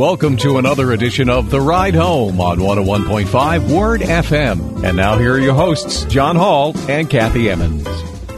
Welcome 0.00 0.38
to 0.38 0.56
another 0.56 0.92
edition 0.92 1.28
of 1.28 1.50
The 1.50 1.60
Ride 1.60 1.94
Home 1.94 2.40
on 2.40 2.56
101.5 2.56 3.70
Word 3.70 4.00
FM. 4.00 4.82
And 4.82 4.96
now 4.96 5.18
here 5.18 5.34
are 5.34 5.38
your 5.38 5.52
hosts, 5.52 6.06
John 6.06 6.36
Hall 6.36 6.72
and 6.88 7.10
Kathy 7.10 7.50
Emmons. 7.50 7.86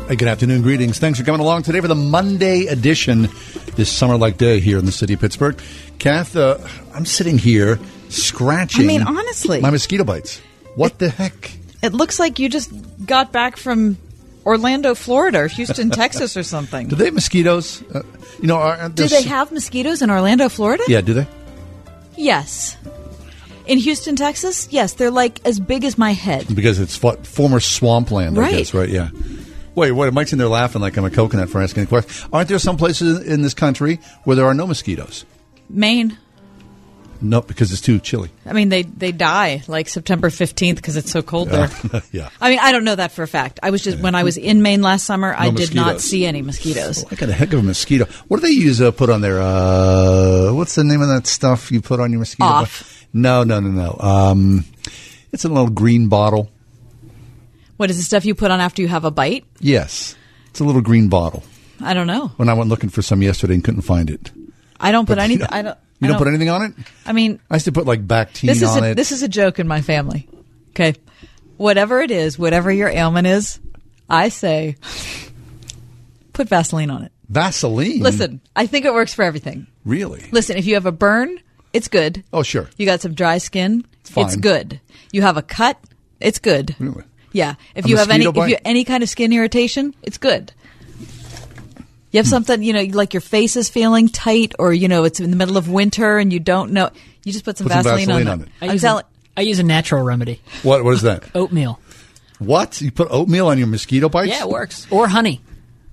Hey, 0.08 0.16
good 0.16 0.26
afternoon. 0.26 0.62
Greetings. 0.62 0.98
Thanks 0.98 1.20
for 1.20 1.24
coming 1.24 1.40
along 1.40 1.62
today 1.62 1.78
for 1.78 1.86
the 1.86 1.94
Monday 1.94 2.66
edition 2.66 3.28
this 3.76 3.88
summer 3.88 4.16
like 4.16 4.38
day 4.38 4.58
here 4.58 4.76
in 4.76 4.86
the 4.86 4.90
city 4.90 5.14
of 5.14 5.20
Pittsburgh. 5.20 5.56
Kath, 6.00 6.34
uh, 6.34 6.58
I'm 6.94 7.06
sitting 7.06 7.38
here 7.38 7.78
scratching 8.08 8.82
I 8.82 8.88
mean, 8.88 9.02
honestly. 9.02 9.60
my 9.60 9.70
mosquito 9.70 10.02
bites. 10.02 10.40
What 10.74 10.98
the 10.98 11.10
heck? 11.10 11.52
It 11.82 11.92
looks 11.92 12.18
like 12.18 12.38
you 12.38 12.48
just 12.48 12.70
got 13.04 13.32
back 13.32 13.56
from 13.56 13.98
Orlando, 14.46 14.94
Florida, 14.94 15.38
or 15.40 15.48
Houston, 15.48 15.90
Texas, 16.02 16.36
or 16.36 16.42
something. 16.42 16.88
Do 16.88 16.96
they 16.96 17.06
have 17.06 17.14
mosquitoes? 17.14 17.82
Uh, 17.94 18.02
you 18.40 18.46
know, 18.48 18.56
are, 18.56 18.88
Do 18.88 19.06
they 19.08 19.22
have 19.22 19.50
mosquitoes 19.52 20.00
in 20.02 20.10
Orlando, 20.10 20.48
Florida? 20.48 20.82
Yeah, 20.88 21.00
do 21.00 21.14
they? 21.14 21.26
Yes. 22.16 22.76
In 23.66 23.78
Houston, 23.78 24.16
Texas, 24.16 24.68
yes, 24.70 24.94
they're 24.94 25.10
like 25.10 25.40
as 25.46 25.60
big 25.60 25.84
as 25.84 25.96
my 25.96 26.12
head. 26.12 26.52
Because 26.54 26.78
it's 26.80 27.00
what, 27.02 27.26
former 27.26 27.60
swampland, 27.60 28.36
I 28.36 28.40
Right. 28.42 28.56
guess, 28.58 28.74
right? 28.74 28.88
Yeah. 28.88 29.10
Wait, 29.74 29.92
wait, 29.92 30.12
Mike's 30.12 30.32
in 30.32 30.38
there 30.38 30.48
laughing 30.48 30.82
like 30.82 30.96
I'm 30.96 31.04
a 31.04 31.10
coconut 31.10 31.48
for 31.48 31.62
asking 31.62 31.84
a 31.84 31.86
question. 31.86 32.28
Aren't 32.32 32.48
there 32.48 32.58
some 32.58 32.76
places 32.76 33.20
in 33.26 33.42
this 33.42 33.54
country 33.54 34.00
where 34.24 34.36
there 34.36 34.44
are 34.46 34.54
no 34.54 34.66
mosquitoes? 34.66 35.24
Maine. 35.70 36.18
No, 37.22 37.40
because 37.40 37.70
it's 37.72 37.80
too 37.80 38.00
chilly. 38.00 38.30
I 38.44 38.52
mean, 38.52 38.68
they 38.68 38.82
they 38.82 39.12
die 39.12 39.62
like 39.68 39.88
September 39.88 40.28
fifteenth 40.28 40.76
because 40.76 40.96
it's 40.96 41.10
so 41.10 41.22
cold 41.22 41.48
there. 41.50 41.70
yeah. 42.12 42.30
I 42.40 42.50
mean, 42.50 42.58
I 42.60 42.72
don't 42.72 42.84
know 42.84 42.96
that 42.96 43.12
for 43.12 43.22
a 43.22 43.28
fact. 43.28 43.60
I 43.62 43.70
was 43.70 43.82
just 43.82 43.98
when 44.00 44.14
I 44.16 44.24
was 44.24 44.36
in 44.36 44.60
Maine 44.60 44.82
last 44.82 45.06
summer, 45.06 45.34
I 45.36 45.50
did 45.50 45.74
not 45.74 46.00
see 46.00 46.26
any 46.26 46.42
mosquitoes. 46.42 47.04
I 47.10 47.14
got 47.14 47.28
a 47.28 47.32
heck 47.32 47.52
of 47.52 47.60
a 47.60 47.62
mosquito. 47.62 48.06
What 48.26 48.40
do 48.40 48.46
they 48.46 48.52
use 48.52 48.80
uh, 48.80 48.90
put 48.90 49.08
on 49.08 49.20
there? 49.20 49.40
Uh, 49.40 50.52
what's 50.52 50.74
the 50.74 50.82
name 50.84 51.00
of 51.00 51.08
that 51.08 51.26
stuff 51.26 51.70
you 51.70 51.80
put 51.80 52.00
on 52.00 52.10
your 52.10 52.18
mosquito? 52.18 52.48
Off. 52.48 53.06
No, 53.12 53.44
no, 53.44 53.60
no, 53.60 53.70
no. 53.70 53.96
Um, 54.00 54.64
it's 55.32 55.44
a 55.44 55.48
little 55.48 55.70
green 55.70 56.08
bottle. 56.08 56.50
What 57.76 57.90
is 57.90 57.96
the 57.96 58.02
stuff 58.02 58.24
you 58.24 58.34
put 58.34 58.50
on 58.50 58.60
after 58.60 58.82
you 58.82 58.88
have 58.88 59.04
a 59.04 59.10
bite? 59.10 59.44
Yes, 59.60 60.16
it's 60.50 60.60
a 60.60 60.64
little 60.64 60.82
green 60.82 61.08
bottle. 61.08 61.42
I 61.80 61.94
don't 61.94 62.06
know. 62.06 62.28
When 62.36 62.48
I 62.48 62.54
went 62.54 62.68
looking 62.68 62.90
for 62.90 63.02
some 63.02 63.22
yesterday 63.22 63.54
and 63.54 63.64
couldn't 63.64 63.82
find 63.82 64.08
it. 64.10 64.30
I 64.80 64.92
don't 64.92 65.06
put 65.06 65.16
But 65.16 65.24
any. 65.24 65.34
you 65.38 65.38
don't- 65.40 65.52
I 65.52 65.62
don't. 65.62 65.78
You 66.02 66.08
I 66.08 66.10
don't 66.10 66.18
put 66.18 66.28
anything 66.28 66.48
on 66.48 66.62
it. 66.62 66.74
I 67.06 67.12
mean, 67.12 67.40
I 67.48 67.54
used 67.54 67.66
to 67.66 67.72
put 67.72 67.86
like 67.86 68.06
Bactine 68.06 68.48
this 68.48 68.60
is 68.60 68.68
on 68.68 68.82
a, 68.82 68.86
it. 68.88 68.94
this 68.96 69.12
is 69.12 69.22
a 69.22 69.28
joke 69.28 69.58
in 69.58 69.68
my 69.68 69.82
family. 69.82 70.28
Okay, 70.70 70.94
whatever 71.56 72.00
it 72.00 72.10
is, 72.10 72.38
whatever 72.38 72.72
your 72.72 72.88
ailment 72.88 73.26
is, 73.26 73.60
I 74.08 74.28
say 74.28 74.76
put 76.32 76.48
Vaseline 76.48 76.90
on 76.90 77.02
it. 77.04 77.12
Vaseline. 77.28 78.00
Listen, 78.00 78.40
I 78.56 78.66
think 78.66 78.84
it 78.84 78.92
works 78.92 79.14
for 79.14 79.22
everything. 79.22 79.66
really? 79.84 80.28
Listen, 80.32 80.56
if 80.56 80.66
you 80.66 80.74
have 80.74 80.86
a 80.86 80.92
burn, 80.92 81.38
it's 81.72 81.88
good. 81.88 82.24
Oh, 82.32 82.42
sure. 82.42 82.68
You 82.76 82.84
got 82.84 83.00
some 83.00 83.14
dry 83.14 83.38
skin, 83.38 83.86
it's, 84.00 84.10
fine. 84.10 84.40
good. 84.40 84.80
You 85.12 85.22
have 85.22 85.36
a 85.36 85.42
cut, 85.42 85.78
it's 86.20 86.38
good. 86.38 86.74
Really? 86.78 87.04
Yeah. 87.32 87.54
If 87.74 87.86
A 87.86 87.88
you 87.88 87.96
have 87.96 88.10
any 88.10 88.26
if 88.26 88.48
you 88.48 88.56
any 88.64 88.84
kind 88.84 89.02
of 89.02 89.08
skin 89.08 89.32
irritation, 89.32 89.94
it's 90.02 90.18
good. 90.18 90.52
You 92.12 92.18
have 92.18 92.26
something, 92.28 92.62
you 92.62 92.72
know, 92.74 92.82
like 92.82 93.14
your 93.14 93.20
face 93.22 93.56
is 93.56 93.68
feeling 93.68 94.08
tight, 94.08 94.54
or 94.58 94.72
you 94.72 94.86
know, 94.86 95.04
it's 95.04 95.18
in 95.18 95.30
the 95.30 95.36
middle 95.36 95.56
of 95.56 95.68
winter 95.68 96.18
and 96.18 96.32
you 96.32 96.38
don't 96.40 96.72
know. 96.72 96.90
You 97.24 97.32
just 97.32 97.44
put 97.44 97.56
some, 97.58 97.66
Put 97.66 97.72
some 97.72 97.82
Vaseline, 97.84 98.06
Vaseline 98.06 98.26
on, 98.28 98.32
on 98.32 98.40
it. 98.42 98.48
it. 98.60 98.68
I 98.68 98.72
use, 98.72 98.84
a, 98.84 99.04
I 99.36 99.40
use 99.40 99.58
a 99.58 99.62
natural 99.62 100.02
remedy, 100.04 100.40
What? 100.62 100.84
What 100.84 100.92
is 100.94 101.02
that? 101.02 101.24
oatmeal. 101.34 101.80
what? 102.38 102.80
You 102.80 102.90
put 102.92 103.08
oatmeal 103.10 103.46
on 103.48 103.58
your 103.58 103.66
mosquito 103.66 104.08
bites? 104.08 104.28
Yeah, 104.30 104.42
it 104.42 104.48
works. 104.48 104.86
Or 104.90 105.08
honey. 105.08 105.40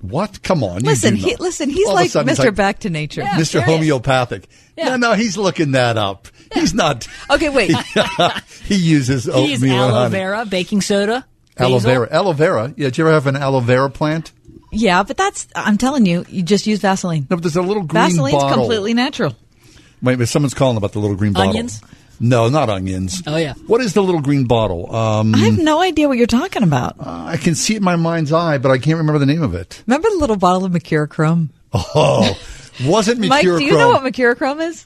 What? 0.02 0.42
Come 0.44 0.64
on. 0.64 0.82
Listen, 0.82 1.16
do 1.16 1.22
he, 1.22 1.36
listen. 1.36 1.70
He's 1.70 1.88
All 1.88 1.94
like 1.94 2.10
sudden, 2.10 2.34
Mr. 2.34 2.46
like, 2.46 2.56
Back 2.56 2.80
to 2.80 2.90
Nature. 2.90 3.22
Yeah. 3.22 3.36
Mr. 3.36 3.46
serious. 3.48 3.70
Homeopathic. 3.70 4.48
Yeah. 4.78 4.96
No, 4.96 5.10
no, 5.10 5.14
he's 5.14 5.36
looking 5.38 5.72
that 5.72 5.98
up. 5.98 6.28
He's 6.54 6.74
not. 6.74 7.08
Okay, 7.30 7.50
wait. 7.50 7.76
he 8.66 8.76
uses 8.76 9.26
Use 9.26 9.30
oatmeal 9.36 9.54
and 9.62 9.72
aloe 9.72 9.92
honey. 9.92 10.12
vera, 10.12 10.46
baking 10.46 10.82
soda, 10.82 11.26
Aloe 11.58 11.80
vera. 11.80 12.08
Aloe 12.12 12.32
vera. 12.34 12.74
Yeah, 12.78 12.88
did 12.88 12.98
you 12.98 13.04
ever 13.06 13.14
have 13.14 13.28
an 13.28 13.36
aloe 13.36 13.60
vera 13.60 13.90
plant? 13.90 14.32
Yeah, 14.72 15.04
but 15.04 15.18
that's. 15.18 15.48
I'm 15.56 15.78
telling 15.78 16.06
you, 16.06 16.26
you 16.30 16.44
just 16.44 16.68
use 16.68 16.80
Vaseline. 16.80 17.28
No, 17.30 17.36
but 17.38 17.42
there's 17.44 17.56
a 17.56 17.62
little 17.62 17.84
green 17.84 18.04
Vaseline's 18.04 18.36
bottle. 18.36 18.58
completely 18.58 18.94
natural. 18.94 19.36
Wait, 20.02 20.18
but 20.18 20.30
someone's 20.30 20.54
calling 20.54 20.78
about 20.78 20.94
the 20.94 21.00
little 21.00 21.16
green 21.16 21.34
bottle. 21.34 21.50
Onions? 21.50 21.82
No, 22.22 22.50
not 22.50 22.70
onions. 22.70 23.24
Oh, 23.26 23.38
yeah. 23.38 23.54
What 23.68 23.80
is 23.82 23.94
the 23.94 24.04
little 24.04 24.22
green 24.22 24.46
bottle? 24.46 24.94
Um, 24.94 25.34
I 25.34 25.40
have 25.40 25.58
no 25.58 25.82
idea 25.82 26.08
what 26.10 26.18
you're 26.18 26.28
talking 26.28 26.64
about. 26.64 26.96
I 27.00 27.38
can 27.38 27.56
see 27.56 27.76
it 27.76 27.78
in 27.78 27.84
my 27.84 27.96
mind's 27.96 28.34
eye, 28.34 28.58
but 28.58 28.72
I 28.72 28.78
can't 28.78 28.98
remember 28.98 29.20
the 29.20 29.26
name 29.26 29.42
of 29.42 29.56
it. 29.56 29.82
Remember 29.88 30.10
the 30.10 30.18
little 30.18 30.36
bottle 30.36 30.66
of 30.66 30.72
Mercurochrome? 30.74 31.50
Oh, 31.74 32.38
wasn't 32.84 33.20
Mike, 33.28 33.44
do 33.44 33.64
you 33.64 33.72
know 33.78 33.90
what 33.90 34.04
Mercurochrome 34.04 34.68
is? 34.68 34.86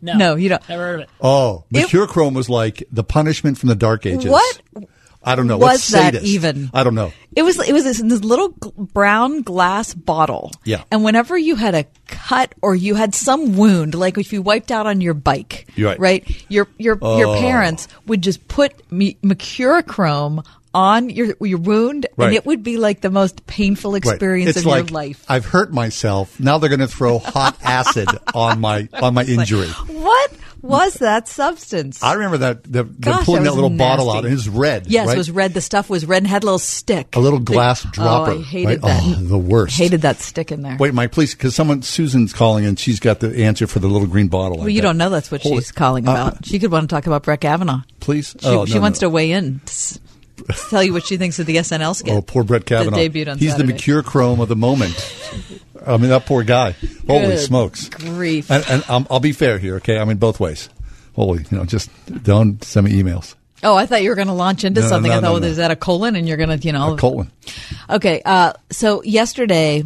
No, 0.00 0.14
No, 0.14 0.34
you 0.36 0.50
don't. 0.50 0.68
Never 0.68 0.82
heard 0.84 0.94
of 0.96 1.00
it. 1.02 1.10
Oh, 1.20 1.64
It- 1.72 2.34
was 2.34 2.48
like 2.48 2.84
the 2.92 3.02
punishment 3.02 3.58
from 3.58 3.68
the 3.70 3.74
Dark 3.74 4.06
Ages. 4.06 4.30
What 4.30 4.60
I 5.28 5.34
don't 5.36 5.46
know. 5.46 5.58
was 5.58 5.66
What's 5.66 5.88
that 5.88 6.22
even? 6.22 6.70
I 6.72 6.82
don't 6.84 6.94
know. 6.94 7.12
It 7.36 7.42
was 7.42 7.58
it 7.68 7.72
was 7.72 7.84
this, 7.84 8.00
this 8.00 8.24
little 8.24 8.48
brown 8.76 9.42
glass 9.42 9.94
bottle. 9.94 10.50
Yeah. 10.64 10.84
And 10.90 11.04
whenever 11.04 11.36
you 11.36 11.54
had 11.56 11.74
a 11.74 11.84
cut 12.06 12.54
or 12.62 12.74
you 12.74 12.94
had 12.94 13.14
some 13.14 13.56
wound, 13.56 13.94
like 13.94 14.16
if 14.18 14.32
you 14.32 14.42
wiped 14.42 14.70
out 14.72 14.86
on 14.86 15.00
your 15.00 15.14
bike, 15.14 15.68
You're 15.76 15.94
right. 15.96 16.24
Your 16.50 16.66
your 16.78 16.98
your 17.02 17.26
Oh. 17.36 17.38
parents 17.40 17.86
would 18.06 18.22
just 18.22 18.48
put 18.48 18.90
me, 18.90 19.16
Mercurochrome 19.22 20.44
on 20.74 21.08
your 21.10 21.34
your 21.40 21.58
wound, 21.58 22.06
Right. 22.16 22.26
and 22.28 22.34
it 22.36 22.44
would 22.46 22.62
be 22.62 22.76
like 22.76 23.00
the 23.00 23.10
most 23.10 23.46
painful 23.46 23.92
Right. 23.92 23.98
experience 24.04 24.50
It's 24.50 24.58
of 24.60 24.66
like 24.66 24.90
your 24.90 24.94
life. 24.94 25.24
I've 25.28 25.44
hurt 25.46 25.72
myself. 25.72 26.38
Now 26.38 26.58
they're 26.58 26.68
going 26.68 26.80
to 26.80 26.88
throw 26.88 27.18
hot 27.18 27.56
acid 27.64 28.08
on 28.34 28.60
my 28.60 28.88
on 28.94 29.14
my 29.14 29.24
injury. 29.24 29.68
what 29.68 30.30
was 30.62 30.94
that 30.94 31.28
substance? 31.28 32.02
I 32.02 32.14
remember 32.14 32.38
that 32.38 32.64
the, 32.64 32.84
Gosh, 32.84 33.24
pulling 33.24 33.42
that 33.44 33.50
that 33.50 33.54
little 33.54 33.70
bottle 33.70 34.10
out. 34.10 34.24
and 34.24 34.32
It 34.32 34.36
was 34.36 34.48
red. 34.48 34.86
Yes, 34.86 35.06
right? 35.08 35.14
it 35.14 35.18
was 35.18 35.30
red. 35.30 35.54
The 35.54 35.60
stuff 35.60 35.88
was 35.88 36.04
red 36.06 36.18
and 36.18 36.26
had 36.26 36.42
a 36.42 36.46
little 36.46 36.58
stick. 36.58 37.14
A 37.16 37.20
little 37.20 37.38
glass 37.38 37.82
The- 37.82 37.88
dropper. 37.90 38.32
Oh, 38.32 38.38
I 38.38 38.42
hated 38.42 38.66
right? 38.68 38.80
that. 38.82 39.02
Oh, 39.04 39.14
the 39.14 39.38
worst. 39.38 39.76
Hated 39.78 40.02
that 40.02 40.18
stick 40.20 40.50
in 40.52 40.62
there. 40.62 40.76
Wait, 40.78 40.94
Mike, 40.94 41.12
please, 41.12 41.34
because 41.34 41.54
someone 41.54 41.82
Susan's 41.82 42.32
calling 42.32 42.64
and 42.66 42.78
she's 42.78 43.00
got 43.00 43.20
the 43.20 43.44
answer 43.44 43.66
for 43.66 43.78
the 43.78 43.88
little 43.88 44.08
green 44.08 44.28
bottle. 44.28 44.58
Well, 44.58 44.68
you 44.68 44.82
don't 44.82 44.98
know 44.98 45.10
that's 45.10 45.30
what 45.30 45.42
Hold 45.42 45.54
she's 45.58 45.70
it. 45.70 45.74
calling 45.76 46.08
Uh, 46.08 46.12
about. 46.12 46.46
she 46.46 46.58
could 46.58 46.72
want 46.72 46.88
to 46.88 46.94
talk 46.94 47.06
about 47.06 47.22
Brett 47.22 47.40
Kavanaugh. 47.40 47.82
please. 48.00 48.34
She, 48.40 48.46
oh, 48.46 48.66
she 48.66 48.74
no, 48.74 48.80
wants 48.80 49.00
no. 49.00 49.08
to 49.08 49.10
weigh 49.10 49.32
in, 49.32 49.60
tell 50.70 50.82
you 50.82 50.92
what 50.92 51.04
she 51.04 51.16
thinks 51.16 51.38
of 51.38 51.46
the 51.46 51.56
SNL 51.56 51.94
skit. 51.96 52.12
Oh, 52.14 52.22
poor 52.22 52.44
Brett 52.44 52.64
Kavanaugh. 52.66 52.96
That 52.96 53.12
debuted 53.12 53.30
on 53.32 53.38
He's 53.38 53.52
Saturday. 53.52 53.72
the 53.72 53.78
Mercurochrome 53.78 54.40
of 54.40 54.48
the 54.48 54.56
moment. 54.56 54.94
I 55.86 55.96
mean, 55.96 56.10
that 56.10 56.26
poor 56.26 56.42
guy. 56.44 56.72
Holy 57.06 57.26
Good 57.28 57.38
smokes! 57.38 57.88
grief. 57.88 58.50
And, 58.50 58.64
and 58.68 58.90
um, 58.90 59.06
I'll 59.10 59.20
be 59.20 59.32
fair 59.32 59.58
here, 59.58 59.76
okay? 59.76 59.98
I 59.98 60.04
mean, 60.04 60.16
both 60.18 60.40
ways. 60.40 60.68
Holy, 61.14 61.44
you 61.50 61.56
know, 61.58 61.64
just 61.64 61.90
don't 62.22 62.62
send 62.64 62.86
me 62.86 62.92
emails. 63.02 63.34
Oh, 63.62 63.74
I 63.74 63.86
thought 63.86 64.02
you 64.02 64.10
were 64.10 64.14
going 64.14 64.28
to 64.28 64.34
launch 64.34 64.62
into 64.64 64.82
No, 64.82 64.86
something. 64.88 65.10
no, 65.10 65.16
I 65.18 65.20
thought, 65.20 65.26
no, 65.26 65.32
well, 65.32 65.40
no. 65.40 65.46
is 65.48 65.56
that 65.56 65.70
a 65.72 65.76
colon? 65.76 66.14
And 66.14 66.28
you're 66.28 66.36
going 66.36 66.56
to, 66.56 66.64
you 66.64 66.72
know. 66.72 66.94
A 66.94 66.96
colon. 66.96 67.32
Okay. 67.90 68.22
Uh, 68.24 68.52
so 68.70 69.02
yesterday, 69.02 69.82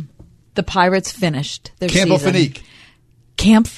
the 0.54 0.62
Pirates 0.62 1.10
finished 1.10 1.72
their 1.78 1.88
Campo 1.88 2.18
season. 2.18 2.34
Finique. 2.34 2.62
Camp. 3.38 3.68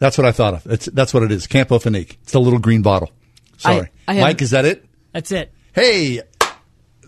That's 0.00 0.18
what 0.18 0.26
I 0.26 0.32
thought 0.32 0.54
of. 0.54 0.66
It's, 0.66 0.86
that's 0.86 1.14
what 1.14 1.22
it 1.22 1.30
is. 1.30 1.46
Campho-Phenique. 1.46 2.16
It's 2.22 2.32
the 2.32 2.40
little 2.40 2.58
green 2.58 2.82
bottle. 2.82 3.10
Sorry. 3.58 3.88
I 4.08 4.14
have- 4.14 4.22
Mike, 4.22 4.42
is 4.42 4.50
that 4.50 4.64
it? 4.64 4.84
That's 5.12 5.30
it. 5.30 5.52
Hey, 5.72 6.20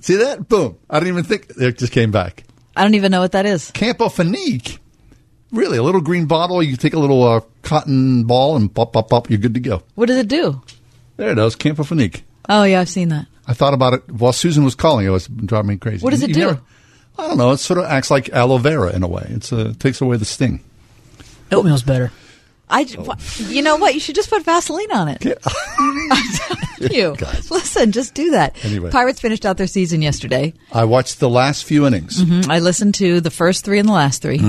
see 0.01 0.17
that? 0.17 0.49
Boom. 0.49 0.79
I 0.89 0.99
didn't 1.01 1.09
even 1.15 1.25
think. 1.25 1.53
It 1.59 1.79
just 1.79 1.93
came 1.93 2.11
back. 2.11 2.45
I 2.77 2.83
don't 2.85 2.95
even 2.95 3.11
know 3.13 3.21
what 3.21 3.33
that 3.33 3.47
is. 3.47 3.71
Campo 3.73 4.09
Finique. 4.09 4.79
Really, 5.51 5.77
a 5.77 5.83
little 5.83 6.01
green 6.01 6.25
bottle. 6.27 6.63
You 6.63 6.77
take 6.77 6.95
a 6.95 6.99
little 6.99 7.23
uh, 7.23 7.41
cotton 7.63 8.25
ball 8.25 8.57
and 8.57 8.73
pop, 8.75 8.95
pop, 8.95 9.11
pop. 9.11 9.29
You're 9.29 9.39
good 9.39 9.53
to 9.55 9.61
go. 9.61 9.83
What 9.95 10.07
does 10.07 10.17
it 10.17 10.29
do? 10.29 10.63
There 11.19 11.31
it 11.31 11.39
is. 11.39 11.55
Campho-Phenique. 11.57 12.23
Oh, 12.49 12.63
yeah, 12.65 12.81
I've 12.81 12.89
seen 12.89 13.11
that. 13.11 13.27
I 13.47 13.53
thought 13.53 13.75
about 13.75 13.93
it 13.93 14.11
while 14.11 14.33
Susan 14.33 14.65
was 14.65 14.75
calling. 14.75 15.05
It 15.07 15.11
was 15.11 15.27
driving 15.27 15.69
me 15.69 15.77
crazy. 15.77 16.03
What 16.03 16.11
does 16.11 16.23
it 16.23 16.29
You 16.31 16.35
do? 16.35 16.41
never- 16.47 16.61
I 17.19 17.27
don't 17.29 17.37
know. 17.37 17.51
It 17.51 17.59
sort 17.59 17.79
of 17.79 17.85
acts 17.85 18.11
like 18.11 18.31
aloe 18.31 18.57
vera 18.57 18.95
in 18.97 19.03
a 19.03 19.07
way. 19.09 19.27
It's 19.29 19.53
uh, 19.53 19.69
it 19.71 19.81
takes 19.81 20.01
away 20.01 20.17
the 20.17 20.25
sting. 20.25 20.61
Oatmeal's 21.53 21.83
better. 21.83 22.11
I, 22.73 22.87
wha- 22.99 23.17
you 23.39 23.63
know 23.63 23.77
what? 23.77 23.95
You 23.95 24.01
should 24.01 24.15
just 24.15 24.31
put 24.31 24.43
Vaseline 24.45 24.91
on 24.93 25.09
it. 25.09 25.25
you 26.93 27.15
listen, 27.51 27.93
just 27.93 28.15
do 28.15 28.31
that. 28.33 28.57
Anyway. 28.65 28.91
Pirates 28.91 29.21
finished 29.21 29.47
out 29.47 29.57
their 29.57 29.67
season 29.67 30.03
yesterday. 30.03 30.53
I 30.73 30.85
watched 30.85 31.21
the 31.21 31.29
last 31.31 31.65
few 31.65 31.87
innings. 31.87 32.23
Mm, 32.23 32.49
I 32.49 32.59
listened 32.59 32.95
to 32.97 33.21
the 33.21 33.31
first 33.31 33.65
three 33.65 33.79
and 33.79 33.89
the 33.89 33.93
last 33.93 34.23
3 34.23 34.41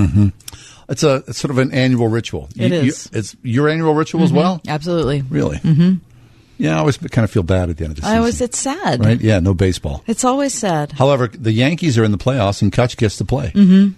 It's 0.88 1.02
a 1.02 1.22
it's 1.28 1.38
sort 1.38 1.50
of 1.50 1.58
an 1.58 1.72
annual 1.72 2.08
ritual. 2.08 2.48
It 2.56 2.72
You- 2.72 2.80
you- 2.82 2.92
it's 3.12 3.36
your 3.42 3.68
annual 3.68 3.94
ritual 3.94 4.22
as 4.22 4.32
well. 4.32 4.60
Absolutely. 4.66 5.22
Really? 5.22 5.58
Mm-hmm. 5.58 5.94
Yeah, 6.56 6.76
I 6.76 6.78
always 6.78 6.96
kind 6.98 7.24
of 7.24 7.30
feel 7.32 7.42
bad 7.42 7.68
at 7.68 7.78
the 7.78 7.84
end 7.84 7.92
of 7.92 7.96
the 7.96 8.02
season. 8.02 8.14
I 8.14 8.18
always, 8.18 8.40
It's 8.40 8.58
sad. 8.58 9.04
right. 9.04 9.20
Yeah, 9.20 9.40
no 9.40 9.54
baseball. 9.54 10.04
It's 10.06 10.22
always 10.24 10.54
sad. 10.54 10.92
However, 10.92 11.26
the 11.28 11.50
Yankees 11.52 11.98
are 11.98 12.04
in 12.04 12.12
the 12.12 12.18
playoffs, 12.18 12.62
and 12.62 12.72
Cutch 12.72 12.96
gets 12.96 13.16
to 13.16 13.24
play. 13.24 13.50
Mm-hmm. 13.54 13.94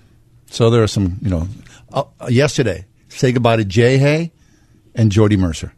So 0.48 0.70
there 0.70 0.82
are 0.82 0.86
some, 0.86 1.18
you 1.20 1.28
know. 1.28 1.48
Uh, 1.92 2.04
yesterday, 2.30 2.86
say 3.16 3.32
goodbye 3.32 3.56
to 3.56 3.64
Jay 3.64 3.98
Hay 3.98 4.32
and 4.94 5.10
Jordy 5.12 5.36
Mercer, 5.36 5.72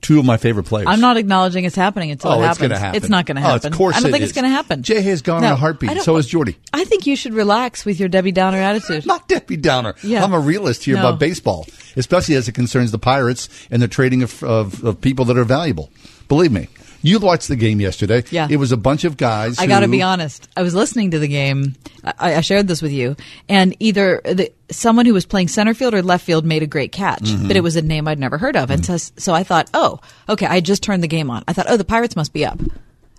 two 0.00 0.18
of 0.18 0.24
my 0.24 0.36
favorite 0.36 0.64
players. 0.64 0.86
I'm 0.88 1.00
not 1.00 1.16
acknowledging 1.16 1.64
it's 1.64 1.76
happening 1.76 2.10
until 2.10 2.30
Oh, 2.30 2.34
it 2.34 2.36
it's 2.38 2.58
happens. 2.58 2.60
gonna 2.68 2.78
happen. 2.78 2.94
Oh, 2.94 2.96
it's 2.98 3.08
not 3.08 3.26
going 3.26 3.36
to 3.36 3.42
Oh, 3.42 3.54
of 3.54 3.62
happen. 3.62 3.72
course 3.76 3.96
I 3.96 4.00
don't 4.00 4.08
it 4.08 4.12
think 4.12 4.22
is. 4.24 4.30
it's 4.30 4.34
going 4.38 4.44
to 4.50 4.54
happen. 4.54 4.82
Jay 4.82 5.00
Hay's 5.00 5.22
gone 5.22 5.44
in 5.44 5.50
a 5.50 5.56
heartbeat. 5.56 6.00
So 6.02 6.16
is 6.16 6.26
Jordy. 6.26 6.56
I 6.72 6.84
think 6.84 7.06
you 7.06 7.16
should 7.16 7.34
relax 7.34 7.84
with 7.84 7.98
your 8.00 8.08
Debbie 8.08 8.32
Downer 8.32 8.58
attitude. 8.58 9.06
not 9.06 9.28
Debbie 9.28 9.56
Downer. 9.56 9.94
Yeah. 10.02 10.22
I'm 10.24 10.32
a 10.32 10.40
realist 10.40 10.84
here 10.84 10.94
No. 10.96 11.00
about 11.08 11.18
baseball, 11.18 11.66
especially 11.96 12.34
as 12.36 12.48
it 12.48 12.52
concerns 12.52 12.90
the 12.92 12.98
Pirates 12.98 13.48
and 13.70 13.80
the 13.82 13.88
trading 13.88 14.22
of, 14.22 14.42
of, 14.44 14.84
of 14.84 15.00
people 15.00 15.24
that 15.26 15.38
are 15.38 15.44
valuable. 15.44 15.90
Believe 16.28 16.52
me. 16.52 16.68
You 17.08 17.18
watched 17.18 17.48
the 17.48 17.56
game 17.56 17.80
yesterday. 17.80 18.22
Yeah. 18.30 18.46
It 18.50 18.56
was 18.56 18.70
a 18.72 18.76
bunch 18.76 19.04
of 19.04 19.16
guys. 19.16 19.58
I 19.58 19.66
got 19.66 19.80
to 19.80 19.88
be 19.88 20.02
honest. 20.02 20.48
I 20.56 20.62
was 20.62 20.74
listening 20.74 21.12
to 21.12 21.18
the 21.18 21.28
game. 21.28 21.74
I, 22.04 22.34
I 22.36 22.40
shared 22.42 22.68
this 22.68 22.82
with 22.82 22.92
you, 22.92 23.16
and 23.48 23.74
either 23.80 24.20
the, 24.24 24.52
someone 24.70 25.06
who 25.06 25.14
was 25.14 25.24
playing 25.26 25.48
center 25.48 25.74
field 25.74 25.94
or 25.94 26.02
left 26.02 26.24
field 26.24 26.44
made 26.44 26.62
a 26.62 26.66
great 26.66 26.92
catch, 26.92 27.22
Mm-hmm. 27.22 27.48
but 27.48 27.56
it 27.56 27.62
was 27.62 27.76
a 27.76 27.82
name 27.82 28.06
I'd 28.08 28.18
never 28.18 28.38
heard 28.38 28.56
of, 28.56 28.70
and 28.70 28.84
so, 28.84 28.96
so 28.96 29.32
I 29.34 29.42
thought, 29.42 29.70
oh, 29.74 30.00
okay. 30.28 30.46
I 30.46 30.60
just 30.60 30.82
turned 30.82 31.02
the 31.02 31.08
game 31.08 31.30
on. 31.30 31.42
I 31.48 31.52
thought, 31.52 31.66
oh, 31.68 31.76
the 31.76 31.84
Pirates 31.84 32.14
must 32.16 32.32
be 32.32 32.44
up, 32.44 32.58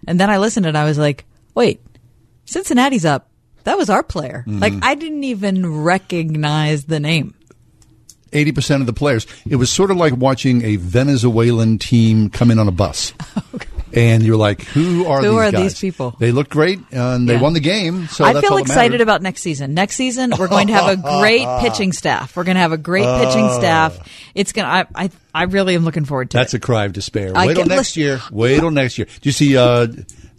and 0.07 0.19
then 0.19 0.29
I 0.29 0.37
listened 0.37 0.65
and 0.65 0.77
I 0.77 0.85
was 0.85 0.97
like, 0.97 1.25
wait, 1.55 1.81
Cincinnati's 2.45 3.05
up. 3.05 3.29
That 3.65 3.77
was 3.77 3.89
our 3.89 4.03
player. 4.03 4.45
Mm-hmm. 4.47 4.59
Like 4.59 4.73
I 4.81 4.95
didn't 4.95 5.23
even 5.25 5.83
recognize 5.83 6.85
the 6.85 6.99
name. 6.99 7.33
80% 8.31 8.81
of 8.81 8.85
the 8.85 8.93
players. 8.93 9.25
It 9.49 9.55
was 9.57 9.71
sort 9.71 9.89
of 9.91 9.97
like 9.97 10.15
watching 10.15 10.63
a 10.63 10.75
Venezuelan 10.75 11.79
team 11.79 12.29
come 12.29 12.51
in 12.51 12.59
on 12.59 12.67
a 12.67 12.71
bus. 12.71 13.13
And 13.93 14.23
you're 14.23 14.37
like, 14.37 14.61
who 14.63 15.05
are 15.07 15.17
Who 15.21 15.29
these 15.29 15.37
are 15.37 15.51
guys? 15.51 15.61
these 15.61 15.79
people? 15.79 16.15
They 16.19 16.31
look 16.31 16.49
great 16.49 16.79
and 16.91 17.27
they 17.27 17.33
Yeah. 17.35 17.41
won 17.41 17.53
the 17.53 17.59
game. 17.59 18.07
So 18.07 18.23
I 18.25 18.39
feel 18.39 18.57
excited 18.57 19.01
about 19.01 19.21
next 19.21 19.41
season. 19.41 19.73
Next 19.73 19.95
season, 19.95 20.31
we're 20.37 20.47
going 20.47 20.67
to 20.67 20.73
have 20.73 20.89
a 20.99 21.01
great 21.19 21.45
pitching 21.61 21.91
staff. 21.93 22.35
We're 22.35 22.43
going 22.43 22.55
to 22.55 22.61
have 22.61 22.71
a 22.71 22.77
great 22.77 23.05
pitching 23.05 23.49
staff. 23.51 23.97
It's 24.35 24.51
going 24.51 24.65
to, 24.65 24.71
I, 24.71 24.85
I, 25.05 25.09
I 25.33 25.43
really 25.43 25.75
am 25.75 25.85
looking 25.85 26.05
forward 26.05 26.29
to 26.31 26.37
That's 26.37 26.53
it. 26.53 26.57
a 26.57 26.59
cry 26.59 26.85
of 26.85 26.93
despair. 26.93 27.31
I 27.35 27.47
Wait 27.47 27.55
till 27.55 27.65
next 27.65 27.97
year. 27.97 28.21
Wait 28.31 28.59
till 28.59 28.71
next 28.71 28.97
year. 28.97 29.05
Do 29.05 29.29
you 29.29 29.33
see 29.33 29.57
uh, 29.57 29.63
uh, 29.63 29.87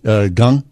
Gung? 0.05 0.65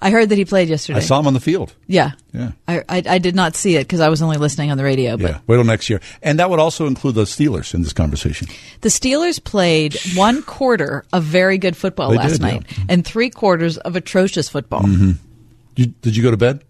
I 0.00 0.10
heard 0.10 0.28
that 0.28 0.38
he 0.38 0.44
played 0.44 0.68
yesterday. 0.68 0.98
I 0.98 1.02
saw 1.02 1.18
him 1.20 1.26
on 1.26 1.34
the 1.34 1.40
field. 1.40 1.74
Yeah. 1.86 2.12
Yeah. 2.32 2.52
I, 2.66 2.78
I, 2.88 3.02
I 3.06 3.18
did 3.18 3.34
not 3.34 3.54
see 3.56 3.76
it 3.76 3.84
because 3.84 4.00
I 4.00 4.08
was 4.08 4.22
only 4.22 4.36
listening 4.36 4.70
on 4.70 4.76
the 4.78 4.84
radio. 4.84 5.16
But 5.16 5.30
Yeah, 5.30 5.38
wait 5.46 5.56
till 5.56 5.64
next 5.64 5.88
year. 5.90 6.00
And 6.22 6.38
that 6.38 6.50
would 6.50 6.58
also 6.60 6.86
include 6.86 7.14
the 7.14 7.24
Steelers 7.24 7.74
in 7.74 7.82
this 7.82 7.92
conversation. 7.92 8.48
the 8.80 8.88
Steelers 8.88 9.42
played 9.42 9.96
one 10.14 10.42
quarter 10.42 11.04
of 11.12 11.22
very 11.24 11.58
good 11.58 11.76
football 11.76 12.10
They 12.10 12.16
last 12.16 12.32
did, 12.32 12.42
night 12.42 12.64
yeah. 12.76 12.84
and 12.88 13.04
three 13.04 13.30
quarters 13.30 13.78
of 13.78 13.96
atrocious 13.96 14.48
football. 14.48 14.82
Mm-hmm. 14.82 15.12
You, 15.76 15.86
did 15.86 16.16
you 16.16 16.22
go 16.22 16.30
to 16.30 16.36
bed? 16.36 16.64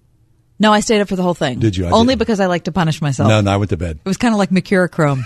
No, 0.58 0.72
I 0.72 0.80
stayed 0.80 1.00
up 1.00 1.08
for 1.08 1.16
the 1.16 1.22
whole 1.22 1.34
thing. 1.34 1.58
Did 1.58 1.76
you? 1.76 1.86
I 1.86 1.90
Only 1.90 2.12
didn't. 2.12 2.20
because 2.20 2.40
I 2.40 2.46
like 2.46 2.64
to 2.64 2.72
punish 2.72 3.02
myself. 3.02 3.28
No, 3.28 3.40
no, 3.40 3.50
I 3.50 3.56
went 3.56 3.70
to 3.70 3.76
bed. 3.76 3.98
It 4.04 4.08
was 4.08 4.16
kind 4.16 4.32
of 4.32 4.38
like 4.38 4.50
Mercurochrome. 4.50 5.22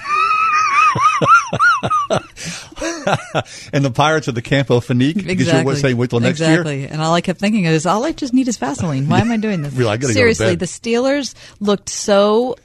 And 3.73 3.85
the 3.85 3.91
Pirates 3.91 4.29
of 4.29 4.35
the 4.35 4.43
Campho-Phenique. 4.43 5.27
Exactly. 5.27 5.61
you 5.61 5.67
were 5.67 5.77
saying 5.77 5.97
wait 5.97 6.11
till 6.11 6.21
next 6.21 6.41
exactly. 6.41 6.81
year. 6.81 6.89
And 6.91 7.01
all 7.01 7.15
I 7.15 7.21
kept 7.21 7.41
thinking 7.41 7.65
is, 7.65 7.87
all 7.87 8.05
I 8.05 8.13
just 8.13 8.33
need 8.35 8.49
is 8.49 8.57
Vaseline. 8.57 9.09
Why 9.09 9.21
am 9.21 9.31
I 9.31 9.37
doing 9.37 9.63
this? 9.63 9.75
Really, 9.79 9.91
I 9.91 9.97
go 9.97 10.09
Seriously, 10.09 10.55
the 10.55 10.67
Steelers 10.67 11.35
looked 11.61 11.89
so 11.89 12.57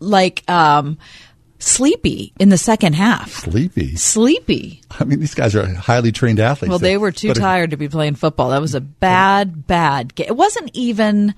like 0.00 0.48
um, 0.48 0.98
sleepy 1.58 2.32
in 2.38 2.48
the 2.48 2.58
second 2.58 2.94
half. 2.94 3.30
Sleepy. 3.30 3.96
Sleepy. 3.96 4.82
I 4.98 5.04
mean, 5.04 5.20
these 5.20 5.34
guys 5.34 5.54
are 5.54 5.66
highly 5.74 6.12
trained 6.12 6.40
athletes. 6.40 6.70
Well, 6.70 6.78
they 6.78 6.96
were 6.96 7.12
too 7.12 7.34
tired 7.34 7.70
to 7.70 7.76
be 7.76 7.88
playing 7.88 8.14
football. 8.14 8.50
That 8.50 8.60
was 8.60 8.74
a 8.74 8.80
bad, 8.80 9.66
bad 9.66 10.14
game. 10.14 10.28
It 10.28 10.36
wasn't 10.36 10.70
even 10.74 11.34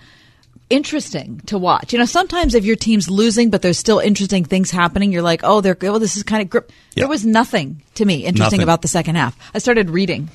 interesting 0.71 1.41
to 1.47 1.59
watch. 1.59 1.93
You 1.93 1.99
know, 1.99 2.05
sometimes 2.05 2.55
if 2.55 2.65
your 2.65 2.77
team's 2.77 3.11
losing, 3.11 3.51
but 3.51 3.63
there's 3.63 3.79
still 3.79 3.99
interesting 3.99 4.45
things 4.45 4.71
happening, 4.71 5.13
you're 5.13 5.23
like, 5.23 5.41
oh, 5.45 5.61
they're 5.61 5.75
good. 5.75 5.91
Well, 5.91 6.01
this 6.01 6.17
is 6.17 6.23
kind 6.23 6.43
of 6.43 6.51
grip. 6.51 6.73
Yeah. 6.97 7.03
There 7.03 7.09
was 7.09 7.27
nothing 7.27 7.83
to 7.97 8.05
me 8.07 8.25
interesting 8.25 8.43
Nothing. 8.59 8.63
about 8.63 8.81
the 8.83 8.89
second 8.89 9.17
half. 9.17 9.37
I 9.55 9.59
started 9.59 9.91
reading. 9.91 10.31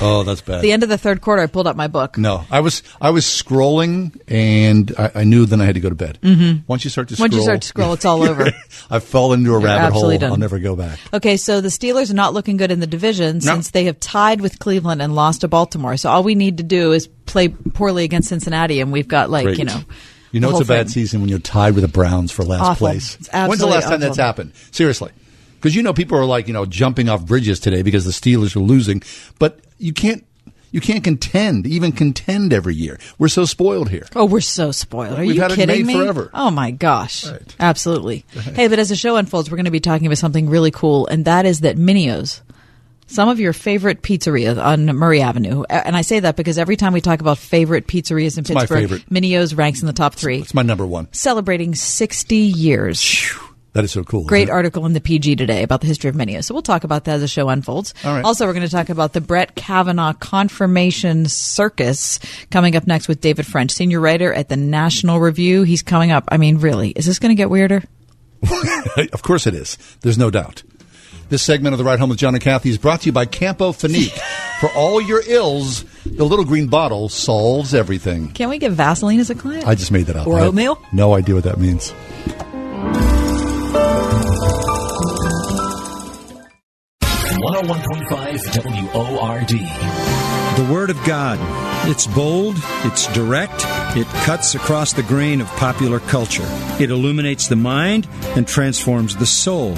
Oh, 0.00 0.22
that's 0.22 0.40
bad. 0.40 0.62
The 0.62 0.70
end 0.70 0.84
of 0.84 0.88
the 0.88 0.96
third 0.96 1.20
quarter, 1.20 1.42
I 1.42 1.46
pulled 1.46 1.66
up 1.66 1.74
my 1.76 1.88
book. 1.88 2.16
no, 2.16 2.44
I 2.52 2.60
was 2.60 2.82
I 3.00 3.10
was 3.10 3.24
scrolling, 3.24 4.16
and 4.28 4.92
I, 4.98 5.10
I 5.16 5.24
knew 5.24 5.44
then 5.46 5.60
I 5.60 5.64
had 5.64 5.74
to 5.74 5.80
go 5.80 5.88
to 5.88 5.94
bed. 5.96 6.18
Mm-hmm. 6.22 6.62
Once 6.68 6.84
you 6.84 6.90
start 6.90 7.08
to 7.08 7.14
scroll, 7.16 7.24
Once 7.24 7.34
you 7.36 7.42
start 7.42 7.62
to 7.62 7.68
scroll, 7.68 7.92
it's 7.94 8.04
all 8.04 8.22
over. 8.28 8.46
I've 8.90 9.04
fallen 9.04 9.40
into 9.40 9.54
a 9.54 9.58
rabbit 9.58 9.92
hole. 9.92 10.16
done. 10.16 10.30
I'll 10.30 10.36
never 10.36 10.58
go 10.60 10.76
back. 10.76 10.98
Okay, 11.12 11.36
so 11.36 11.60
the 11.60 11.68
Steelers 11.68 12.10
are 12.10 12.14
not 12.14 12.32
looking 12.32 12.56
good 12.58 12.70
in 12.70 12.78
the 12.80 12.86
division 12.86 13.36
No. 13.38 13.40
since 13.54 13.70
they 13.70 13.84
have 13.86 13.98
tied 13.98 14.40
with 14.40 14.58
Cleveland 14.60 15.02
and 15.02 15.14
lost 15.14 15.40
to 15.40 15.48
Baltimore. 15.48 15.96
So 15.96 16.10
all 16.10 16.22
we 16.22 16.34
need 16.36 16.58
to 16.58 16.62
do 16.64 16.92
is 16.92 17.08
play 17.26 17.48
poorly 17.48 18.04
against 18.04 18.28
Cincinnati, 18.28 18.80
and 18.80 18.92
we've 18.92 19.08
got 19.08 19.30
like 19.30 19.46
Great. 19.46 19.58
you 19.58 19.64
know. 19.64 19.80
You 20.32 20.40
know 20.40 20.50
it's 20.50 20.60
a 20.60 20.64
bad 20.64 20.86
thing. 20.86 20.92
season 20.92 21.20
when 21.20 21.28
you're 21.30 21.38
tied 21.38 21.74
with 21.74 21.82
the 21.82 21.88
Browns 21.88 22.32
for 22.32 22.44
last 22.44 22.60
Awful. 22.62 22.86
place. 22.88 23.16
When's 23.32 23.58
the 23.60 23.66
last 23.66 23.84
time 23.88 24.00
that's 24.00 24.16
happened? 24.16 24.52
Seriously. 24.72 25.12
Because 25.64 25.74
you 25.74 25.82
know 25.82 25.94
people 25.94 26.18
are 26.18 26.26
like, 26.26 26.46
you 26.46 26.52
know, 26.52 26.66
jumping 26.66 27.08
off 27.08 27.24
bridges 27.24 27.58
today 27.58 27.80
because 27.80 28.04
the 28.04 28.10
Steelers 28.10 28.54
are 28.54 28.60
losing, 28.60 29.02
but 29.38 29.60
you 29.78 29.94
can't 29.94 30.22
you 30.72 30.82
can't 30.82 31.02
contend, 31.02 31.66
even 31.66 31.90
contend 31.90 32.52
every 32.52 32.74
year. 32.74 32.98
We're 33.18 33.28
so 33.28 33.46
spoiled 33.46 33.88
here. 33.88 34.06
Oh, 34.14 34.26
we're 34.26 34.42
so 34.42 34.72
spoiled. 34.72 35.18
Are 35.18 35.22
We've 35.22 35.36
you 35.36 35.40
had 35.40 35.52
it 35.52 35.54
kidding 35.54 35.86
made 35.86 35.86
me? 35.86 35.94
forever. 35.94 36.30
Oh 36.34 36.50
my 36.50 36.70
gosh. 36.70 37.26
Right. 37.26 37.56
Absolutely. 37.58 38.26
hey, 38.34 38.68
but 38.68 38.78
as 38.78 38.90
the 38.90 38.96
show 38.96 39.16
unfolds, 39.16 39.50
we're 39.50 39.56
going 39.56 39.64
to 39.64 39.70
be 39.70 39.80
talking 39.80 40.06
about 40.06 40.18
something 40.18 40.50
really 40.50 40.70
cool, 40.70 41.06
and 41.06 41.24
that 41.24 41.46
is 41.46 41.60
that 41.60 41.78
Mineo's, 41.78 42.42
some 43.06 43.30
of 43.30 43.40
your 43.40 43.54
favorite 43.54 44.02
pizzerias 44.02 44.62
on 44.62 44.84
Murray 44.84 45.22
Avenue, 45.22 45.62
and 45.70 45.96
I 45.96 46.02
say 46.02 46.20
that 46.20 46.36
because 46.36 46.58
every 46.58 46.76
time 46.76 46.92
we 46.92 47.00
talk 47.00 47.22
about 47.22 47.38
favorite 47.38 47.86
pizzerias 47.86 48.36
in 48.36 48.54
my 48.54 48.66
Pittsburgh. 48.66 49.02
Mineo's 49.08 49.54
ranks 49.54 49.80
in 49.80 49.86
the 49.86 49.94
top 49.94 50.14
three. 50.14 50.40
It's 50.40 50.52
my 50.52 50.60
number 50.60 50.84
one. 50.84 51.08
Celebrating 51.12 51.74
60 51.74 52.36
years. 52.36 53.32
That 53.74 53.82
is 53.82 53.90
so 53.90 54.04
cool. 54.04 54.24
Great 54.24 54.48
article 54.50 54.86
in 54.86 54.92
the 54.92 55.00
PG 55.00 55.34
today 55.34 55.64
about 55.64 55.80
the 55.80 55.88
history 55.88 56.08
of 56.08 56.14
Mineo. 56.14 56.44
So 56.44 56.54
we'll 56.54 56.62
talk 56.62 56.84
about 56.84 57.04
that 57.04 57.16
as 57.16 57.20
the 57.22 57.28
show 57.28 57.48
unfolds. 57.48 57.92
Right. 58.04 58.24
Also, 58.24 58.46
we're 58.46 58.52
going 58.52 58.64
to 58.64 58.70
talk 58.70 58.88
about 58.88 59.12
the 59.14 59.20
Brett 59.20 59.56
Kavanaugh 59.56 60.12
confirmation 60.12 61.26
circus 61.26 62.20
coming 62.52 62.76
up 62.76 62.86
next 62.86 63.08
with 63.08 63.20
David 63.20 63.46
French, 63.46 63.72
senior 63.72 63.98
writer 64.00 64.32
at 64.32 64.48
the 64.48 64.56
National 64.56 65.18
Review. 65.18 65.64
He's 65.64 65.82
coming 65.82 66.12
up. 66.12 66.28
I 66.28 66.36
mean, 66.36 66.58
really, 66.58 66.90
is 66.90 67.04
this 67.04 67.18
going 67.18 67.30
to 67.30 67.34
get 67.34 67.50
weirder? 67.50 67.82
of 69.12 69.22
course 69.22 69.48
it 69.48 69.54
is. 69.54 69.76
There's 70.02 70.18
no 70.18 70.30
doubt. 70.30 70.62
This 71.28 71.42
segment 71.42 71.72
of 71.72 71.78
the 71.78 71.84
Ride 71.84 71.98
Home 71.98 72.10
with 72.10 72.18
John 72.18 72.34
and 72.34 72.42
Kathy 72.42 72.70
is 72.70 72.78
brought 72.78 73.00
to 73.00 73.06
you 73.06 73.12
by 73.12 73.26
Campho-Phenique. 73.26 74.16
For 74.60 74.70
all 74.70 75.00
your 75.00 75.20
ills, 75.26 75.84
the 76.04 76.24
little 76.24 76.44
green 76.44 76.68
bottle 76.68 77.08
solves 77.08 77.74
everything. 77.74 78.30
Can 78.30 78.48
we 78.50 78.58
get 78.58 78.70
Vaseline 78.70 79.18
as 79.18 79.30
a 79.30 79.34
client? 79.34 79.66
I 79.66 79.74
just 79.74 79.90
made 79.90 80.06
that 80.06 80.16
up. 80.16 80.28
Or 80.28 80.38
oatmeal? 80.38 80.80
No 80.92 81.14
idea 81.14 81.34
what 81.34 81.44
that 81.44 81.58
means. 81.58 81.92
One 87.44 87.52
hundred 87.52 87.68
one 87.68 87.82
point 87.82 88.08
five 88.08 88.40
WORD. 88.94 89.48
The 89.48 90.72
Word 90.72 90.88
of 90.88 90.96
God. 91.04 91.38
It's 91.86 92.06
bold, 92.06 92.56
it's 92.84 93.06
direct, 93.12 93.66
it 93.94 94.06
cuts 94.24 94.54
across 94.54 94.94
the 94.94 95.02
grain 95.02 95.42
of 95.42 95.46
popular 95.48 96.00
culture. 96.00 96.46
It 96.80 96.90
illuminates 96.90 97.48
the 97.48 97.56
mind 97.56 98.08
and 98.34 98.48
transforms 98.48 99.14
the 99.16 99.26
soul. 99.26 99.74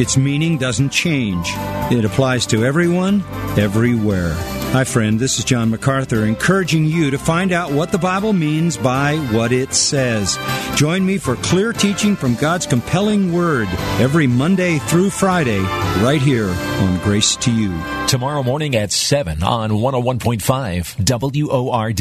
Its 0.00 0.16
meaning 0.16 0.56
doesn't 0.56 0.88
change. 0.88 1.46
It 1.92 2.06
applies 2.06 2.46
to 2.46 2.64
everyone, 2.64 3.22
everywhere. 3.58 4.34
Hi, 4.72 4.84
friend, 4.84 5.18
this 5.18 5.36
is 5.36 5.44
John 5.44 5.70
MacArthur 5.70 6.24
encouraging 6.24 6.84
you 6.84 7.10
to 7.10 7.18
find 7.18 7.50
out 7.50 7.72
what 7.72 7.90
the 7.90 7.98
Bible 7.98 8.32
means 8.32 8.76
by 8.76 9.16
what 9.32 9.50
it 9.50 9.74
says. 9.74 10.38
Join 10.76 11.04
me 11.04 11.18
for 11.18 11.34
clear 11.34 11.72
teaching 11.72 12.14
from 12.14 12.36
God's 12.36 12.66
compelling 12.66 13.32
Word 13.32 13.66
every 13.98 14.28
Monday 14.28 14.78
through 14.78 15.10
Friday, 15.10 15.58
right 16.04 16.22
here 16.22 16.50
on 16.50 17.00
Grace 17.00 17.34
to 17.34 17.52
You. 17.52 17.76
Tomorrow 18.06 18.44
morning 18.44 18.76
at 18.76 18.92
7 18.92 19.42
on 19.42 19.70
101.5 19.70 21.48
WORD. 21.48 22.00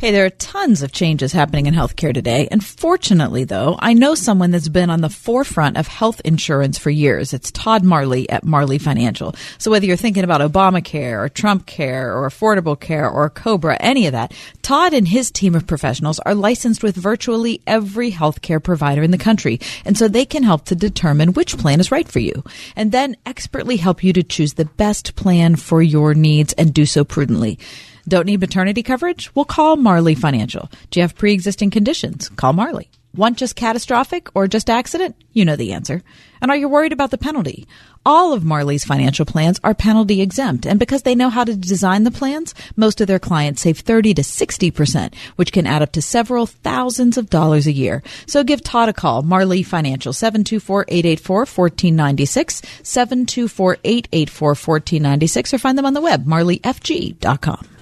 Hey, 0.00 0.12
there 0.12 0.24
are 0.24 0.30
tons 0.30 0.82
of 0.82 0.92
changes 0.92 1.32
happening 1.32 1.66
in 1.66 1.74
healthcare 1.74 2.14
today. 2.14 2.48
And 2.50 2.64
fortunately, 2.64 3.44
though, 3.44 3.76
I 3.80 3.92
know 3.92 4.14
someone 4.14 4.50
that's 4.50 4.68
been 4.68 4.88
on 4.88 5.00
the 5.00 5.10
forefront 5.10 5.76
of 5.76 5.88
health 5.88 6.20
insurance 6.24 6.78
for 6.78 6.90
years. 6.90 7.34
It's 7.34 7.50
Todd 7.50 7.84
Marley 7.84 8.30
at 8.30 8.44
Marley 8.44 8.78
Financial. 8.78 9.34
So 9.58 9.70
whether 9.70 9.86
you're 9.86 9.96
thinking 9.96 10.24
about 10.24 10.40
Obamacare 10.40 11.20
or 11.20 11.28
Trump 11.28 11.66
Care 11.66 11.99
Care 12.00 12.16
or 12.16 12.28
Affordable 12.28 12.78
Care 12.78 13.08
or 13.08 13.28
Cobra, 13.28 13.76
any 13.78 14.06
of 14.06 14.12
that. 14.12 14.32
Todd 14.62 14.94
and 14.94 15.06
his 15.06 15.30
team 15.30 15.54
of 15.54 15.66
professionals 15.66 16.18
are 16.20 16.34
licensed 16.34 16.82
with 16.82 16.96
virtually 16.96 17.60
every 17.66 18.10
healthcare 18.10 18.62
provider 18.62 19.02
in 19.02 19.10
the 19.10 19.18
country, 19.18 19.60
and 19.84 19.98
so 19.98 20.08
they 20.08 20.24
can 20.24 20.42
help 20.42 20.64
to 20.64 20.74
determine 20.74 21.34
which 21.34 21.58
plan 21.58 21.78
is 21.80 21.92
right 21.92 22.08
for 22.08 22.20
you, 22.20 22.42
and 22.74 22.90
then 22.90 23.16
expertly 23.26 23.76
help 23.76 24.02
you 24.02 24.12
to 24.14 24.22
choose 24.22 24.54
the 24.54 24.64
best 24.64 25.14
plan 25.14 25.56
for 25.56 25.82
your 25.82 26.14
needs 26.14 26.54
and 26.54 26.72
do 26.72 26.86
so 26.86 27.04
prudently. 27.04 27.58
Don't 28.08 28.26
need 28.26 28.40
maternity 28.40 28.82
coverage? 28.82 29.30
We'll 29.34 29.44
call 29.44 29.76
Marley 29.76 30.14
Financial. 30.14 30.70
Do 30.90 31.00
you 31.00 31.02
have 31.02 31.14
pre-existing 31.14 31.70
conditions? 31.70 32.30
Call 32.30 32.54
Marley. 32.54 32.88
Want 33.14 33.38
just 33.38 33.56
catastrophic 33.56 34.28
or 34.34 34.46
just 34.46 34.68
accident? 34.70 35.16
You 35.32 35.44
know 35.44 35.56
the 35.56 35.72
answer. 35.72 36.02
And 36.40 36.48
are 36.50 36.56
you 36.56 36.68
worried 36.68 36.92
about 36.92 37.10
the 37.10 37.18
penalty? 37.18 37.66
All 38.06 38.32
of 38.32 38.44
Marley's 38.44 38.84
financial 38.84 39.26
plans 39.26 39.58
are 39.64 39.74
penalty 39.74 40.22
exempt, 40.22 40.64
and 40.64 40.78
because 40.78 41.02
they 41.02 41.16
know 41.16 41.28
how 41.28 41.44
to 41.44 41.56
design 41.56 42.04
the 42.04 42.10
plans, 42.10 42.54
most 42.76 43.00
of 43.00 43.08
their 43.08 43.18
clients 43.18 43.62
save 43.62 43.80
30 43.80 44.14
to 44.14 44.22
60%, 44.22 45.14
which 45.36 45.52
can 45.52 45.66
add 45.66 45.82
up 45.82 45.92
to 45.92 46.00
several 46.00 46.46
thousands 46.46 47.18
of 47.18 47.28
dollars 47.28 47.66
a 47.66 47.72
year. 47.72 48.02
So 48.26 48.44
give 48.44 48.62
Todd 48.62 48.88
a 48.88 48.92
call, 48.92 49.22
Marley 49.22 49.62
Financial, 49.62 50.12
724-884-1496, 50.12 52.62
724-884-1496, 53.82 55.52
or 55.52 55.58
find 55.58 55.76
them 55.76 55.86
on 55.86 55.94
the 55.94 56.00
web, 56.00 56.26
marleyfg.com. 56.26 57.79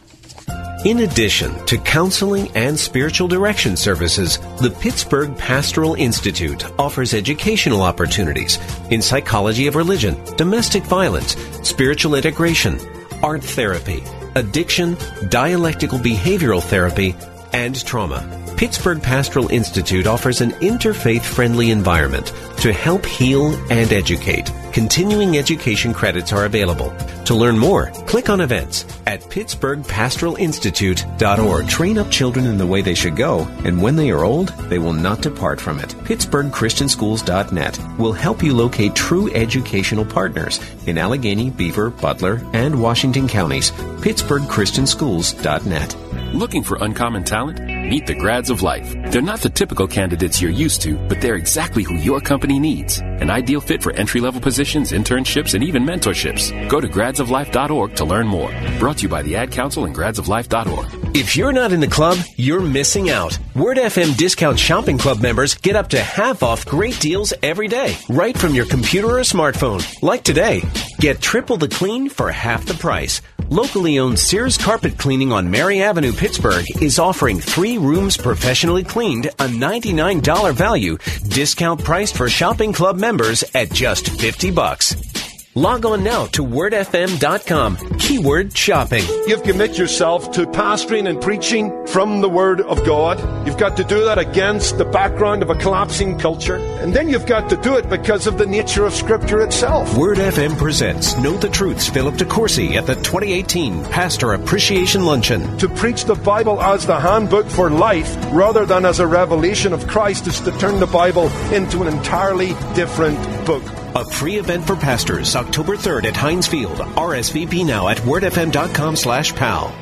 In 0.84 1.00
addition 1.00 1.52
to 1.66 1.76
counseling 1.76 2.52
and 2.54 2.78
spiritual 2.78 3.26
direction 3.26 3.76
services, 3.76 4.38
the 4.60 4.70
Pittsburgh 4.80 5.36
Pastoral 5.36 5.96
Institute 5.96 6.64
offers 6.78 7.14
educational 7.14 7.82
opportunities 7.82 8.60
in 8.90 9.02
psychology 9.02 9.66
of 9.66 9.74
religion, 9.74 10.16
domestic 10.36 10.84
violence, 10.84 11.36
spiritual 11.68 12.14
integration, 12.14 12.78
art 13.24 13.42
therapy, 13.42 14.04
addiction, 14.36 14.96
dialectical 15.30 15.98
behavioral 15.98 16.62
therapy, 16.62 17.16
and 17.52 17.84
trauma. 17.84 18.22
Pittsburgh 18.56 19.02
Pastoral 19.02 19.48
Institute 19.48 20.06
offers 20.06 20.40
an 20.40 20.52
interfaith 20.52 21.22
friendly 21.22 21.72
environment 21.72 22.32
to 22.58 22.72
help 22.72 23.04
heal 23.04 23.52
and 23.72 23.92
educate. 23.92 24.48
Continuing 24.78 25.36
education 25.36 25.92
credits 25.92 26.32
are 26.32 26.44
available. 26.44 26.94
To 27.24 27.34
learn 27.34 27.58
more, 27.58 27.86
click 28.06 28.30
on 28.30 28.40
events 28.40 28.84
at 29.08 29.22
pittsburghpastoralinstitute.org. 29.22 31.68
Train 31.68 31.98
up 31.98 32.08
children 32.12 32.46
in 32.46 32.58
the 32.58 32.66
way 32.66 32.80
they 32.80 32.94
should 32.94 33.16
go, 33.16 33.40
and 33.64 33.82
when 33.82 33.96
they 33.96 34.12
are 34.12 34.22
old, 34.22 34.50
they 34.70 34.78
will 34.78 34.92
not 34.92 35.20
depart 35.20 35.60
from 35.60 35.80
it. 35.80 35.88
PittsburghChristianSchools.net 36.04 37.98
will 37.98 38.12
help 38.12 38.40
you 38.40 38.54
locate 38.54 38.94
true 38.94 39.34
educational 39.34 40.04
partners 40.04 40.60
in 40.86 40.96
Allegheny, 40.96 41.50
Beaver, 41.50 41.90
Butler, 41.90 42.40
and 42.52 42.80
Washington 42.80 43.26
counties. 43.26 43.72
PittsburghChristianSchools.net. 43.72 45.96
Looking 46.34 46.62
for 46.62 46.78
uncommon 46.80 47.24
talent? 47.24 47.77
Meet 47.88 48.04
the 48.06 48.14
grads 48.14 48.50
of 48.50 48.60
life. 48.60 48.94
They're 49.10 49.22
not 49.22 49.40
the 49.40 49.48
typical 49.48 49.88
candidates 49.88 50.42
you're 50.42 50.50
used 50.50 50.82
to, 50.82 50.98
but 51.08 51.22
they're 51.22 51.36
exactly 51.36 51.84
who 51.84 51.94
your 51.94 52.20
company 52.20 52.58
needs. 52.60 52.98
An 52.98 53.30
ideal 53.30 53.62
fit 53.62 53.82
for 53.82 53.92
entry 53.92 54.20
level 54.20 54.42
positions, 54.42 54.92
internships, 54.92 55.54
and 55.54 55.64
even 55.64 55.84
mentorships. 55.84 56.52
Go 56.68 56.82
to 56.82 56.86
gradsoflife.org 56.86 57.96
to 57.96 58.04
learn 58.04 58.26
more. 58.26 58.52
Brought 58.78 58.98
to 58.98 59.04
you 59.04 59.08
by 59.08 59.22
the 59.22 59.36
Ad 59.36 59.52
Council 59.52 59.86
and 59.86 59.96
gradsoflife.org. 59.96 61.16
If 61.16 61.34
you're 61.34 61.52
not 61.52 61.72
in 61.72 61.80
the 61.80 61.88
club, 61.88 62.18
you're 62.36 62.60
missing 62.60 63.08
out. 63.08 63.38
Word 63.56 63.78
FM 63.78 64.18
Discount 64.18 64.58
Shopping 64.58 64.98
Club 64.98 65.22
members 65.22 65.54
get 65.54 65.74
up 65.74 65.88
to 65.88 65.98
half 65.98 66.42
off 66.42 66.66
great 66.66 67.00
deals 67.00 67.32
every 67.42 67.68
day, 67.68 67.96
right 68.10 68.36
from 68.36 68.52
your 68.52 68.66
computer 68.66 69.16
or 69.16 69.20
smartphone. 69.20 69.82
Like 70.02 70.24
today, 70.24 70.62
get 70.98 71.22
triple 71.22 71.56
the 71.56 71.68
clean 71.68 72.10
for 72.10 72.30
half 72.30 72.66
the 72.66 72.74
price. 72.74 73.22
Locally 73.50 73.98
owned 73.98 74.18
Sears 74.18 74.58
Carpet 74.58 74.98
Cleaning 74.98 75.32
on 75.32 75.50
Mary 75.50 75.82
Avenue, 75.82 76.12
Pittsburgh 76.12 76.66
is 76.82 76.98
offering 76.98 77.40
three 77.40 77.78
rooms 77.78 78.14
professionally 78.14 78.84
cleaned, 78.84 79.26
a 79.26 79.48
$99 79.48 80.52
value, 80.52 80.98
discount 81.28 81.82
priced 81.82 82.14
for 82.14 82.28
shopping 82.28 82.74
club 82.74 82.98
members 82.98 83.42
at 83.54 83.72
just 83.72 84.10
50 84.20 84.50
bucks. 84.50 85.17
Log 85.58 85.84
on 85.86 86.04
now 86.04 86.26
to 86.26 86.44
wordfm.com. 86.44 87.98
Keyword 87.98 88.56
shopping. 88.56 89.02
You've 89.26 89.42
commit 89.42 89.76
yourself 89.76 90.30
to 90.32 90.46
pastoring 90.46 91.08
and 91.08 91.20
preaching 91.20 91.84
from 91.88 92.20
the 92.20 92.28
Word 92.28 92.60
of 92.60 92.86
God. 92.86 93.18
You've 93.44 93.58
got 93.58 93.76
to 93.78 93.82
do 93.82 94.04
that 94.04 94.18
against 94.18 94.78
the 94.78 94.84
background 94.84 95.42
of 95.42 95.50
a 95.50 95.56
collapsing 95.56 96.16
culture. 96.16 96.54
And 96.54 96.94
then 96.94 97.08
you've 97.08 97.26
got 97.26 97.50
to 97.50 97.56
do 97.56 97.74
it 97.74 97.88
because 97.90 98.28
of 98.28 98.38
the 98.38 98.46
nature 98.46 98.84
of 98.84 98.94
Scripture 98.94 99.40
itself. 99.40 99.98
Word 99.98 100.18
FM 100.18 100.56
presents 100.56 101.16
Know 101.16 101.36
the 101.36 101.48
Truths 101.48 101.88
Philip 101.88 102.14
DeCourcy 102.14 102.76
at 102.76 102.86
the 102.86 102.94
2018 102.94 103.82
Pastor 103.86 104.34
Appreciation 104.34 105.04
Luncheon. 105.04 105.58
To 105.58 105.68
preach 105.68 106.04
the 106.04 106.14
Bible 106.14 106.62
as 106.62 106.86
the 106.86 107.00
handbook 107.00 107.48
for 107.48 107.68
life 107.68 108.16
rather 108.30 108.64
than 108.64 108.84
as 108.84 109.00
a 109.00 109.08
revelation 109.08 109.72
of 109.72 109.88
Christ 109.88 110.28
is 110.28 110.38
to 110.42 110.56
turn 110.58 110.78
the 110.78 110.86
Bible 110.86 111.26
into 111.52 111.82
an 111.82 111.88
entirely 111.88 112.54
different 112.76 113.18
book. 113.44 113.64
A 113.98 114.04
free 114.04 114.36
event 114.38 114.64
for 114.64 114.76
pastors, 114.76 115.34
October 115.34 115.76
3rd 115.76 116.04
at 116.04 116.16
Heinz 116.16 116.46
Field. 116.46 116.78
RSVP 116.78 117.66
now 117.66 117.88
at 117.88 117.96
wordfm.com 117.96 118.94
slash 118.94 119.34
pal. 119.34 119.74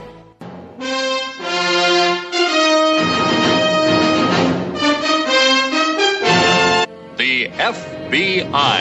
The 7.18 7.49
FBI. 7.50 8.80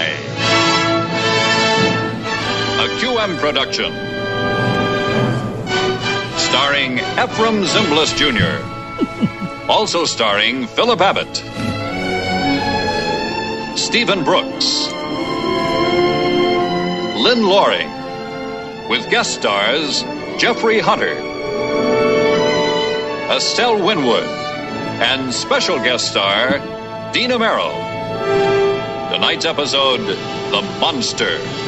A 2.79 2.87
QM 3.01 3.37
production. 3.37 3.91
Starring 6.37 6.99
Efrem 7.19 7.65
Zimbalist 7.65 8.15
Jr. 8.15 9.67
also 9.69 10.05
starring 10.05 10.65
Philip 10.65 11.01
Abbott. 11.01 11.35
Stephen 13.77 14.23
Brooks. 14.23 14.94
Lynn 17.23 17.47
Loring. 17.47 17.89
With 18.89 19.09
guest 19.09 19.33
stars 19.33 20.03
Jeffrey 20.37 20.79
Hunter. 20.79 21.15
Estelle 23.31 23.83
Winwood. 23.83 24.23
And 25.01 25.33
special 25.33 25.77
guest 25.77 26.11
star 26.11 26.59
Dina 27.11 27.39
Merrill. 27.39 27.73
Tonight's 29.09 29.45
episode 29.45 30.01
The 30.51 30.61
Monster. 30.79 31.64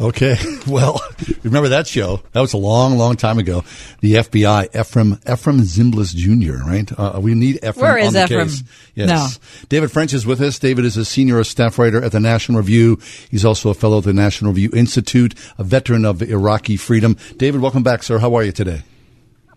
Okay, 0.00 0.36
well, 0.66 0.98
remember 1.42 1.68
that 1.68 1.86
show? 1.86 2.22
That 2.32 2.40
was 2.40 2.54
a 2.54 2.56
long, 2.56 2.96
long 2.96 3.16
time 3.16 3.38
ago. 3.38 3.64
The 4.00 4.14
FBI, 4.14 4.70
Efrem, 4.70 5.22
Efrem 5.24 5.60
Zimbalist 5.60 6.14
Jr., 6.14 6.64
right? 6.66 6.90
Uh, 6.98 7.20
we 7.20 7.34
need 7.34 7.60
Efrem 7.60 7.82
Where 7.82 7.98
is 7.98 8.06
on 8.08 8.12
the 8.14 8.20
Efrem? 8.20 8.44
case. 8.44 8.62
Yes. 8.94 9.38
David 9.68 9.92
French 9.92 10.14
is 10.14 10.24
with 10.24 10.40
us. 10.40 10.58
David 10.58 10.86
is 10.86 10.96
a 10.96 11.04
senior 11.04 11.44
staff 11.44 11.78
writer 11.78 12.02
at 12.02 12.12
the 12.12 12.20
National 12.20 12.58
Review. 12.58 12.98
He's 13.30 13.44
also 13.44 13.68
a 13.68 13.74
fellow 13.74 13.98
at 13.98 14.04
the 14.04 14.14
National 14.14 14.52
Review 14.52 14.70
Institute, 14.72 15.34
a 15.58 15.64
veteran 15.64 16.06
of 16.06 16.22
Iraqi 16.22 16.78
freedom. 16.78 17.18
David, 17.36 17.60
welcome 17.60 17.82
back, 17.82 18.02
sir. 18.02 18.18
How 18.18 18.34
are 18.36 18.42
you 18.42 18.52
today? 18.52 18.82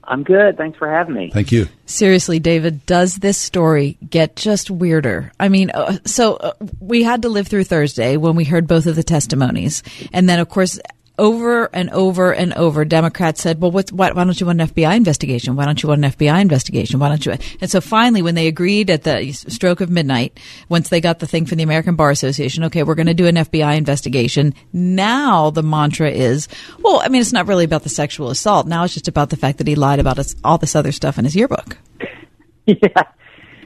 I'm 0.06 0.24
good. 0.24 0.58
Thanks 0.58 0.78
for 0.78 0.90
having 0.90 1.16
me. 1.16 1.32
Thank 1.32 1.52
you. 1.52 1.68
Seriously, 1.86 2.40
David, 2.40 2.86
does 2.86 3.16
this 3.16 3.38
story 3.38 3.98
get 4.10 4.36
just 4.36 4.70
weirder? 4.70 5.32
I 5.40 5.50
mean, 5.50 5.72
uh, 5.72 5.98
so 6.06 6.36
uh, 6.36 6.54
we 6.80 7.04
had 7.04 7.22
to 7.24 7.30
live 7.30 7.48
through 7.48 7.64
Thursday 7.66 8.18
when 8.18 8.36
we 8.36 8.44
heard 8.44 8.68
both 8.68 8.86
of 8.86 8.96
the 8.96 9.04
testimonies. 9.04 9.84
And 10.12 10.28
then, 10.28 10.40
of 10.40 10.50
course, 10.50 10.80
over 11.20 11.66
and 11.76 11.90
over 11.92 12.32
and 12.34 12.54
over, 12.54 12.86
Democrats 12.86 13.42
said, 13.42 13.62
well, 13.62 13.70
what's, 13.70 13.92
why, 13.92 14.12
why 14.12 14.24
don't 14.24 14.40
you 14.40 14.48
want 14.48 14.60
an 14.60 14.68
FBI 14.68 14.96
investigation? 14.96 15.56
Why 15.56 15.66
don't 15.66 15.82
you 15.82 15.90
want 15.90 16.04
an 16.04 16.12
FBI 16.12 16.42
investigation? 16.42 17.00
Why 17.00 17.10
don't 17.10 17.24
you? 17.26 17.34
And 17.62 17.70
so 17.70 17.82
finally, 17.82 18.24
when 18.24 18.34
they 18.34 18.48
agreed 18.48 18.90
at 18.90 19.04
the 19.04 19.32
stroke 19.32 19.82
of 19.82 19.92
midnight, 19.92 20.40
once 20.70 20.90
they 20.90 21.02
got 21.02 21.20
the 21.20 21.28
thing 21.28 21.46
from 21.46 21.58
the 21.58 21.64
American 21.64 21.96
Bar 21.96 22.10
Association, 22.10 22.64
okay, 22.66 22.82
we're 22.82 22.96
going 22.96 23.08
to 23.08 23.14
do 23.14 23.28
an 23.28 23.36
FBI 23.36 23.78
investigation. 23.78 24.56
Now 24.72 25.52
the 25.52 25.64
mantra 25.64 26.10
is, 26.10 26.48
well, 26.80 27.02
I 27.04 27.10
mean, 27.10 27.22
it's 27.22 27.34
not 27.34 27.48
really 27.48 27.66
about 27.66 27.84
the 27.84 27.90
sexual 27.90 28.30
assault. 28.30 28.66
Now 28.66 28.84
it's 28.84 28.94
just 28.94 29.08
about 29.08 29.30
the 29.30 29.38
fact 29.38 29.60
that 29.60 29.68
he 29.68 29.76
lied 29.76 30.00
about 30.00 30.18
us, 30.18 30.36
all 30.44 30.58
this 30.58 30.76
other 30.76 30.92
stuff 30.92 31.20
in 31.20 31.26
his 31.26 31.36
yearbook. 31.36 31.78
yeah, 32.66 33.04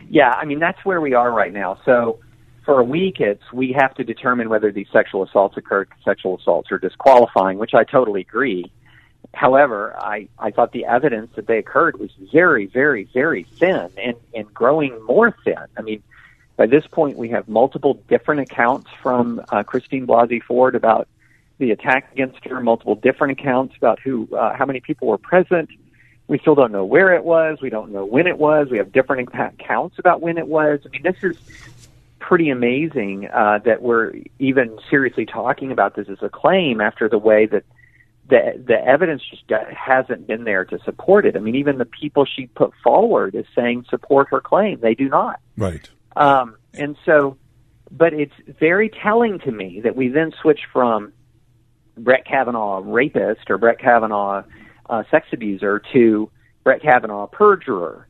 yeah. 0.09 0.31
I 0.31 0.43
mean, 0.43 0.59
that's 0.59 0.83
where 0.83 0.99
we 0.99 1.13
are 1.13 1.31
right 1.31 1.53
now. 1.53 1.79
So 1.85 2.19
for 2.67 2.81
a 2.81 2.83
week, 2.83 3.21
it's 3.21 3.53
we 3.53 3.71
have 3.71 3.95
to 3.95 4.03
determine 4.03 4.49
whether 4.49 4.73
these 4.73 4.89
sexual 4.91 5.23
assaults 5.23 5.55
occurred. 5.55 5.87
Sexual 6.03 6.37
assaults 6.37 6.69
are 6.69 6.77
disqualifying, 6.77 7.57
which 7.57 7.73
I 7.73 7.85
totally 7.85 8.21
agree. 8.21 8.69
However, 9.33 9.95
I, 9.97 10.27
I 10.37 10.51
thought 10.51 10.73
the 10.73 10.83
evidence 10.83 11.31
that 11.37 11.47
they 11.47 11.59
occurred 11.59 11.97
was 11.97 12.11
very, 12.33 12.65
very, 12.65 13.05
very 13.13 13.43
thin 13.57 13.89
and, 13.97 14.15
and 14.35 14.53
growing 14.53 15.01
more 15.05 15.33
thin. 15.45 15.63
I 15.77 15.81
mean, 15.81 16.03
by 16.57 16.67
this 16.67 16.85
point, 16.87 17.17
we 17.17 17.29
have 17.29 17.47
multiple 17.47 18.01
different 18.09 18.41
accounts 18.41 18.89
from 19.01 19.41
uh, 19.49 19.63
Christine 19.63 20.05
Blasey 20.05 20.43
Ford 20.43 20.75
about 20.75 21.07
the 21.59 21.71
attack 21.71 22.11
against 22.11 22.43
her, 22.43 22.59
multiple 22.59 22.95
different 22.95 23.39
accounts 23.39 23.77
about 23.77 23.99
who, 24.01 24.27
uh, 24.35 24.57
how 24.57 24.65
many 24.65 24.81
people 24.81 25.07
were 25.07 25.17
present. 25.17 25.69
We 26.27 26.37
still 26.39 26.55
don't 26.55 26.73
know 26.73 26.83
where 26.83 27.13
it 27.13 27.23
was. 27.23 27.59
We 27.61 27.69
don't 27.69 27.93
know 27.93 28.03
when 28.03 28.27
it 28.27 28.37
was. 28.37 28.67
We 28.69 28.77
have 28.79 28.91
different 28.91 29.29
accounts 29.33 29.99
about 29.99 30.19
when 30.19 30.37
it 30.37 30.47
was. 30.47 30.81
I 30.85 30.89
mean, 30.89 31.03
this 31.03 31.23
is 31.23 31.37
pretty 32.27 32.49
amazing 32.49 33.29
uh, 33.33 33.57
that 33.63 33.81
we're 33.81 34.11
even 34.37 34.77
seriously 34.89 35.25
talking 35.25 35.71
about 35.71 35.95
this 35.95 36.07
as 36.09 36.17
a 36.21 36.27
claim 36.27 36.81
after 36.81 37.07
the 37.07 37.17
way 37.17 37.45
that 37.45 37.63
the 38.29 38.61
the 38.67 38.75
evidence 38.85 39.21
just 39.29 39.43
hasn't 39.73 40.27
been 40.27 40.43
there 40.43 40.65
to 40.65 40.77
support 40.83 41.25
it. 41.25 41.37
I 41.37 41.39
mean, 41.39 41.55
even 41.55 41.77
the 41.77 41.85
people 41.85 42.25
she 42.25 42.47
put 42.47 42.73
forward 42.83 43.33
is 43.33 43.45
saying 43.55 43.85
support 43.89 44.27
her 44.31 44.41
claim. 44.41 44.81
They 44.81 44.93
do 44.93 45.07
not. 45.07 45.39
Right. 45.55 45.89
Um, 46.17 46.57
and 46.73 46.97
so, 47.05 47.37
but 47.89 48.13
it's 48.13 48.33
very 48.59 48.89
telling 48.89 49.39
to 49.45 49.51
me 49.51 49.79
that 49.85 49.95
we 49.95 50.09
then 50.09 50.33
switch 50.41 50.59
from 50.73 51.13
Brett 51.97 52.25
Kavanaugh 52.25 52.81
rapist 52.83 53.49
or 53.49 53.57
Brett 53.57 53.79
Kavanaugh 53.79 54.43
uh, 54.89 55.03
sex 55.09 55.27
abuser 55.31 55.81
to 55.93 56.29
Brett 56.65 56.81
Kavanaugh 56.81 57.27
perjurer. 57.27 58.05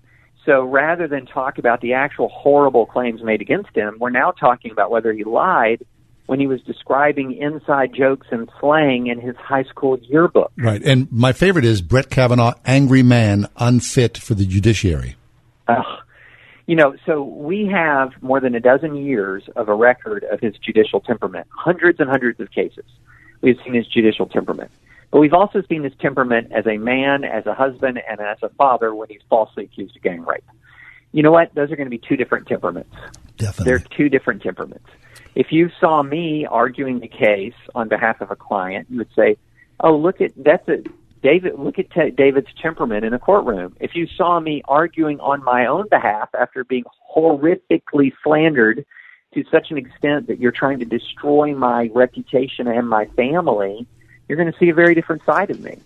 So 0.48 0.64
rather 0.64 1.10
than 1.10 1.26
talk 1.26 1.58
about 1.58 1.82
the 1.82 1.92
actual 1.92 2.30
horrible 2.30 2.86
claims 2.86 3.22
made 3.22 3.42
against 3.42 3.76
him, 3.76 3.98
we're 4.00 4.12
now 4.12 4.32
talking 4.32 4.72
about 4.72 4.90
whether 4.90 5.12
he 5.12 5.26
lied 5.26 5.86
when 6.28 6.40
he 6.40 6.48
was 6.48 6.62
describing 6.62 7.34
inside 7.34 7.94
jokes 7.94 8.28
and 8.32 8.50
slang 8.60 9.08
in 9.08 9.20
his 9.20 9.36
high 9.36 9.64
school 9.64 10.00
yearbook. 10.04 10.54
Right. 10.58 10.82
And 10.82 11.12
my 11.12 11.34
favorite 11.34 11.66
is 11.66 11.82
Brett 11.82 12.10
Kavanaugh, 12.10 12.54
angry 12.66 13.04
man, 13.04 13.48
unfit 13.58 14.18
for 14.18 14.36
the 14.36 14.46
judiciary. 14.46 15.18
You 16.66 16.76
know, 16.76 16.96
so 17.06 17.24
we 17.24 17.68
have 17.68 18.12
more 18.22 18.40
than 18.40 18.56
a 18.56 18.60
dozen 18.60 18.96
years 18.96 19.44
of 19.56 19.68
a 19.68 19.74
record 19.74 20.26
of 20.26 20.40
his 20.42 20.54
judicial 20.58 21.02
temperament, 21.02 21.48
hundreds 21.50 22.00
and 22.00 22.10
hundreds 22.10 22.40
of 22.40 22.52
cases. 22.52 22.86
We've 23.42 23.58
seen 23.66 23.74
his 23.74 23.88
judicial 23.88 24.28
temperament. 24.28 24.72
But 25.12 25.20
we've 25.20 25.34
also 25.34 25.62
seen 25.70 25.84
his 25.84 25.94
temperament 26.00 26.52
as 26.52 26.68
a 26.68 26.78
man, 26.78 27.24
as 27.24 27.46
a 27.46 27.54
husband, 27.54 28.02
and 28.10 28.20
as 28.20 28.38
a 28.42 28.50
father 28.50 28.94
when 28.94 29.08
he's 29.10 29.22
falsely 29.30 29.66
accused 29.66 29.96
of 29.96 30.02
gang 30.02 30.26
rape. 30.26 30.44
You 31.14 31.24
know 31.24 31.32
what? 31.32 31.56
Those 31.56 31.72
are 31.72 31.76
going 31.76 31.88
to 31.88 31.92
be 31.92 31.98
two 31.98 32.18
different 32.18 32.48
temperaments. 32.48 32.94
Definitely. 33.38 33.66
They're 33.66 33.80
two 33.80 34.10
different 34.10 34.42
temperaments. 34.42 34.88
If 35.36 35.52
you 35.52 35.70
saw 35.80 36.04
me 36.04 36.46
arguing 36.50 37.00
the 37.00 37.08
case 37.08 37.54
on 37.76 37.88
behalf 37.88 38.22
of 38.22 38.32
a 38.32 38.36
client, 38.36 38.88
you 38.90 38.98
would 38.98 39.14
say, 39.16 39.38
"Oh, 39.80 39.96
look 39.96 40.20
at 40.20 40.32
that's 40.36 40.68
a 40.68 40.84
David. 41.24 41.58
Look 41.58 41.80
at 41.80 41.90
te- 41.92 42.12
David's 42.12 42.54
temperament 42.62 43.06
in 43.06 43.14
a 43.14 43.20
courtroom." 43.20 43.76
If 43.80 43.96
you 43.96 44.08
saw 44.08 44.40
me 44.40 44.62
arguing 44.68 45.20
on 45.20 45.44
my 45.44 45.68
own 45.68 45.88
behalf 45.90 46.30
after 46.38 46.64
being 46.64 46.86
horrifically 47.16 48.12
slandered 48.24 48.86
to 49.34 49.44
such 49.52 49.72
an 49.72 49.78
extent 49.78 50.28
that 50.28 50.40
you're 50.40 50.52
trying 50.52 50.80
to 50.80 50.86
destroy 50.86 51.54
my 51.54 51.90
reputation 51.94 52.68
and 52.68 52.90
my 52.90 53.06
family, 53.16 53.88
you're 54.28 54.38
going 54.38 54.52
to 54.52 54.58
see 54.60 54.70
a 54.70 54.74
very 54.74 54.96
different 54.96 55.24
side 55.26 55.50
of 55.50 55.60
me. 55.60 55.78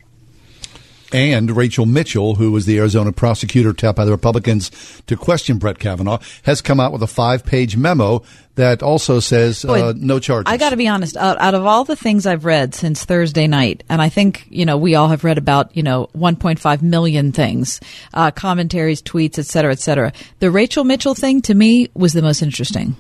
And 1.14 1.52
Rachel 1.52 1.86
Mitchell, 1.86 2.36
who 2.36 2.52
was 2.52 2.66
the 2.66 2.78
Arizona 2.78 3.12
prosecutor 3.12 3.74
tapped 3.74 3.98
by 3.98 4.06
the 4.06 4.12
Republicans 4.12 4.72
to 5.08 5.18
question 5.18 5.58
Brett 5.58 5.78
Kavanaugh, 5.78 6.20
has 6.44 6.62
come 6.62 6.80
out 6.80 6.94
with 6.94 7.04
a 7.04 7.08
five 7.08 7.46
page 7.46 7.76
memo 7.76 8.24
that 8.56 8.82
also 8.82 9.20
says 9.20 9.66
uh, 9.66 9.94
no 9.98 10.20
charges. 10.20 10.52
I 10.52 10.56
got 10.56 10.70
to 10.70 10.78
be 10.78 10.88
honest. 10.88 11.18
Out, 11.18 11.38
out 11.40 11.54
of 11.54 11.66
all 11.66 11.84
the 11.84 11.98
things 11.98 12.26
I've 12.26 12.46
read 12.46 12.74
since 12.76 13.04
Thursday 13.04 13.48
night, 13.48 13.84
and 13.90 14.02
I 14.02 14.08
think 14.08 14.46
you 14.50 14.66
know 14.66 14.78
we 14.78 14.96
all 14.96 15.10
have 15.10 15.26
read 15.26 15.38
about 15.38 15.76
you 15.76 15.84
know 15.84 16.10
1.5 16.16 16.82
million 16.82 17.34
things, 17.34 17.82
uh, 18.14 18.32
commentaries, 18.32 19.02
tweets, 19.02 19.38
et 19.38 19.46
cetera, 19.46 19.74
et 19.74 19.80
cetera. 19.80 20.14
The 20.40 20.50
Rachel 20.50 20.86
Mitchell 20.86 21.16
thing 21.16 21.42
to 21.44 21.54
me 21.54 21.90
was 21.94 22.14
the 22.14 22.22
most 22.22 22.42
interesting. 22.42 22.96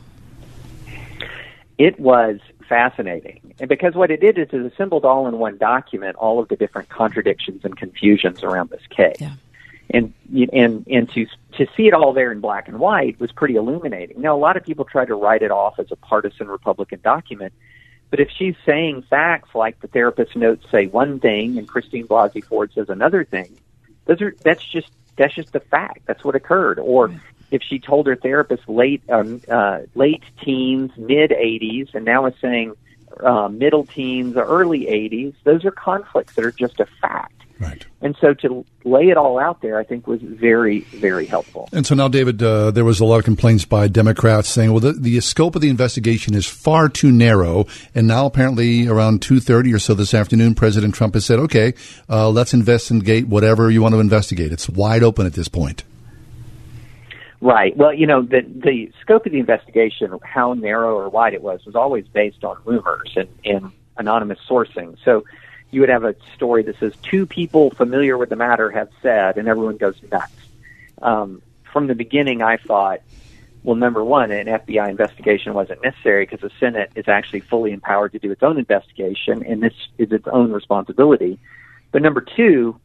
It 1.77 1.99
was 1.99 2.39
fascinating, 2.71 3.53
and 3.59 3.67
because 3.67 3.95
what 3.95 4.11
it 4.11 4.21
did 4.21 4.37
is 4.37 4.47
it 4.53 4.73
assembled 4.73 5.03
all 5.03 5.27
in 5.27 5.37
one 5.37 5.57
document 5.57 6.15
all 6.15 6.39
of 6.39 6.47
the 6.47 6.55
different 6.55 6.87
contradictions 6.87 7.65
and 7.65 7.75
confusions 7.75 8.43
around 8.43 8.69
this 8.69 8.81
case. 8.89 9.17
Yeah. 9.19 9.33
And 9.89 10.13
and 10.53 10.87
and 10.87 11.11
to 11.11 11.25
to 11.57 11.67
see 11.75 11.87
it 11.87 11.93
all 11.93 12.13
there 12.13 12.31
in 12.31 12.39
black 12.39 12.69
and 12.69 12.79
white 12.79 13.19
was 13.19 13.29
pretty 13.33 13.57
illuminating. 13.57 14.21
Now 14.21 14.37
a 14.37 14.39
lot 14.39 14.55
of 14.55 14.63
people 14.63 14.85
try 14.85 15.03
to 15.03 15.15
write 15.15 15.41
it 15.41 15.51
off 15.51 15.79
as 15.79 15.91
a 15.91 15.97
partisan 15.97 16.47
Republican 16.47 17.01
document, 17.03 17.51
but 18.09 18.21
if 18.21 18.29
she's 18.29 18.55
saying 18.65 19.03
facts 19.09 19.49
like 19.53 19.81
the 19.81 19.89
therapist 19.89 20.37
notes 20.37 20.65
say 20.71 20.87
one 20.87 21.19
thing 21.19 21.57
and 21.57 21.67
Christine 21.67 22.07
Blasey 22.07 22.41
Ford 22.41 22.71
says 22.73 22.87
another 22.87 23.25
thing, 23.25 23.57
those 24.05 24.21
are 24.21 24.33
that's 24.41 24.63
just 24.63 24.89
that's 25.17 25.35
just 25.35 25.51
the 25.51 25.59
fact. 25.59 26.03
That's 26.05 26.23
what 26.23 26.35
occurred. 26.35 26.79
Or 26.79 27.13
if 27.51 27.61
she 27.61 27.79
told 27.79 28.07
her 28.07 28.15
therapist 28.15 28.67
late 28.67 29.03
um, 29.09 29.41
uh, 29.49 29.79
late 29.93 30.23
teens, 30.43 30.91
mid 30.97 31.31
80s, 31.31 31.93
and 31.93 32.05
now 32.05 32.25
is 32.25 32.33
saying 32.41 32.73
uh, 33.21 33.49
middle 33.49 33.85
teens 33.85 34.35
or 34.35 34.43
early 34.45 34.85
80s, 34.85 35.35
those 35.43 35.65
are 35.65 35.71
conflicts 35.71 36.35
that 36.35 36.45
are 36.45 36.51
just 36.51 36.79
a 36.79 36.85
fact. 37.01 37.33
Right. 37.59 37.85
And 38.01 38.17
so 38.19 38.33
to 38.33 38.65
lay 38.85 39.09
it 39.09 39.17
all 39.17 39.37
out 39.37 39.61
there, 39.61 39.77
I 39.77 39.83
think 39.83 40.07
was 40.07 40.19
very, 40.19 40.79
very 40.79 41.27
helpful. 41.27 41.69
And 41.71 41.85
so 41.85 41.93
now, 41.93 42.07
David, 42.07 42.41
uh, 42.41 42.71
there 42.71 42.83
was 42.83 42.99
a 42.99 43.05
lot 43.05 43.19
of 43.19 43.23
complaints 43.23 43.65
by 43.65 43.87
Democrats 43.87 44.49
saying, 44.49 44.71
well, 44.71 44.79
the, 44.79 44.93
the 44.93 45.19
scope 45.19 45.55
of 45.55 45.61
the 45.61 45.69
investigation 45.69 46.33
is 46.33 46.47
far 46.47 46.89
too 46.89 47.11
narrow. 47.11 47.67
And 47.93 48.07
now, 48.07 48.25
apparently, 48.25 48.87
around 48.87 49.21
2.30 49.21 49.75
or 49.75 49.79
so 49.79 49.93
this 49.93 50.15
afternoon, 50.15 50.55
President 50.55 50.95
Trump 50.95 51.13
has 51.13 51.23
said, 51.23 51.37
okay, 51.37 51.75
uh, 52.09 52.31
let's 52.31 52.55
investigate 52.55 53.27
whatever 53.27 53.69
you 53.69 53.83
want 53.83 53.93
to 53.93 53.99
investigate. 53.99 54.51
It's 54.51 54.67
wide 54.67 55.03
open 55.03 55.27
at 55.27 55.33
this 55.33 55.47
point. 55.47 55.83
Right. 57.41 57.75
Well, 57.75 57.91
you 57.91 58.05
know, 58.05 58.21
the 58.21 58.41
the 58.41 58.91
scope 59.01 59.25
of 59.25 59.31
the 59.31 59.39
investigation, 59.39 60.15
how 60.23 60.53
narrow 60.53 60.95
or 60.95 61.09
wide 61.09 61.33
it 61.33 61.41
was, 61.41 61.65
was 61.65 61.75
always 61.75 62.07
based 62.07 62.43
on 62.43 62.57
rumors 62.65 63.11
and, 63.15 63.27
and 63.43 63.71
anonymous 63.97 64.37
sourcing. 64.47 64.95
So 65.03 65.25
you 65.71 65.79
would 65.79 65.89
have 65.89 66.03
a 66.03 66.15
story 66.35 66.61
that 66.63 66.77
says 66.79 66.93
two 67.01 67.25
people 67.25 67.71
familiar 67.71 68.15
with 68.15 68.29
the 68.29 68.35
matter 68.35 68.69
have 68.69 68.89
said, 69.01 69.37
and 69.37 69.47
everyone 69.47 69.77
goes 69.77 69.95
nuts. 70.11 70.33
Um, 71.01 71.41
from 71.73 71.87
the 71.87 71.95
beginning, 71.95 72.43
I 72.43 72.57
thought, 72.57 73.01
well, 73.63 73.75
number 73.75 74.03
one, 74.03 74.29
an 74.31 74.45
FBI 74.45 74.89
investigation 74.89 75.55
wasn't 75.55 75.81
necessary 75.83 76.25
because 76.25 76.41
the 76.41 76.51
Senate 76.59 76.91
is 76.95 77.07
actually 77.07 77.39
fully 77.39 77.71
empowered 77.71 78.11
to 78.11 78.19
do 78.19 78.31
its 78.31 78.43
own 78.43 78.59
investigation, 78.59 79.43
and 79.43 79.63
this 79.63 79.73
is 79.97 80.11
its 80.11 80.27
own 80.27 80.51
responsibility. 80.51 81.39
But 81.91 82.03
number 82.03 82.21
two, 82.21 82.79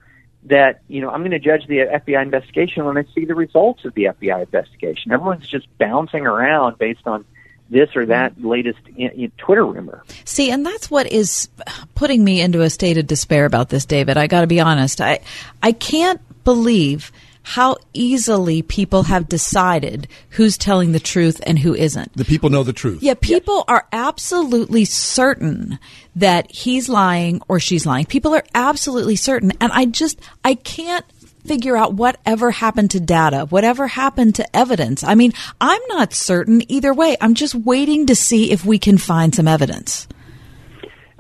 that 0.47 0.81
you 0.89 1.01
know 1.01 1.11
I'm 1.11 1.21
going 1.21 1.33
to 1.33 1.39
judge 1.39 1.67
the 1.67 1.79
FBI 1.79 2.23
investigation 2.23 2.85
when 2.85 2.97
I 2.97 3.05
see 3.15 3.25
the 3.25 3.35
results 3.35 3.85
of 3.85 3.95
the 3.95 4.05
FBI 4.05 4.45
investigation. 4.45 5.13
Everyone's 5.13 5.47
just 5.47 5.67
bouncing 5.79 6.27
around 6.27 6.79
based 6.79 7.07
on 7.07 7.25
this 7.69 7.97
or 7.97 8.07
that 8.07 8.33
mm-hmm. 8.33 8.49
latest 8.49 8.79
in, 8.97 9.11
in 9.11 9.33
Twitter 9.37 9.67
rumor. 9.67 10.03
See, 10.25 10.51
and 10.51 10.65
that's 10.65 10.91
what 10.91 11.11
is 11.11 11.49
putting 11.95 12.23
me 12.23 12.41
into 12.41 12.63
a 12.63 12.71
state 12.71 12.99
of 12.99 13.07
despair 13.07 13.45
about 13.45 13.69
this, 13.69 13.85
David. 13.85 14.17
I 14.17 14.27
got 14.27 14.43
to 14.43 14.47
be 14.47 14.61
honest. 14.61 15.01
I 15.01 15.21
I 15.63 15.73
can't 15.73 16.21
believe 16.45 17.13
how 17.49 17.77
easily 17.93 18.61
people 18.61 19.05
have 19.05 19.29
decided 19.29 20.09
who's 20.31 20.59
telling 20.59 20.91
the 20.91 20.99
truth 20.99 21.41
and 21.47 21.57
who 21.57 21.77
isn't. 21.77 22.13
The 22.17 22.25
people 22.25 22.51
know 22.51 22.65
the 22.65 22.73
truth. 22.73 23.05
Yeah, 23.05 23.15
people 23.15 23.65
are 23.69 23.87
absolutely 23.93 24.85
certain 24.85 25.79
that 26.17 26.51
he's 26.51 26.89
lying 26.89 27.41
or 27.47 27.61
she's 27.61 27.87
lying. 27.87 28.05
People 28.05 28.35
are 28.35 28.43
absolutely 28.53 29.15
certain. 29.15 29.53
And 29.61 29.71
I 29.71 29.85
just, 29.85 30.21
I 30.45 30.57
can't 30.57 31.05
figure 31.45 31.77
out 31.77 31.95
whatever 31.95 32.51
happened 32.51 32.91
to 32.91 33.01
data, 33.01 33.47
whatever 33.49 33.87
happened 33.87 34.35
to 34.35 34.57
evidence. 34.57 35.05
I 35.05 35.15
mean, 35.15 35.33
I'm 35.61 35.83
not 35.87 36.15
certain 36.15 36.69
either 36.69 36.93
way. 36.93 37.17
I'm 37.21 37.35
just 37.35 37.55
waiting 37.55 38.07
to 38.07 38.17
see 38.17 38.51
if 38.51 38.65
we 38.65 38.81
can 38.81 38.99
find 38.99 39.33
some 39.33 39.47
evidence. 39.47 40.09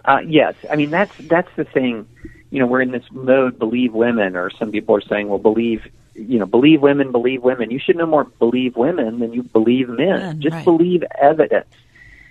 Uh, 0.04 0.18
yes, 0.26 0.56
I 0.68 0.74
mean 0.74 0.90
that's 0.90 1.16
that's 1.18 1.54
the 1.54 1.64
thing. 1.64 2.08
You 2.50 2.58
know, 2.58 2.66
we're 2.66 2.82
in 2.82 2.90
this 2.90 3.04
mode 3.12 3.60
believe 3.60 3.92
women, 3.92 4.34
or 4.34 4.50
some 4.50 4.72
people 4.72 4.96
are 4.96 5.00
saying, 5.02 5.28
well, 5.28 5.38
believe 5.38 5.86
you 6.18 6.38
know, 6.38 6.46
believe 6.46 6.81
women, 6.81 7.12
believe 7.12 7.42
women. 7.42 7.70
You 7.70 7.79
should 7.79 7.96
no 7.96 8.07
more 8.07 8.24
believe 8.24 8.76
women 8.76 9.18
than 9.18 9.33
you 9.33 9.42
believe 9.42 9.88
men. 9.88 10.18
Men, 10.18 10.40
Just 10.40 10.55
right. 10.55 10.64
believe 10.64 11.02
evidence. 11.20 11.66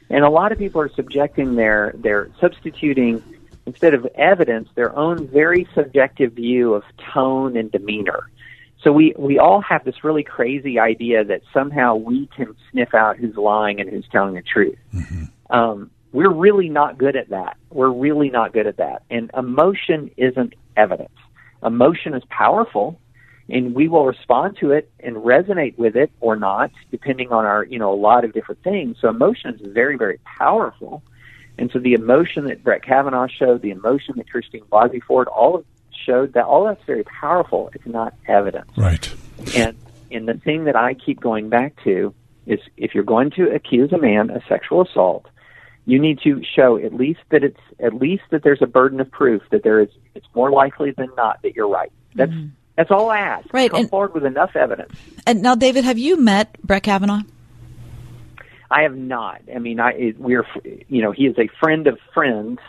And 0.10 0.24
a 0.24 0.30
lot 0.30 0.52
of 0.52 0.58
people 0.58 0.82
are 0.82 0.90
subjecting 0.90 1.56
their 1.56 1.94
their 1.98 2.30
substituting 2.40 3.24
instead 3.66 3.94
of 3.94 4.06
evidence 4.16 4.70
their 4.76 4.96
own 4.96 5.28
very 5.28 5.68
subjective 5.74 6.34
view 6.34 6.74
of 6.74 6.84
tone 7.14 7.58
and 7.58 7.72
demeanor. 7.72 8.30
So 8.84 8.92
we 8.92 9.16
we 9.18 9.40
all 9.40 9.62
have 9.62 9.84
this 9.84 10.04
really 10.04 10.24
crazy 10.24 10.80
idea 10.80 11.24
that 11.24 11.42
somehow 11.52 11.96
we 11.96 12.28
can 12.28 12.56
sniff 12.72 12.94
out 12.94 13.18
who's 13.18 13.36
lying 13.36 13.80
and 13.82 13.90
who's 13.90 14.08
telling 14.12 14.36
the 14.36 14.44
truth. 14.44 14.78
Um, 15.50 15.90
we're 16.12 16.32
really 16.32 16.70
not 16.70 16.98
good 16.98 17.16
at 17.16 17.30
that. 17.30 17.58
We're 17.72 17.90
really 17.90 18.30
not 18.30 18.54
good 18.54 18.68
at 18.68 18.78
that. 18.78 19.04
And 19.10 19.32
emotion 19.36 20.12
isn't 20.18 20.54
evidence. 20.78 21.10
Emotion 21.64 22.14
is 22.14 22.24
powerful, 22.30 23.00
and 23.50 23.76
we 23.76 23.88
will 23.88 24.06
respond 24.06 24.58
to 24.58 24.72
it 24.72 24.92
and 25.00 25.18
resonate 25.18 25.78
with 25.78 25.96
it 25.96 26.12
or 26.20 26.36
not, 26.36 26.72
depending 26.92 27.32
on 27.32 27.46
our, 27.46 27.64
you 27.64 27.78
know, 27.78 27.94
a 27.94 27.96
lot 27.96 28.26
of 28.26 28.34
different 28.34 28.64
things. 28.64 28.98
So 29.00 29.10
emotion 29.10 29.54
is 29.54 29.62
very, 29.62 29.98
very 29.98 30.20
powerful. 30.24 31.04
And 31.58 31.72
so 31.72 31.80
the 31.80 31.94
emotion 31.94 32.46
that 32.46 32.64
Brett 32.64 32.84
Kavanaugh 32.84 33.28
showed, 33.28 33.62
the 33.62 33.72
emotion 33.72 34.16
that 34.18 34.30
Christine 34.30 34.66
Blasey 34.66 35.02
Ford, 35.02 35.28
all 35.28 35.56
of 35.56 35.66
showed 36.06 36.34
that 36.34 36.46
all 36.46 36.66
that's 36.66 36.84
very 36.86 37.04
powerful. 37.04 37.70
It's 37.74 37.86
not 37.86 38.14
evidence. 38.28 38.72
Right. 38.78 39.10
And 39.56 39.78
and 40.12 40.28
the 40.28 40.36
thing 40.36 40.66
that 40.66 40.76
I 40.76 40.94
keep 40.94 41.20
going 41.20 41.50
back 41.50 41.82
to 41.84 42.14
is 42.46 42.60
if 42.78 42.94
you're 42.94 43.04
going 43.04 43.32
to 43.32 43.54
accuse 43.54 43.92
a 43.92 43.98
man 43.98 44.30
of 44.30 44.44
sexual 44.48 44.82
assault, 44.82 45.26
you 45.86 46.00
need 46.00 46.20
to 46.22 46.42
show 46.44 46.78
at 46.78 46.94
least 46.94 47.22
that 47.30 47.44
it's 47.44 47.60
at 47.80 47.94
least 47.94 48.24
that 48.32 48.44
there's 48.44 48.62
a 48.62 48.68
burden 48.68 49.00
of 49.00 49.10
proof 49.10 49.42
that 49.52 49.64
there 49.64 49.80
is 49.80 49.90
it's 50.14 50.28
more 50.36 50.52
likely 50.52 50.92
than 50.92 51.10
not 51.16 51.42
that 51.44 51.56
you're 51.56 51.70
right. 51.70 51.92
That's 52.14 52.32
mm-hmm. 52.32 52.50
That's 52.76 52.92
all 52.92 53.10
I 53.10 53.20
ask. 53.20 53.54
Right, 53.54 53.72
Come 53.72 53.82
and- 53.82 53.90
forward 53.90 54.14
with 54.14 54.26
enough 54.26 54.56
evidence. 54.56 54.94
And 55.26 55.42
now, 55.42 55.56
David, 55.56 55.84
have 55.86 55.98
you 55.98 56.18
met 56.18 56.62
Brett 56.62 56.84
Kavanaugh? 56.84 57.22
I 58.70 58.82
have 58.82 58.96
not. 58.96 59.42
I 59.54 59.60
mean, 59.60 59.80
I 59.80 60.14
we're 60.18 60.46
you 60.88 61.02
know 61.02 61.12
he 61.12 61.26
is 61.28 61.38
a 61.38 61.48
friend 61.60 61.86
of 61.88 62.00
friends, 62.14 62.60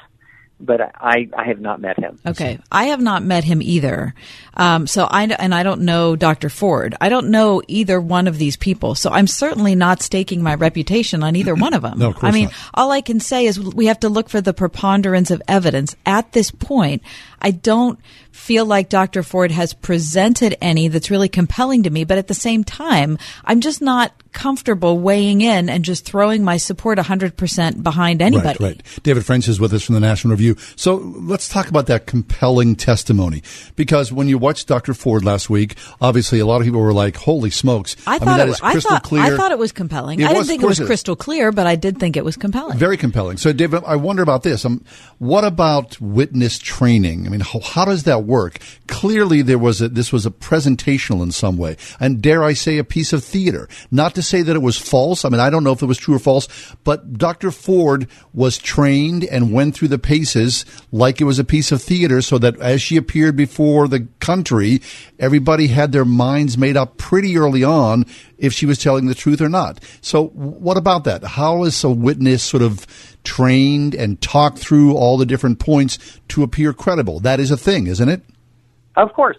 but 0.61 0.81
I, 0.81 1.29
I 1.37 1.45
have 1.47 1.59
not 1.59 1.81
met 1.81 1.99
him. 1.99 2.19
Okay, 2.25 2.59
I 2.71 2.85
have 2.87 3.01
not 3.01 3.23
met 3.23 3.45
him 3.45 3.63
either. 3.63 4.15
Um, 4.55 4.87
so 4.87 5.05
I 5.05 5.25
and 5.25 5.55
I 5.55 5.63
don't 5.63 5.81
know 5.83 6.15
Dr. 6.15 6.51
Ford. 6.51 6.95
I 7.01 7.09
don't 7.09 7.31
know 7.31 7.63
either 7.67 7.99
one 7.99 8.29
of 8.29 8.37
these 8.37 8.57
people. 8.59 8.95
So 8.95 9.11
I'm 9.11 9.27
certainly 9.27 9.75
not 9.75 10.03
staking 10.03 10.43
my 10.43 10.55
reputation 10.55 11.23
on 11.23 11.35
either 11.35 11.55
one 11.55 11.73
of 11.75 11.81
them. 11.83 11.99
No, 11.99 12.09
of 12.09 12.17
course 12.17 12.31
I 12.31 12.35
mean, 12.35 12.45
not. 12.45 12.55
all 12.75 12.93
I 12.93 13.01
can 13.01 13.19
say 13.19 13.47
is 13.47 13.59
we 13.59 13.87
have 13.87 14.01
to 14.01 14.11
look 14.11 14.29
for 14.29 14.43
the 14.43 14.53
preponderance 14.55 15.31
of 15.31 15.43
evidence. 15.49 15.97
At 16.05 16.33
this 16.33 16.51
point, 16.51 17.03
I 17.41 17.51
don't 17.51 17.99
feel 18.37 18.67
like 18.67 18.89
Dr. 18.89 19.23
Ford 19.23 19.51
has 19.51 19.73
presented 19.73 20.57
any 20.61 20.89
that's 20.89 21.11
really 21.11 21.29
compelling 21.29 21.85
to 21.85 21.91
me. 21.91 22.05
But 22.05 22.19
at 22.19 22.29
the 22.29 22.35
same 22.35 22.65
time, 22.65 23.19
I'm 23.45 23.61
just 23.61 23.81
not 23.81 24.13
comfortable 24.33 24.99
weighing 24.99 25.41
in 25.41 25.71
and 25.71 25.83
just 25.83 26.05
throwing 26.05 26.45
my 26.45 26.59
support 26.59 26.99
100% 26.99 27.83
behind 27.83 28.21
anybody. 28.21 28.63
Right, 28.63 28.77
right. 28.77 29.03
David 29.03 29.25
French 29.25 29.49
is 29.49 29.59
with 29.59 29.73
us 29.73 29.83
from 29.85 29.95
the 29.95 30.01
National 30.01 30.33
Review. 30.33 30.57
So 30.77 30.97
let's 30.97 31.49
talk 31.49 31.69
about 31.69 31.87
that 31.87 32.07
compelling 32.07 32.77
testimony. 32.77 33.43
Because 33.77 34.13
when 34.13 34.29
you 34.29 34.37
watched 34.37 34.69
Dr. 34.69 34.93
Ford 34.93 35.25
last 35.25 35.49
week, 35.49 35.77
obviously 36.03 36.39
a 36.39 36.47
lot 36.47 36.61
of 36.61 36.65
people 36.67 36.81
were 36.81 36.93
like, 36.93 37.17
holy 37.17 37.49
smokes. 37.49 37.97
I 38.07 38.19
thought 38.19 38.29
mean, 38.29 38.37
that 38.37 38.49
it, 38.49 38.53
is 38.53 38.61
I 38.61 38.73
crystal 38.73 38.91
thought 38.91 39.03
clear. 39.05 39.23
I 39.23 39.37
thought 39.37 39.53
it 39.53 39.59
was 39.59 39.73
compelling. 39.73 40.21
It 40.21 40.25
I 40.25 40.29
was, 40.29 40.41
didn't 40.41 40.49
think 40.49 40.63
it 40.63 40.67
was 40.67 40.79
course 40.79 40.85
it- 40.85 40.89
crystal 40.89 41.17
clear, 41.17 41.51
but 41.51 41.67
I 41.67 41.77
did 41.77 41.99
think 41.99 42.19
it 42.19 42.25
was 42.25 42.37
compelling. 42.37 42.77
Very 42.77 42.99
compelling. 42.99 43.39
So, 43.39 43.55
David, 43.55 43.83
I 43.87 43.97
wonder 43.97 44.23
about 44.23 44.43
this. 44.43 44.67
Um, 44.67 44.85
what 45.17 45.45
about 45.45 45.99
witness 45.99 46.59
training? 46.59 47.26
I 47.27 47.31
mean, 47.31 47.41
how, 47.41 47.61
how 47.61 47.85
does 47.85 48.05
that 48.05 48.25
work? 48.25 48.59
Clearly, 48.87 49.43
there 49.43 49.59
was 49.59 49.81
a, 49.81 49.89
this 49.89 50.13
was 50.13 50.27
a 50.27 50.31
presentational 50.31 51.23
in 51.23 51.33
some 51.33 51.57
way, 51.57 51.77
and 52.01 52.23
dare 52.23 52.45
I 52.45 52.53
say, 52.53 52.79
a 52.79 52.85
piece 52.85 53.13
of 53.13 53.25
theater. 53.25 53.69
Not 53.91 54.15
to 54.15 54.23
say 54.23 54.43
that 54.43 54.57
it 54.57 54.63
was 54.63 54.79
false. 54.79 55.25
I 55.25 55.29
mean, 55.29 55.41
I 55.41 55.51
don't 55.51 55.65
know 55.65 55.73
if 55.73 55.83
it 55.83 55.87
was 55.87 55.99
true 55.99 56.15
or 56.15 56.21
false, 56.21 56.49
but 56.85 57.15
Dr. 57.15 57.51
Ford 57.51 58.09
was 58.33 58.59
trained 58.59 59.25
and 59.25 59.53
went 59.53 59.75
through 59.75 59.89
the 59.89 59.99
paces 59.99 60.65
like 60.93 61.21
it 61.21 61.25
was 61.25 61.39
a 61.39 61.45
piece 61.45 61.73
of 61.73 61.83
theater, 61.83 62.23
so 62.23 62.39
that 62.39 62.59
as 62.61 62.81
she 62.83 62.97
appeared 62.97 63.37
before 63.37 63.89
the 63.89 64.09
country, 64.21 64.81
everybody 65.19 65.69
had 65.69 65.93
their 65.93 66.05
minds 66.05 66.57
made 66.57 66.77
up 66.77 66.97
pretty 66.97 67.37
early 67.37 67.65
on 67.65 68.05
if 68.39 68.53
she 68.53 68.67
was 68.67 68.79
telling 68.79 69.07
the 69.07 69.15
truth 69.15 69.41
or 69.41 69.49
not. 69.49 69.81
So, 70.01 70.29
what 70.29 70.77
about 70.77 71.05
that? 71.05 71.25
How 71.25 71.65
is 71.65 71.83
a 71.85 71.91
witness 71.91 72.43
sort 72.43 72.63
of 72.63 72.87
trained 73.25 73.95
and 73.95 74.21
talked 74.21 74.59
through 74.59 74.95
all 74.95 75.17
the 75.17 75.27
different 75.27 75.59
points 75.59 76.21
to 76.29 76.43
appear 76.43 76.73
credible? 76.73 77.21
That 77.21 77.41
is 77.41 77.51
a 77.51 77.57
thing, 77.57 77.87
isn't 77.87 78.09
it? 78.09 78.23
Of 78.97 79.13
course, 79.13 79.37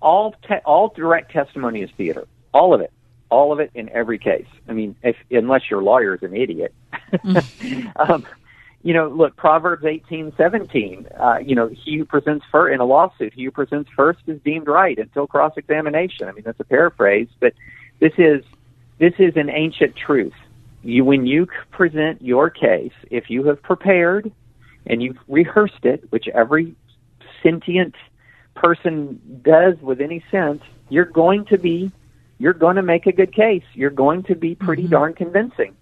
all 0.00 0.34
te- 0.46 0.62
all 0.64 0.92
direct 0.94 1.32
testimony 1.32 1.82
is 1.82 1.90
theater. 1.96 2.26
All 2.52 2.74
of 2.74 2.80
it, 2.80 2.92
all 3.28 3.52
of 3.52 3.60
it 3.60 3.70
in 3.74 3.88
every 3.90 4.18
case. 4.18 4.46
I 4.68 4.72
mean, 4.72 4.96
if 5.02 5.16
unless 5.30 5.70
your 5.70 5.82
lawyer 5.82 6.14
is 6.14 6.22
an 6.22 6.34
idiot. 6.34 6.74
um, 7.96 8.26
you 8.82 8.94
know, 8.94 9.08
look, 9.08 9.36
Proverbs 9.36 9.84
eighteen 9.84 10.32
seventeen. 10.36 11.06
Uh, 11.18 11.38
you 11.44 11.54
know, 11.54 11.68
he 11.68 11.98
who 11.98 12.04
presents 12.04 12.44
first 12.50 12.72
in 12.72 12.80
a 12.80 12.84
lawsuit, 12.84 13.34
he 13.34 13.44
who 13.44 13.50
presents 13.50 13.90
first 13.94 14.20
is 14.26 14.40
deemed 14.42 14.68
right 14.68 14.98
until 14.98 15.26
cross 15.26 15.52
examination. 15.56 16.28
I 16.28 16.32
mean, 16.32 16.44
that's 16.44 16.60
a 16.60 16.64
paraphrase, 16.64 17.28
but 17.40 17.52
this 18.00 18.12
is 18.18 18.44
this 18.98 19.14
is 19.18 19.36
an 19.36 19.48
ancient 19.48 19.96
truth. 19.96 20.34
You, 20.82 21.04
when 21.04 21.26
you 21.26 21.46
present 21.70 22.22
your 22.22 22.50
case, 22.50 22.92
if 23.10 23.30
you 23.30 23.44
have 23.44 23.62
prepared 23.62 24.30
and 24.86 25.02
you've 25.02 25.18
rehearsed 25.28 25.84
it, 25.84 26.10
which 26.10 26.26
every 26.28 26.74
sentient 27.42 27.94
person 28.54 29.40
does 29.42 29.78
with 29.80 30.00
any 30.00 30.24
sense, 30.30 30.62
you're 30.88 31.04
going 31.04 31.46
to 31.46 31.58
be, 31.58 31.90
you're 32.38 32.52
going 32.52 32.76
to 32.76 32.82
make 32.82 33.06
a 33.06 33.12
good 33.12 33.34
case. 33.34 33.64
You're 33.74 33.90
going 33.90 34.24
to 34.24 34.34
be 34.34 34.54
pretty 34.54 34.86
darn 34.86 35.14
convincing. 35.14 35.76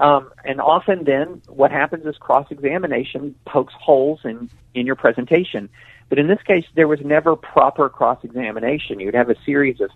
Um, 0.00 0.30
and 0.44 0.60
often 0.60 1.04
then 1.04 1.42
what 1.48 1.70
happens 1.70 2.04
is 2.06 2.16
cross 2.16 2.46
examination 2.50 3.34
pokes 3.46 3.74
holes 3.78 4.20
in, 4.24 4.50
in 4.74 4.86
your 4.86 4.96
presentation. 4.96 5.68
But 6.08 6.18
in 6.18 6.28
this 6.28 6.42
case, 6.42 6.64
there 6.74 6.88
was 6.88 7.00
never 7.00 7.36
proper 7.36 7.88
cross 7.88 8.18
examination. 8.24 9.00
You'd 9.00 9.14
have 9.14 9.30
a 9.30 9.36
series 9.44 9.80
of 9.80 9.90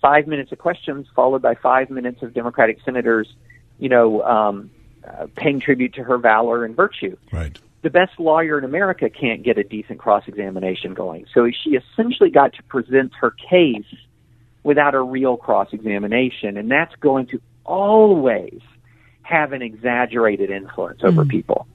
five 0.00 0.26
minutes 0.26 0.52
of 0.52 0.58
questions 0.58 1.06
followed 1.14 1.42
by 1.42 1.54
five 1.54 1.90
minutes 1.90 2.22
of 2.22 2.34
Democratic 2.34 2.78
senators, 2.84 3.32
you 3.78 3.88
know, 3.88 4.22
um, 4.22 4.70
uh, 5.06 5.26
paying 5.34 5.60
tribute 5.60 5.94
to 5.94 6.02
her 6.02 6.18
valor 6.18 6.64
and 6.64 6.76
virtue. 6.76 7.16
Right. 7.32 7.58
The 7.82 7.90
best 7.90 8.18
lawyer 8.18 8.58
in 8.58 8.64
America 8.64 9.08
can't 9.08 9.42
get 9.42 9.56
a 9.56 9.64
decent 9.64 9.98
cross 9.98 10.24
examination 10.26 10.92
going. 10.92 11.26
So 11.32 11.50
she 11.50 11.70
essentially 11.70 12.30
got 12.30 12.52
to 12.54 12.62
present 12.64 13.12
her 13.20 13.30
case 13.30 13.86
without 14.62 14.94
a 14.94 15.00
real 15.00 15.38
cross 15.38 15.68
examination. 15.72 16.58
And 16.58 16.70
that's 16.70 16.94
going 16.96 17.26
to 17.28 17.40
always 17.64 18.60
have 19.22 19.52
an 19.52 19.62
exaggerated 19.62 20.50
influence 20.50 21.00
over 21.02 21.24
people. 21.24 21.66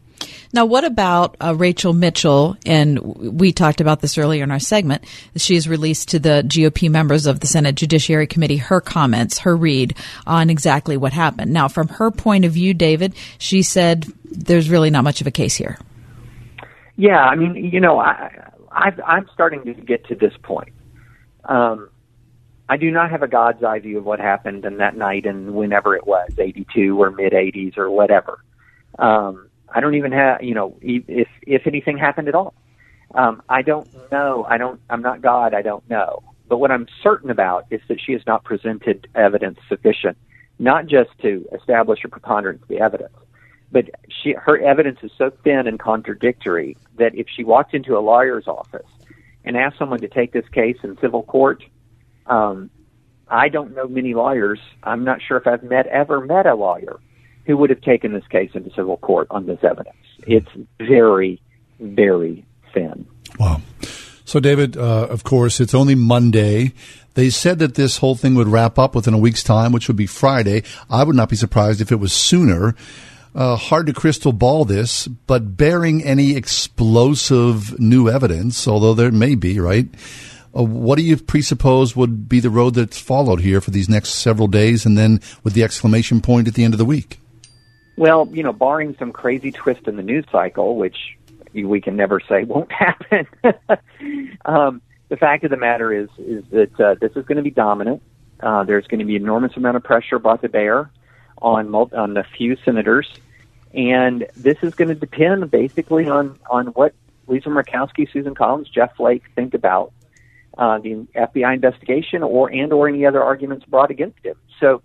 Now, 0.56 0.66
what 0.66 0.86
about 0.86 1.36
uh, 1.44 1.54
Rachel 1.54 1.92
Mitchell? 1.92 2.56
And 2.66 2.98
we 3.04 3.52
talked 3.52 3.82
about 3.82 4.00
this 4.00 4.18
earlier 4.18 4.42
in 4.42 4.52
our 4.52 4.60
segment. 4.60 5.04
She 5.36 5.56
has 5.56 5.68
released 5.68 6.08
to 6.12 6.20
the 6.20 6.46
GOP 6.48 6.90
members 6.90 7.26
of 7.26 7.42
the 7.42 7.46
Senate 7.46 7.76
Judiciary 7.76 8.26
Committee 8.26 8.56
her 8.56 8.80
comments, 8.80 9.40
her 9.40 9.54
read 9.54 9.98
on 10.26 10.50
exactly 10.50 10.96
what 10.96 11.12
happened. 11.12 11.52
Now, 11.52 11.68
from 11.68 11.90
her 11.90 12.10
point 12.10 12.46
of 12.46 12.54
view, 12.54 12.74
David, 12.74 13.16
she 13.38 13.64
said 13.64 14.06
there's 14.24 14.70
really 14.70 14.90
not 14.90 15.04
much 15.04 15.20
of 15.20 15.28
a 15.28 15.32
case 15.32 15.56
here. 15.56 15.78
Yeah, 16.96 17.20
I 17.20 17.36
mean, 17.36 17.56
you 17.56 17.82
know, 17.82 18.00
I, 18.00 18.50
I've, 18.72 19.02
I'm 19.06 19.28
starting 19.34 19.66
to 19.66 19.74
get 19.74 20.06
to 20.08 20.16
this 20.16 20.34
point. 20.42 20.72
Um, 21.44 21.90
I 22.70 22.78
do 22.78 22.92
not 22.92 23.12
have 23.12 23.24
a 23.24 23.28
God's 23.28 23.62
eye 23.62 23.80
view 23.80 23.98
of 23.98 24.06
what 24.06 24.22
happened 24.22 24.64
in 24.64 24.78
that 24.78 24.96
night 24.96 25.26
and 25.26 25.54
whenever 25.54 25.98
it 25.98 26.08
was, 26.08 26.32
82 26.38 26.98
or 26.98 27.12
mid 27.12 27.34
80s 27.34 27.78
or 27.78 27.92
whatever. 27.92 28.40
Um, 28.98 29.50
I 29.76 29.82
don't 29.82 29.96
even 29.96 30.14
have, 30.14 30.42
you 30.42 30.56
know, 30.56 30.78
if 30.82 31.28
if 31.42 31.68
anything 31.68 31.98
happened 31.98 32.30
at 32.30 32.34
all. 32.34 32.54
Um, 33.14 33.44
I 33.50 33.62
don't 33.62 33.88
know. 34.10 34.46
I 34.50 34.58
don't. 34.58 34.80
I'm 34.90 35.02
not 35.02 35.22
God. 35.22 35.54
I 35.54 35.62
don't 35.62 35.88
know. 35.90 36.24
But 36.48 36.60
what 36.60 36.72
I'm 36.72 36.88
certain 37.04 37.30
about 37.30 37.66
is 37.72 37.82
that 37.90 38.00
she 38.00 38.14
has 38.14 38.22
not 38.26 38.46
presented 38.46 39.08
evidence 39.16 39.60
sufficient, 39.68 40.18
not 40.60 40.86
just 40.88 41.10
to 41.24 41.46
establish 41.54 42.00
a 42.06 42.08
preponderance 42.08 42.62
of 42.62 42.70
the 42.70 42.80
evidence, 42.80 43.18
but 43.70 43.90
she 44.08 44.32
her 44.32 44.58
evidence 44.58 45.00
is 45.04 45.12
so 45.18 45.30
thin 45.44 45.68
and 45.68 45.78
contradictory 45.78 46.78
that 46.98 47.14
if 47.14 47.28
she 47.28 47.44
walked 47.44 47.74
into 47.74 47.98
a 47.98 48.00
lawyer's 48.00 48.48
office 48.48 48.88
and 49.44 49.58
asked 49.58 49.78
someone 49.78 50.00
to 50.00 50.08
take 50.08 50.32
this 50.32 50.48
case 50.54 50.78
in 50.84 50.98
civil 51.02 51.24
court, 51.24 51.66
um, 52.28 52.70
I 53.28 53.50
don't 53.50 53.76
know 53.76 53.90
many 53.90 54.14
lawyers. 54.14 54.60
I'm 54.84 55.04
not 55.04 55.22
sure 55.22 55.36
if 55.36 55.48
I've 55.48 55.64
met 55.64 55.86
ever 55.88 56.22
met 56.22 56.46
a 56.46 56.56
lawyer 56.56 57.02
who 57.46 57.58
would 57.58 57.70
have 57.70 57.82
taken 57.82 58.14
this 58.14 58.28
case 58.28 58.52
into 58.54 58.70
civil 58.76 58.98
court 58.98 59.28
on 59.30 59.46
this 59.46 59.60
evidence. 59.64 59.98
It's 60.26 60.50
very, 60.80 61.42
very 61.80 62.46
thin. 62.74 63.06
Wow. 63.40 63.62
So, 64.24 64.40
David, 64.40 64.76
uh, 64.76 65.08
of 65.10 65.24
course, 65.24 65.60
it's 65.60 65.76
only 65.76 65.96
Monday. 65.96 66.74
They 67.14 67.30
said 67.30 67.60
that 67.60 67.76
this 67.76 67.98
whole 67.98 68.16
thing 68.16 68.36
would 68.36 68.48
wrap 68.48 68.80
up 68.80 68.96
within 68.96 69.14
a 69.14 69.20
week's 69.20 69.44
time, 69.44 69.72
which 69.72 69.88
would 69.88 69.98
be 69.98 70.08
Friday. 70.08 70.64
I 70.90 71.04
would 71.04 71.16
not 71.16 71.30
be 71.30 71.36
surprised 71.36 71.80
if 71.80 71.92
it 71.92 72.00
was 72.00 72.12
sooner. 72.12 72.76
Uh, 73.36 73.56
hard 73.56 73.86
to 73.86 73.94
crystal 73.94 74.32
ball 74.32 74.66
this, 74.66 75.08
but 75.08 75.58
bearing 75.58 76.04
any 76.04 76.36
explosive 76.36 77.78
new 77.80 78.10
evidence, 78.10 78.68
although 78.68 78.94
there 78.94 79.12
may 79.12 79.36
be, 79.36 79.60
right? 79.60 79.88
Uh, 80.58 80.64
what 80.64 80.98
do 80.98 81.04
you 81.04 81.18
presuppose 81.18 81.96
would 81.96 82.30
be 82.30 82.40
the 82.40 82.50
road 82.50 82.76
that's 82.76 83.00
followed 83.00 83.42
here 83.42 83.60
for 83.60 83.72
these 83.72 83.90
next 83.90 84.12
several 84.12 84.48
days, 84.48 84.86
and 84.86 84.98
then 84.98 85.20
with 85.44 85.54
the 85.54 85.64
exclamation 85.64 86.22
point 86.22 86.48
at 86.48 86.54
the 86.54 86.64
end 86.64 86.74
of 86.74 86.78
the 86.78 86.86
week? 86.86 87.20
Well, 87.98 88.28
you 88.32 88.44
know, 88.44 88.54
barring 88.54 88.96
some 89.00 89.12
crazy 89.12 89.52
twist 89.52 89.88
in 89.88 89.96
the 89.96 90.04
news 90.04 90.26
cycle, 90.32 90.76
which 90.76 90.98
we 91.54 91.80
can 91.82 91.96
never 91.96 92.20
say 92.20 92.44
won't 92.48 92.72
happen. 92.72 93.28
um, 94.46 94.82
the 95.10 95.18
fact 95.18 95.44
of 95.44 95.52
the 95.52 95.58
matter 95.58 95.94
is 95.94 96.10
is 96.18 96.44
that 96.52 96.80
uh, 96.80 96.96
this 97.00 97.12
is 97.16 97.26
going 97.26 97.38
to 97.38 97.44
be 97.44 97.52
dominant. 97.52 98.02
Uh, 98.40 98.64
there's 98.64 98.88
going 98.88 99.00
to 99.00 99.06
be 99.06 99.16
enormous 99.16 99.56
amount 99.56 99.78
of 99.78 99.84
pressure 99.84 100.20
brought 100.20 100.42
to 100.42 100.50
bear 100.50 100.90
on 101.42 101.70
mul- 101.70 101.92
on 101.94 102.18
a 102.18 102.24
few 102.24 102.58
senators, 102.66 103.08
and 103.74 104.28
this 104.36 104.58
is 104.62 104.76
going 104.76 104.90
to 104.90 104.96
depend 104.96 105.50
basically 105.52 106.10
on 106.10 106.38
on 106.50 106.68
what 106.68 106.94
Lisa 107.28 107.50
Murkowski, 107.50 108.12
Susan 108.12 108.36
Collins, 108.36 108.68
Jeff 108.70 108.96
Flake 108.98 109.24
think 109.36 109.54
about 109.54 109.94
uh, 110.58 110.80
the 110.80 111.08
FBI 111.16 111.54
investigation 111.54 112.24
or 112.24 112.52
and 112.52 112.74
or 112.74 112.90
any 112.90 113.06
other 113.06 113.24
arguments 113.24 113.66
brought 113.66 113.92
against 113.92 114.20
him. 114.26 114.36
So. 114.60 114.82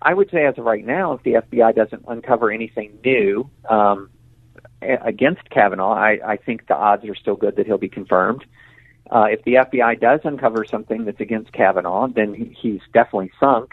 I 0.00 0.14
would 0.14 0.30
say, 0.30 0.46
as 0.46 0.56
of 0.58 0.64
right 0.64 0.84
now, 0.84 1.14
if 1.14 1.22
the 1.22 1.34
FBI 1.34 1.74
doesn't 1.74 2.04
uncover 2.06 2.50
anything 2.50 2.98
new 3.04 3.50
um, 3.68 4.10
against 4.80 5.48
Kavanaugh, 5.50 5.92
I, 5.92 6.18
I 6.24 6.36
think 6.36 6.66
the 6.68 6.76
odds 6.76 7.04
are 7.04 7.14
still 7.14 7.36
good 7.36 7.56
that 7.56 7.66
he'll 7.66 7.78
be 7.78 7.88
confirmed. 7.88 8.44
Uh, 9.10 9.26
if 9.30 9.42
the 9.44 9.54
FBI 9.54 10.00
does 10.00 10.20
uncover 10.24 10.64
something 10.64 11.04
that's 11.04 11.20
against 11.20 11.52
Kavanaugh, 11.52 12.08
then 12.08 12.34
he- 12.34 12.56
he's 12.60 12.80
definitely 12.92 13.30
sunk. 13.40 13.72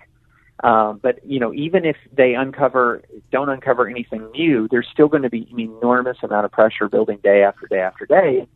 Uh, 0.64 0.94
but 0.94 1.24
you 1.26 1.40
know, 1.40 1.54
even 1.54 1.84
if 1.86 1.98
they 2.14 2.34
uncover, 2.34 3.02
don't 3.32 3.50
uncover 3.50 3.88
anything 3.88 4.32
new, 4.32 4.68
there's 4.70 4.88
still 4.92 5.10
going 5.10 5.24
to 5.24 5.30
be 5.30 5.48
an 5.52 5.60
enormous 5.60 6.18
amount 6.24 6.46
of 6.46 6.52
pressure 6.52 6.88
building 6.88 7.20
day 7.22 7.44
after 7.44 7.68
day 7.68 7.82
after 7.82 8.06
day. 8.06 8.48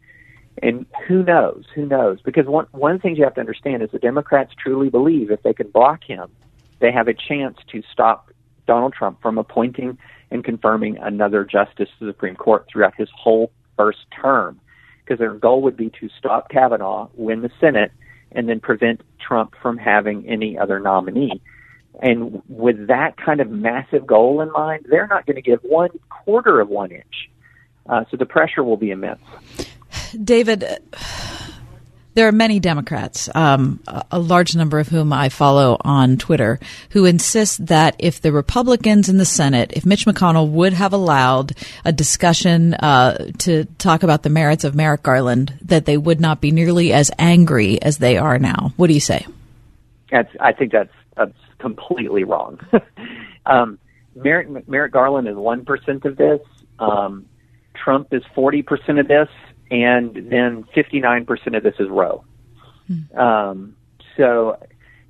And 0.63 0.85
who 1.07 1.23
knows? 1.23 1.65
Who 1.75 1.85
knows? 1.85 2.21
Because 2.21 2.45
one 2.45 2.67
one 2.71 2.99
things 2.99 3.17
you 3.17 3.25
have 3.25 3.33
to 3.35 3.41
understand 3.41 3.83
is 3.83 3.91
the 3.91 3.99
Democrats 3.99 4.53
truly 4.57 4.89
believe 4.89 5.29
if 5.29 5.43
they 5.43 5.53
can 5.53 5.69
block 5.69 6.03
him, 6.03 6.29
they 6.79 6.91
have 6.91 7.07
a 7.07 7.13
chance 7.13 7.57
to 7.71 7.81
stop 7.91 8.31
Donald 8.67 8.93
Trump 8.93 9.21
from 9.21 9.37
appointing 9.37 9.97
and 10.31 10.43
confirming 10.43 10.97
another 10.97 11.43
justice 11.43 11.89
to 11.99 12.05
the 12.05 12.11
Supreme 12.11 12.35
Court 12.35 12.67
throughout 12.71 12.93
his 12.95 13.09
whole 13.15 13.51
first 13.77 13.99
term, 14.21 14.59
because 15.03 15.19
their 15.19 15.33
goal 15.33 15.61
would 15.63 15.75
be 15.75 15.89
to 15.99 16.09
stop 16.17 16.49
Kavanaugh, 16.49 17.09
win 17.15 17.41
the 17.41 17.49
Senate, 17.59 17.91
and 18.31 18.47
then 18.47 18.59
prevent 18.59 19.01
Trump 19.19 19.55
from 19.61 19.77
having 19.77 20.27
any 20.27 20.57
other 20.57 20.79
nominee. 20.79 21.41
And 22.01 22.41
with 22.47 22.87
that 22.87 23.17
kind 23.17 23.41
of 23.41 23.49
massive 23.49 24.05
goal 24.05 24.41
in 24.41 24.51
mind, 24.51 24.85
they're 24.89 25.07
not 25.07 25.25
going 25.25 25.35
to 25.35 25.41
give 25.41 25.59
one 25.63 25.89
quarter 26.09 26.61
of 26.61 26.69
one 26.69 26.91
inch. 26.91 27.29
Uh, 27.87 28.05
so 28.11 28.17
the 28.17 28.25
pressure 28.25 28.63
will 28.63 28.77
be 28.77 28.91
immense. 28.91 29.21
David, 30.23 30.63
there 32.19 32.27
are 32.27 32.33
many 32.33 32.59
Democrats, 32.59 33.29
um, 33.33 33.79
a 34.11 34.19
large 34.19 34.53
number 34.53 34.77
of 34.77 34.89
whom 34.89 35.13
I 35.13 35.29
follow 35.29 35.77
on 35.79 36.17
Twitter, 36.17 36.59
who 36.89 37.05
insist 37.05 37.67
that 37.67 37.95
if 37.97 38.19
the 38.19 38.33
Republicans 38.33 39.07
in 39.07 39.15
the 39.15 39.23
Senate, 39.23 39.71
if 39.73 39.85
Mitch 39.85 40.05
McConnell 40.05 40.49
would 40.49 40.73
have 40.73 40.91
allowed 40.91 41.55
a 41.85 41.93
discussion 41.93 42.73
uh, 42.73 43.31
to 43.37 43.63
talk 43.77 44.03
about 44.03 44.23
the 44.23 44.29
merits 44.29 44.65
of 44.65 44.75
Merrick 44.75 45.01
Garland, 45.01 45.57
that 45.61 45.85
they 45.85 45.95
would 45.95 46.19
not 46.19 46.41
be 46.41 46.51
nearly 46.51 46.91
as 46.91 47.09
angry 47.17 47.81
as 47.81 47.99
they 47.99 48.17
are 48.17 48.37
now. 48.37 48.73
What 48.75 48.87
do 48.87 48.93
you 48.93 48.99
say? 48.99 49.25
That's, 50.11 50.35
I 50.41 50.51
think 50.51 50.73
that's, 50.73 50.91
that's 51.15 51.39
completely 51.57 52.25
wrong. 52.25 52.59
um, 53.45 53.79
Merrick, 54.13 54.67
Merrick 54.67 54.91
Garland 54.91 55.29
is 55.29 55.35
1% 55.35 56.03
of 56.03 56.17
this. 56.17 56.41
Um, 56.79 57.27
Trump 57.81 58.13
is 58.13 58.23
40% 58.35 58.99
of 58.99 59.07
this 59.07 59.29
and 59.71 60.13
then 60.29 60.63
59% 60.75 61.57
of 61.57 61.63
this 61.63 61.75
is 61.79 61.89
Roe. 61.89 62.23
Hmm. 62.87 63.17
Um, 63.17 63.75
so, 64.17 64.57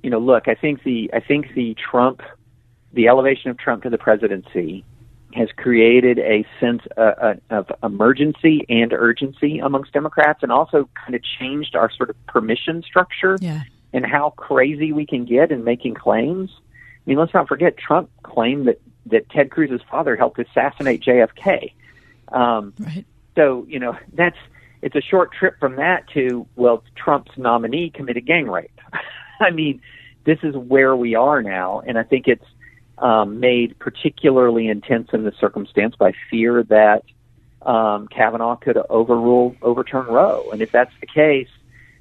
you 0.02 0.10
know, 0.10 0.18
look, 0.18 0.48
I 0.48 0.54
think 0.54 0.82
the 0.84 1.10
I 1.12 1.20
think 1.20 1.54
the 1.54 1.74
Trump, 1.74 2.22
the 2.92 3.08
elevation 3.08 3.50
of 3.50 3.58
Trump 3.58 3.82
to 3.84 3.90
the 3.90 3.98
presidency, 3.98 4.84
has 5.34 5.48
created 5.56 6.18
a 6.18 6.46
sense 6.58 6.82
uh, 6.96 7.00
uh, 7.00 7.34
of 7.50 7.72
emergency 7.82 8.66
and 8.68 8.92
urgency 8.92 9.58
amongst 9.58 9.92
Democrats, 9.92 10.42
and 10.42 10.52
also 10.52 10.88
kind 10.94 11.14
of 11.14 11.22
changed 11.22 11.74
our 11.74 11.90
sort 11.90 12.10
of 12.10 12.26
permission 12.26 12.82
structure 12.82 13.36
yeah. 13.40 13.62
and 13.92 14.04
how 14.04 14.30
crazy 14.30 14.92
we 14.92 15.06
can 15.06 15.24
get 15.24 15.50
in 15.50 15.64
making 15.64 15.94
claims. 15.94 16.50
I 16.58 17.10
mean, 17.10 17.18
let's 17.18 17.32
not 17.32 17.48
forget 17.48 17.76
Trump 17.76 18.10
claimed 18.22 18.68
that 18.68 18.80
that 19.06 19.28
Ted 19.30 19.50
Cruz's 19.50 19.80
father 19.90 20.16
helped 20.16 20.38
assassinate 20.38 21.02
JFK. 21.02 21.72
Um, 22.28 22.74
right. 22.78 23.04
So 23.36 23.66
you 23.68 23.78
know 23.78 23.96
that's 24.12 24.36
it's 24.82 24.96
a 24.96 25.00
short 25.00 25.32
trip 25.32 25.58
from 25.58 25.76
that 25.76 26.08
to 26.14 26.46
well 26.56 26.82
Trump's 26.96 27.32
nominee 27.36 27.90
committed 27.90 28.26
gang 28.26 28.48
rape. 28.48 28.78
I 29.40 29.50
mean, 29.50 29.80
this 30.24 30.38
is 30.42 30.54
where 30.56 30.94
we 30.94 31.14
are 31.14 31.42
now, 31.42 31.80
and 31.86 31.98
I 31.98 32.02
think 32.02 32.28
it's 32.28 32.44
um, 32.98 33.40
made 33.40 33.78
particularly 33.78 34.68
intense 34.68 35.08
in 35.12 35.24
the 35.24 35.32
circumstance 35.40 35.94
by 35.96 36.12
fear 36.30 36.62
that 36.64 37.04
um, 37.62 38.08
Kavanaugh 38.08 38.56
could 38.56 38.78
overrule 38.88 39.56
overturn 39.62 40.06
Roe, 40.06 40.50
and 40.52 40.62
if 40.62 40.70
that's 40.72 40.92
the 41.00 41.06
case, 41.06 41.48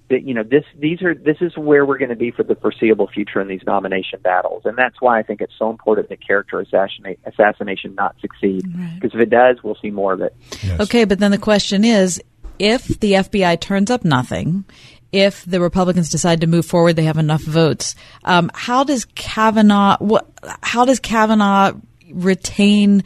that 0.09 0.23
you 0.23 0.33
know 0.33 0.43
this 0.43 0.65
these 0.77 1.01
are 1.01 1.13
this 1.13 1.37
is 1.41 1.55
where 1.55 1.85
we're 1.85 1.97
going 1.97 2.09
to 2.09 2.15
be 2.15 2.31
for 2.31 2.43
the 2.43 2.55
foreseeable 2.55 3.07
future 3.07 3.39
in 3.39 3.47
these 3.47 3.61
nomination 3.65 4.19
battles, 4.21 4.63
and 4.65 4.77
that's 4.77 4.99
why 4.99 5.19
I 5.19 5.23
think 5.23 5.41
it's 5.41 5.53
so 5.57 5.69
important 5.69 6.09
that 6.09 6.25
character 6.25 6.59
assassinate, 6.59 7.19
assassination 7.25 7.95
not 7.95 8.15
succeed 8.19 8.63
because 8.95 9.13
right. 9.13 9.21
if 9.21 9.27
it 9.27 9.29
does, 9.29 9.63
we'll 9.63 9.77
see 9.81 9.91
more 9.91 10.13
of 10.13 10.21
it. 10.21 10.35
Yes. 10.63 10.79
Okay, 10.81 11.05
but 11.05 11.19
then 11.19 11.31
the 11.31 11.37
question 11.37 11.83
is, 11.85 12.21
if 12.57 12.87
the 12.99 13.13
FBI 13.13 13.59
turns 13.59 13.91
up 13.91 14.03
nothing, 14.03 14.65
if 15.11 15.45
the 15.45 15.61
Republicans 15.61 16.09
decide 16.09 16.41
to 16.41 16.47
move 16.47 16.65
forward, 16.65 16.95
they 16.95 17.03
have 17.03 17.17
enough 17.17 17.41
votes. 17.41 17.95
Um, 18.23 18.49
how 18.53 18.83
does 18.83 19.05
Kavanaugh? 19.05 19.97
What? 19.99 20.27
How 20.61 20.85
does 20.85 20.99
Kavanaugh 20.99 21.73
retain? 22.11 23.03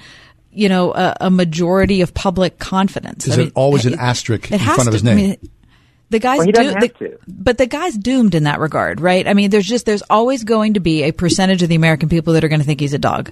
You 0.56 0.70
know, 0.70 0.94
a, 0.94 1.18
a 1.22 1.30
majority 1.32 2.02
of 2.02 2.14
public 2.14 2.60
confidence. 2.60 3.28
Is 3.28 3.40
I 3.40 3.44
it 3.44 3.54
always 3.56 3.88
an 3.88 3.96
asterisk 3.98 4.52
in 4.52 4.60
front 4.60 4.82
to, 4.82 4.88
of 4.88 4.94
his 4.94 5.04
name? 5.04 5.14
I 5.14 5.22
mean, 5.22 5.38
the 6.14 6.20
guy's 6.20 6.38
well, 6.38 6.48
doomed, 6.48 6.82
the, 6.82 7.18
but 7.28 7.58
the 7.58 7.66
guy's 7.66 7.98
doomed 7.98 8.36
in 8.36 8.44
that 8.44 8.60
regard, 8.60 9.02
right? 9.02 9.28
I 9.28 9.34
mean, 9.34 9.50
there's 9.50 9.66
just 9.66 9.88
there's 9.88 10.04
always 10.10 10.44
going 10.44 10.76
to 10.76 10.80
be 10.80 11.04
a 11.04 11.12
percentage 11.12 11.64
of 11.64 11.70
the 11.70 11.76
American 11.76 12.08
people 12.08 12.34
that 12.34 12.44
are 12.44 12.48
going 12.48 12.62
to 12.62 12.66
think 12.66 12.80
he's 12.80 12.94
a 12.94 13.00
dog. 13.00 13.32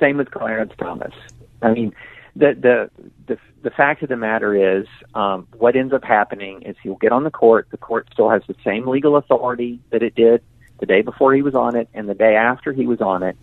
Same 0.00 0.16
with 0.16 0.30
Clarence 0.30 0.72
Thomas. 0.78 1.12
I 1.60 1.72
mean, 1.72 1.94
the 2.34 2.54
the 2.58 2.90
the, 3.26 3.38
the 3.62 3.70
fact 3.70 4.02
of 4.02 4.08
the 4.08 4.16
matter 4.16 4.78
is, 4.80 4.86
um, 5.14 5.46
what 5.58 5.76
ends 5.76 5.92
up 5.92 6.04
happening 6.04 6.62
is 6.62 6.74
he'll 6.82 6.96
get 6.96 7.12
on 7.12 7.24
the 7.24 7.30
court. 7.30 7.68
The 7.70 7.76
court 7.76 8.08
still 8.12 8.30
has 8.30 8.42
the 8.48 8.56
same 8.64 8.88
legal 8.88 9.16
authority 9.16 9.80
that 9.90 10.02
it 10.02 10.14
did 10.14 10.42
the 10.80 10.86
day 10.86 11.02
before 11.02 11.34
he 11.34 11.42
was 11.42 11.54
on 11.54 11.76
it 11.76 11.88
and 11.92 12.08
the 12.08 12.14
day 12.14 12.34
after 12.34 12.72
he 12.72 12.86
was 12.86 13.02
on 13.02 13.22
it. 13.22 13.36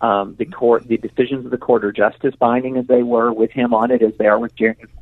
Um, 0.00 0.34
the 0.38 0.46
court, 0.46 0.88
the 0.88 0.96
decisions 0.96 1.44
of 1.44 1.50
the 1.52 1.58
court 1.58 1.84
are 1.84 1.92
just 1.92 2.24
as 2.24 2.34
binding 2.34 2.78
as 2.78 2.86
they 2.86 3.02
were 3.02 3.32
with 3.32 3.52
him 3.52 3.74
on 3.74 3.90
it 3.90 4.02
as 4.02 4.14
they 4.18 4.26
are 4.26 4.38
with 4.38 4.52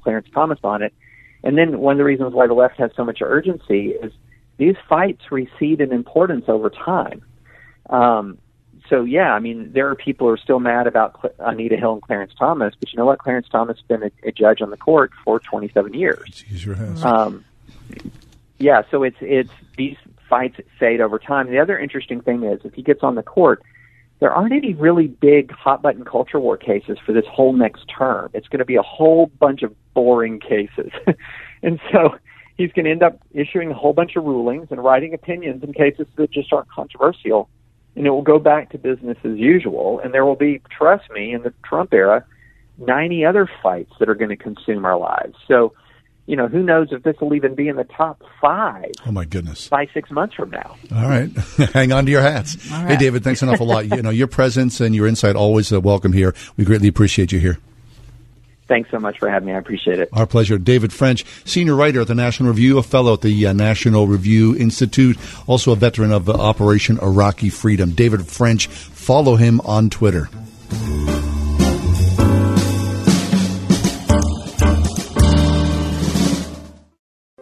Clarence 0.03 0.29
Thomas 0.35 0.59
on 0.63 0.83
it. 0.83 0.93
And 1.42 1.57
then 1.57 1.79
one 1.79 1.92
of 1.92 1.98
the 1.98 2.05
reasons 2.05 2.35
why 2.35 2.46
the 2.46 2.55
left 2.55 2.79
has 2.79 2.90
so 2.96 3.05
much 3.05 3.18
urgency 3.22 3.90
is 3.90 4.12
these 4.57 4.77
fights 4.88 5.31
recede 5.31 5.81
in 5.81 5.92
importance 5.92 6.44
over 6.48 6.68
time. 6.68 7.22
Um, 7.90 8.38
so 8.88 9.05
yeah, 9.05 9.33
I 9.33 9.38
mean, 9.38 9.72
there 9.72 9.88
are 9.88 9.94
people 9.94 10.27
who 10.27 10.33
are 10.33 10.38
still 10.38 10.61
mad 10.61 10.87
about 10.87 11.20
Cl- 11.20 11.35
Anita 11.38 11.77
Hill 11.77 11.94
and 11.94 12.03
Clarence 12.03 12.33
Thomas, 12.38 12.74
but 12.79 12.92
you 12.92 12.96
know 12.96 13.05
what? 13.07 13.18
Clarence 13.18 13.46
Thomas 13.51 13.77
has 13.77 13.87
been 13.87 14.03
a, 14.03 14.29
a 14.29 14.33
judge 14.33 14.62
on 14.62 14.70
the 14.70 14.77
court 14.77 15.12
for 15.24 15.38
27 15.38 15.94
years. 15.94 16.44
Um, 17.05 17.44
yeah, 18.59 18.83
so 18.90 19.03
it's 19.03 19.16
it's 19.20 19.51
these 19.77 19.96
fights 20.29 20.61
fade 20.79 21.01
over 21.01 21.18
time. 21.18 21.51
The 21.51 21.59
other 21.59 21.79
interesting 21.79 22.20
thing 22.20 22.42
is, 22.44 22.61
if 22.64 22.74
he 22.74 22.83
gets 22.83 23.03
on 23.03 23.14
the 23.14 23.22
court, 23.22 23.62
there 24.21 24.33
aren't 24.33 24.53
any 24.53 24.75
really 24.75 25.07
big 25.07 25.53
hot 25.53 25.83
button 25.83 26.05
culture 26.05 26.41
war 26.41 26.57
cases 26.57 26.99
for 27.05 27.13
this 27.13 27.25
whole 27.31 27.53
next 27.53 27.85
term. 27.87 28.31
It's 28.35 28.49
going 28.49 28.59
to 28.59 28.65
be 28.65 28.77
a 28.77 28.83
whole 28.83 29.31
bunch 29.39 29.63
of 29.63 29.75
boring 29.95 30.41
cases, 30.41 30.91
and 31.63 31.81
so 31.93 32.17
he's 32.57 32.73
going 32.73 32.85
to 32.85 32.91
end 32.91 33.03
up 33.03 33.21
issuing 33.33 33.71
a 33.71 33.75
whole 33.75 33.93
bunch 33.93 34.17
of 34.17 34.25
rulings 34.25 34.69
and 34.71 34.83
writing 34.83 35.15
opinions 35.15 35.63
in 35.63 35.73
cases 35.73 36.07
that 36.17 36.31
just 36.31 36.53
aren't 36.53 36.71
controversial 36.71 37.49
and 37.99 38.07
it 38.07 38.11
will 38.11 38.23
go 38.23 38.39
back 38.39 38.71
to 38.71 38.79
business 38.79 39.19
as 39.25 39.37
usual. 39.37 40.01
And 40.03 40.15
there 40.15 40.25
will 40.25 40.37
be, 40.37 40.63
trust 40.71 41.11
me, 41.11 41.33
in 41.33 41.43
the 41.43 41.53
Trump 41.65 41.93
era, 41.93 42.25
90 42.79 43.25
other 43.25 43.51
fights 43.61 43.91
that 43.99 44.09
are 44.09 44.15
going 44.15 44.29
to 44.31 44.37
consume 44.37 44.85
our 44.85 44.97
lives. 44.97 45.35
So, 45.49 45.73
you 46.29 46.37
know, 46.37 46.47
who 46.47 46.62
knows 46.62 46.88
if 46.93 47.03
this 47.03 47.19
will 47.21 47.35
even 47.35 47.55
be 47.55 47.69
in 47.69 47.77
the 47.77 47.85
top 47.85 48.23
five. 48.38 48.93
Oh 49.07 49.11
my 49.11 49.25
goodness! 49.25 49.67
Five 49.67 49.88
six 49.95 50.11
months 50.11 50.35
from 50.35 50.51
now. 50.51 50.77
All 50.95 51.09
right, 51.09 51.31
hang 51.73 51.91
on 51.91 52.05
to 52.05 52.12
your 52.12 52.21
hats. 52.21 52.71
Right. 52.71 52.91
Hey, 52.91 52.97
David, 52.99 53.25
thanks 53.25 53.41
an 53.41 53.49
awful 53.49 53.67
lot. 53.67 53.87
You 53.87 54.03
know, 54.03 54.11
your 54.11 54.27
presence 54.27 54.79
and 54.83 54.95
your 54.95 55.07
insight 55.07 55.37
always 55.37 55.73
uh, 55.73 55.81
welcome 55.81 56.12
here. 56.12 56.35
We 56.59 56.67
greatly 56.67 56.87
appreciate 56.87 57.33
you 57.33 57.38
here. 57.38 57.59
Thanks 58.67 58.91
so 58.91 58.99
much 58.99 59.19
for 59.19 59.31
having 59.31 59.47
me. 59.47 59.55
I 59.55 59.59
appreciate 59.59 59.99
it. 59.99 60.11
Our 60.12 60.27
pleasure. 60.27 60.59
David 60.59 60.93
French, 60.93 61.25
senior 61.47 61.75
writer 61.75 62.03
at 62.03 62.09
the 62.09 62.14
National 62.14 62.51
Review, 62.51 62.77
a 62.77 62.83
fellow 62.83 63.14
at 63.14 63.23
the 63.23 63.47
uh, 63.47 63.55
National 63.55 64.07
Review 64.07 64.55
Institute, 64.55 65.17
also 65.47 65.73
a 65.73 65.77
veteran 65.77 66.12
of 66.12 66.29
uh, 66.29 66.33
Operation 66.33 66.99
Iraqi 66.99 67.49
Freedom. 67.49 67.93
David 67.93 68.27
French, 68.27 68.67
follow 68.67 69.37
him 69.37 69.62
on 69.62 69.88
Twitter. 69.88 70.29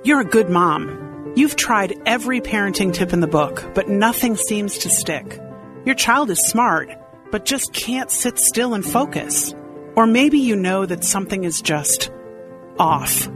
You're 0.06 0.20
a 0.20 0.24
good 0.24 0.48
mom. 0.48 1.32
You've 1.34 1.56
tried 1.56 2.00
every 2.06 2.40
parenting 2.40 2.94
tip 2.94 3.12
in 3.12 3.18
the 3.18 3.26
book, 3.26 3.64
but 3.74 3.88
nothing 3.88 4.36
seems 4.36 4.78
to 4.78 4.88
stick. 4.88 5.40
Your 5.84 5.96
child 5.96 6.30
is 6.30 6.46
smart, 6.46 6.96
but 7.32 7.44
just 7.44 7.72
can't 7.72 8.08
sit 8.08 8.38
still 8.38 8.74
and 8.74 8.84
focus. 8.84 9.52
Or 9.96 10.06
maybe 10.06 10.38
you 10.38 10.54
know 10.54 10.86
that 10.86 11.02
something 11.02 11.42
is 11.42 11.60
just 11.60 12.12
off. 12.78 13.28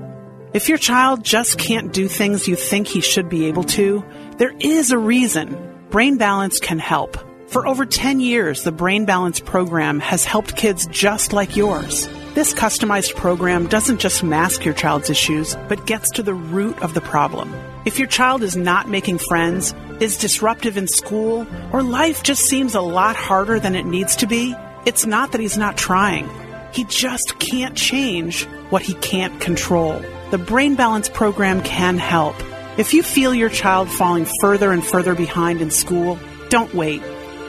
If 0.55 0.69
your 0.69 0.79
child 0.79 1.25
just 1.25 1.59
can't 1.59 1.93
do 1.93 2.07
things 2.07 2.47
you 2.47 2.55
think 2.55 2.87
he 2.87 3.01
should 3.01 3.29
be 3.29 3.47
able 3.47 3.65
to, 3.65 4.05
there 4.37 4.55
is 4.61 4.93
a 4.93 4.99
reason. 4.99 5.59
Brain 5.91 6.19
Balance 6.19 6.61
can 6.61 6.79
help. 6.79 7.17
For 7.49 7.67
over 7.67 7.85
10 7.85 8.21
years, 8.21 8.63
the 8.63 8.71
Brain 8.71 9.07
Balance 9.07 9.41
program 9.41 9.99
has 9.99 10.25
helped 10.25 10.55
kids 10.57 10.87
just 10.87 11.33
like 11.33 11.57
yours. 11.57 12.09
This 12.33 12.55
customized 12.55 13.17
program 13.17 13.67
doesn't 13.67 13.99
just 13.99 14.23
mask 14.23 14.65
your 14.65 14.73
child's 14.73 15.11
issues, 15.11 15.57
but 15.69 15.85
gets 15.85 16.09
to 16.11 16.23
the 16.23 16.33
root 16.33 16.81
of 16.81 16.95
the 16.95 17.01
problem. 17.01 17.53
If 17.85 17.99
your 17.99 18.07
child 18.07 18.45
is 18.45 18.57
not 18.57 18.89
making 18.89 19.19
friends, 19.19 19.75
is 19.99 20.17
disruptive 20.17 20.77
in 20.77 20.87
school, 20.87 21.45
or 21.73 21.83
life 21.83 22.23
just 22.23 22.45
seems 22.45 22.77
a 22.77 22.81
lot 22.81 23.17
harder 23.17 23.59
than 23.59 23.75
it 23.75 23.85
needs 23.85 24.15
to 24.17 24.29
be, 24.29 24.55
it's 24.87 25.05
not 25.05 25.33
that 25.33 25.41
he's 25.41 25.59
not 25.59 25.77
trying. 25.77 26.31
He 26.73 26.85
just 26.85 27.37
can't 27.41 27.77
change 27.77 28.45
what 28.71 28.83
he 28.83 28.95
can't 28.95 29.41
control. 29.41 30.01
The 30.31 30.39
Brain 30.39 30.77
Balance 30.77 31.09
program 31.09 31.63
can 31.63 31.99
help. 31.99 32.37
If 32.79 32.95
you 32.95 33.03
feel 33.03 33.35
your 33.35 33.51
child 33.51 33.91
falling 33.91 34.29
further 34.41 34.71
and 34.71 34.87
further 34.87 35.17
behind 35.17 35.61
in 35.61 35.71
school, 35.73 36.17
don't 36.49 36.73
wait. 36.75 37.03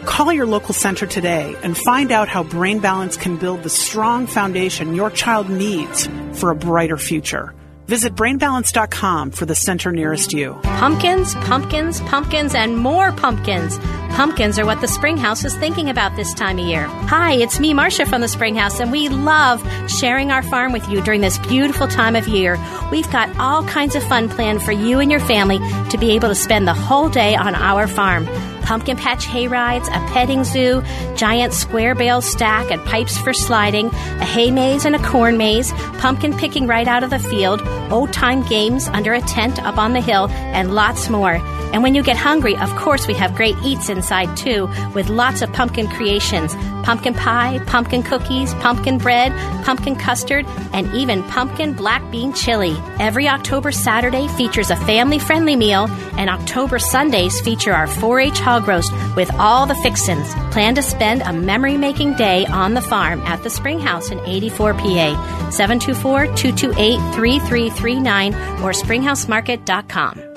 Call 0.05 0.33
your 0.33 0.45
local 0.45 0.73
center 0.73 1.05
today 1.07 1.55
and 1.63 1.77
find 1.77 2.11
out 2.11 2.27
how 2.27 2.43
Brain 2.43 2.79
Balance 2.79 3.17
can 3.17 3.37
build 3.37 3.63
the 3.63 3.69
strong 3.69 4.27
foundation 4.27 4.95
your 4.95 5.09
child 5.09 5.49
needs 5.49 6.07
for 6.33 6.49
a 6.49 6.55
brighter 6.55 6.97
future. 6.97 7.53
Visit 7.87 8.15
brainbalance.com 8.15 9.31
for 9.31 9.45
the 9.45 9.55
center 9.55 9.91
nearest 9.91 10.31
you. 10.31 10.53
Pumpkins, 10.63 11.35
pumpkins, 11.35 11.99
pumpkins, 12.01 12.55
and 12.55 12.77
more 12.77 13.11
pumpkins. 13.11 13.77
Pumpkins 14.15 14.59
are 14.59 14.65
what 14.65 14.81
the 14.81 14.87
Springhouse 14.87 15.45
is 15.45 15.55
thinking 15.55 15.89
about 15.89 16.15
this 16.15 16.33
time 16.33 16.59
of 16.59 16.65
year. 16.65 16.85
Hi, 17.07 17.33
it's 17.33 17.59
me, 17.59 17.73
Marcia 17.73 18.05
from 18.05 18.21
the 18.21 18.27
Springhouse, 18.27 18.79
and 18.79 18.91
we 18.91 19.09
love 19.09 19.61
sharing 19.89 20.31
our 20.31 20.43
farm 20.43 20.73
with 20.73 20.87
you 20.89 21.01
during 21.01 21.21
this 21.21 21.37
beautiful 21.39 21.87
time 21.87 22.15
of 22.15 22.27
year. 22.27 22.59
We've 22.91 23.09
got 23.11 23.35
all 23.37 23.63
kinds 23.63 23.95
of 23.95 24.03
fun 24.03 24.29
planned 24.29 24.61
for 24.63 24.73
you 24.73 24.99
and 24.99 25.09
your 25.09 25.21
family 25.21 25.59
to 25.89 25.97
be 25.97 26.11
able 26.11 26.27
to 26.27 26.35
spend 26.35 26.67
the 26.67 26.73
whole 26.73 27.09
day 27.09 27.35
on 27.35 27.55
our 27.55 27.87
farm 27.87 28.27
pumpkin 28.71 28.95
patch 28.95 29.25
hay 29.25 29.49
rides, 29.49 29.87
a 29.89 29.99
petting 30.13 30.45
zoo, 30.45 30.81
giant 31.15 31.51
square 31.51 31.93
bale 31.93 32.21
stack 32.21 32.71
and 32.71 32.81
pipes 32.85 33.17
for 33.17 33.33
sliding, 33.33 33.87
a 33.87 34.25
hay 34.25 34.49
maze 34.49 34.85
and 34.85 34.95
a 34.95 35.03
corn 35.03 35.37
maze, 35.37 35.73
pumpkin 35.99 36.37
picking 36.37 36.67
right 36.67 36.87
out 36.87 37.03
of 37.03 37.09
the 37.09 37.19
field, 37.19 37.61
old 37.91 38.13
time 38.13 38.43
games 38.43 38.87
under 38.87 39.13
a 39.13 39.19
tent 39.21 39.61
up 39.63 39.77
on 39.77 39.91
the 39.91 39.99
hill, 39.99 40.29
and 40.29 40.73
lots 40.73 41.09
more. 41.09 41.33
And 41.73 41.83
when 41.83 41.95
you 41.95 42.03
get 42.03 42.15
hungry, 42.15 42.55
of 42.55 42.73
course, 42.75 43.07
we 43.07 43.13
have 43.15 43.35
great 43.35 43.55
eats 43.63 43.89
inside 44.01 44.35
too, 44.35 44.67
with 44.95 45.09
lots 45.09 45.43
of 45.43 45.53
pumpkin 45.53 45.87
creations 45.87 46.55
pumpkin 46.83 47.13
pie, 47.13 47.59
pumpkin 47.67 48.03
cookies, 48.03 48.53
pumpkin 48.55 48.97
bread, 48.97 49.31
pumpkin 49.63 49.95
custard, 49.95 50.45
and 50.73 50.91
even 50.93 51.23
pumpkin 51.23 51.73
black 51.73 52.01
bean 52.11 52.33
chili. 52.33 52.75
Every 52.99 53.27
October 53.27 53.71
Saturday 53.71 54.27
features 54.29 54.71
a 54.71 54.75
family 54.75 55.19
friendly 55.19 55.55
meal, 55.55 55.87
and 56.17 56.29
October 56.29 56.79
Sundays 56.79 57.39
feature 57.41 57.73
our 57.73 57.87
4 57.87 58.19
H 58.19 58.39
hog 58.39 58.67
roast 58.67 58.91
with 59.15 59.31
all 59.35 59.65
the 59.65 59.75
fixins. 59.75 60.33
Plan 60.51 60.75
to 60.75 60.81
spend 60.81 61.21
a 61.21 61.33
memory 61.33 61.77
making 61.77 62.15
day 62.15 62.45
on 62.47 62.73
the 62.73 62.81
farm 62.81 63.21
at 63.21 63.43
the 63.43 63.49
Springhouse 63.49 64.11
in 64.11 64.19
84 64.19 64.73
PA. 64.73 65.49
724 65.51 66.25
228 66.35 66.97
3339 67.13 68.33
or 68.63 68.71
springhousemarket.com. 68.71 70.31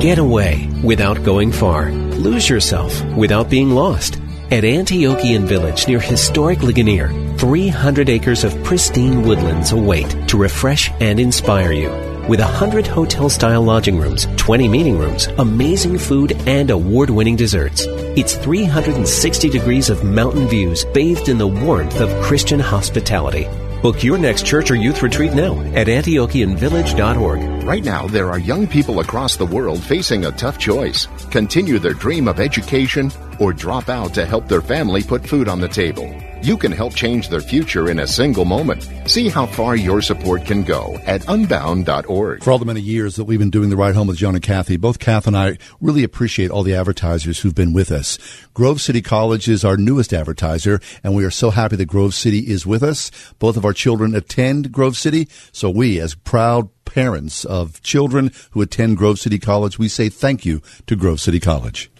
Get 0.00 0.18
away 0.18 0.66
without 0.82 1.22
going 1.24 1.52
far. 1.52 2.09
Lose 2.20 2.50
yourself 2.50 3.02
without 3.16 3.48
being 3.48 3.70
lost. 3.70 4.16
At 4.50 4.62
Antiochian 4.64 5.44
Village 5.44 5.88
near 5.88 6.00
historic 6.00 6.62
Ligonier, 6.62 7.08
300 7.38 8.10
acres 8.10 8.44
of 8.44 8.62
pristine 8.62 9.22
woodlands 9.22 9.72
await 9.72 10.28
to 10.28 10.36
refresh 10.36 10.90
and 11.00 11.18
inspire 11.18 11.72
you. 11.72 11.88
With 12.28 12.40
100 12.40 12.86
hotel 12.86 13.30
style 13.30 13.62
lodging 13.62 13.98
rooms, 13.98 14.26
20 14.36 14.68
meeting 14.68 14.98
rooms, 14.98 15.28
amazing 15.38 15.96
food, 15.96 16.32
and 16.46 16.68
award 16.68 17.08
winning 17.08 17.36
desserts. 17.36 17.86
It's 17.88 18.36
360 18.36 19.48
degrees 19.48 19.88
of 19.88 20.04
mountain 20.04 20.46
views 20.46 20.84
bathed 20.92 21.30
in 21.30 21.38
the 21.38 21.46
warmth 21.46 22.00
of 22.00 22.22
Christian 22.22 22.60
hospitality. 22.60 23.48
Book 23.82 24.04
your 24.04 24.18
next 24.18 24.44
church 24.44 24.70
or 24.70 24.74
youth 24.74 25.02
retreat 25.02 25.32
now 25.32 25.58
at 25.74 25.86
AntiochianVillage.org. 25.86 27.64
Right 27.64 27.82
now, 27.82 28.06
there 28.06 28.30
are 28.30 28.38
young 28.38 28.66
people 28.66 29.00
across 29.00 29.36
the 29.36 29.46
world 29.46 29.82
facing 29.82 30.26
a 30.26 30.32
tough 30.32 30.58
choice 30.58 31.08
continue 31.30 31.78
their 31.78 31.94
dream 31.94 32.28
of 32.28 32.40
education 32.40 33.10
or 33.38 33.54
drop 33.54 33.88
out 33.88 34.12
to 34.14 34.26
help 34.26 34.48
their 34.48 34.60
family 34.60 35.02
put 35.02 35.26
food 35.26 35.48
on 35.48 35.60
the 35.60 35.68
table. 35.68 36.14
You 36.42 36.56
can 36.56 36.72
help 36.72 36.94
change 36.94 37.28
their 37.28 37.40
future 37.40 37.90
in 37.90 37.98
a 37.98 38.06
single 38.06 38.46
moment. 38.46 38.88
See 39.06 39.28
how 39.28 39.44
far 39.44 39.76
your 39.76 40.00
support 40.00 40.46
can 40.46 40.62
go 40.62 40.98
at 41.04 41.28
unbound.org. 41.28 42.42
For 42.42 42.50
all 42.50 42.58
the 42.58 42.64
many 42.64 42.80
years 42.80 43.16
that 43.16 43.24
we've 43.24 43.38
been 43.38 43.50
doing 43.50 43.68
the 43.68 43.76
ride 43.76 43.94
home 43.94 44.06
with 44.06 44.16
John 44.16 44.34
and 44.34 44.42
Kathy, 44.42 44.78
both 44.78 44.98
Kath 44.98 45.26
and 45.26 45.36
I 45.36 45.58
really 45.80 46.02
appreciate 46.02 46.50
all 46.50 46.62
the 46.62 46.74
advertisers 46.74 47.40
who've 47.40 47.54
been 47.54 47.74
with 47.74 47.90
us. 47.90 48.18
Grove 48.54 48.80
City 48.80 49.02
College 49.02 49.48
is 49.48 49.64
our 49.64 49.76
newest 49.76 50.14
advertiser, 50.14 50.80
and 51.04 51.14
we 51.14 51.24
are 51.24 51.30
so 51.30 51.50
happy 51.50 51.76
that 51.76 51.86
Grove 51.86 52.14
City 52.14 52.38
is 52.38 52.66
with 52.66 52.82
us. 52.82 53.10
Both 53.38 53.58
of 53.58 53.64
our 53.66 53.74
children 53.74 54.14
attend 54.14 54.72
Grove 54.72 54.96
City, 54.96 55.28
so 55.52 55.68
we, 55.68 56.00
as 56.00 56.14
proud 56.14 56.70
parents 56.86 57.44
of 57.44 57.82
children 57.82 58.32
who 58.52 58.62
attend 58.62 58.96
Grove 58.96 59.18
City 59.18 59.38
College, 59.38 59.78
we 59.78 59.88
say 59.88 60.08
thank 60.08 60.46
you 60.46 60.62
to 60.86 60.96
Grove 60.96 61.20
City 61.20 61.38
College. 61.38 61.90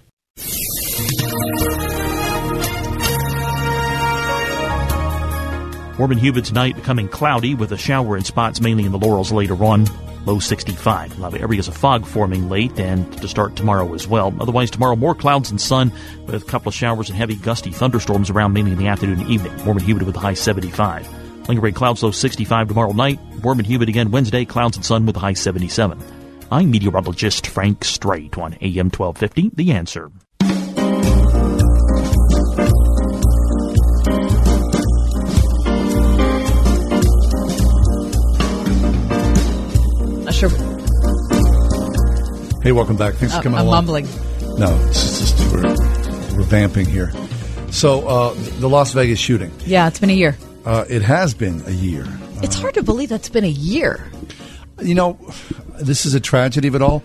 Warm 6.01 6.13
and 6.13 6.21
humid 6.23 6.47
tonight, 6.47 6.77
becoming 6.77 7.09
cloudy 7.09 7.55
with 7.55 7.73
a 7.73 7.77
shower 7.77 8.17
in 8.17 8.25
spots 8.25 8.59
mainly 8.59 8.87
in 8.87 8.93
the 8.93 8.97
Laurels 8.97 9.33
later 9.33 9.63
on. 9.63 9.85
Low 10.25 10.39
65. 10.39 11.19
A 11.19 11.21
lot 11.21 11.35
of 11.35 11.43
areas 11.43 11.69
of 11.69 11.77
fog 11.77 12.07
forming 12.07 12.49
late 12.49 12.81
and 12.81 13.13
to 13.21 13.29
start 13.29 13.55
tomorrow 13.55 13.93
as 13.93 14.09
well. 14.09 14.35
Otherwise, 14.41 14.71
tomorrow 14.71 14.97
more 14.97 15.15
clouds 15.15 15.51
and 15.51 15.61
sun 15.61 15.93
with 16.25 16.43
a 16.43 16.47
couple 16.47 16.71
of 16.71 16.75
showers 16.75 17.11
and 17.11 17.19
heavy 17.19 17.35
gusty 17.35 17.71
thunderstorms 17.71 18.31
around 18.31 18.55
mainly 18.55 18.73
in 18.73 18.79
the 18.79 18.87
afternoon 18.87 19.21
and 19.21 19.29
evening. 19.29 19.55
Warm 19.67 19.77
and 19.77 19.87
humid 19.87 20.05
with 20.05 20.17
a 20.17 20.21
high 20.21 20.33
75. 20.33 21.07
Lingering 21.51 21.75
clouds 21.75 22.03
low 22.03 22.13
65 22.13 22.69
tomorrow 22.69 22.93
night. 22.93 23.21
Warm 23.43 23.59
and 23.59 23.67
humid 23.67 23.91
again 23.91 24.11
Wednesday. 24.11 24.47
Clouds 24.47 24.79
and 24.79 24.87
sun 24.87 25.05
with 25.05 25.17
a 25.17 25.21
high 25.21 25.35
77. 25.35 26.03
I'm 26.51 26.71
meteorologist 26.71 27.47
Frank 27.47 27.85
Strait 27.85 28.39
on 28.39 28.55
AM 28.63 28.89
1250. 28.89 29.51
The 29.53 29.73
answer. 29.73 30.11
Not 40.31 40.37
sure. 40.37 40.51
Hey, 42.63 42.71
welcome 42.71 42.97
back. 42.97 43.15
Thanks 43.15 43.35
for 43.35 43.41
Uh, 43.41 43.43
coming 43.43 43.59
I'm 43.59 43.67
along. 43.67 43.87
mumbling. 43.87 44.09
No, 44.59 44.79
it's 44.89 45.19
just 45.19 45.53
we're, 45.53 45.63
we're 46.37 46.45
vamping 46.45 46.87
here. 46.87 47.13
So, 47.73 48.07
uh, 48.07 48.35
the 48.61 48.69
Las 48.69 48.93
Vegas 48.93 49.19
shooting. 49.19 49.51
Yeah, 49.67 49.89
it's 49.89 49.99
been 49.99 50.09
a 50.11 50.13
year. 50.13 50.39
Uh, 50.65 50.85
it 50.89 51.03
has 51.03 51.35
been 51.35 51.65
a 51.67 51.73
year. 51.73 52.07
It's 52.45 52.55
hard 52.57 52.75
to 52.75 52.83
believe 52.85 53.09
that's 53.09 53.29
been 53.29 53.43
a 53.43 53.49
year. 53.49 54.09
You 54.81 54.95
know, 54.95 55.19
this 55.81 56.07
is 56.07 56.15
a 56.15 56.21
tragedy 56.21 56.69
of 56.69 56.77
it 56.77 56.83
all. 56.83 57.03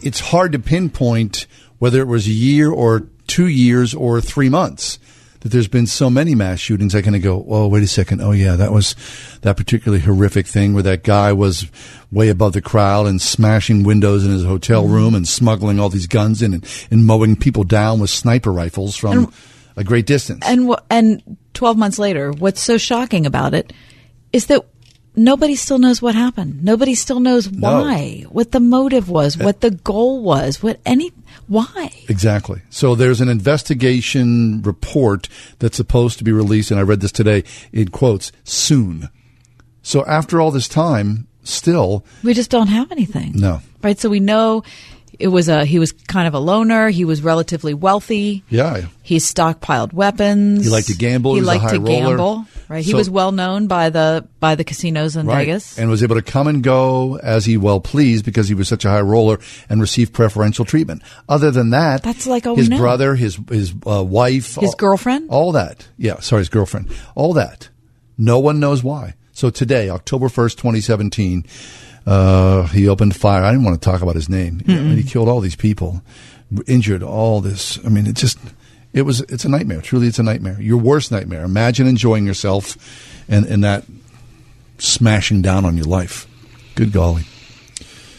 It's 0.00 0.20
hard 0.20 0.52
to 0.52 0.58
pinpoint 0.58 1.46
whether 1.80 2.00
it 2.00 2.06
was 2.06 2.26
a 2.26 2.30
year 2.30 2.70
or 2.70 3.08
two 3.26 3.46
years 3.48 3.92
or 3.94 4.22
three 4.22 4.48
months 4.48 4.98
that 5.42 5.50
there's 5.50 5.68
been 5.68 5.86
so 5.86 6.08
many 6.08 6.34
mass 6.34 6.58
shootings. 6.58 6.94
I 6.94 7.02
kind 7.02 7.16
of 7.16 7.22
go, 7.22 7.44
oh, 7.48 7.68
wait 7.68 7.82
a 7.82 7.86
second. 7.86 8.20
Oh, 8.20 8.32
yeah, 8.32 8.56
that 8.56 8.72
was 8.72 8.94
that 9.42 9.56
particularly 9.56 10.02
horrific 10.02 10.46
thing 10.46 10.72
where 10.72 10.82
that 10.84 11.02
guy 11.02 11.32
was 11.32 11.66
way 12.10 12.28
above 12.28 12.52
the 12.52 12.62
crowd 12.62 13.06
and 13.06 13.20
smashing 13.20 13.82
windows 13.82 14.24
in 14.24 14.30
his 14.30 14.44
hotel 14.44 14.84
mm-hmm. 14.84 14.94
room 14.94 15.14
and 15.14 15.26
smuggling 15.26 15.80
all 15.80 15.88
these 15.88 16.06
guns 16.06 16.42
in 16.42 16.54
and, 16.54 16.86
and 16.90 17.06
mowing 17.06 17.36
people 17.36 17.64
down 17.64 18.00
with 18.00 18.10
sniper 18.10 18.52
rifles 18.52 18.96
from 18.96 19.18
And- 19.18 19.32
a 19.76 19.84
great 19.84 20.06
distance. 20.06 20.44
And 20.46 20.74
and 20.90 21.36
12 21.54 21.76
months 21.76 21.98
later, 21.98 22.30
what's 22.32 22.60
so 22.60 22.78
shocking 22.78 23.26
about 23.26 23.54
it 23.54 23.72
is 24.32 24.46
that 24.46 24.64
nobody 25.14 25.54
still 25.54 25.78
knows 25.78 26.00
what 26.02 26.14
happened. 26.14 26.64
Nobody 26.64 26.94
still 26.94 27.20
knows 27.20 27.50
No. 27.50 27.82
why, 27.82 28.24
what 28.30 28.52
the 28.52 28.60
motive 28.60 29.08
was, 29.08 29.38
eh. 29.40 29.44
what 29.44 29.60
the 29.60 29.70
goal 29.70 30.22
was, 30.22 30.62
what 30.62 30.80
any 30.86 31.12
why. 31.48 31.90
Exactly. 32.08 32.62
So 32.70 32.94
there's 32.94 33.20
an 33.20 33.28
investigation 33.28 34.62
report 34.62 35.28
that's 35.58 35.76
supposed 35.76 36.18
to 36.18 36.24
be 36.24 36.32
released, 36.32 36.70
and 36.70 36.78
I 36.80 36.82
read 36.82 37.00
this 37.00 37.12
today 37.12 37.44
in 37.72 37.88
quotes 37.88 38.32
soon. 38.44 39.08
So 39.82 40.04
after 40.06 40.40
all 40.40 40.50
this 40.50 40.68
time, 40.68 41.26
still 41.42 42.04
We 42.22 42.34
just 42.34 42.50
don't 42.50 42.68
have 42.68 42.90
anything. 42.92 43.32
no. 43.34 43.60
Right? 43.82 43.98
So 43.98 44.08
we 44.08 44.20
know 44.20 44.62
it 45.18 45.28
was 45.28 45.48
a 45.48 45.64
he 45.64 45.78
was 45.78 45.92
kind 45.92 46.26
of 46.26 46.34
a 46.34 46.38
loner, 46.38 46.88
he 46.88 47.04
was 47.04 47.22
relatively 47.22 47.74
wealthy. 47.74 48.42
Yeah, 48.48 48.86
He 49.02 49.18
stockpiled 49.18 49.92
weapons. 49.92 50.64
He 50.64 50.70
liked 50.70 50.88
to 50.88 50.94
gamble. 50.96 51.34
He, 51.34 51.40
He 51.40 51.44
liked 51.46 51.68
to 51.70 51.78
roller. 51.80 51.86
gamble. 52.16 52.46
Right. 52.68 52.82
He 52.84 52.94
was 52.94 53.10
well 53.10 53.32
known 53.32 53.66
by 53.66 53.90
the 53.90 54.26
by 54.40 54.54
the 54.54 54.64
casinos 54.64 55.14
in 55.16 55.26
right, 55.26 55.44
Vegas. 55.46 55.78
and 55.78 55.90
was 55.90 56.02
able 56.02 56.14
to 56.16 56.22
come 56.22 56.46
and 56.46 56.62
go 56.62 57.16
as 57.18 57.44
he 57.44 57.58
well 57.58 57.80
pleased 57.80 58.24
because 58.24 58.48
he 58.48 58.54
was 58.54 58.66
such 58.66 58.86
a 58.86 58.88
high 58.88 59.02
roller 59.02 59.38
and 59.68 59.80
received 59.80 60.14
preferential 60.14 60.64
treatment. 60.64 61.02
Other 61.28 61.50
than 61.50 61.70
that, 61.70 62.02
That's 62.02 62.26
like 62.26 62.46
all 62.46 62.56
his 62.56 62.70
brother, 62.70 63.14
his 63.14 63.38
his 63.50 63.74
uh, 63.86 64.02
wife, 64.02 64.54
His 64.54 64.70
all- 64.70 64.76
girlfriend? 64.76 65.28
all 65.28 65.52
that. 65.52 65.86
Yeah, 65.98 66.20
sorry, 66.20 66.40
his 66.40 66.48
girlfriend, 66.48 66.88
all 67.14 67.34
that. 67.34 67.68
No 68.16 68.38
one 68.38 68.58
knows 68.58 68.82
why. 68.82 69.14
So 69.32 69.50
today, 69.50 69.90
October 69.90 70.30
first, 70.30 70.56
twenty 70.58 70.80
seventeen, 70.80 71.44
uh, 72.06 72.66
he 72.68 72.88
opened 72.88 73.14
fire. 73.16 73.42
I 73.44 73.50
didn't 73.52 73.64
want 73.64 73.80
to 73.80 73.84
talk 73.84 74.02
about 74.02 74.14
his 74.14 74.28
name. 74.28 74.62
I 74.68 74.72
mean, 74.72 74.96
he 74.96 75.02
killed 75.02 75.28
all 75.28 75.40
these 75.40 75.56
people, 75.56 76.02
injured 76.66 77.02
all 77.02 77.40
this. 77.40 77.78
I 77.84 77.88
mean, 77.88 78.06
it 78.06 78.16
just. 78.16 78.38
It 78.92 79.02
was. 79.02 79.20
It's 79.22 79.46
a 79.46 79.48
nightmare. 79.48 79.80
Truly, 79.80 80.06
it's 80.06 80.18
a 80.18 80.22
nightmare. 80.22 80.60
Your 80.60 80.76
worst 80.76 81.10
nightmare. 81.10 81.44
Imagine 81.44 81.86
enjoying 81.86 82.26
yourself, 82.26 82.76
and 83.26 83.46
and 83.46 83.64
that 83.64 83.84
smashing 84.78 85.40
down 85.42 85.64
on 85.64 85.76
your 85.76 85.86
life. 85.86 86.26
Good 86.74 86.92
golly. 86.92 87.22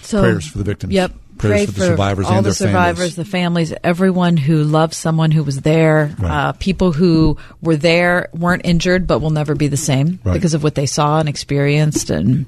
So 0.01 0.21
Prayers 0.21 0.47
for 0.47 0.57
the 0.57 0.63
victims. 0.63 0.93
Yep. 0.93 1.11
Prayers 1.37 1.53
Pray 1.57 1.65
for 1.65 1.71
the 1.73 1.85
survivors 1.87 2.25
all 2.27 2.33
and 2.37 2.39
the 2.45 2.49
their 2.49 2.53
survivors, 2.53 2.97
families. 2.97 3.15
the 3.15 3.25
families, 3.25 3.73
everyone 3.83 4.37
who 4.37 4.63
loved 4.63 4.93
someone 4.93 5.31
who 5.31 5.43
was 5.43 5.61
there. 5.61 6.15
Right. 6.19 6.31
Uh, 6.31 6.51
people 6.53 6.91
who 6.91 7.37
were 7.61 7.75
there 7.75 8.29
weren't 8.33 8.61
injured, 8.65 9.07
but 9.07 9.19
will 9.19 9.31
never 9.31 9.55
be 9.55 9.67
the 9.67 9.77
same 9.77 10.19
Right. 10.23 10.33
because 10.33 10.53
of 10.53 10.63
what 10.63 10.75
they 10.75 10.86
saw 10.86 11.19
and 11.19 11.27
experienced. 11.27 12.09
And 12.11 12.45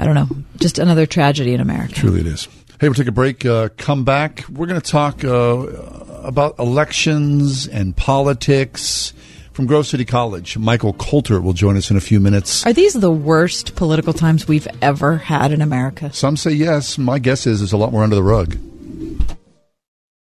I 0.00 0.04
don't 0.04 0.14
know, 0.14 0.28
just 0.56 0.78
another 0.78 1.04
tragedy 1.04 1.52
in 1.52 1.60
America. 1.60 1.92
Truly, 1.92 2.20
it 2.20 2.26
is. 2.26 2.48
Hey, 2.80 2.88
we'll 2.88 2.94
take 2.94 3.06
a 3.06 3.12
break. 3.12 3.44
Uh, 3.44 3.68
come 3.76 4.02
back. 4.02 4.46
We're 4.48 4.66
going 4.66 4.80
to 4.80 4.90
talk 4.90 5.22
uh, 5.22 5.28
about 6.24 6.58
elections 6.58 7.68
and 7.68 7.94
politics 7.94 9.12
from 9.52 9.66
Grove 9.66 9.86
City 9.86 10.06
College. 10.06 10.56
Michael 10.56 10.94
Coulter 10.94 11.42
will 11.42 11.52
join 11.52 11.76
us 11.76 11.90
in 11.90 11.98
a 11.98 12.00
few 12.00 12.18
minutes. 12.18 12.64
Are 12.64 12.72
these 12.72 12.94
the 12.94 13.10
worst 13.10 13.76
political 13.76 14.14
times 14.14 14.48
we've 14.48 14.66
ever 14.80 15.18
had 15.18 15.52
in 15.52 15.60
America? 15.60 16.10
Some 16.14 16.38
say 16.38 16.52
yes. 16.52 16.96
My 16.96 17.18
guess 17.18 17.46
is 17.46 17.60
there's 17.60 17.74
a 17.74 17.76
lot 17.76 17.92
more 17.92 18.02
under 18.02 18.16
the 18.16 18.22
rug. 18.22 18.56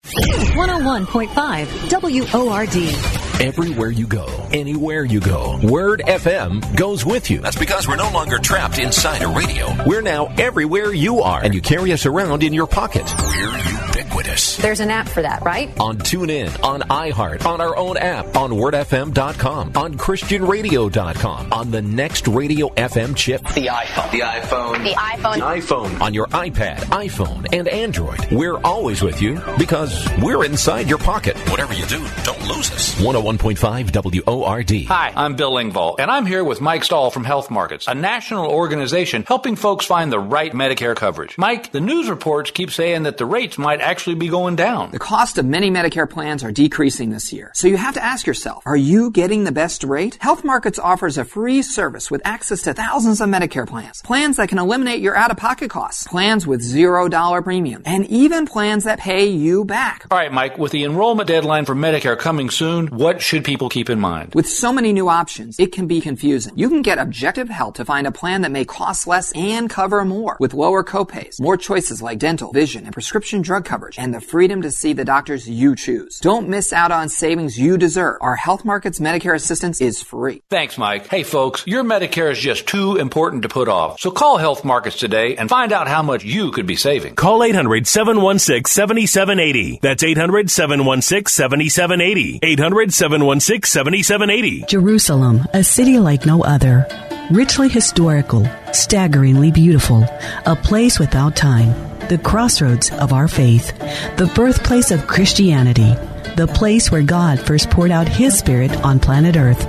101.5 0.03 1.27
101.5 1.27 2.33
WORD. 2.33 3.30
Everywhere 3.41 3.89
you 3.89 4.05
go, 4.05 4.27
anywhere 4.53 5.03
you 5.03 5.19
go, 5.19 5.59
Word 5.63 6.03
FM 6.05 6.77
goes 6.77 7.03
with 7.03 7.31
you. 7.31 7.39
That's 7.39 7.57
because 7.57 7.87
we're 7.87 7.95
no 7.95 8.11
longer 8.11 8.37
trapped 8.37 8.77
inside 8.77 9.23
a 9.23 9.27
radio. 9.27 9.65
We're 9.83 10.03
now 10.03 10.27
everywhere 10.37 10.93
you 10.93 11.21
are, 11.21 11.43
and 11.43 11.51
you 11.51 11.59
carry 11.59 11.91
us 11.91 12.05
around 12.05 12.43
in 12.43 12.53
your 12.53 12.67
pocket. 12.67 13.11
We're 13.17 13.57
ubiquitous. 13.57 14.57
There's 14.57 14.79
an 14.79 14.91
app 14.91 15.09
for 15.09 15.23
that, 15.23 15.41
right? 15.41 15.75
On 15.79 15.97
TuneIn, 15.97 16.63
on 16.63 16.81
iHeart, 16.81 17.43
on 17.45 17.61
our 17.61 17.75
own 17.75 17.97
app, 17.97 18.35
on 18.37 18.51
WordFM.com, 18.51 19.71
on 19.75 19.95
ChristianRadio.com, 19.95 21.51
on 21.51 21.71
the 21.71 21.81
next 21.81 22.27
Radio 22.27 22.69
FM 22.69 23.15
chip, 23.15 23.41
The 23.55 23.67
iPhone. 23.67 24.11
The 24.11 24.19
iPhone. 24.19 24.83
The 24.83 24.93
iPhone. 24.93 25.37
iPhone, 25.39 26.01
on 26.01 26.13
your 26.13 26.27
iPad, 26.27 26.77
iPhone, 26.91 27.47
and 27.51 27.67
Android. 27.67 28.19
We're 28.31 28.57
always 28.59 29.01
with 29.01 29.19
you 29.19 29.41
because 29.57 30.07
we're 30.21 30.45
inside 30.45 30.87
your 30.87 30.99
pocket. 30.99 31.35
Whatever 31.49 31.73
you 31.73 31.87
do, 31.87 32.05
don't 32.23 32.47
lose 32.47 32.71
us. 32.71 33.01
Oh 33.01 33.30
101.5 33.37 34.25
WORD. 34.25 34.85
Hi, 34.87 35.13
I'm 35.15 35.35
Bill 35.35 35.53
Engvall, 35.53 35.95
and 35.99 36.11
I'm 36.11 36.25
here 36.25 36.43
with 36.43 36.59
Mike 36.59 36.83
Stahl 36.83 37.11
from 37.11 37.23
Health 37.23 37.49
Markets, 37.49 37.87
a 37.87 37.95
national 37.95 38.47
organization 38.47 39.23
helping 39.25 39.55
folks 39.55 39.85
find 39.85 40.11
the 40.11 40.19
right 40.19 40.51
Medicare 40.51 40.95
coverage. 40.95 41.37
Mike, 41.37 41.71
the 41.71 41.79
news 41.79 42.09
reports 42.09 42.51
keep 42.51 42.71
saying 42.71 43.03
that 43.03 43.17
the 43.17 43.25
rates 43.25 43.57
might 43.57 43.79
actually 43.79 44.15
be 44.15 44.27
going 44.27 44.57
down. 44.57 44.91
The 44.91 44.99
cost 44.99 45.37
of 45.37 45.45
many 45.45 45.71
Medicare 45.71 46.09
plans 46.09 46.43
are 46.43 46.51
decreasing 46.51 47.11
this 47.11 47.31
year. 47.31 47.51
So 47.53 47.67
you 47.67 47.77
have 47.77 47.93
to 47.93 48.03
ask 48.03 48.27
yourself, 48.27 48.63
are 48.65 48.75
you 48.75 49.11
getting 49.11 49.45
the 49.45 49.51
best 49.51 49.83
rate? 49.85 50.17
Health 50.19 50.43
Markets 50.43 50.79
offers 50.79 51.17
a 51.17 51.23
free 51.23 51.61
service 51.61 52.11
with 52.11 52.21
access 52.25 52.63
to 52.63 52.73
thousands 52.73 53.21
of 53.21 53.29
Medicare 53.29 53.67
plans. 53.67 54.01
Plans 54.01 54.37
that 54.37 54.49
can 54.49 54.59
eliminate 54.59 55.01
your 55.01 55.15
out-of-pocket 55.15 55.69
costs. 55.69 56.05
Plans 56.07 56.45
with 56.45 56.61
zero 56.61 57.07
dollar 57.07 57.41
premium. 57.41 57.81
And 57.85 58.05
even 58.07 58.45
plans 58.45 58.83
that 58.83 58.99
pay 58.99 59.27
you 59.27 59.63
back. 59.63 60.05
All 60.11 60.17
right, 60.17 60.33
Mike, 60.33 60.57
with 60.57 60.73
the 60.73 60.83
enrollment 60.83 61.27
deadline 61.27 61.65
for 61.65 61.75
Medicare 61.75 62.19
coming 62.19 62.49
soon, 62.49 62.87
what 62.87 63.20
should 63.21 63.45
people 63.45 63.69
keep 63.69 63.89
in 63.89 63.99
mind? 63.99 64.33
With 64.33 64.47
so 64.47 64.73
many 64.73 64.93
new 64.93 65.07
options, 65.09 65.59
it 65.59 65.71
can 65.71 65.87
be 65.87 66.01
confusing. 66.01 66.53
You 66.55 66.69
can 66.69 66.81
get 66.81 66.97
objective 66.97 67.49
help 67.49 67.75
to 67.75 67.85
find 67.85 68.07
a 68.07 68.11
plan 68.11 68.41
that 68.41 68.51
may 68.51 68.65
cost 68.65 69.07
less 69.07 69.31
and 69.33 69.69
cover 69.69 70.03
more 70.03 70.37
with 70.39 70.53
lower 70.53 70.83
copays, 70.83 71.39
more 71.39 71.57
choices 71.57 72.01
like 72.01 72.19
dental, 72.19 72.51
vision, 72.51 72.85
and 72.85 72.93
prescription 72.93 73.41
drug 73.41 73.65
coverage, 73.65 73.97
and 73.97 74.13
the 74.13 74.21
freedom 74.21 74.61
to 74.63 74.71
see 74.71 74.93
the 74.93 75.05
doctors 75.05 75.47
you 75.49 75.75
choose. 75.75 76.19
Don't 76.19 76.49
miss 76.49 76.73
out 76.73 76.91
on 76.91 77.09
savings 77.09 77.57
you 77.57 77.77
deserve. 77.77 78.17
Our 78.21 78.35
Health 78.35 78.65
Markets 78.65 78.99
Medicare 78.99 79.35
assistance 79.35 79.81
is 79.81 80.01
free. 80.01 80.41
Thanks, 80.49 80.77
Mike. 80.77 81.07
Hey, 81.07 81.23
folks, 81.23 81.65
your 81.67 81.83
Medicare 81.83 82.31
is 82.31 82.39
just 82.39 82.67
too 82.67 82.97
important 82.97 83.43
to 83.43 83.49
put 83.49 83.67
off. 83.67 83.99
So 83.99 84.11
call 84.11 84.37
Health 84.37 84.65
Markets 84.65 84.97
today 84.97 85.35
and 85.35 85.49
find 85.49 85.71
out 85.71 85.87
how 85.87 86.01
much 86.01 86.23
you 86.23 86.51
could 86.51 86.65
be 86.65 86.75
saving. 86.75 87.15
Call 87.15 87.43
800 87.43 87.87
716 87.87 88.65
7780. 88.65 89.79
That's 89.81 90.03
800 90.03 90.49
716 90.49 91.31
7780. 91.31 92.39
800 92.41 92.93
716 93.11 93.69
7780. 93.69 94.65
Jerusalem, 94.67 95.45
a 95.53 95.65
city 95.65 95.99
like 95.99 96.25
no 96.25 96.43
other. 96.43 96.87
Richly 97.29 97.67
historical, 97.67 98.47
staggeringly 98.71 99.51
beautiful, 99.51 100.05
a 100.45 100.55
place 100.55 100.97
without 100.97 101.35
time, 101.35 101.73
the 102.07 102.17
crossroads 102.17 102.89
of 102.91 103.11
our 103.11 103.27
faith, 103.27 103.77
the 104.15 104.31
birthplace 104.33 104.91
of 104.91 105.07
Christianity, 105.07 105.93
the 106.37 106.47
place 106.47 106.89
where 106.89 107.03
God 107.03 107.37
first 107.39 107.69
poured 107.69 107.91
out 107.91 108.07
His 108.07 108.37
Spirit 108.37 108.71
on 108.81 108.99
planet 108.99 109.35
Earth. 109.35 109.67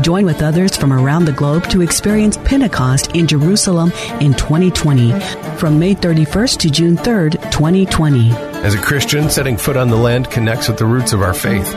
Join 0.00 0.24
with 0.24 0.40
others 0.40 0.76
from 0.76 0.92
around 0.92 1.24
the 1.24 1.32
globe 1.32 1.68
to 1.70 1.82
experience 1.82 2.36
Pentecost 2.44 3.16
in 3.16 3.26
Jerusalem 3.26 3.90
in 4.20 4.34
2020 4.34 5.18
from 5.56 5.80
May 5.80 5.96
31st 5.96 6.58
to 6.58 6.70
June 6.70 6.96
3rd, 6.96 7.32
2020. 7.50 8.30
As 8.30 8.74
a 8.74 8.78
Christian, 8.80 9.28
setting 9.30 9.56
foot 9.56 9.76
on 9.76 9.88
the 9.88 9.96
land 9.96 10.30
connects 10.30 10.68
with 10.68 10.78
the 10.78 10.86
roots 10.86 11.12
of 11.12 11.22
our 11.22 11.34
faith, 11.34 11.74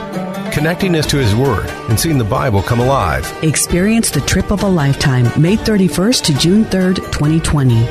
connecting 0.52 0.94
us 0.96 1.06
to 1.06 1.16
His 1.18 1.34
Word 1.34 1.70
and 1.88 1.98
seeing 1.98 2.18
the 2.18 2.24
Bible 2.24 2.60
come 2.62 2.80
alive. 2.80 3.26
Experience 3.42 4.10
the 4.10 4.20
trip 4.20 4.50
of 4.50 4.62
a 4.62 4.68
lifetime, 4.68 5.24
May 5.40 5.56
31st 5.56 6.24
to 6.24 6.36
June 6.38 6.64
3rd, 6.64 6.96
2020. 7.12 7.86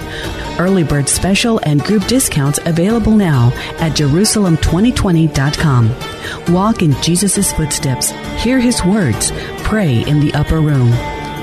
Early 0.60 0.84
bird 0.84 1.08
special 1.08 1.60
and 1.64 1.82
group 1.84 2.06
discounts 2.08 2.60
available 2.66 3.16
now 3.16 3.52
at 3.80 3.94
Jerusalem2020.com. 3.94 6.54
Walk 6.54 6.82
in 6.82 7.02
Jesus' 7.02 7.54
footsteps, 7.54 8.10
hear 8.42 8.60
his 8.60 8.84
words, 8.84 9.32
pray 9.64 10.04
in 10.08 10.20
the 10.20 10.34
upper 10.34 10.60
room. 10.60 10.90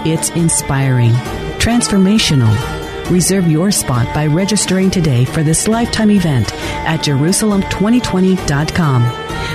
It's 0.06 0.28
inspiring, 0.30 1.12
transformational. 1.58 2.83
Reserve 3.10 3.46
your 3.46 3.70
spot 3.70 4.12
by 4.14 4.26
registering 4.26 4.90
today 4.90 5.26
for 5.26 5.42
this 5.42 5.68
lifetime 5.68 6.10
event 6.10 6.54
at 6.86 7.00
Jerusalem2020.com. 7.00 9.02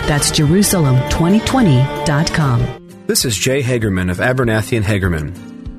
That's 0.08 0.30
Jerusalem2020.com. 0.32 3.06
This 3.08 3.26
is 3.26 3.36
Jay 3.36 3.64
Hagerman 3.64 4.12
of 4.12 4.18
Abernathy 4.18 4.78
and 4.78 4.86
Hagerman. 4.86 5.34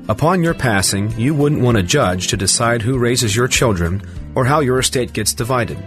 Upon 0.09 0.43
your 0.43 0.53
passing, 0.53 1.17
you 1.17 1.33
wouldn't 1.33 1.61
want 1.61 1.77
a 1.77 1.83
judge 1.83 2.27
to 2.27 2.35
decide 2.35 2.81
who 2.81 2.99
raises 2.99 3.33
your 3.33 3.47
children 3.47 4.01
or 4.35 4.43
how 4.43 4.59
your 4.59 4.79
estate 4.79 5.13
gets 5.13 5.33
divided. 5.33 5.77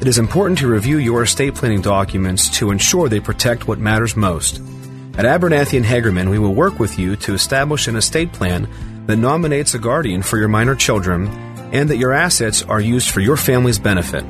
It 0.00 0.06
is 0.06 0.18
important 0.18 0.60
to 0.60 0.68
review 0.68 0.98
your 0.98 1.24
estate 1.24 1.56
planning 1.56 1.82
documents 1.82 2.48
to 2.58 2.70
ensure 2.70 3.08
they 3.08 3.18
protect 3.18 3.66
what 3.66 3.80
matters 3.80 4.14
most. 4.16 4.60
At 5.16 5.24
Abernathy 5.24 5.76
and 5.76 5.86
Hagerman, 5.86 6.30
we 6.30 6.38
will 6.38 6.54
work 6.54 6.78
with 6.78 6.96
you 6.98 7.16
to 7.16 7.34
establish 7.34 7.88
an 7.88 7.96
estate 7.96 8.32
plan 8.32 8.68
that 9.06 9.16
nominates 9.16 9.74
a 9.74 9.78
guardian 9.78 10.22
for 10.22 10.38
your 10.38 10.48
minor 10.48 10.74
children 10.74 11.28
and 11.72 11.90
that 11.90 11.96
your 11.96 12.12
assets 12.12 12.62
are 12.62 12.80
used 12.80 13.10
for 13.10 13.20
your 13.20 13.36
family's 13.36 13.78
benefit. 13.78 14.24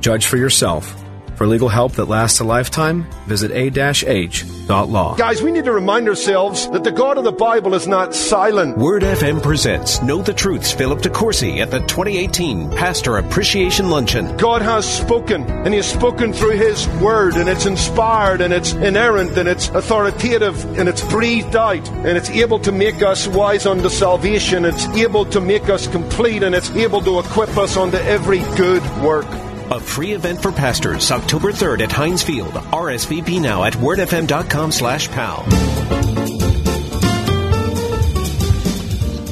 Judge 0.00 0.26
for 0.26 0.36
yourself. 0.36 1.05
For 1.36 1.46
legal 1.46 1.68
help 1.68 1.92
that 1.92 2.06
lasts 2.06 2.40
a 2.40 2.44
lifetime, 2.44 3.06
visit 3.26 3.50
a-h.law. 3.50 5.16
Guys, 5.16 5.42
we 5.42 5.52
need 5.52 5.66
to 5.66 5.72
remind 5.72 6.08
ourselves 6.08 6.66
that 6.70 6.82
the 6.82 6.90
God 6.90 7.18
of 7.18 7.24
the 7.24 7.32
Bible 7.32 7.74
is 7.74 7.86
not 7.86 8.14
silent. 8.14 8.78
Word 8.78 9.02
FM 9.02 9.42
presents 9.42 10.00
Know 10.00 10.22
the 10.22 10.32
Truth's 10.32 10.72
Philip 10.72 11.00
DeCourcy 11.00 11.58
at 11.58 11.70
the 11.70 11.80
2018 11.80 12.70
Pastor 12.70 13.18
Appreciation 13.18 13.90
Luncheon. 13.90 14.34
God 14.38 14.62
has 14.62 14.90
spoken, 14.90 15.42
and 15.42 15.68
He 15.68 15.76
has 15.76 15.92
spoken 15.92 16.32
through 16.32 16.56
His 16.56 16.88
Word, 17.02 17.34
and 17.34 17.50
it's 17.50 17.66
inspired, 17.66 18.40
and 18.40 18.54
it's 18.54 18.72
inerrant, 18.72 19.36
and 19.36 19.46
it's 19.46 19.68
authoritative, 19.68 20.64
and 20.78 20.88
it's 20.88 21.06
breathed 21.10 21.54
out, 21.54 21.86
and 21.90 22.16
it's 22.16 22.30
able 22.30 22.60
to 22.60 22.72
make 22.72 23.02
us 23.02 23.28
wise 23.28 23.66
unto 23.66 23.90
salvation, 23.90 24.64
it's 24.64 24.86
able 24.96 25.26
to 25.26 25.42
make 25.42 25.68
us 25.68 25.86
complete, 25.86 26.42
and 26.42 26.54
it's 26.54 26.70
able 26.70 27.02
to 27.02 27.18
equip 27.18 27.58
us 27.58 27.76
unto 27.76 27.98
every 27.98 28.38
good 28.56 28.82
work. 29.02 29.26
A 29.68 29.80
free 29.80 30.12
event 30.12 30.40
for 30.40 30.52
pastors, 30.52 31.10
October 31.10 31.50
3rd 31.50 31.80
at 31.80 31.92
Heinz 31.92 32.22
Field. 32.22 32.52
RSVP 32.52 33.40
now 33.40 33.64
at 33.64 33.72
wordfm.com 33.72 34.70
slash 34.70 35.08
pal. 35.08 35.44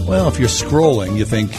Well, 0.08 0.28
if 0.28 0.40
you're 0.40 0.48
scrolling, 0.48 1.16
you 1.16 1.24
think, 1.24 1.50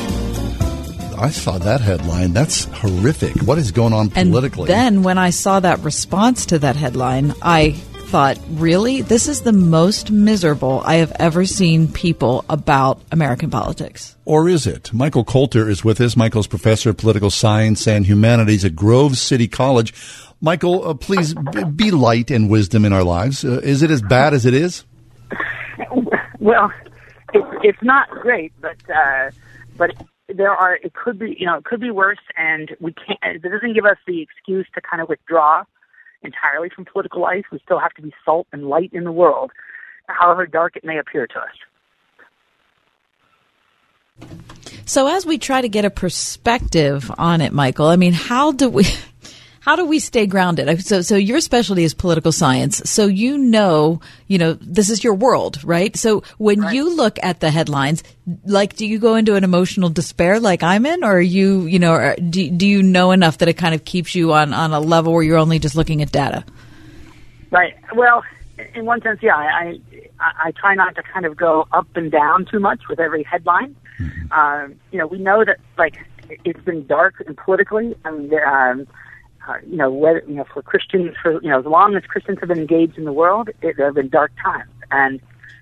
I 1.17 1.29
saw 1.29 1.57
that 1.57 1.79
headline. 1.79 2.33
That's 2.33 2.65
horrific. 2.65 3.41
What 3.43 3.57
is 3.57 3.71
going 3.71 3.93
on 3.93 4.09
politically? 4.09 4.69
And 4.71 4.97
then 4.97 5.03
when 5.03 5.17
I 5.17 5.29
saw 5.29 5.61
that 5.61 5.79
response 5.79 6.47
to 6.47 6.59
that 6.59 6.75
headline, 6.75 7.33
I 7.41 7.81
thought, 8.15 8.39
really? 8.51 9.01
This 9.01 9.27
is 9.27 9.41
the 9.41 9.51
most 9.51 10.09
miserable 10.09 10.81
I 10.85 10.95
have 10.95 11.11
ever 11.19 11.43
seen 11.43 11.91
people 11.91 12.45
about 12.47 13.01
American 13.11 13.49
politics. 13.49 14.15
Or 14.23 14.47
is 14.47 14.65
it? 14.65 14.93
Michael 14.93 15.25
Coulter 15.25 15.67
is 15.67 15.83
with 15.83 15.99
us. 15.99 16.15
Michael's 16.15 16.47
professor 16.47 16.91
of 16.91 16.95
political 16.95 17.29
science 17.29 17.89
and 17.89 18.05
humanities 18.05 18.63
at 18.63 18.73
Grove 18.73 19.17
City 19.17 19.49
College. 19.49 19.93
Michael, 20.39 20.87
uh, 20.87 20.93
please 20.93 21.33
b- 21.33 21.65
be 21.65 21.91
light 21.91 22.31
and 22.31 22.49
wisdom 22.49 22.85
in 22.85 22.93
our 22.93 23.03
lives. 23.03 23.43
Uh, 23.43 23.59
is 23.61 23.81
it 23.81 23.91
as 23.91 24.01
bad 24.01 24.33
as 24.33 24.45
it 24.45 24.53
is? 24.53 24.85
Well, 26.39 26.71
it's 27.33 27.47
it's 27.63 27.83
not 27.83 28.09
great, 28.11 28.53
but 28.61 28.77
uh, 28.89 29.31
but 29.75 29.91
there 30.33 30.51
are 30.51 30.75
it 30.75 30.93
could 30.93 31.19
be 31.19 31.35
you 31.37 31.45
know 31.45 31.57
it 31.57 31.65
could 31.65 31.81
be 31.81 31.91
worse, 31.91 32.23
and 32.37 32.73
we 32.79 32.93
can't. 32.93 33.43
It 33.43 33.49
doesn't 33.49 33.73
give 33.73 33.83
us 33.83 33.97
the 34.07 34.21
excuse 34.21 34.67
to 34.75 34.79
kind 34.79 35.01
of 35.01 35.09
withdraw 35.09 35.65
entirely 36.25 36.69
from 36.69 36.85
political 36.85 37.21
life. 37.21 37.45
We 37.51 37.59
still 37.63 37.79
have 37.79 37.93
to 37.93 38.01
be 38.01 38.13
salt 38.25 38.47
and 38.51 38.67
light 38.67 38.89
in 38.91 39.03
the 39.03 39.11
world, 39.11 39.51
however 40.07 40.45
dark 40.45 40.75
it 40.75 40.83
may 40.83 40.97
appear 40.97 41.27
to 41.27 41.39
us. 41.39 41.55
So 44.85 45.07
as 45.07 45.25
we 45.25 45.37
try 45.37 45.61
to 45.61 45.69
get 45.69 45.85
a 45.85 45.89
perspective 45.89 47.11
on 47.17 47.41
it, 47.41 47.51
Michael, 47.53 47.87
I 47.87 47.95
mean, 47.95 48.13
how 48.13 48.51
do 48.51 48.69
we 48.69 48.85
how 49.65 49.75
do 49.75 49.83
we 49.83 49.97
stay 49.97 50.27
grounded? 50.27 50.85
So 50.85 51.01
so 51.01 51.15
your 51.15 51.41
specialty 51.41 51.83
is 51.83 51.95
political 51.95 52.31
science. 52.31 52.87
So 52.87 53.07
you 53.07 53.35
know, 53.35 53.99
you 54.27 54.37
know, 54.37 54.53
this 54.53 54.91
is 54.91 55.03
your 55.03 55.15
world, 55.15 55.63
right? 55.63 55.97
So 55.97 56.21
when 56.37 56.61
right. 56.61 56.75
you 56.75 56.95
look 56.95 57.17
at 57.23 57.39
the 57.39 57.49
headlines, 57.49 58.03
like 58.45 58.75
do 58.75 58.85
you 58.85 58.99
go 58.99 59.15
into 59.15 59.33
an 59.33 59.43
emotional 59.43 59.89
despair 59.89 60.39
like 60.39 60.61
I'm 60.61 60.85
in 60.85 61.03
or 61.03 61.13
are 61.13 61.19
you, 61.19 61.65
you 61.65 61.79
know, 61.79 62.13
do 62.29 62.47
do 62.51 62.67
you 62.67 62.83
know 62.83 63.09
enough 63.09 63.39
that 63.39 63.47
it 63.47 63.53
kind 63.53 63.73
of 63.73 63.83
keeps 63.83 64.13
you 64.13 64.33
on 64.33 64.53
on 64.53 64.71
a 64.71 64.79
level 64.79 65.13
where 65.13 65.23
you're 65.23 65.39
only 65.39 65.57
just 65.57 65.75
looking 65.75 66.03
at 66.03 66.11
data? 66.11 66.45
Right. 67.49 67.73
Well, 67.95 68.23
in 68.75 68.85
one 68.85 69.01
sense, 69.01 69.17
yeah, 69.23 69.35
I 69.35 69.79
I, 70.19 70.31
I 70.45 70.51
try 70.51 70.75
not 70.75 70.93
to 70.93 71.01
kind 71.01 71.25
of 71.25 71.35
go 71.35 71.67
up 71.71 71.87
and 71.95 72.11
down 72.11 72.45
too 72.45 72.59
much 72.59 72.81
with 72.87 72.99
every 72.99 73.23
headline. 73.23 73.75
Mm-hmm. 73.99 74.31
Um, 74.31 74.75
you 74.91 74.99
know, 74.99 75.07
we 75.07 75.17
know 75.17 75.43
that 75.43 75.57
like 75.75 75.97
it's 76.29 76.63
been 76.63 76.85
dark 76.85 77.15
and 77.25 77.35
politically. 77.35 77.95
Mean, 78.05 78.31
um, 78.45 78.85
you 79.67 79.77
know, 79.77 79.89
whether 79.91 80.23
you 80.27 80.35
know, 80.35 80.45
for 80.53 80.61
Christians, 80.61 81.15
for 81.21 81.33
you 81.41 81.49
know, 81.49 81.59
as 81.59 81.65
long 81.65 81.95
as 81.95 82.03
Christians 82.03 82.39
have 82.39 82.49
been 82.49 82.59
engaged 82.59 82.97
in 82.97 83.05
the 83.05 83.13
world, 83.13 83.49
it, 83.61 83.77
there 83.77 83.85
have 83.85 83.95
been 83.95 84.09
dark 84.09 84.31
times, 84.43 84.71
and 84.91 85.21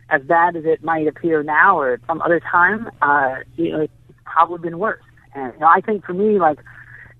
as 0.09 0.21
bad 0.21 0.55
as 0.55 0.65
it 0.65 0.83
might 0.83 1.07
appear 1.07 1.43
now 1.43 1.77
or 1.77 1.93
at 1.93 1.99
some 2.07 2.21
other 2.21 2.39
time, 2.39 2.89
uh, 3.01 3.35
you 3.55 3.71
know, 3.71 3.81
it's 3.81 3.93
probably 4.25 4.59
been 4.59 4.79
worse. 4.79 5.01
And 5.33 5.53
you 5.53 5.59
know, 5.59 5.67
I 5.67 5.81
think 5.81 6.05
for 6.05 6.13
me, 6.13 6.39
like 6.39 6.59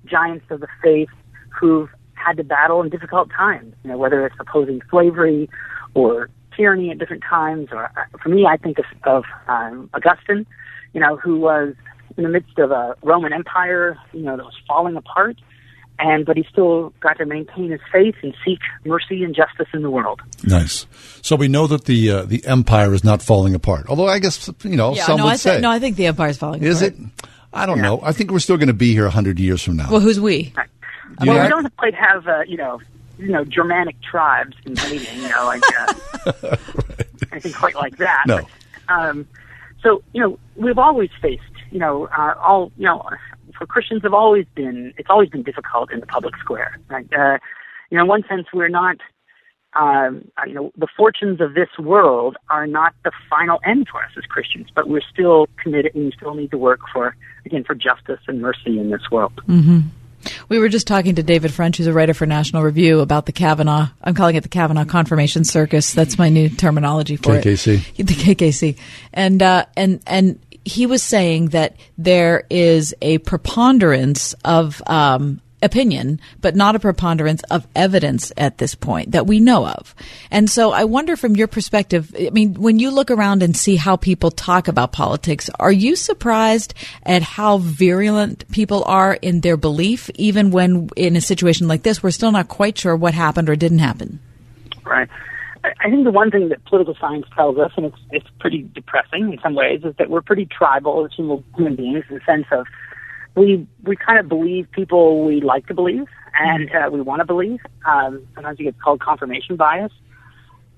giants 0.06 0.46
of 0.50 0.60
the 0.60 0.68
faith 0.82 1.10
who've 1.50 1.90
had 2.14 2.38
to 2.38 2.44
battle 2.44 2.82
in 2.82 2.90
difficult 2.90 3.30
times, 3.32 3.74
you 3.84 3.90
know, 3.90 3.98
whether 3.98 4.26
it's 4.26 4.36
opposing 4.40 4.82
slavery 4.90 5.50
or 5.94 6.30
tyranny 6.56 6.92
at 6.92 7.00
different 7.00 7.24
times, 7.28 7.70
or 7.72 7.86
uh, 7.86 8.18
for 8.22 8.30
me, 8.30 8.46
I 8.46 8.58
think 8.58 8.80
of, 8.80 8.86
of 9.04 9.24
um, 9.48 9.90
Augustine, 9.94 10.46
you 10.94 11.00
know, 11.00 11.18
who 11.18 11.40
was 11.40 11.74
in 12.18 12.24
the 12.24 12.30
midst 12.30 12.60
of 12.60 12.72
a 12.72 12.96
Roman 13.02 13.34
Empire, 13.34 13.98
you 14.14 14.22
know, 14.22 14.38
that 14.38 14.44
was 14.44 14.56
falling 14.68 14.96
apart, 14.96 15.38
and 16.00 16.26
but 16.26 16.38
he 16.38 16.46
still 16.52 16.94
got 17.00 17.18
to 17.20 17.26
maintain 17.26 17.72
his 17.72 17.82
faith 17.92 18.16
and 18.24 18.36
seek 18.46 18.60
mercy 18.86 19.24
and 19.24 19.36
justice 19.36 19.68
in 19.74 19.82
the 19.84 19.90
world. 19.92 20.22
Nice. 20.44 20.86
So 21.22 21.36
we 21.36 21.48
know 21.48 21.68
that 21.68 21.86
the 21.86 22.10
uh, 22.12 22.24
the 22.24 22.44
empire 22.46 22.94
is 22.94 23.04
not 23.04 23.22
falling 23.22 23.54
apart. 23.56 23.86
Although 23.90 24.08
I 24.08 24.20
guess 24.20 24.50
you 24.64 24.76
know 24.76 24.94
Yeah, 24.96 25.06
some 25.06 25.18
no, 25.18 25.26
would 25.26 25.34
I 25.34 25.36
say 25.38 25.62
no, 25.62 25.70
I 25.70 25.80
think 25.80 25.96
the 25.98 26.08
empire 26.08 26.30
is 26.30 26.38
falling. 26.38 26.64
is 26.64 26.82
apart. 26.82 27.00
it? 27.00 27.30
I 27.54 27.66
don't 27.68 27.82
know. 27.82 28.00
I 28.02 28.12
think 28.14 28.32
we're 28.32 28.40
still 28.40 28.58
going 28.58 28.68
to 28.68 28.74
be 28.74 28.94
here 28.94 29.08
hundred 29.10 29.40
years 29.40 29.62
from 29.62 29.78
now. 29.78 29.92
Well, 29.92 30.00
who's 30.02 30.20
we? 30.20 30.54
You 31.22 31.28
well, 31.28 31.36
know- 31.38 31.44
we 31.44 31.50
don't 31.50 31.78
quite 31.78 31.94
have, 31.94 32.28
uh, 32.28 32.42
you 32.48 32.58
know, 32.58 32.82
you 33.20 33.28
know, 33.30 33.46
Germanic 33.46 33.96
tribes 34.02 34.58
invading, 34.66 35.22
you 35.22 35.30
know, 35.30 35.46
like 35.46 35.62
uh, 35.78 36.58
anything 37.32 37.54
quite 37.54 37.76
like 37.76 37.98
that. 37.98 38.24
No. 38.26 38.38
But, 38.88 38.94
um, 38.94 39.28
so 39.84 40.02
you 40.14 40.22
know, 40.22 40.40
we've 40.56 40.80
always 40.80 41.12
faced, 41.22 41.44
you 41.72 41.78
know, 41.78 42.08
uh, 42.08 42.34
all 42.42 42.72
you 42.78 42.86
know, 42.86 43.08
for 43.64 43.68
Christians 43.68 44.04
have 44.04 44.14
always 44.14 44.46
been, 44.56 44.94
it's 44.98 45.10
always 45.10 45.30
been 45.30 45.44
difficult 45.44 45.92
in 45.92 46.02
the 46.02 46.06
public 46.06 46.36
square. 46.38 46.78
Right? 46.90 47.08
Uh, 47.14 47.38
you 47.90 47.98
know, 47.98 48.04
in 48.04 48.10
one 48.10 48.24
sense, 48.28 48.48
we're 48.54 48.68
not. 48.68 48.98
Um, 49.76 50.30
uh, 50.38 50.46
you 50.46 50.54
know, 50.54 50.72
the 50.78 50.88
fortunes 50.96 51.42
of 51.42 51.56
this 51.56 51.70
world 51.80 52.38
are 52.52 52.68
not 52.68 52.94
the 53.04 53.12
final 53.28 53.60
end 53.66 53.88
for 53.92 54.04
us 54.04 54.12
as 54.16 54.24
Christians, 54.26 54.68
but 54.76 54.88
we're 54.88 55.02
still 55.12 55.48
committed 55.64 55.96
and 55.96 56.06
we 56.06 56.12
still 56.12 56.36
need 56.36 56.52
to 56.52 56.60
work 56.60 56.82
for, 56.94 57.16
again, 57.44 57.64
for 57.64 57.74
justice 57.74 58.20
and 58.28 58.40
mercy 58.40 58.78
in 58.78 58.92
this 58.92 59.02
world. 59.12 59.34
hmm 59.48 59.80
We 60.48 60.60
were 60.60 60.70
just 60.70 60.86
talking 60.86 61.16
to 61.16 61.24
David 61.24 61.52
French, 61.52 61.78
who's 61.78 61.88
a 61.88 61.94
writer 61.94 62.14
for 62.14 62.28
National 62.28 62.62
Review, 62.62 63.00
about 63.00 63.26
the 63.26 63.32
Kavanaugh. 63.32 63.88
I'm 64.04 64.14
calling 64.14 64.36
it 64.36 64.44
the 64.44 64.50
Kavanaugh 64.50 64.86
confirmation 64.86 65.44
circus. 65.44 65.92
That's 65.92 66.20
my 66.20 66.30
new 66.30 66.50
terminology 66.50 67.16
for 67.16 67.40
KKC. 67.40 67.40
it. 67.42 67.80
KKC. 67.80 67.98
The 67.98 68.14
KKC, 68.14 68.78
and 69.12 69.42
uh, 69.42 69.66
and 69.76 70.04
and 70.06 70.40
he 70.66 70.86
was 70.86 71.04
saying 71.04 71.50
that 71.50 71.76
there 71.98 72.46
is 72.50 72.94
a 73.02 73.18
preponderance 73.20 74.34
of 74.46 74.82
um, 74.88 75.42
opinion, 75.64 76.20
but 76.42 76.56
not 76.56 76.76
a 76.76 76.80
preponderance 76.80 77.42
of 77.44 77.66
evidence 77.76 78.32
at 78.38 78.58
this 78.58 78.76
point 78.76 79.12
that 79.12 79.26
we 79.26 79.40
know 79.40 79.66
of. 79.66 79.96
And 80.30 80.50
so 80.50 80.72
I 80.72 80.84
wonder 80.84 81.16
from 81.16 81.36
your 81.36 81.48
perspective, 81.48 82.14
I 82.20 82.30
mean, 82.32 82.56
when 82.56 82.80
you 82.80 82.92
look 82.92 83.10
around 83.10 83.42
and 83.42 83.56
see 83.56 83.78
how 83.78 83.96
people 83.96 84.30
talk 84.30 84.68
about 84.68 84.92
politics, 84.92 85.50
are 85.60 85.72
you 85.72 85.96
surprised 85.96 86.74
at 87.04 87.22
how 87.22 87.58
virulent 87.58 88.50
people 88.52 88.84
are 88.86 89.14
in 89.14 89.42
their 89.42 89.58
belief, 89.58 90.10
even 90.16 90.52
when 90.52 90.90
in 90.96 91.16
a 91.16 91.22
situation 91.22 91.68
like 91.68 91.84
this, 91.84 92.04
we're 92.04 92.12
still 92.12 92.32
not 92.32 92.48
quite 92.48 92.78
sure 92.78 92.96
what 92.96 93.14
happened 93.14 93.50
or 93.50 93.56
didn't 93.56 93.80
happen? 93.80 94.20
Right. 94.86 95.10
I 95.64 95.90
think 95.90 96.04
the 96.04 96.12
one 96.12 96.30
thing 96.30 96.50
that 96.50 96.64
political 96.66 96.96
science 97.00 97.26
tells 97.36 97.58
us, 97.58 97.72
and 97.78 97.86
it's 97.86 97.98
it's 98.12 98.28
pretty 98.40 98.70
depressing 98.74 99.32
in 99.32 99.40
some 99.42 99.56
ways, 99.56 99.82
is 99.84 99.96
that 99.98 100.10
we're 100.10 100.22
pretty 100.22 100.46
tribal 100.46 101.06
as 101.06 101.14
human 101.14 101.44
human 101.56 101.76
beings 101.76 102.04
in 102.10 102.16
the 102.16 102.22
sense 102.26 102.46
of 102.52 102.66
we 103.36 103.66
we 103.84 103.96
kind 103.96 104.20
of 104.20 104.28
believe 104.28 104.70
people 104.72 105.24
we 105.24 105.42
like 105.42 105.68
to 105.68 105.74
believe 105.74 106.08
and 106.38 106.70
uh, 106.72 106.90
we 106.92 107.02
want 107.02 107.22
to 107.22 107.26
believe. 107.26 107.60
Um, 107.86 108.28
sometimes 108.36 108.60
it 108.60 108.64
gets 108.64 108.82
called 108.82 109.00
confirmation 109.00 109.56
bias, 109.56 109.92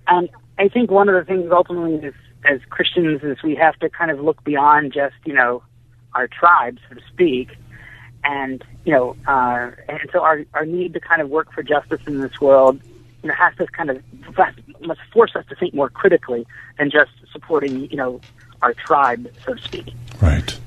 and 0.08 0.30
I 0.60 0.70
think 0.70 0.92
one 0.92 1.10
of 1.10 1.16
the 1.16 1.26
things 1.26 1.52
ultimately 1.52 2.08
is 2.08 2.14
as 2.46 2.60
Christians 2.70 3.22
is 3.24 3.42
we 3.44 3.56
have 3.56 3.78
to 3.80 3.90
kind 3.90 4.12
of 4.12 4.20
look 4.20 4.44
beyond 4.44 4.94
just 4.94 5.16
you 5.26 5.34
know 5.34 5.64
our 6.14 6.28
tribe, 6.28 6.78
so 6.88 6.96
to 6.96 7.02
speak, 7.12 7.50
and 8.24 8.64
you 8.86 8.94
know, 8.94 9.16
uh, 9.28 9.72
and 9.90 10.10
so 10.14 10.22
our 10.22 10.46
our 10.54 10.66
need 10.66 10.94
to 10.94 11.00
kind 11.00 11.22
of 11.22 11.30
work 11.30 11.52
for 11.52 11.64
justice 11.64 12.02
in 12.06 12.22
this 12.22 12.40
world, 12.40 12.80
you 13.26 13.30
know, 13.30 13.36
has 13.36 13.56
to 13.58 13.66
kind 13.66 13.90
of 13.90 14.04
must 14.82 15.00
force 15.12 15.36
us 15.36 15.44
to 15.50 15.56
think 15.56 15.74
more 15.74 15.90
critically 15.90 16.46
than 16.78 16.92
just 16.92 17.10
supporting 17.32 17.90
you 17.90 17.98
know 17.98 18.22
our 18.62 18.74
tribe, 18.74 19.28
so 19.44 19.56
to 19.56 19.62
speak. 19.64 19.94
Right. 20.22 20.60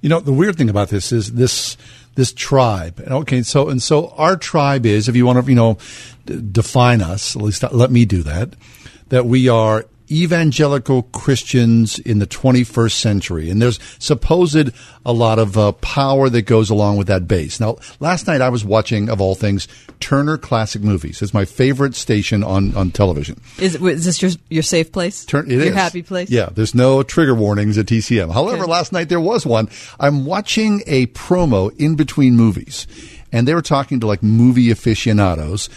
You 0.00 0.08
know, 0.08 0.18
the 0.18 0.32
weird 0.32 0.56
thing 0.56 0.70
about 0.70 0.88
this 0.88 1.12
is 1.12 1.34
this 1.34 1.76
this 2.14 2.32
tribe. 2.32 3.00
Okay, 3.06 3.42
so 3.42 3.68
and 3.68 3.82
so 3.82 4.08
our 4.16 4.38
tribe 4.38 4.86
is, 4.86 5.10
if 5.10 5.14
you 5.14 5.26
want 5.26 5.44
to, 5.44 5.50
you 5.50 5.56
know, 5.56 5.76
d- 6.24 6.40
define 6.40 7.02
us, 7.02 7.36
at 7.36 7.42
least 7.42 7.62
let 7.70 7.90
me 7.90 8.06
do 8.06 8.22
that, 8.22 8.54
that 9.10 9.26
we 9.26 9.50
are 9.50 9.84
evangelical 10.10 11.04
Christians 11.04 11.98
in 11.98 12.18
the 12.18 12.26
21st 12.26 12.92
century. 12.92 13.50
And 13.50 13.60
there's 13.62 13.78
supposed 13.98 14.70
a 15.06 15.12
lot 15.12 15.38
of 15.38 15.56
uh, 15.56 15.72
power 15.72 16.28
that 16.28 16.42
goes 16.42 16.70
along 16.70 16.96
with 16.96 17.06
that 17.06 17.28
base. 17.28 17.60
Now, 17.60 17.76
last 18.00 18.26
night 18.26 18.40
I 18.40 18.48
was 18.48 18.64
watching, 18.64 19.08
of 19.08 19.20
all 19.20 19.34
things, 19.34 19.68
Turner 20.00 20.38
Classic 20.38 20.82
Movies. 20.82 21.22
It's 21.22 21.34
my 21.34 21.44
favorite 21.44 21.94
station 21.94 22.42
on, 22.42 22.74
on 22.74 22.90
television. 22.90 23.40
Is, 23.58 23.76
is 23.76 24.04
this 24.04 24.22
your 24.22 24.30
your 24.48 24.62
safe 24.62 24.92
place? 24.92 25.24
Turn, 25.24 25.50
it 25.50 25.54
your 25.54 25.66
is. 25.66 25.74
happy 25.74 26.02
place? 26.02 26.30
Yeah, 26.30 26.48
there's 26.52 26.74
no 26.74 27.02
trigger 27.02 27.34
warnings 27.34 27.78
at 27.78 27.86
TCM. 27.86 28.32
However, 28.32 28.66
last 28.66 28.92
night 28.92 29.08
there 29.08 29.20
was 29.20 29.46
one. 29.46 29.68
I'm 29.98 30.24
watching 30.24 30.82
a 30.86 31.06
promo 31.08 31.70
in 31.78 31.96
between 31.96 32.36
movies, 32.36 32.86
and 33.32 33.46
they 33.46 33.54
were 33.54 33.62
talking 33.62 34.00
to 34.00 34.06
like 34.06 34.22
movie 34.22 34.70
aficionados. 34.70 35.68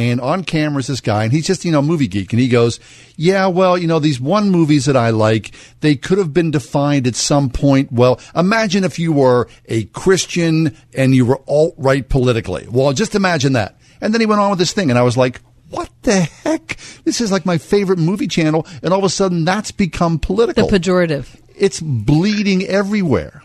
And 0.00 0.18
on 0.18 0.44
camera 0.44 0.80
is 0.80 0.86
this 0.86 1.02
guy, 1.02 1.24
and 1.24 1.32
he's 1.32 1.46
just, 1.46 1.62
you 1.62 1.70
know, 1.70 1.82
movie 1.82 2.08
geek. 2.08 2.32
And 2.32 2.40
he 2.40 2.48
goes, 2.48 2.80
Yeah, 3.16 3.48
well, 3.48 3.76
you 3.76 3.86
know, 3.86 3.98
these 3.98 4.18
one 4.18 4.48
movies 4.48 4.86
that 4.86 4.96
I 4.96 5.10
like, 5.10 5.50
they 5.80 5.94
could 5.94 6.16
have 6.16 6.32
been 6.32 6.50
defined 6.50 7.06
at 7.06 7.14
some 7.14 7.50
point. 7.50 7.92
Well, 7.92 8.18
imagine 8.34 8.82
if 8.82 8.98
you 8.98 9.12
were 9.12 9.46
a 9.66 9.84
Christian 9.84 10.74
and 10.94 11.14
you 11.14 11.26
were 11.26 11.42
alt 11.46 11.74
right 11.76 12.08
politically. 12.08 12.66
Well, 12.70 12.94
just 12.94 13.14
imagine 13.14 13.52
that. 13.52 13.78
And 14.00 14.14
then 14.14 14.22
he 14.22 14.26
went 14.26 14.40
on 14.40 14.48
with 14.48 14.58
this 14.58 14.72
thing, 14.72 14.88
and 14.88 14.98
I 14.98 15.02
was 15.02 15.18
like, 15.18 15.42
what 15.68 15.90
the 16.00 16.20
heck? 16.20 16.78
This 17.04 17.20
is 17.20 17.30
like 17.30 17.44
my 17.44 17.58
favorite 17.58 17.98
movie 17.98 18.26
channel, 18.26 18.66
and 18.82 18.94
all 18.94 19.00
of 19.00 19.04
a 19.04 19.10
sudden 19.10 19.44
that's 19.44 19.70
become 19.70 20.18
political. 20.18 20.66
The 20.66 20.78
pejorative. 20.78 21.38
it's 21.54 21.78
bleeding 21.78 22.64
everywhere. 22.64 23.42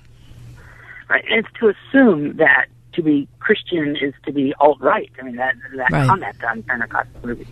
Right, 1.10 1.26
and 1.30 1.46
it's 1.46 1.60
to 1.60 1.68
assume 1.68 2.38
that 2.38 2.68
to 2.96 3.02
be 3.02 3.28
Christian 3.40 3.96
is 3.96 4.14
to 4.26 4.32
be 4.32 4.54
alt 4.60 4.80
right. 4.82 5.12
I 5.20 5.24
mean 5.24 5.36
that 5.38 5.56
that 5.76 5.92
Right. 5.92 6.08
comment 6.08 6.36
on 6.44 6.64
Classic 6.90 7.24
Movies, 7.26 7.48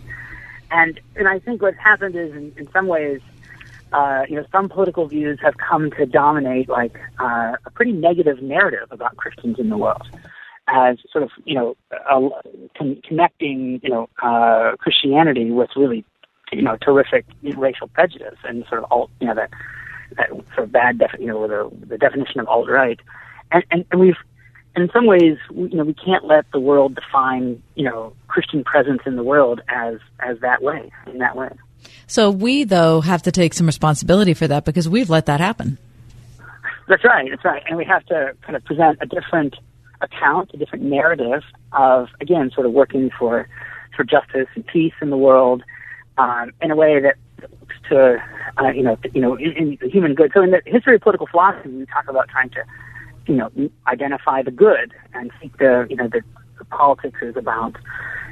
and 0.70 1.00
and 1.16 1.28
I 1.28 1.38
think 1.38 1.62
what's 1.62 1.78
happened 1.78 2.16
is 2.16 2.32
in, 2.32 2.52
in 2.56 2.70
some 2.72 2.86
ways, 2.86 3.20
uh, 3.92 4.22
you 4.28 4.36
know, 4.36 4.44
some 4.52 4.68
political 4.68 5.06
views 5.06 5.38
have 5.42 5.56
come 5.56 5.90
to 5.92 6.06
dominate 6.06 6.68
like 6.68 6.98
uh, 7.20 7.52
a 7.64 7.70
pretty 7.70 7.92
negative 7.92 8.42
narrative 8.42 8.88
about 8.90 9.16
Christians 9.16 9.58
in 9.58 9.68
the 9.68 9.76
world, 9.78 10.06
as 10.68 10.96
sort 11.12 11.24
of 11.24 11.30
you 11.44 11.54
know 11.54 11.76
uh, 11.92 12.28
con- 12.76 13.00
connecting 13.06 13.80
you 13.82 13.90
know 13.90 14.08
uh, 14.22 14.76
Christianity 14.78 15.50
with 15.50 15.70
really 15.76 16.04
you 16.52 16.62
know 16.62 16.76
terrific 16.80 17.24
racial 17.56 17.88
prejudice 17.88 18.38
and 18.44 18.64
sort 18.68 18.82
of 18.82 18.90
alt 18.90 19.10
you 19.20 19.26
know 19.26 19.34
that 19.34 19.50
that 20.16 20.28
sort 20.54 20.64
of 20.64 20.72
bad 20.72 20.98
defi- 20.98 21.18
you 21.20 21.26
know 21.26 21.46
the 21.48 21.86
the 21.86 21.98
definition 21.98 22.40
of 22.40 22.46
alt 22.48 22.68
right, 22.68 23.00
and, 23.52 23.64
and 23.70 23.84
and 23.90 24.00
we've 24.00 24.16
in 24.76 24.90
some 24.92 25.06
ways, 25.06 25.38
we, 25.52 25.70
you 25.70 25.76
know, 25.76 25.84
we 25.84 25.94
can't 25.94 26.24
let 26.24 26.50
the 26.52 26.60
world 26.60 26.94
define, 26.94 27.62
you 27.74 27.84
know, 27.84 28.12
Christian 28.28 28.64
presence 28.64 29.02
in 29.06 29.16
the 29.16 29.22
world 29.22 29.60
as 29.68 29.98
as 30.20 30.40
that 30.40 30.62
way, 30.62 30.90
in 31.06 31.18
that 31.18 31.36
way. 31.36 31.50
So 32.06 32.30
we 32.30 32.64
though 32.64 33.00
have 33.00 33.22
to 33.22 33.32
take 33.32 33.54
some 33.54 33.66
responsibility 33.66 34.34
for 34.34 34.46
that 34.48 34.64
because 34.64 34.88
we've 34.88 35.10
let 35.10 35.26
that 35.26 35.40
happen. 35.40 35.78
That's 36.88 37.04
right. 37.04 37.28
That's 37.30 37.44
right. 37.44 37.62
And 37.66 37.78
we 37.78 37.84
have 37.84 38.04
to 38.06 38.36
kind 38.42 38.56
of 38.56 38.64
present 38.64 38.98
a 39.00 39.06
different 39.06 39.54
account, 40.00 40.50
a 40.52 40.56
different 40.56 40.84
narrative 40.84 41.42
of, 41.72 42.08
again, 42.20 42.50
sort 42.54 42.66
of 42.66 42.72
working 42.72 43.10
for 43.18 43.48
for 43.96 44.04
justice 44.04 44.48
and 44.54 44.66
peace 44.66 44.92
in 45.00 45.10
the 45.10 45.16
world 45.16 45.62
um, 46.18 46.52
in 46.60 46.70
a 46.70 46.76
way 46.76 47.00
that 47.00 47.16
looks 47.60 47.76
to, 47.88 48.22
uh, 48.58 48.68
you 48.68 48.82
know, 48.82 48.98
you 49.14 49.20
know, 49.20 49.36
in, 49.36 49.78
in 49.80 49.90
human 49.90 50.14
good. 50.14 50.32
So 50.34 50.42
in 50.42 50.50
the 50.50 50.60
history 50.66 50.96
of 50.96 51.00
political 51.00 51.26
philosophy, 51.28 51.68
we 51.68 51.86
talk 51.86 52.08
about 52.08 52.28
trying 52.28 52.50
to, 52.50 52.64
you 53.26 53.34
know, 53.36 53.50
identify 53.86 54.42
the 54.42 54.50
good 54.50 54.92
and 55.14 55.30
seek 55.40 55.56
the, 55.58 55.86
you 55.88 55.96
know, 55.96 56.08
the, 56.08 56.22
the 56.58 56.64
politics 56.66 57.20
is 57.22 57.36
about, 57.36 57.76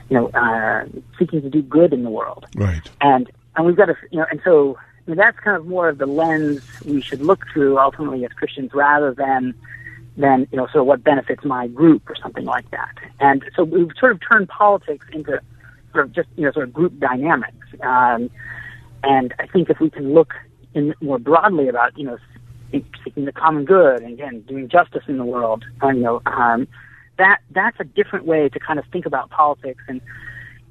you 0.09 0.16
know, 0.16 0.28
uh, 0.28 0.84
seeking 1.18 1.43
to 1.43 1.51
do 1.51 1.62
good 1.62 1.93
in 1.93 2.03
the 2.03 2.11
world. 2.11 2.47
Right. 2.57 2.88
and 3.01 3.30
and 3.57 3.66
we've 3.66 3.76
got 3.76 3.86
to 3.86 3.97
you 4.11 4.18
know 4.18 4.26
and 4.30 4.40
so 4.45 4.78
I 5.07 5.11
mean, 5.11 5.18
that's 5.18 5.38
kind 5.40 5.57
of 5.57 5.66
more 5.66 5.88
of 5.88 5.99
the 5.99 6.07
lens 6.07 6.62
we 6.84 7.01
should 7.01 7.20
look 7.20 7.45
through 7.53 7.78
ultimately 7.78 8.24
as 8.24 8.32
Christians 8.32 8.72
rather 8.72 9.12
than 9.12 9.55
than 10.16 10.47
you 10.53 10.57
know 10.57 10.66
sort 10.66 10.82
of 10.82 10.86
what 10.86 11.03
benefits 11.03 11.45
my 11.45 11.66
group 11.66 12.09
or 12.09 12.14
something 12.14 12.45
like 12.45 12.70
that. 12.70 12.95
And 13.18 13.45
so 13.57 13.64
we've 13.64 13.90
sort 13.99 14.12
of 14.12 14.20
turned 14.26 14.49
politics 14.49 15.07
into 15.12 15.40
sort 15.93 16.05
of 16.05 16.12
just 16.12 16.28
you 16.36 16.45
know 16.45 16.53
sort 16.53 16.68
of 16.68 16.72
group 16.72 16.99
dynamics. 17.01 17.66
Um, 17.80 18.30
and 19.03 19.34
I 19.40 19.47
think 19.47 19.70
if 19.70 19.80
we 19.80 19.90
can 19.90 20.14
look 20.14 20.34
in 20.74 20.95
more 21.01 21.18
broadly 21.18 21.68
about 21.68 21.99
you 21.99 22.05
know 22.05 22.18
seeking 23.04 23.24
the 23.24 23.32
common 23.32 23.64
good 23.64 24.02
and 24.02 24.14
again 24.14 24.40
doing 24.42 24.68
justice 24.68 25.02
in 25.08 25.18
the 25.18 25.24
world 25.24 25.64
and 25.82 25.98
you 25.98 26.04
know 26.04 26.22
um, 26.26 26.66
that 27.18 27.38
that's 27.50 27.78
a 27.80 27.84
different 27.84 28.26
way 28.26 28.48
to 28.48 28.58
kind 28.58 28.78
of 28.78 28.84
think 28.92 29.06
about 29.06 29.30
politics, 29.30 29.82
and 29.88 30.00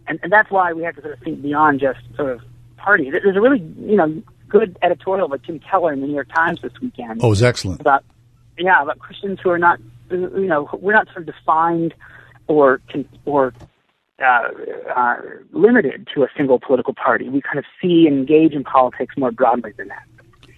and, 0.07 0.19
and 0.23 0.31
that's 0.31 0.49
why 0.49 0.73
we 0.73 0.83
have 0.83 0.95
to 0.95 1.01
sort 1.01 1.13
of 1.13 1.19
think 1.19 1.41
beyond 1.41 1.79
just 1.79 1.99
sort 2.15 2.31
of 2.31 2.41
party. 2.77 3.09
There's 3.09 3.35
a 3.35 3.41
really 3.41 3.59
you 3.79 3.95
know 3.95 4.21
good 4.49 4.77
editorial 4.81 5.27
by 5.27 5.37
Tim 5.37 5.59
Keller 5.59 5.93
in 5.93 6.01
the 6.01 6.07
New 6.07 6.13
York 6.13 6.29
Times 6.33 6.61
this 6.61 6.73
weekend. 6.81 7.21
Oh, 7.23 7.27
it 7.27 7.29
was 7.29 7.43
excellent. 7.43 7.81
About 7.81 8.03
yeah, 8.57 8.81
about 8.81 8.99
Christians 8.99 9.39
who 9.41 9.49
are 9.49 9.59
not 9.59 9.79
you 10.09 10.47
know 10.47 10.69
we're 10.73 10.93
not 10.93 11.07
sort 11.07 11.27
of 11.29 11.35
defined 11.35 11.93
or 12.47 12.81
or 13.25 13.53
uh, 14.19 14.49
uh, 14.95 15.15
limited 15.51 16.07
to 16.13 16.23
a 16.23 16.27
single 16.35 16.59
political 16.59 16.93
party. 16.93 17.29
We 17.29 17.41
kind 17.41 17.59
of 17.59 17.65
see 17.81 18.05
and 18.07 18.17
engage 18.19 18.53
in 18.53 18.63
politics 18.63 19.15
more 19.17 19.31
broadly 19.31 19.71
than 19.77 19.87
that. 19.87 20.03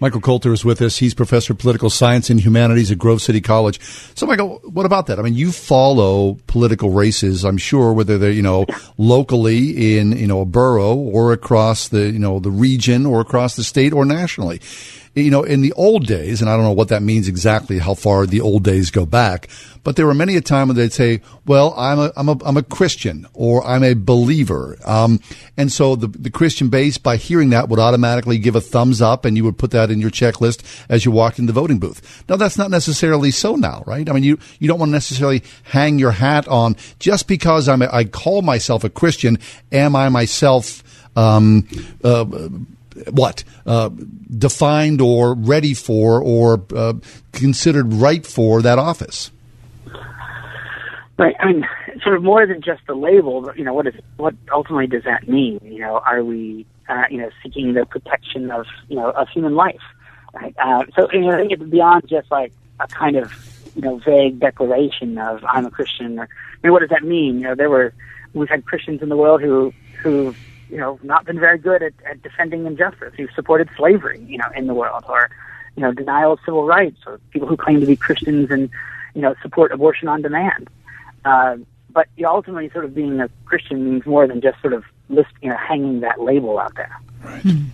Michael 0.03 0.19
Coulter 0.19 0.51
is 0.51 0.65
with 0.65 0.81
us. 0.81 0.97
He's 0.97 1.13
professor 1.13 1.53
of 1.53 1.59
political 1.59 1.89
science 1.89 2.29
and 2.29 2.37
humanities 2.37 2.91
at 2.91 2.97
Grove 2.97 3.21
City 3.21 3.39
College. 3.39 3.79
So, 4.15 4.25
Michael, 4.25 4.59
what 4.65 4.85
about 4.85 5.07
that? 5.07 5.17
I 5.17 5.21
mean, 5.21 5.35
you 5.35 5.53
follow 5.53 6.37
political 6.45 6.89
races, 6.89 7.45
I'm 7.45 7.57
sure, 7.57 7.93
whether 7.93 8.17
they're 8.17 8.29
you 8.29 8.41
know 8.41 8.65
locally 8.97 9.97
in 9.97 10.11
you 10.11 10.27
know 10.27 10.41
a 10.41 10.45
borough 10.45 10.93
or 10.93 11.31
across 11.31 11.87
the 11.87 12.11
you 12.11 12.19
know 12.19 12.39
the 12.39 12.51
region 12.51 13.05
or 13.05 13.21
across 13.21 13.55
the 13.55 13.63
state 13.63 13.93
or 13.93 14.03
nationally 14.03 14.59
you 15.15 15.29
know, 15.29 15.43
in 15.43 15.61
the 15.61 15.73
old 15.73 16.07
days, 16.07 16.41
and 16.41 16.49
I 16.49 16.55
don't 16.55 16.65
know 16.65 16.71
what 16.71 16.87
that 16.89 17.03
means 17.03 17.27
exactly, 17.27 17.77
how 17.77 17.93
far 17.93 18.25
the 18.25 18.41
old 18.41 18.63
days 18.63 18.89
go 18.89 19.05
back, 19.05 19.47
but 19.83 19.95
there 19.95 20.07
were 20.07 20.13
many 20.13 20.35
a 20.37 20.41
time 20.41 20.69
when 20.69 20.77
they'd 20.77 20.93
say, 20.93 21.21
well, 21.45 21.73
I'm 21.77 21.99
a, 21.99 22.11
I'm 22.15 22.29
a, 22.29 22.37
I'm 22.45 22.57
a 22.57 22.63
Christian 22.63 23.27
or 23.33 23.65
I'm 23.65 23.83
a 23.83 23.93
believer. 23.93 24.77
Um, 24.85 25.19
and 25.57 25.71
so 25.71 25.95
the, 25.95 26.07
the 26.07 26.31
Christian 26.31 26.69
base, 26.69 26.97
by 26.97 27.17
hearing 27.17 27.49
that, 27.49 27.69
would 27.69 27.79
automatically 27.79 28.37
give 28.37 28.55
a 28.55 28.61
thumbs 28.61 29.01
up 29.01 29.25
and 29.25 29.35
you 29.35 29.43
would 29.43 29.57
put 29.57 29.71
that 29.71 29.91
in 29.91 29.99
your 29.99 30.09
checklist 30.09 30.63
as 30.89 31.05
you 31.05 31.11
walked 31.11 31.37
in 31.37 31.45
the 31.45 31.53
voting 31.53 31.79
booth. 31.79 32.23
Now, 32.29 32.37
that's 32.37 32.57
not 32.57 32.71
necessarily 32.71 33.29
so 33.29 33.55
now, 33.55 33.83
right? 33.85 34.09
I 34.09 34.13
mean, 34.13 34.23
you, 34.23 34.39
you 34.59 34.67
don't 34.67 34.79
want 34.79 34.89
to 34.89 34.93
necessarily 34.93 35.43
hang 35.63 35.99
your 35.99 36.11
hat 36.11 36.47
on 36.47 36.75
just 36.99 37.27
because 37.27 37.67
I'm 37.67 37.81
a, 37.81 37.89
I 37.91 38.05
call 38.05 38.41
myself 38.41 38.83
a 38.83 38.89
Christian, 38.89 39.37
am 39.71 39.95
I 39.95 40.09
myself, 40.09 40.81
um, 41.15 41.67
uh, 42.03 42.25
what 43.11 43.43
uh, 43.65 43.89
defined 44.37 45.01
or 45.01 45.33
ready 45.35 45.73
for 45.73 46.21
or 46.21 46.63
uh, 46.75 46.93
considered 47.31 47.93
right 47.93 48.25
for 48.25 48.61
that 48.61 48.79
office. 48.79 49.31
Right. 51.17 51.35
I 51.39 51.45
mean, 51.45 51.67
sort 52.01 52.15
of 52.15 52.23
more 52.23 52.45
than 52.47 52.61
just 52.61 52.81
the 52.87 52.95
label. 52.95 53.41
But, 53.41 53.57
you 53.57 53.63
know, 53.63 53.73
what 53.73 53.87
is 53.87 53.93
what 54.17 54.33
ultimately 54.51 54.87
does 54.87 55.03
that 55.03 55.27
mean? 55.27 55.59
You 55.63 55.79
know, 55.79 56.01
are 56.05 56.23
we 56.23 56.65
uh, 56.89 57.03
you 57.09 57.19
know 57.19 57.29
seeking 57.43 57.73
the 57.73 57.85
protection 57.85 58.49
of 58.51 58.65
you 58.89 58.95
know 58.95 59.11
of 59.11 59.29
human 59.29 59.55
life? 59.55 59.81
Right. 60.33 60.55
Uh, 60.57 60.85
so 60.95 61.07
you 61.11 61.21
know, 61.21 61.31
I 61.31 61.37
think 61.37 61.51
it's 61.51 61.63
beyond 61.63 62.07
just 62.07 62.31
like 62.31 62.51
a 62.79 62.87
kind 62.87 63.15
of 63.15 63.31
you 63.75 63.83
know 63.83 63.97
vague 63.97 64.39
declaration 64.39 65.17
of 65.19 65.43
I'm 65.45 65.67
a 65.67 65.71
Christian. 65.71 66.17
Or, 66.17 66.23
I 66.23 66.27
mean, 66.67 66.73
what 66.73 66.79
does 66.79 66.89
that 66.89 67.03
mean? 67.03 67.35
You 67.35 67.41
know, 67.41 67.55
there 67.55 67.69
were 67.69 67.93
we've 68.33 68.49
had 68.49 68.65
Christians 68.65 69.03
in 69.03 69.09
the 69.09 69.17
world 69.17 69.41
who 69.41 69.71
who 70.01 70.33
you 70.73 70.79
know, 70.79 70.99
not 71.03 71.23
been 71.23 71.39
very 71.39 71.59
good 71.59 71.83
at, 71.83 71.93
at 72.09 72.23
defending 72.23 72.65
injustice, 72.65 73.13
who 73.15 73.27
supported 73.35 73.69
slavery, 73.77 74.19
you 74.27 74.39
know, 74.39 74.49
in 74.55 74.65
the 74.65 74.73
world, 74.73 75.03
or, 75.07 75.29
you 75.75 75.83
know, 75.83 75.91
denial 75.91 76.33
of 76.33 76.39
civil 76.43 76.65
rights, 76.65 76.97
or 77.05 77.19
people 77.29 77.47
who 77.47 77.55
claim 77.55 77.79
to 77.79 77.85
be 77.85 77.95
Christians 77.95 78.49
and, 78.49 78.71
you 79.13 79.21
know, 79.21 79.35
support 79.43 79.71
abortion 79.71 80.07
on 80.07 80.23
demand. 80.23 80.67
Uh, 81.23 81.57
but 81.91 82.07
ultimately, 82.25 82.71
sort 82.71 82.85
of 82.85 82.95
being 82.95 83.19
a 83.19 83.29
Christian 83.45 83.85
means 83.87 84.03
more 84.07 84.25
than 84.27 84.41
just 84.41 84.59
sort 84.61 84.73
of 84.73 84.83
list, 85.09 85.29
you 85.43 85.49
know, 85.49 85.57
hanging 85.57 85.99
that 85.99 86.19
label 86.19 86.57
out 86.57 86.73
there. 86.75 86.99
Right. 87.23 87.43
Hmm. 87.43 87.65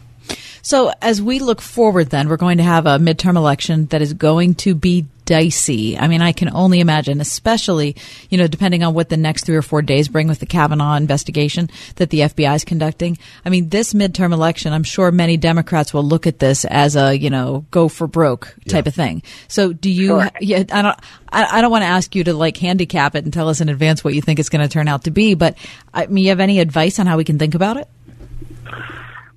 So, 0.62 0.92
as 1.02 1.22
we 1.22 1.40
look 1.40 1.62
forward, 1.62 2.10
then 2.10 2.28
we're 2.28 2.36
going 2.36 2.58
to 2.58 2.66
have 2.66 2.86
a 2.86 2.98
midterm 2.98 3.38
election 3.38 3.86
that 3.88 4.02
is 4.02 4.14
going 4.14 4.56
to 4.56 4.76
be 4.76 5.08
dicey. 5.30 5.96
I 5.96 6.08
mean, 6.08 6.24
I 6.24 6.32
can 6.32 6.50
only 6.52 6.80
imagine, 6.80 7.22
especially, 7.22 7.96
you 8.32 8.40
know, 8.40 8.48
depending 8.48 8.82
on 8.84 8.96
what 8.96 9.10
the 9.10 9.16
next 9.16 9.46
three 9.46 9.56
or 9.56 9.62
four 9.62 9.84
days 9.84 10.08
bring 10.08 10.28
with 10.28 10.40
the 10.40 10.48
Kavanaugh 10.48 10.96
investigation 10.96 11.70
that 11.98 12.10
the 12.10 12.22
FBI 12.22 12.56
is 12.56 12.66
conducting. 12.66 13.20
I 13.46 13.50
mean, 13.50 13.70
this 13.70 13.94
midterm 13.94 14.34
election, 14.34 14.74
I'm 14.74 14.84
sure 14.84 15.12
many 15.12 15.38
Democrats 15.38 15.94
will 15.94 16.04
look 16.04 16.26
at 16.26 16.40
this 16.40 16.66
as 16.66 16.96
a, 16.96 17.16
you 17.16 17.30
know, 17.30 17.64
go 17.70 17.90
for 17.90 18.08
broke 18.08 18.56
type 18.68 18.86
yeah. 18.86 18.90
of 18.90 18.96
thing. 18.96 19.22
So 19.48 19.72
do 19.72 19.92
you, 19.92 20.08
sure. 20.08 20.32
yeah, 20.42 20.64
I 20.72 20.82
don't, 20.82 21.00
I, 21.32 21.60
I 21.60 21.62
don't 21.62 21.70
want 21.70 21.84
to 21.84 21.90
ask 21.90 22.16
you 22.16 22.24
to 22.24 22.34
like 22.34 22.58
handicap 22.58 23.14
it 23.14 23.24
and 23.24 23.32
tell 23.32 23.50
us 23.50 23.62
in 23.62 23.70
advance 23.70 24.04
what 24.04 24.16
you 24.16 24.24
think 24.24 24.40
it's 24.40 24.50
going 24.50 24.68
to 24.68 24.74
turn 24.74 24.88
out 24.88 25.04
to 25.04 25.12
be, 25.12 25.36
but 25.36 25.60
I 25.94 26.08
mean, 26.08 26.24
you 26.24 26.30
have 26.30 26.40
any 26.40 26.60
advice 26.60 26.98
on 26.98 27.06
how 27.06 27.18
we 27.18 27.24
can 27.24 27.38
think 27.38 27.54
about 27.54 27.78
it? 27.78 27.88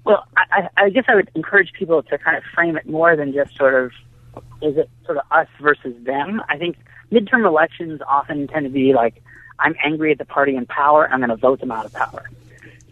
Well, 0.04 0.26
I, 0.38 0.70
I 0.78 0.88
guess 0.88 1.04
I 1.06 1.16
would 1.16 1.30
encourage 1.34 1.74
people 1.74 2.02
to 2.04 2.16
kind 2.16 2.38
of 2.38 2.44
frame 2.54 2.78
it 2.78 2.88
more 2.88 3.14
than 3.14 3.34
just 3.34 3.54
sort 3.56 3.74
of 3.74 3.92
is 4.60 4.76
it 4.76 4.90
sort 5.04 5.18
of 5.18 5.24
us 5.30 5.46
versus 5.60 5.94
them? 6.04 6.42
I 6.48 6.58
think 6.58 6.76
midterm 7.10 7.46
elections 7.46 8.00
often 8.06 8.48
tend 8.48 8.64
to 8.64 8.70
be 8.70 8.94
like, 8.94 9.22
I'm 9.58 9.76
angry 9.84 10.12
at 10.12 10.18
the 10.18 10.24
party 10.24 10.56
in 10.56 10.64
power, 10.66 11.08
I'm 11.10 11.20
going 11.20 11.30
to 11.30 11.36
vote 11.36 11.60
them 11.60 11.70
out 11.70 11.84
of 11.84 11.92
power. 11.92 12.24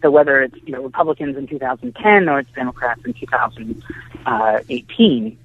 So 0.01 0.09
whether 0.09 0.41
it's 0.41 0.55
you 0.65 0.71
know 0.71 0.81
Republicans 0.83 1.37
in 1.37 1.45
2010 1.47 2.27
or 2.27 2.39
it's 2.39 2.51
Democrats 2.53 3.01
in 3.05 3.13
2018, 3.13 5.37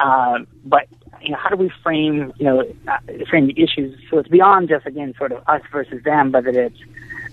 uh, 0.00 0.38
but 0.64 0.88
you 1.20 1.30
know 1.30 1.36
how 1.36 1.50
do 1.50 1.56
we 1.56 1.70
frame 1.82 2.32
you 2.38 2.44
know 2.44 2.64
uh, 2.86 2.98
frame 3.28 3.48
the 3.48 3.60
issues 3.60 4.00
so 4.08 4.18
it's 4.18 4.28
beyond 4.28 4.68
just 4.68 4.86
again 4.86 5.12
sort 5.18 5.32
of 5.32 5.42
us 5.46 5.60
versus 5.70 6.02
them, 6.04 6.30
but 6.30 6.44
that 6.44 6.56
it's 6.56 6.78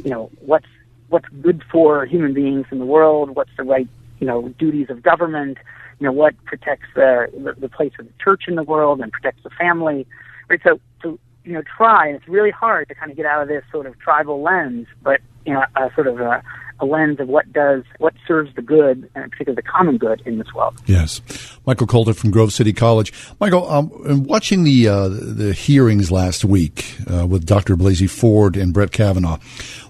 you 0.04 0.10
know 0.10 0.30
what's 0.42 0.68
what's 1.08 1.30
good 1.42 1.64
for 1.72 2.06
human 2.06 2.34
beings 2.34 2.66
in 2.72 2.80
the 2.80 2.86
world, 2.86 3.36
what's 3.36 3.56
the 3.56 3.64
right 3.64 3.88
you 4.20 4.28
know 4.28 4.50
duties 4.60 4.90
of 4.90 5.02
government, 5.02 5.58
you 6.00 6.06
know, 6.06 6.12
what 6.12 6.36
protects 6.46 6.88
the, 6.96 7.56
the, 7.58 7.70
place 7.70 7.94
of 8.00 8.06
the 8.06 8.14
church 8.22 8.44
in 8.48 8.56
the 8.56 8.64
world 8.64 9.00
and 9.00 9.12
protects 9.12 9.44
the 9.44 9.50
family, 9.52 10.06
right? 10.50 10.60
So, 10.64 10.80
to 11.04 11.20
you 11.46 11.54
know, 11.54 11.62
try, 11.78 12.08
and 12.08 12.16
it's 12.16 12.28
really 12.28 12.52
hard 12.52 12.90
to 12.90 12.96
kind 12.96 13.12
of 13.12 13.18
get 13.18 13.26
out 13.26 13.44
of 13.44 13.48
this 13.48 13.64
sort 13.72 13.86
of 13.86 13.98
tribal 14.00 14.42
lens, 14.42 14.88
but, 15.04 15.22
you 15.46 15.54
know, 15.54 15.64
a 15.76 15.90
sort 15.94 16.08
of 16.08 16.20
a, 16.20 16.44
a 16.80 16.86
lens 16.86 17.20
of 17.20 17.28
what 17.28 17.52
does, 17.54 17.84
what 18.00 18.14
serves 18.28 18.54
the 18.56 18.62
good, 18.62 19.10
and 19.16 19.32
particularly 19.32 19.56
the 19.56 19.62
common 19.62 19.98
good 19.98 20.22
in 20.26 20.40
this 20.40 20.52
world. 20.54 20.76
Yes. 20.86 21.22
Michael 21.66 21.88
Coulter 21.88 22.14
from 22.14 22.32
Grove 22.32 22.52
City 22.52 22.74
College. 22.74 23.14
Michael, 23.40 23.70
um, 23.70 23.92
in 24.06 24.24
watching 24.24 24.64
the, 24.64 24.88
uh, 24.88 25.08
the 25.08 25.54
hearings 25.54 26.12
last 26.12 26.44
week 26.44 26.98
uh, 27.12 27.28
with 27.28 27.46
Dr. 27.46 27.78
Blasey 27.78 28.10
Ford 28.10 28.58
and 28.58 28.74
Brett 28.74 28.92
Kavanaugh, 28.92 29.38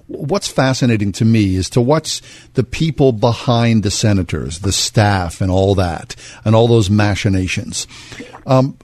what's 0.07 0.47
fascinating 0.47 1.11
to 1.13 1.25
me 1.25 1.55
is 1.55 1.69
to 1.71 1.81
watch 1.81 2.21
the 2.53 2.63
people 2.63 3.11
behind 3.11 3.83
the 3.83 3.91
senators, 3.91 4.59
the 4.59 4.71
staff, 4.71 5.41
and 5.41 5.51
all 5.51 5.75
that, 5.75 6.15
and 6.43 6.55
all 6.55 6.67
those 6.67 6.89
machinations. 6.89 7.87
Um, 8.45 8.77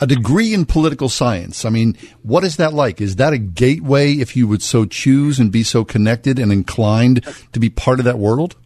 a 0.00 0.06
degree 0.06 0.52
in 0.52 0.66
political 0.66 1.08
science. 1.08 1.64
I 1.64 1.70
mean, 1.70 1.96
what 2.22 2.44
is 2.44 2.56
that 2.56 2.74
like? 2.74 3.00
Is 3.00 3.16
that 3.16 3.32
a 3.32 3.38
gateway, 3.38 4.12
if 4.12 4.36
you 4.36 4.46
would 4.46 4.62
so 4.62 4.84
choose, 4.84 5.38
and 5.38 5.50
be 5.50 5.62
so 5.62 5.84
connected 5.84 6.38
and 6.38 6.52
inclined 6.52 7.24
to 7.52 7.60
be 7.60 7.70
part 7.70 7.98
of 7.98 8.04
that 8.04 8.18
world? 8.18 8.56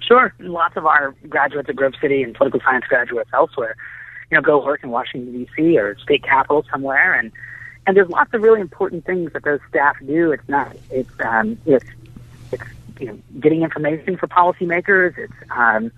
Sure. 0.00 0.34
Lots 0.40 0.76
of 0.76 0.86
our 0.86 1.14
graduates 1.28 1.68
at 1.68 1.76
Grove 1.76 1.94
City 2.00 2.22
and 2.22 2.34
political 2.34 2.60
science 2.64 2.84
graduates 2.88 3.30
elsewhere, 3.32 3.76
you 4.30 4.36
know, 4.36 4.42
go 4.42 4.64
work 4.64 4.82
in 4.82 4.90
Washington 4.90 5.32
D.C. 5.32 5.78
or 5.78 5.96
state 5.98 6.24
capital 6.24 6.64
somewhere, 6.70 7.14
and 7.14 7.32
and 7.86 7.96
there's 7.96 8.08
lots 8.08 8.32
of 8.34 8.42
really 8.42 8.60
important 8.60 9.04
things 9.04 9.32
that 9.32 9.44
those 9.44 9.60
staff 9.68 9.96
do. 10.06 10.32
It's 10.32 10.48
not 10.48 10.76
it's 10.90 11.10
um, 11.24 11.58
it's 11.66 11.84
it's 12.50 12.62
you 13.00 13.06
know 13.06 13.18
getting 13.40 13.62
information 13.62 14.16
for 14.16 14.26
policymakers. 14.28 15.16
It's 15.18 15.32
um, 15.50 15.90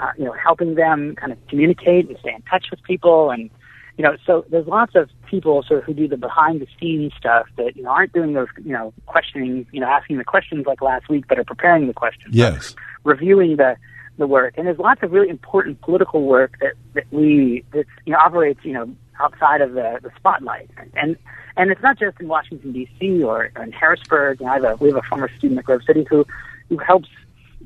uh, 0.00 0.10
you 0.18 0.24
know 0.24 0.32
helping 0.32 0.74
them 0.74 1.14
kind 1.16 1.32
of 1.32 1.38
communicate 1.48 2.08
and 2.08 2.18
stay 2.18 2.34
in 2.34 2.42
touch 2.42 2.66
with 2.70 2.82
people 2.82 3.30
and 3.30 3.50
you 3.98 4.04
know 4.04 4.16
so 4.26 4.44
there's 4.48 4.66
lots 4.66 4.94
of 4.94 5.10
people 5.26 5.62
sort 5.62 5.80
of 5.80 5.84
who 5.84 5.94
do 5.94 6.08
the 6.08 6.16
behind 6.16 6.60
the 6.60 6.66
scenes 6.80 7.12
stuff 7.16 7.46
that 7.56 7.76
you 7.76 7.82
know 7.82 7.90
aren't 7.90 8.12
doing 8.12 8.32
those 8.32 8.48
you 8.64 8.72
know 8.72 8.92
questioning 9.06 9.66
you 9.72 9.80
know 9.80 9.86
asking 9.86 10.18
the 10.18 10.24
questions 10.24 10.66
like 10.66 10.80
last 10.80 11.08
week 11.08 11.24
but 11.28 11.38
are 11.38 11.44
preparing 11.44 11.86
the 11.86 11.92
questions 11.92 12.34
yes 12.34 12.74
reviewing 13.04 13.56
the 13.56 13.76
the 14.18 14.26
work 14.26 14.54
and 14.56 14.66
there's 14.66 14.78
lots 14.78 15.02
of 15.02 15.12
really 15.12 15.28
important 15.28 15.80
political 15.82 16.22
work 16.22 16.54
that 16.60 16.72
that 16.94 17.04
we 17.10 17.64
that 17.72 17.84
you 18.04 18.12
know 18.12 18.18
operates 18.18 18.60
you 18.64 18.72
know 18.72 18.92
outside 19.22 19.60
of 19.60 19.72
the, 19.72 20.00
the 20.02 20.10
spotlight. 20.16 20.70
And 20.94 21.16
and 21.56 21.70
it's 21.70 21.82
not 21.82 21.98
just 21.98 22.18
in 22.20 22.28
Washington 22.28 22.72
D.C. 22.72 23.22
or, 23.22 23.44
in 23.44 23.72
Harrisburg. 23.72 24.40
You 24.40 24.46
know, 24.46 24.52
I 24.52 24.54
have 24.54 24.64
a, 24.64 24.76
we 24.76 24.88
have 24.88 24.96
a 24.96 25.02
former 25.02 25.30
student 25.36 25.58
at 25.58 25.64
Grove 25.64 25.82
City 25.86 26.06
who 26.08 26.26
who 26.68 26.78
helps. 26.78 27.08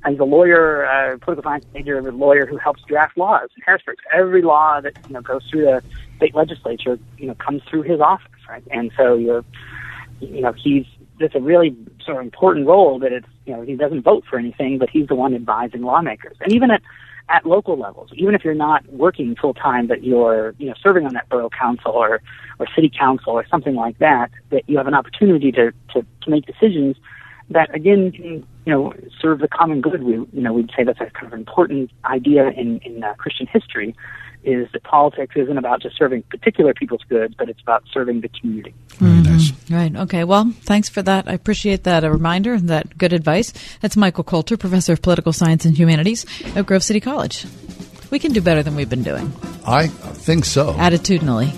He's 0.07 0.19
a 0.19 0.25
lawyer, 0.25 0.87
uh, 0.87 1.17
political 1.19 1.43
science 1.51 1.65
major, 1.73 1.99
a 1.99 2.13
lawyer 2.13 2.47
who 2.47 2.59
helps 2.59 2.83
draft 2.83 3.17
laws 3.17 3.49
in 3.57 3.63
Harrisburg. 3.65 3.97
Every 4.13 4.43
law 4.43 4.81
that 4.81 4.93
you 5.09 5.15
know 5.15 5.23
goes 5.23 5.43
through 5.51 5.63
the 5.63 5.83
state 6.17 6.35
legislature, 6.35 6.99
you 7.19 7.27
know, 7.27 7.35
comes 7.35 7.63
through 7.69 7.83
his 7.83 8.01
office, 8.01 8.29
right? 8.49 8.63
And 8.71 8.93
so 8.97 9.15
you're, 9.15 9.45
you 10.21 10.43
know, 10.43 10.53
he's 10.53 10.85
it's 11.19 11.35
a 11.35 11.41
really 11.41 11.75
sort 12.05 12.19
of 12.19 12.25
important 12.25 12.67
role 12.67 12.99
that 12.99 13.13
it's 13.13 13.27
you 13.47 13.55
know 13.55 13.63
he 13.63 13.75
doesn't 13.75 14.03
vote 14.03 14.25
for 14.29 14.39
anything, 14.39 14.79
but 14.79 14.91
he's 14.91 15.09
the 15.09 15.15
one 15.15 15.35
advising 15.35 15.83
lawmakers. 15.83 16.37
And 16.41 16.53
even 16.53 16.71
at 16.71 16.83
at 17.29 17.45
local 17.45 17.79
levels, 17.79 18.11
even 18.14 18.35
if 18.35 18.45
you're 18.45 18.55
not 18.55 18.87
working 18.93 19.35
full 19.35 19.55
time, 19.55 19.87
but 19.87 20.05
you're 20.05 20.55
you 20.59 20.66
know 20.68 20.74
serving 20.83 21.07
on 21.07 21.14
that 21.14 21.29
borough 21.29 21.51
council 21.51 21.93
or 21.93 22.20
or 22.59 22.66
city 22.74 22.91
council 22.91 23.33
or 23.33 23.47
something 23.49 23.74
like 23.74 23.99
that, 23.99 24.31
that 24.51 24.62
you 24.68 24.77
have 24.77 24.87
an 24.87 24.95
opportunity 24.95 25.51
to 25.53 25.72
to, 25.93 26.07
to 26.22 26.31
make 26.31 26.47
decisions 26.47 26.97
that 27.51 27.72
again 27.74 28.12
can 28.12 28.47
you 28.64 28.72
know 28.72 28.93
serve 29.20 29.41
the 29.41 29.49
common 29.49 29.81
good. 29.81 30.03
We 30.03 30.14
you 30.14 30.29
know 30.33 30.53
we'd 30.53 30.70
say 30.77 30.85
that's 30.85 31.01
a 31.01 31.11
kind 31.11 31.33
of 31.33 31.39
important 31.39 31.91
idea 32.05 32.49
in 32.51 32.79
in 32.79 33.03
uh, 33.03 33.14
Christian 33.14 33.47
history 33.47 33.95
is 34.47 34.68
that 34.72 34.82
politics 34.84 35.34
isn't 35.36 35.59
about 35.59 35.82
just 35.82 35.99
serving 35.99 36.22
particular 36.22 36.72
people's 36.72 37.03
goods, 37.09 37.34
but 37.36 37.49
it's 37.49 37.61
about 37.61 37.82
serving 37.92 38.20
the 38.20 38.28
community. 38.28 38.74
Very 38.90 39.12
mm-hmm. 39.12 39.32
nice. 39.32 39.53
Right. 39.70 39.97
Okay. 40.05 40.24
Well, 40.24 40.53
thanks 40.62 40.88
for 40.88 41.03
that. 41.03 41.28
I 41.28 41.32
appreciate 41.32 41.82
that 41.84 42.05
a 42.05 42.11
reminder 42.11 42.55
and 42.55 42.68
that 42.68 42.97
good 42.97 43.12
advice. 43.12 43.53
That's 43.80 43.97
Michael 43.97 44.24
Coulter, 44.24 44.57
professor 44.57 44.92
of 44.92 45.03
political 45.03 45.32
science 45.32 45.64
and 45.64 45.76
humanities 45.76 46.24
at 46.55 46.64
Grove 46.64 46.84
City 46.84 47.01
College. 47.01 47.44
We 48.11 48.20
can 48.20 48.32
do 48.32 48.40
better 48.40 48.62
than 48.62 48.76
we've 48.76 48.88
been 48.88 49.03
doing. 49.03 49.32
I 49.66 49.88
think 49.88 50.44
so. 50.44 50.72
Attitudinally. 50.74 51.53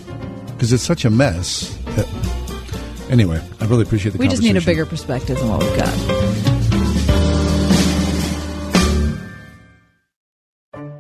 Because 0.47 0.73
it's 0.73 0.83
such 0.83 1.05
a 1.05 1.11
mess. 1.11 1.77
that- 1.95 2.35
Anyway, 3.11 3.43
I 3.59 3.65
really 3.65 3.85
appreciate 3.85 4.13
the 4.13 4.19
We 4.19 4.29
just 4.29 4.43
need 4.43 4.59
a 4.59 4.61
bigger 4.61 4.85
perspective 4.85 5.39
than 5.39 5.49
what 5.49 5.61
we've 5.61 5.77
got. 5.79 6.28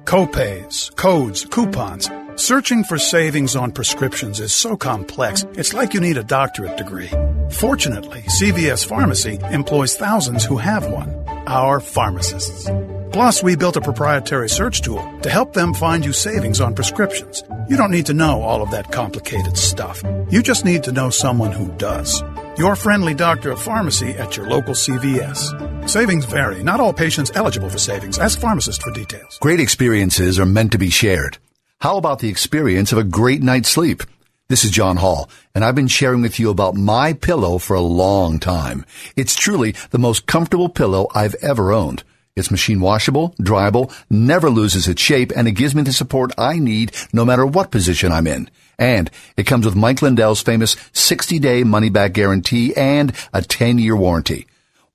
Copays, 0.08 0.90
codes, 0.96 1.44
coupons. 1.44 2.10
Searching 2.36 2.82
for 2.82 2.96
savings 2.96 3.54
on 3.54 3.72
prescriptions 3.72 4.40
is 4.40 4.54
so 4.54 4.74
complex, 4.74 5.44
it's 5.52 5.74
like 5.74 5.92
you 5.92 6.00
need 6.00 6.16
a 6.16 6.24
doctorate 6.24 6.78
degree. 6.78 7.10
Fortunately, 7.50 8.22
CVS 8.22 8.86
Pharmacy 8.86 9.38
employs 9.50 9.98
thousands 9.98 10.46
who 10.46 10.56
have 10.56 10.90
one 10.90 11.14
our 11.46 11.78
pharmacists. 11.78 12.70
Plus, 13.12 13.42
we 13.42 13.54
built 13.54 13.76
a 13.76 13.82
proprietary 13.82 14.48
search 14.48 14.80
tool 14.80 15.04
to 15.20 15.28
help 15.28 15.52
them 15.52 15.74
find 15.74 16.06
you 16.06 16.14
savings 16.14 16.58
on 16.58 16.74
prescriptions. 16.74 17.44
You 17.68 17.76
don't 17.76 17.90
need 17.90 18.06
to 18.06 18.14
know 18.14 18.40
all 18.40 18.62
of 18.62 18.70
that 18.70 18.90
complicated 18.90 19.58
stuff. 19.58 20.02
You 20.30 20.42
just 20.42 20.64
need 20.64 20.84
to 20.84 20.92
know 20.92 21.10
someone 21.10 21.52
who 21.52 21.68
does. 21.76 22.22
Your 22.58 22.74
friendly 22.74 23.14
doctor 23.14 23.52
of 23.52 23.62
pharmacy 23.62 24.10
at 24.10 24.36
your 24.36 24.48
local 24.48 24.74
CVS. 24.74 25.88
Savings 25.88 26.24
vary. 26.24 26.60
Not 26.64 26.80
all 26.80 26.92
patients 26.92 27.30
eligible 27.36 27.68
for 27.68 27.78
savings. 27.78 28.18
Ask 28.18 28.40
pharmacist 28.40 28.82
for 28.82 28.90
details. 28.90 29.38
Great 29.40 29.60
experiences 29.60 30.40
are 30.40 30.44
meant 30.44 30.72
to 30.72 30.78
be 30.78 30.90
shared. 30.90 31.38
How 31.80 31.98
about 31.98 32.18
the 32.18 32.28
experience 32.28 32.90
of 32.90 32.98
a 32.98 33.04
great 33.04 33.44
night's 33.44 33.68
sleep? 33.68 34.02
This 34.48 34.64
is 34.64 34.72
John 34.72 34.96
Hall, 34.96 35.30
and 35.54 35.64
I've 35.64 35.76
been 35.76 35.86
sharing 35.86 36.20
with 36.20 36.40
you 36.40 36.50
about 36.50 36.74
my 36.74 37.12
pillow 37.12 37.58
for 37.58 37.74
a 37.74 37.80
long 37.80 38.40
time. 38.40 38.84
It's 39.14 39.36
truly 39.36 39.76
the 39.90 39.98
most 40.00 40.26
comfortable 40.26 40.68
pillow 40.68 41.06
I've 41.14 41.36
ever 41.36 41.72
owned. 41.72 42.02
It's 42.38 42.50
machine 42.50 42.80
washable, 42.80 43.34
dryable, 43.40 43.92
never 44.08 44.48
loses 44.48 44.86
its 44.86 45.02
shape, 45.02 45.32
and 45.34 45.48
it 45.48 45.52
gives 45.52 45.74
me 45.74 45.82
the 45.82 45.92
support 45.92 46.32
I 46.38 46.58
need 46.58 46.92
no 47.12 47.24
matter 47.24 47.44
what 47.44 47.70
position 47.72 48.12
I'm 48.12 48.26
in. 48.26 48.48
And 48.78 49.10
it 49.36 49.44
comes 49.44 49.66
with 49.66 49.74
Mike 49.74 50.02
Lindell's 50.02 50.40
famous 50.40 50.76
60 50.92 51.38
day 51.40 51.64
money 51.64 51.90
back 51.90 52.12
guarantee 52.12 52.74
and 52.76 53.12
a 53.32 53.42
10 53.42 53.78
year 53.78 53.96
warranty. 53.96 54.46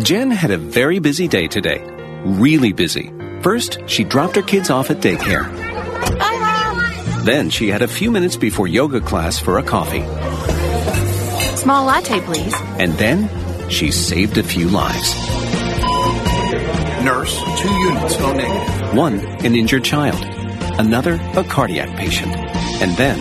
Jen 0.04 0.32
had 0.32 0.52
a 0.52 0.58
very 0.58 1.00
busy 1.00 1.28
day 1.28 1.48
today. 1.48 1.82
Really 2.26 2.74
busy. 2.74 3.14
First, 3.42 3.80
she 3.86 4.04
dropped 4.04 4.36
her 4.36 4.42
kids 4.42 4.70
off 4.70 4.90
at 4.90 4.98
daycare. 4.98 5.46
Then 7.24 7.50
she 7.50 7.70
had 7.70 7.82
a 7.82 7.88
few 7.88 8.12
minutes 8.12 8.36
before 8.36 8.68
yoga 8.68 9.00
class 9.00 9.40
for 9.40 9.58
a 9.58 9.64
coffee. 9.64 10.04
Small 11.56 11.86
latte, 11.86 12.20
please. 12.22 12.54
And 12.80 12.94
then 12.94 13.30
she 13.70 13.92
saved 13.92 14.38
a 14.38 14.44
few 14.44 14.68
lives. 14.70 15.16
Nurse, 17.04 17.40
two 17.60 17.70
units, 17.70 18.16
O 18.20 18.34
negative. 18.34 18.96
One, 18.96 19.20
an 19.46 19.56
injured 19.56 19.84
child. 19.84 20.22
Another, 20.80 21.20
a 21.36 21.44
cardiac 21.44 21.96
patient. 21.98 22.36
And 22.82 22.96
then, 22.98 23.20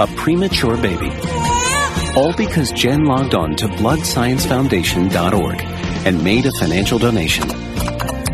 a 0.00 0.06
premature 0.16 0.76
baby. 0.76 1.10
All 2.16 2.32
because 2.36 2.70
Jen 2.72 3.04
logged 3.04 3.34
on 3.34 3.56
to 3.56 3.66
bloodsciencefoundation.org 3.68 5.60
and 6.06 6.24
made 6.24 6.46
a 6.46 6.52
financial 6.58 6.98
donation. 6.98 7.48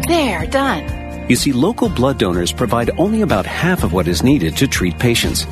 There, 0.07 0.47
done. 0.47 1.04
You 1.29 1.37
see, 1.37 1.53
local 1.53 1.89
blood 1.89 2.19
donors 2.19 2.53
provide 2.53 2.91
only 2.99 3.23
about 3.23 3.47
half 3.47 3.83
of 3.83 3.93
what 3.93 4.09
is 4.09 4.23
needed 4.23 4.57
to 4.59 4.69
treat 4.69 4.99
patients. 4.99 5.47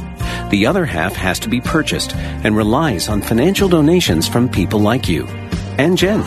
The 0.50 0.66
other 0.66 0.84
half 0.84 1.14
has 1.14 1.38
to 1.40 1.48
be 1.48 1.60
purchased 1.60 2.14
and 2.14 2.56
relies 2.56 3.08
on 3.08 3.22
financial 3.22 3.68
donations 3.68 4.28
from 4.28 4.48
people 4.48 4.80
like 4.80 5.08
you 5.08 5.26
and 5.78 5.96
Jen. 5.96 6.20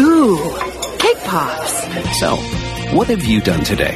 Ooh, 0.00 0.58
cake 0.98 1.18
pops. 1.24 2.18
So, 2.18 2.36
what 2.96 3.08
have 3.08 3.24
you 3.24 3.40
done 3.40 3.64
today? 3.64 3.94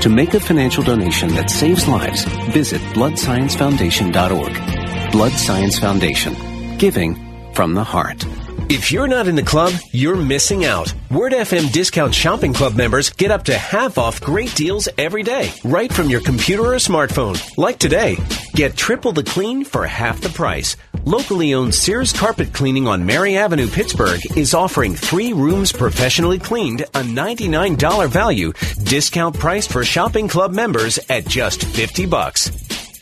To 0.00 0.08
make 0.08 0.34
a 0.34 0.40
financial 0.40 0.82
donation 0.82 1.28
that 1.30 1.50
saves 1.50 1.86
lives, 1.86 2.24
visit 2.50 2.80
bloodsciencefoundation.org. 2.94 5.12
Blood 5.12 5.32
Science 5.32 5.78
Foundation. 5.78 6.34
Giving 6.78 7.52
from 7.52 7.74
the 7.74 7.84
heart. 7.84 8.24
If 8.70 8.90
you're 8.90 9.06
not 9.06 9.28
in 9.28 9.34
the 9.34 9.42
club, 9.42 9.74
you're 9.92 10.16
missing 10.16 10.64
out. 10.64 10.92
Word 11.10 11.32
FM 11.32 11.70
Discount 11.70 12.14
Shopping 12.14 12.54
Club 12.54 12.74
members 12.74 13.10
get 13.10 13.30
up 13.30 13.44
to 13.44 13.56
half 13.56 13.98
off 13.98 14.22
great 14.22 14.54
deals 14.54 14.88
every 14.96 15.22
day, 15.22 15.52
right 15.64 15.92
from 15.92 16.08
your 16.08 16.22
computer 16.22 16.62
or 16.62 16.76
smartphone. 16.76 17.38
Like 17.58 17.78
today, 17.78 18.16
get 18.54 18.74
triple 18.74 19.12
the 19.12 19.22
clean 19.22 19.64
for 19.64 19.86
half 19.86 20.20
the 20.22 20.30
price. 20.30 20.76
Locally 21.04 21.52
owned 21.52 21.74
Sears 21.74 22.12
Carpet 22.12 22.54
Cleaning 22.54 22.88
on 22.88 23.04
Mary 23.04 23.36
Avenue, 23.36 23.68
Pittsburgh 23.68 24.20
is 24.34 24.54
offering 24.54 24.94
three 24.94 25.34
rooms 25.34 25.70
professionally 25.70 26.38
cleaned, 26.38 26.80
a 26.80 27.02
$99 27.02 28.08
value, 28.08 28.52
discount 28.82 29.38
price 29.38 29.66
for 29.66 29.84
shopping 29.84 30.26
club 30.26 30.52
members 30.52 30.98
at 31.10 31.26
just 31.26 31.62
50 31.64 32.06
bucks. 32.06 32.50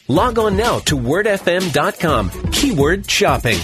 Log 0.09 0.39
on 0.39 0.57
now 0.57 0.81
to 0.81 0.97
wordfm.com, 0.97 2.31
keyword 2.51 3.09
shopping. 3.09 3.59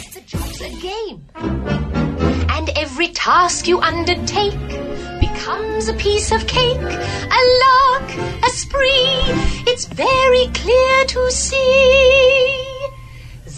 A 0.61 0.71
game. 0.81 1.28
And 1.41 2.70
every 2.76 3.09
task 3.09 3.68
you 3.68 3.80
undertake 3.80 4.59
becomes 5.20 5.89
a 5.89 5.95
piece 5.95 6.32
of 6.32 6.47
cake, 6.47 6.76
a 6.80 7.43
lark, 7.64 8.09
a 8.45 8.51
spree. 8.51 9.22
It's 9.70 9.86
very 9.86 10.47
clear 10.55 11.05
to 11.07 11.30
see 11.30 12.89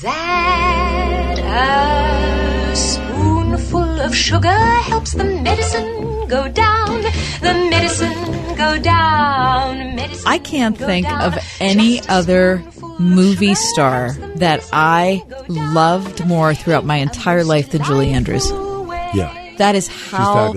that 0.03 1.39
a 1.39 2.77
spoonful 2.77 4.01
of 4.01 4.15
sugar 4.15 4.61
helps 4.91 5.13
the 5.13 5.25
medicine 5.25 6.27
go 6.29 6.49
down, 6.49 7.03
the 7.41 7.55
medicine 7.71 8.57
go 8.57 8.79
down, 8.79 9.97
medicine 9.97 10.27
I 10.27 10.39
can't 10.39 10.77
think 10.77 11.07
down. 11.07 11.23
of 11.23 11.39
any 11.61 12.01
other 12.09 12.63
movie 13.01 13.55
star 13.55 14.13
that 14.37 14.69
I 14.73 15.25
loved 15.49 16.25
more 16.27 16.55
throughout 16.55 16.85
my 16.85 16.97
entire 16.97 17.45
life 17.45 17.71
than 17.71 17.83
Julie 17.83 18.11
Andrews. 18.11 18.49
Yeah. 19.15 19.37
That 19.57 19.75
is 19.75 19.89
how 19.89 20.55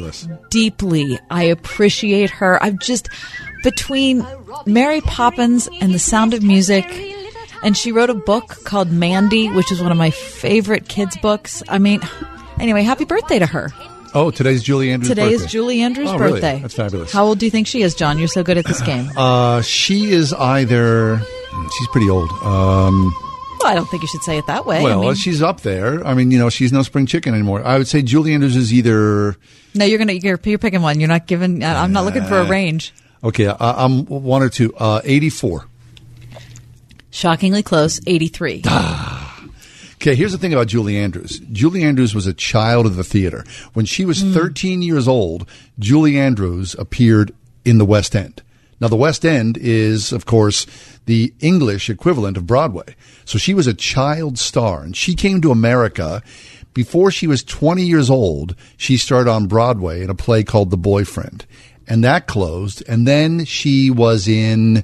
deeply 0.50 1.20
I 1.30 1.44
appreciate 1.44 2.30
her. 2.30 2.62
I've 2.62 2.80
just 2.80 3.10
between 3.64 4.26
Mary 4.66 5.02
Poppins 5.02 5.68
and 5.82 5.94
The 5.94 6.00
Sound 6.00 6.34
of 6.34 6.44
Music, 6.44 6.86
and 7.64 7.76
she 7.76 7.92
wrote 7.92 8.10
a 8.10 8.14
book 8.14 8.64
called 8.66 8.92
Mandy, 8.92 9.50
which 9.50 9.72
is 9.72 9.82
one 9.82 9.92
of 9.92 9.98
my 9.98 10.10
favorite 10.12 10.88
kids' 10.88 11.18
books. 11.18 11.64
I 11.68 11.80
mean, 11.80 12.02
anyway, 12.60 12.84
happy 12.84 13.06
birthday 13.06 13.40
to 13.40 13.46
her. 13.46 13.70
Oh, 14.16 14.30
today's 14.30 14.62
Julie 14.62 14.92
Andrews' 14.92 15.10
birthday. 15.10 15.22
Today 15.24 15.32
birthday. 15.34 15.46
is 15.46 15.52
Julie 15.52 15.82
Andrews' 15.82 16.10
Oh, 16.10 16.18
really? 16.18 16.32
birthday. 16.34 16.60
That's 16.62 16.74
fabulous. 16.76 17.12
How 17.12 17.26
old 17.26 17.40
do 17.40 17.46
you 17.46 17.52
think 17.52 17.66
she 17.68 17.82
is, 17.82 17.96
John? 17.96 18.20
You're 18.20 18.28
so 18.28 18.44
good 18.44 18.58
at 18.58 18.66
this 18.66 18.82
game. 18.86 19.10
Uh, 19.18 19.62
she 19.62 20.12
is 20.12 20.34
either. 20.34 21.20
She's 21.78 21.88
pretty 21.90 22.10
old. 22.10 22.30
Um, 22.44 23.14
Well, 23.60 23.72
I 23.72 23.76
don't 23.76 23.86
think 23.90 24.04
you 24.04 24.08
should 24.08 24.22
say 24.24 24.38
it 24.38 24.46
that 24.48 24.66
way. 24.66 24.80
I 24.80 24.84
well, 24.84 25.02
mean- 25.02 25.16
she's 25.16 25.42
up 25.42 25.62
there. 25.62 26.06
I 26.06 26.14
mean, 26.14 26.30
you 26.32 26.38
know, 26.38 26.50
she's 26.50 26.72
no 26.72 26.84
spring 26.84 27.06
chicken 27.08 27.34
anymore. 27.34 27.64
I 27.66 27.78
would 27.78 27.88
say 27.88 28.02
Julie 28.04 28.34
Andrews 28.34 28.56
is 28.56 28.72
either. 28.74 29.36
no, 29.74 29.86
you're 29.86 29.98
gonna 30.00 30.14
you're, 30.14 30.40
you're 30.44 30.58
picking 30.60 30.82
one. 30.82 31.00
You're 31.00 31.10
not 31.10 31.26
giving. 31.28 31.64
I- 31.64 31.82
I'm 31.84 31.92
not 31.92 32.06
looking 32.06 32.24
for 32.26 32.38
a 32.40 32.44
Uh, 32.46 32.50
range. 32.50 32.94
Okay, 33.24 33.48
I, 33.48 33.86
I'm 33.86 34.06
one 34.06 34.44
or 34.44 34.50
two. 34.50 34.76
Uh, 34.76 35.02
84. 35.04 35.66
Shockingly 37.10 37.64
close, 37.64 38.00
83. 38.06 38.64
Okay, 40.04 40.16
here's 40.16 40.34
the 40.34 40.38
thing 40.38 40.52
about 40.52 40.68
Julie 40.68 40.98
Andrews. 40.98 41.40
Julie 41.54 41.82
Andrews 41.82 42.14
was 42.14 42.28
a 42.28 42.34
child 42.34 42.86
of 42.86 42.98
the 42.98 43.06
theater. 43.06 43.46
When 43.72 43.86
she 43.86 44.04
was 44.04 44.22
13 44.22 44.82
years 44.82 45.08
old, 45.08 45.48
Julie 45.80 46.20
Andrews 46.20 46.76
appeared 46.78 47.34
in 47.64 47.78
the 47.78 47.86
West 47.86 48.14
End. 48.14 48.42
Now, 48.82 48.90
the 48.90 48.98
West 48.98 49.24
End 49.24 49.58
is, 49.58 50.12
of 50.12 50.26
course, 50.26 50.68
the 51.06 51.34
English 51.40 51.90
equivalent 51.90 52.36
of 52.36 52.46
Broadway. 52.46 52.98
So 53.24 53.38
she 53.38 53.54
was 53.54 53.66
a 53.66 53.74
child 53.74 54.38
star, 54.38 54.84
and 54.84 54.94
she 54.94 55.16
came 55.16 55.40
to 55.40 55.52
America 55.52 56.22
before 56.74 57.10
she 57.10 57.26
was 57.26 57.42
20 57.42 57.84
years 57.84 58.10
old. 58.10 58.58
She 58.76 58.98
started 58.98 59.32
on 59.32 59.48
Broadway 59.48 60.04
in 60.04 60.10
a 60.10 60.16
play 60.16 60.44
called 60.44 60.70
The 60.70 60.76
Boyfriend, 60.76 61.46
and 61.88 62.04
that 62.04 62.28
closed. 62.28 62.84
And 62.90 63.08
then 63.08 63.46
she 63.46 63.90
was 63.90 64.28
in, 64.28 64.84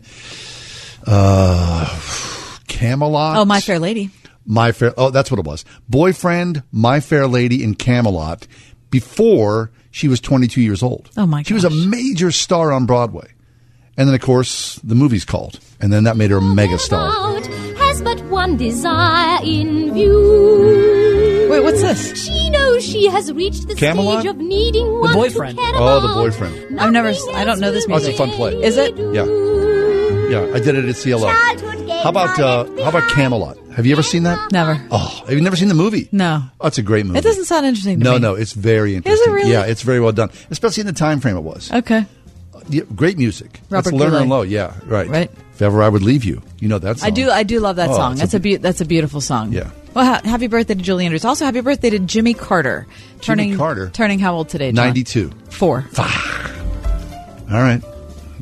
uh, 1.05 1.99
Camelot. 2.69 3.35
Oh, 3.35 3.43
My 3.43 3.59
Fair 3.59 3.79
Lady. 3.79 4.11
My 4.51 4.71
Fair. 4.71 4.93
Oh, 4.97 5.11
that's 5.11 5.29
what 5.29 5.39
it 5.39 5.45
was. 5.45 5.63
Boyfriend, 5.87 6.63
My 6.71 6.99
Fair 7.01 7.27
Lady 7.27 7.63
in 7.63 7.75
Camelot. 7.75 8.47
Before 8.89 9.69
she 9.91 10.07
was 10.07 10.19
22 10.19 10.59
years 10.61 10.81
old. 10.81 11.11
Oh 11.15 11.27
my! 11.27 11.41
God 11.41 11.47
She 11.47 11.53
was 11.53 11.63
a 11.63 11.69
major 11.69 12.31
star 12.31 12.71
on 12.71 12.87
Broadway, 12.87 13.31
and 13.95 14.07
then 14.09 14.15
of 14.15 14.21
course 14.21 14.79
the 14.83 14.95
movie's 14.95 15.23
called, 15.25 15.59
and 15.79 15.93
then 15.93 16.05
that 16.05 16.17
made 16.17 16.31
her 16.31 16.37
a 16.37 16.41
mega 16.41 16.79
star. 16.79 17.11
Has 17.77 18.01
but 18.01 18.19
one 18.25 18.57
desire 18.57 19.39
in 19.43 19.93
view. 19.93 21.47
Wait, 21.51 21.59
what's 21.61 21.81
this? 21.81 22.25
She 22.25 22.49
knows 22.49 22.83
she 22.83 23.07
has 23.09 23.31
reached 23.31 23.67
the 23.67 23.75
Camelot? 23.75 24.21
stage 24.21 24.31
of 24.31 24.37
needing 24.37 24.99
one 24.99 25.13
boyfriend. 25.13 25.57
to 25.57 25.63
care 25.63 25.71
Oh, 25.75 25.99
the 25.99 26.05
about. 26.07 26.15
boyfriend. 26.15 26.79
I've 26.79 26.91
never. 26.91 27.13
I 27.35 27.43
don't 27.45 27.59
know 27.59 27.71
this 27.71 27.85
Oh, 27.87 27.95
it's 27.97 28.07
a 28.07 28.13
fun 28.13 28.31
play. 28.31 28.53
Is 28.63 28.77
it? 28.77 28.97
Yeah, 28.97 29.25
yeah. 30.29 30.51
I 30.53 30.59
did 30.59 30.75
it 30.75 30.85
at 30.85 30.95
CLO. 30.95 31.27
How 31.27 32.09
about 32.09 32.39
uh, 32.39 32.65
how 32.83 32.89
about 32.89 33.09
Camelot? 33.11 33.57
Have 33.75 33.85
you 33.85 33.93
ever 33.93 34.03
seen 34.03 34.23
that? 34.23 34.51
Never. 34.51 34.81
Oh, 34.91 35.23
have 35.25 35.31
you 35.31 35.41
never 35.41 35.55
seen 35.55 35.67
the 35.69 35.73
movie? 35.73 36.09
No. 36.11 36.43
Oh, 36.59 36.67
it's 36.67 36.77
a 36.77 36.81
great 36.81 37.05
movie. 37.05 37.19
It 37.19 37.23
doesn't 37.23 37.45
sound 37.45 37.65
interesting 37.65 37.99
to 37.99 38.03
No, 38.03 38.13
me. 38.13 38.19
no, 38.19 38.35
it's 38.35 38.53
very 38.53 38.95
interesting. 38.95 39.21
Is 39.21 39.27
it 39.27 39.31
really? 39.31 39.51
Yeah, 39.51 39.65
it's 39.65 39.81
very 39.83 39.99
well 39.99 40.11
done, 40.11 40.29
especially 40.49 40.81
in 40.81 40.87
the 40.87 40.93
time 40.93 41.19
frame 41.19 41.37
it 41.37 41.41
was. 41.41 41.71
Okay. 41.71 42.05
Yeah, 42.69 42.83
great 42.95 43.17
music. 43.17 43.59
Robert 43.69 43.91
That's 43.91 44.03
Lerner 44.03 44.21
and 44.21 44.29
Loewe. 44.29 44.43
Yeah, 44.47 44.73
right. 44.85 45.07
Right. 45.09 45.31
If 45.53 45.61
ever 45.61 45.81
I 45.81 45.89
would 45.89 46.03
leave 46.03 46.23
you, 46.23 46.41
you 46.59 46.67
know 46.67 46.77
that 46.79 46.99
song. 46.99 47.07
I 47.07 47.09
do. 47.09 47.29
I 47.31 47.43
do 47.43 47.59
love 47.59 47.77
that 47.77 47.89
Oh, 47.89 47.93
song. 47.95 48.15
That's 48.15 48.33
a 48.33 48.37
a, 48.37 48.39
be- 48.39 48.57
that's 48.57 48.79
a 48.81 48.85
beautiful 48.85 49.21
song. 49.21 49.51
Yeah. 49.53 49.71
Well, 49.93 50.05
ha- 50.05 50.21
happy 50.23 50.47
birthday 50.47 50.75
to 50.75 50.81
Julie 50.81 51.05
Andrews. 51.05 51.25
Also, 51.25 51.45
happy 51.45 51.61
birthday 51.61 51.89
to 51.89 51.99
Jimmy 51.99 52.33
Carter. 52.35 52.85
Turning 53.21 53.57
Carter? 53.57 53.89
Turning 53.89 54.19
how 54.19 54.35
old 54.35 54.49
today? 54.49 54.71
John? 54.71 54.85
Ninety-two. 54.85 55.31
Four. 55.49 55.85
All 55.97 56.05
right. 57.61 57.81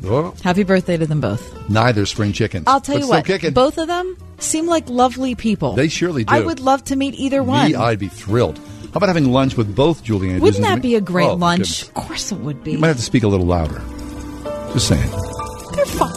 Oh, 0.04 0.34
Happy 0.42 0.62
birthday 0.62 0.96
to 0.96 1.06
them 1.06 1.20
both. 1.20 1.68
neither 1.68 2.06
spring 2.06 2.32
chickens. 2.32 2.64
I'll 2.66 2.80
tell 2.80 2.94
but 2.94 2.98
you 3.00 3.04
still 3.06 3.16
what. 3.18 3.24
Kicking. 3.26 3.52
Both 3.52 3.78
of 3.78 3.88
them 3.88 4.16
seem 4.38 4.66
like 4.66 4.88
lovely 4.88 5.34
people. 5.34 5.74
They 5.74 5.88
surely 5.88 6.24
do. 6.24 6.32
I 6.34 6.40
would 6.40 6.60
love 6.60 6.84
to 6.84 6.96
meet 6.96 7.14
either 7.14 7.42
one. 7.42 7.68
Me, 7.68 7.74
I'd 7.74 7.98
be 7.98 8.08
thrilled. 8.08 8.58
How 8.58 8.94
about 8.94 9.08
having 9.08 9.32
lunch 9.32 9.56
with 9.56 9.74
both 9.74 10.02
Julie 10.04 10.28
Andrews? 10.28 10.42
Wouldn't 10.42 10.64
and 10.64 10.76
that 10.76 10.82
be 10.82 10.94
a 10.94 11.00
great 11.00 11.26
Oh, 11.28 11.34
lunch? 11.34 11.58
goodness. 11.58 11.88
Of 11.88 11.94
course 12.06 12.32
it 12.32 12.38
would 12.38 12.64
be. 12.64 12.72
You 12.72 12.78
might 12.78 12.88
have 12.88 12.96
to 12.96 13.02
speak 13.02 13.22
a 13.22 13.28
little 13.28 13.46
louder. 13.46 13.82
Just 14.72 14.88
saying. 14.88 15.10
They're 15.74 15.84
fun. 15.86 16.14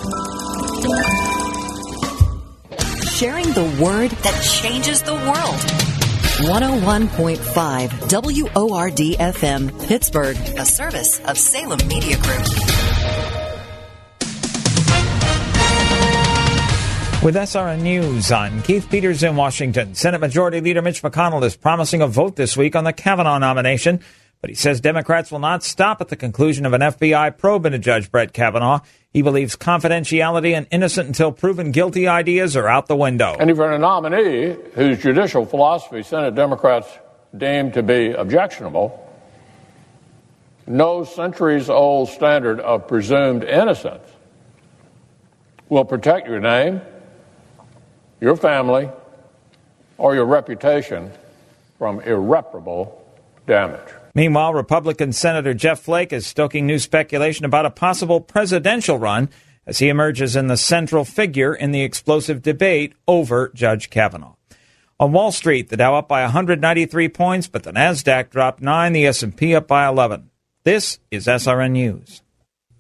Sharing 3.10 3.52
the 3.54 3.64
word 3.82 4.10
that 4.12 4.42
changes 4.42 5.02
the 5.04 5.14
world. 5.14 5.60
101.5 6.50 8.56
WORD 8.56 8.98
FM, 8.98 9.88
Pittsburgh, 9.88 10.38
a 10.58 10.66
service 10.66 11.20
of 11.26 11.38
Salem 11.38 11.86
Media 11.88 12.18
Group. 12.18 12.42
With 17.24 17.36
SRN 17.36 17.84
News, 17.84 18.32
I'm 18.32 18.64
Keith 18.64 18.90
Peters 18.90 19.22
in 19.22 19.36
Washington. 19.36 19.94
Senate 19.94 20.20
Majority 20.20 20.60
Leader 20.60 20.82
Mitch 20.82 21.04
McConnell 21.04 21.44
is 21.44 21.56
promising 21.56 22.02
a 22.02 22.08
vote 22.08 22.36
this 22.36 22.58
week 22.58 22.76
on 22.76 22.84
the 22.84 22.94
Kavanaugh 22.94 23.38
nomination, 23.38 24.00
but 24.42 24.50
he 24.50 24.56
says 24.56 24.82
Democrats 24.82 25.32
will 25.32 25.38
not 25.38 25.62
stop 25.62 26.02
at 26.02 26.08
the 26.08 26.16
conclusion 26.16 26.66
of 26.66 26.74
an 26.74 26.82
FBI 26.82 27.38
probe 27.38 27.68
into 27.68 27.78
Judge 27.78 28.10
Brett 28.10 28.34
Kavanaugh. 28.34 28.80
He 29.14 29.22
believes 29.22 29.56
confidentiality 29.56 30.58
and 30.58 30.66
innocent 30.72 31.10
until 31.10 31.32
proven 31.32 31.72
guilty 31.72 32.08
ideas 32.08 32.58
are 32.58 32.68
out 32.68 32.88
the 32.88 32.96
window. 32.96 33.36
And 33.40 33.56
for 33.56 33.72
a 33.72 33.78
nominee 33.78 34.56
whose 34.74 34.98
judicial 34.98 35.46
philosophy 35.46 36.02
Senate 36.02 36.34
Democrats 36.34 36.88
deem 37.38 37.72
to 37.74 37.84
be 37.84 38.14
objectionable, 38.14 38.98
no 40.66 41.04
centuries 41.04 41.70
old 41.70 42.10
standard 42.10 42.60
of 42.62 42.88
presumed 42.88 43.44
innocence 43.44 44.10
will 45.70 45.86
protect 45.86 46.28
your 46.28 46.40
name, 46.40 46.82
your 48.22 48.38
family, 48.38 48.90
or 49.98 50.16
your 50.16 50.26
reputation 50.26 51.12
from 51.78 52.00
irreparable 52.02 53.06
damage. 53.48 53.94
Meanwhile, 54.14 54.54
Republican 54.54 55.12
Senator 55.12 55.54
Jeff 55.54 55.80
Flake 55.82 56.14
is 56.14 56.28
stoking 56.28 56.68
new 56.68 56.80
speculation 56.80 57.46
about 57.46 57.66
a 57.66 57.72
possible 57.72 58.22
presidential 58.22 59.00
run 59.00 59.30
as 59.66 59.80
he 59.80 59.90
emerges 59.90 60.36
in 60.36 60.48
the 60.48 60.58
central 60.58 61.04
figure 61.04 61.54
in 61.54 61.72
the 61.72 61.82
explosive 61.82 62.42
debate 62.42 62.94
over 63.08 63.52
Judge 63.56 63.90
Kavanaugh. 63.90 64.36
On 65.00 65.12
Wall 65.12 65.32
Street, 65.32 65.70
the 65.70 65.78
Dow 65.78 65.96
up 65.96 66.08
by 66.08 66.22
193 66.22 67.10
points, 67.10 67.48
but 67.48 67.64
the 67.64 67.72
Nasdaq 67.72 68.30
dropped 68.30 68.62
9, 68.62 68.94
the 68.94 69.08
S&P 69.08 69.56
up 69.56 69.68
by 69.68 69.88
11. 69.88 70.30
This 70.64 71.00
is 71.10 71.26
SRN 71.26 71.72
News. 71.72 72.22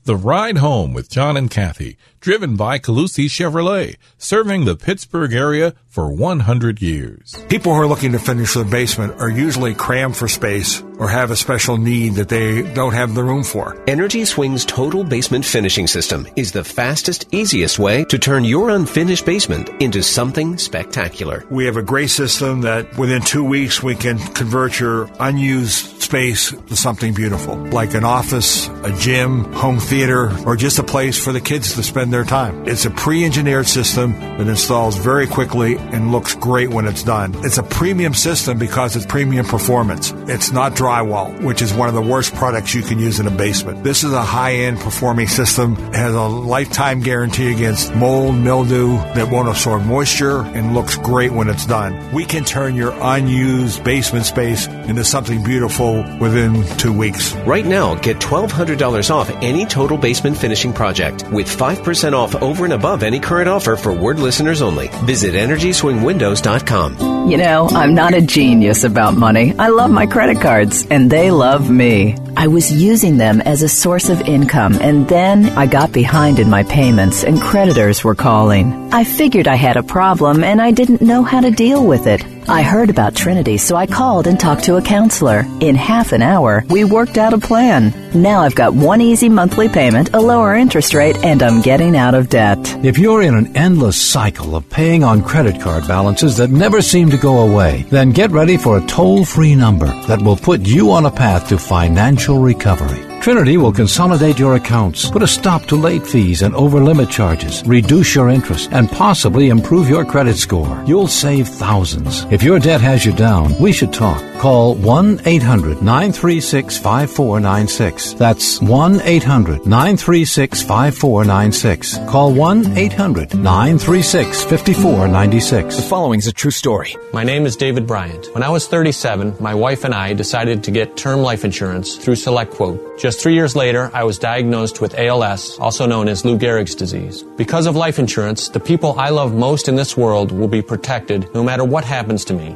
The 0.03 0.15
Ride 0.15 0.57
Home 0.57 0.93
with 0.93 1.09
John 1.09 1.37
and 1.37 1.49
Kathy, 1.49 1.97
driven 2.21 2.55
by 2.55 2.77
Colussy 2.77 3.25
Chevrolet, 3.25 3.97
serving 4.19 4.65
the 4.65 4.75
Pittsburgh 4.75 5.33
area 5.33 5.73
for 5.87 6.09
100 6.09 6.81
years. 6.81 7.35
People 7.49 7.73
who 7.73 7.81
are 7.81 7.87
looking 7.87 8.13
to 8.13 8.19
finish 8.19 8.53
their 8.53 8.63
basement 8.63 9.19
are 9.19 9.29
usually 9.29 9.73
crammed 9.73 10.15
for 10.15 10.29
space 10.29 10.81
or 10.99 11.09
have 11.09 11.31
a 11.31 11.35
special 11.35 11.77
need 11.77 12.13
that 12.13 12.29
they 12.29 12.61
don't 12.73 12.93
have 12.93 13.13
the 13.15 13.23
room 13.23 13.43
for. 13.43 13.83
Energy 13.87 14.23
Swing's 14.23 14.63
total 14.63 15.03
basement 15.03 15.43
finishing 15.43 15.87
system 15.87 16.27
is 16.35 16.51
the 16.51 16.63
fastest, 16.63 17.27
easiest 17.33 17.79
way 17.79 18.05
to 18.05 18.17
turn 18.17 18.45
your 18.45 18.69
unfinished 18.69 19.25
basement 19.25 19.69
into 19.81 20.01
something 20.03 20.57
spectacular. 20.57 21.43
We 21.49 21.65
have 21.65 21.75
a 21.75 21.81
great 21.81 22.11
system 22.11 22.61
that 22.61 22.97
within 22.97 23.23
two 23.23 23.43
weeks 23.43 23.83
we 23.83 23.95
can 23.95 24.19
convert 24.33 24.79
your 24.79 25.09
unused 25.19 26.01
space 26.01 26.51
to 26.51 26.75
something 26.75 27.13
beautiful, 27.13 27.55
like 27.55 27.95
an 27.95 28.05
office, 28.05 28.69
a 28.83 28.95
gym, 28.97 29.51
home 29.53 29.79
theater, 29.79 30.31
or 30.45 30.55
just 30.55 30.79
a 30.79 30.83
place 30.83 31.21
for 31.21 31.33
the 31.33 31.41
kids 31.41 31.75
to 31.75 31.83
spend 31.83 32.10
their 32.11 32.23
time. 32.23 32.67
It's 32.67 32.85
a 32.85 32.91
pre-engineered 32.91 33.67
system 33.67 34.13
that 34.37 34.47
installs 34.47 34.97
very 34.97 35.27
quickly 35.27 35.77
and 35.77 36.11
looks 36.11 36.35
great 36.35 36.69
when 36.69 36.85
it's 36.87 37.03
done. 37.03 37.33
It's 37.45 37.57
a 37.57 37.63
premium 37.63 38.13
system 38.13 38.57
because 38.57 38.95
it's 38.95 39.05
premium 39.05 39.45
performance. 39.45 40.11
It's 40.27 40.51
not 40.51 40.73
drywall, 40.73 41.41
which 41.43 41.61
is 41.61 41.73
one 41.73 41.87
of 41.87 41.95
the 41.95 42.01
worst 42.01 42.35
products 42.35 42.73
you 42.73 42.81
can 42.81 42.99
use 42.99 43.19
in 43.19 43.27
a 43.27 43.31
basement. 43.31 43.83
This 43.83 44.03
is 44.03 44.13
a 44.13 44.23
high-end 44.23 44.79
performing 44.79 45.27
system. 45.27 45.73
It 45.73 45.95
has 45.95 46.13
a 46.13 46.21
lifetime 46.21 46.99
guarantee 46.99 47.51
against 47.53 47.93
mold, 47.95 48.35
mildew 48.35 48.97
that 49.15 49.31
won't 49.31 49.47
absorb 49.47 49.85
moisture 49.85 50.41
and 50.41 50.73
looks 50.73 50.97
great 50.97 51.31
when 51.31 51.49
it's 51.49 51.65
done. 51.65 52.13
We 52.13 52.25
can 52.25 52.43
turn 52.43 52.75
your 52.75 52.93
unused 53.01 53.83
basement 53.83 54.25
space 54.25 54.67
into 54.67 55.03
something 55.03 55.43
beautiful 55.43 56.03
within 56.19 56.63
two 56.77 56.93
weeks. 56.93 57.33
Right 57.47 57.65
now, 57.65 57.95
get 57.95 58.17
$1,200 58.17 59.09
off 59.09 59.29
any 59.41 59.65
total 59.65 59.97
basement 59.97 60.37
finishing 60.37 60.73
project 60.73 61.23
with 61.31 61.47
5% 61.47 62.00
off 62.03 62.35
over 62.35 62.65
and 62.65 62.73
above 62.73 63.03
any 63.03 63.19
current 63.19 63.47
offer 63.47 63.75
for 63.75 63.93
word 63.93 64.19
listeners 64.19 64.61
only. 64.61 64.89
Visit 65.05 65.33
EnergySwingWindows.com. 65.33 67.29
You 67.29 67.37
know, 67.37 67.69
I'm 67.69 67.93
not 67.93 68.13
a 68.13 68.21
genius 68.21 68.83
about 68.83 69.15
money. 69.15 69.53
I 69.57 69.69
love 69.69 69.91
my 69.91 70.07
credit 70.07 70.41
cards, 70.41 70.85
and 70.89 71.09
they 71.11 71.31
love 71.31 71.69
me. 71.69 72.15
I 72.37 72.47
was 72.47 72.71
using 72.71 73.17
them 73.17 73.41
as 73.41 73.61
a 73.61 73.69
source 73.69 74.09
of 74.09 74.21
income, 74.21 74.77
and 74.81 75.07
then 75.07 75.49
I 75.57 75.67
got 75.67 75.91
behind 75.91 76.39
in 76.39 76.49
my 76.49 76.63
payments, 76.63 77.23
and 77.23 77.41
creditors 77.41 78.03
were 78.03 78.15
calling. 78.15 78.89
I 78.93 79.03
figured 79.03 79.47
I 79.47 79.55
had 79.55 79.77
a 79.77 79.83
problem, 79.83 80.43
and 80.43 80.61
I 80.61 80.71
didn't 80.71 81.01
know 81.01 81.23
how 81.23 81.41
to 81.41 81.51
deal 81.51 81.85
with 81.85 82.07
it. 82.07 82.23
I 82.49 82.63
heard 82.63 82.89
about 82.89 83.15
Trinity, 83.15 83.57
so 83.57 83.75
I 83.75 83.85
called 83.85 84.27
and 84.27 84.39
talked 84.39 84.63
to 84.63 84.75
a 84.75 84.81
counselor. 84.81 85.45
In 85.59 85.75
half 85.75 86.11
an 86.11 86.21
hour, 86.21 86.63
we 86.69 86.83
worked 86.83 87.17
out 87.17 87.33
a 87.33 87.37
plan. 87.37 87.93
Now 88.19 88.41
I've 88.41 88.55
got 88.55 88.73
one 88.73 88.99
easy 88.99 89.29
monthly 89.29 89.69
payment, 89.69 90.13
a 90.13 90.19
lower 90.19 90.55
interest 90.55 90.93
rate, 90.93 91.23
and 91.23 91.41
I'm 91.43 91.61
getting 91.61 91.95
out 91.95 92.15
of 92.15 92.29
debt. 92.29 92.57
If 92.83 92.97
you're 92.97 93.21
in 93.21 93.35
an 93.35 93.55
endless 93.55 94.01
cycle 94.01 94.55
of 94.55 94.69
paying 94.69 95.03
on 95.03 95.23
credit 95.23 95.61
card 95.61 95.87
balances 95.87 96.37
that 96.37 96.49
never 96.49 96.81
seem 96.81 97.11
to 97.11 97.17
go 97.17 97.47
away, 97.47 97.85
then 97.89 98.11
get 98.11 98.31
ready 98.31 98.57
for 98.57 98.77
a 98.77 98.85
toll 98.87 99.23
free 99.23 99.55
number 99.55 99.87
that 100.07 100.21
will 100.21 100.35
put 100.35 100.61
you 100.61 100.91
on 100.91 101.05
a 101.05 101.11
path 101.11 101.47
to 101.49 101.57
financial 101.57 102.20
recovery. 102.29 103.10
Trinity 103.21 103.57
will 103.57 103.71
consolidate 103.71 104.39
your 104.39 104.55
accounts, 104.55 105.07
put 105.11 105.21
a 105.21 105.27
stop 105.27 105.65
to 105.67 105.75
late 105.75 106.07
fees 106.07 106.41
and 106.41 106.55
over 106.55 106.79
limit 106.79 107.07
charges, 107.07 107.61
reduce 107.67 108.15
your 108.15 108.29
interest, 108.29 108.69
and 108.71 108.89
possibly 108.89 109.49
improve 109.49 109.87
your 109.87 110.03
credit 110.03 110.37
score. 110.37 110.83
You'll 110.87 111.07
save 111.07 111.47
thousands. 111.47 112.23
If 112.31 112.41
your 112.41 112.57
debt 112.57 112.81
has 112.81 113.05
you 113.05 113.13
down, 113.13 113.53
we 113.59 113.73
should 113.73 113.93
talk. 113.93 114.23
Call 114.39 114.73
1 114.73 115.21
800 115.23 115.83
936 115.83 116.79
5496. 116.79 118.13
That's 118.13 118.59
1 118.59 119.01
800 119.01 119.67
936 119.67 120.63
5496. 120.63 121.97
Call 122.09 122.33
1 122.33 122.75
800 122.75 123.35
936 123.35 124.43
5496. 124.45 125.75
The 125.75 125.81
following 125.83 126.17
is 126.17 126.25
a 126.25 126.33
true 126.33 126.49
story. 126.49 126.95
My 127.13 127.23
name 127.23 127.45
is 127.45 127.55
David 127.55 127.85
Bryant. 127.85 128.33
When 128.33 128.41
I 128.41 128.49
was 128.49 128.67
37, 128.67 129.35
my 129.39 129.53
wife 129.53 129.83
and 129.83 129.93
I 129.93 130.13
decided 130.13 130.63
to 130.63 130.71
get 130.71 130.97
term 130.97 131.19
life 131.19 131.45
insurance 131.45 131.97
through 131.97 132.15
SelectQuote. 132.15 132.97
Just 132.99 133.10
three 133.17 133.33
years 133.33 133.55
later, 133.55 133.89
I 133.93 134.03
was 134.03 134.19
diagnosed 134.19 134.79
with 134.79 134.97
ALS, 134.97 135.57
also 135.59 135.85
known 135.85 136.07
as 136.07 136.23
Lou 136.23 136.37
Gehrig's 136.37 136.75
disease. 136.75 137.23
Because 137.35 137.65
of 137.65 137.75
life 137.75 137.97
insurance, 137.97 138.49
the 138.49 138.59
people 138.59 138.99
I 138.99 139.09
love 139.09 139.33
most 139.33 139.67
in 139.67 139.75
this 139.75 139.97
world 139.97 140.31
will 140.31 140.47
be 140.47 140.61
protected 140.61 141.27
no 141.33 141.43
matter 141.43 141.63
what 141.63 141.83
happens 141.83 142.23
to 142.25 142.33
me. 142.33 142.55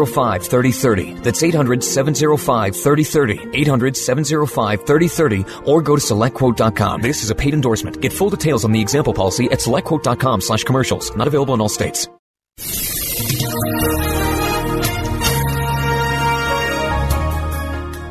705 0.05 0.47
3030. 0.47 1.13
That's 1.21 1.43
800 1.43 1.83
705 1.83 2.75
3030. 2.75 3.59
800 3.59 3.97
705 3.97 4.85
3030 4.85 5.45
or 5.65 5.81
go 5.81 5.95
to 5.95 6.01
selectquote.com. 6.01 7.01
This 7.01 7.23
is 7.23 7.29
a 7.29 7.35
paid 7.35 7.53
endorsement. 7.53 8.01
Get 8.01 8.13
full 8.13 8.29
details 8.29 8.65
on 8.65 8.71
the 8.71 8.81
example 8.81 9.13
policy 9.13 9.45
at 9.45 9.59
selectquote.com 9.59 10.41
slash 10.41 10.63
commercials. 10.63 11.15
Not 11.15 11.27
available 11.27 11.53
in 11.53 11.61
all 11.61 11.69
states. 11.69 12.07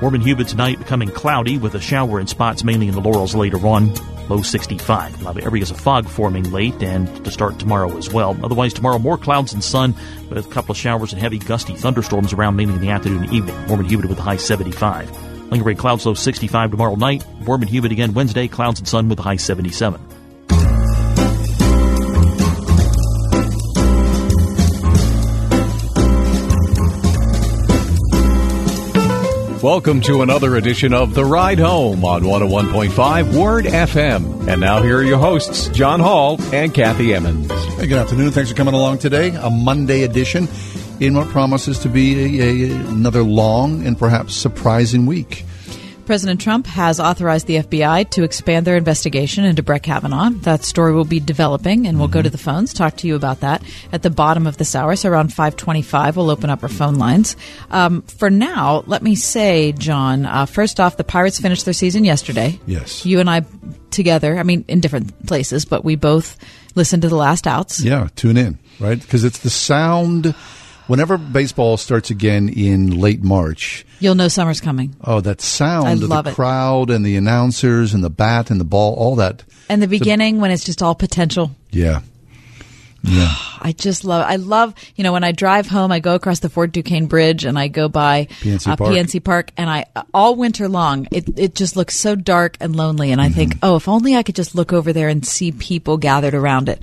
Warm 0.01 0.15
and 0.15 0.23
humid 0.23 0.49
tonight, 0.49 0.79
becoming 0.79 1.11
cloudy 1.11 1.59
with 1.59 1.75
a 1.75 1.81
shower 1.81 2.21
in 2.21 2.27
spots 2.27 2.65
mainly 2.65 2.89
in 2.89 2.95
the 2.95 3.03
Laurels 3.03 3.35
later 3.35 3.59
on. 3.67 3.93
Low 4.31 4.43
65. 4.43 5.21
A 5.21 5.25
lot 5.25 5.37
of 5.37 5.45
areas 5.45 5.73
of 5.73 5.81
fog 5.81 6.09
forming 6.09 6.53
late 6.53 6.81
and 6.85 7.25
to 7.25 7.33
start 7.33 7.59
tomorrow 7.59 7.97
as 7.97 8.13
well. 8.13 8.39
Otherwise, 8.45 8.73
tomorrow 8.73 9.01
more 9.01 9.19
clouds 9.19 9.53
and 9.53 9.63
sun 9.63 9.93
with 10.29 10.47
a 10.47 10.49
couple 10.49 10.71
of 10.71 10.79
showers 10.79 11.13
and 11.13 11.21
heavy 11.21 11.39
gusty 11.39 11.75
thunderstorms 11.75 12.33
around 12.33 12.55
mainly 12.55 12.75
in 12.75 12.81
the 12.81 12.91
afternoon 12.91 13.25
and 13.25 13.33
evening. 13.33 13.57
Warm 13.67 13.81
and 13.81 13.91
humid 13.91 14.07
with 14.07 14.21
a 14.21 14.23
high 14.23 14.37
75. 14.37 15.51
Lingering 15.51 15.77
clouds 15.77 16.07
low 16.07 16.15
65 16.15 16.71
tomorrow 16.71 16.95
night. 16.95 17.27
Warm 17.45 17.63
and 17.63 17.69
humid 17.69 17.91
again 17.91 18.15
Wednesday. 18.15 18.47
Clouds 18.47 18.79
and 18.79 18.87
sun 18.87 19.09
with 19.09 19.19
a 19.19 19.23
high 19.23 19.35
77. 19.35 20.01
Welcome 29.63 30.01
to 30.03 30.23
another 30.23 30.57
edition 30.57 30.95
of 30.95 31.13
The 31.13 31.23
Ride 31.23 31.59
Home 31.59 32.03
on 32.03 32.23
101.5 32.23 33.39
Word 33.39 33.67
FM. 33.67 34.49
And 34.49 34.59
now 34.59 34.81
here 34.81 34.97
are 34.97 35.03
your 35.03 35.19
hosts, 35.19 35.69
John 35.69 36.01
Hall 36.01 36.41
and 36.55 36.73
Kathy 36.73 37.13
Emmons. 37.13 37.51
Hey, 37.75 37.87
good 37.87 37.99
afternoon. 37.99 38.31
Thanks 38.31 38.49
for 38.49 38.57
coming 38.57 38.73
along 38.73 39.01
today. 39.01 39.35
A 39.35 39.51
Monday 39.51 40.05
edition 40.05 40.49
in 40.99 41.13
what 41.13 41.29
promises 41.29 41.79
to 41.81 41.91
be 41.91 42.41
a, 42.41 42.71
a, 42.73 42.75
another 42.89 43.23
long 43.23 43.87
and 43.87 43.99
perhaps 43.99 44.35
surprising 44.35 45.05
week. 45.05 45.45
President 46.11 46.41
Trump 46.41 46.67
has 46.67 46.99
authorized 46.99 47.47
the 47.47 47.59
FBI 47.59 48.11
to 48.11 48.25
expand 48.25 48.67
their 48.67 48.77
investigation 48.77 49.45
into 49.45 49.63
Brett 49.63 49.85
Kavanaugh. 49.85 50.31
That 50.31 50.65
story 50.65 50.93
will 50.93 51.05
be 51.05 51.21
developing, 51.21 51.87
and 51.87 51.99
we'll 51.99 52.09
mm-hmm. 52.09 52.15
go 52.15 52.23
to 52.23 52.31
the 52.31 52.37
phones, 52.37 52.75
talk 52.75 52.97
to 52.97 53.07
you 53.07 53.15
about 53.15 53.43
that 53.43 53.63
at 53.93 54.03
the 54.03 54.11
bottom 54.11 54.45
of 54.49 54.57
this 54.57 54.75
hour. 54.75 54.97
So 54.97 55.09
around 55.09 55.29
525, 55.29 56.17
we'll 56.17 56.31
open 56.31 56.51
up 56.51 56.65
our 56.65 56.69
phone 56.69 56.97
lines. 56.97 57.37
Um, 57.71 58.03
for 58.03 58.29
now, 58.29 58.83
let 58.89 59.05
me 59.05 59.15
say, 59.15 59.71
John, 59.71 60.27
uh, 60.27 60.47
first 60.47 60.81
off, 60.81 60.97
the 60.97 61.05
Pirates 61.05 61.39
finished 61.39 61.65
their 61.65 61.75
season 61.75 62.05
yesterday. 62.05 62.59
Yes. 62.67 63.07
You 63.07 63.21
and 63.21 63.31
I 63.31 63.43
together, 63.93 64.37
I 64.37 64.43
mean, 64.43 64.65
in 64.67 64.81
different 64.81 65.29
places, 65.29 65.65
but 65.65 65.85
we 65.85 65.95
both 65.95 66.37
listened 66.75 67.03
to 67.03 67.09
the 67.09 67.15
last 67.15 67.47
outs. 67.47 67.81
Yeah, 67.81 68.09
tune 68.17 68.37
in, 68.37 68.59
right? 68.81 69.01
Because 69.01 69.23
it's 69.23 69.39
the 69.39 69.49
sound 69.49 70.35
whenever 70.91 71.17
baseball 71.17 71.77
starts 71.77 72.11
again 72.11 72.49
in 72.49 72.99
late 72.99 73.23
March, 73.23 73.87
you'll 74.01 74.15
know 74.17 74.29
summer's 74.29 74.61
coming. 74.61 74.95
Oh, 75.03 75.21
that 75.21 75.41
sound 75.41 75.87
I 75.89 75.93
of 75.93 76.03
love 76.03 76.25
the 76.25 76.31
it. 76.33 76.35
crowd 76.35 76.91
and 76.91 77.07
the 77.07 77.17
announcers 77.17 77.95
and 77.95 78.03
the 78.05 78.11
bat 78.11 78.51
and 78.51 78.61
the 78.61 78.65
ball, 78.65 78.95
all 78.95 79.17
that. 79.17 79.45
And 79.69 79.81
the 79.81 79.87
beginning 79.89 80.41
when 80.41 80.51
it's 80.51 80.65
just 80.65 80.83
all 80.83 80.95
potential. 80.95 81.53
Yeah. 81.71 82.01
Yeah. 83.03 83.35
I 83.63 83.73
just 83.73 84.05
love. 84.05 84.27
I 84.29 84.37
love. 84.37 84.75
You 84.95 85.05
know, 85.05 85.13
when 85.15 85.25
I 85.25 85.33
drive 85.33 85.67
home, 85.67 85.91
I 85.91 86.01
go 86.01 86.15
across 86.15 86.41
the 86.41 86.51
Fort 86.51 86.71
Duquesne 86.71 87.07
Bridge 87.07 87.47
and 87.47 87.59
I 87.59 87.69
go 87.69 87.89
by 87.89 88.27
PNC 88.43 88.69
uh, 88.73 88.77
Park. 88.77 88.91
PNC 88.93 89.25
Park, 89.25 89.53
and 89.57 89.71
I 89.71 89.87
all 90.13 90.37
winter 90.37 90.69
long, 90.69 91.09
it 91.11 91.25
it 91.39 91.55
just 91.55 91.77
looks 91.77 91.97
so 91.97 92.15
dark 92.15 92.59
and 92.61 92.77
lonely. 92.77 93.11
And 93.11 93.19
I 93.19 93.29
Mm-hmm. 93.29 93.35
think, 93.37 93.55
oh, 93.63 93.77
if 93.77 93.89
only 93.89 94.17
I 94.17 94.23
could 94.23 94.35
just 94.35 94.55
look 94.55 94.75
over 94.75 94.93
there 94.93 95.09
and 95.09 95.25
see 95.27 95.51
people 95.51 95.97
gathered 95.97 96.35
around 96.35 96.69
it. 96.69 96.83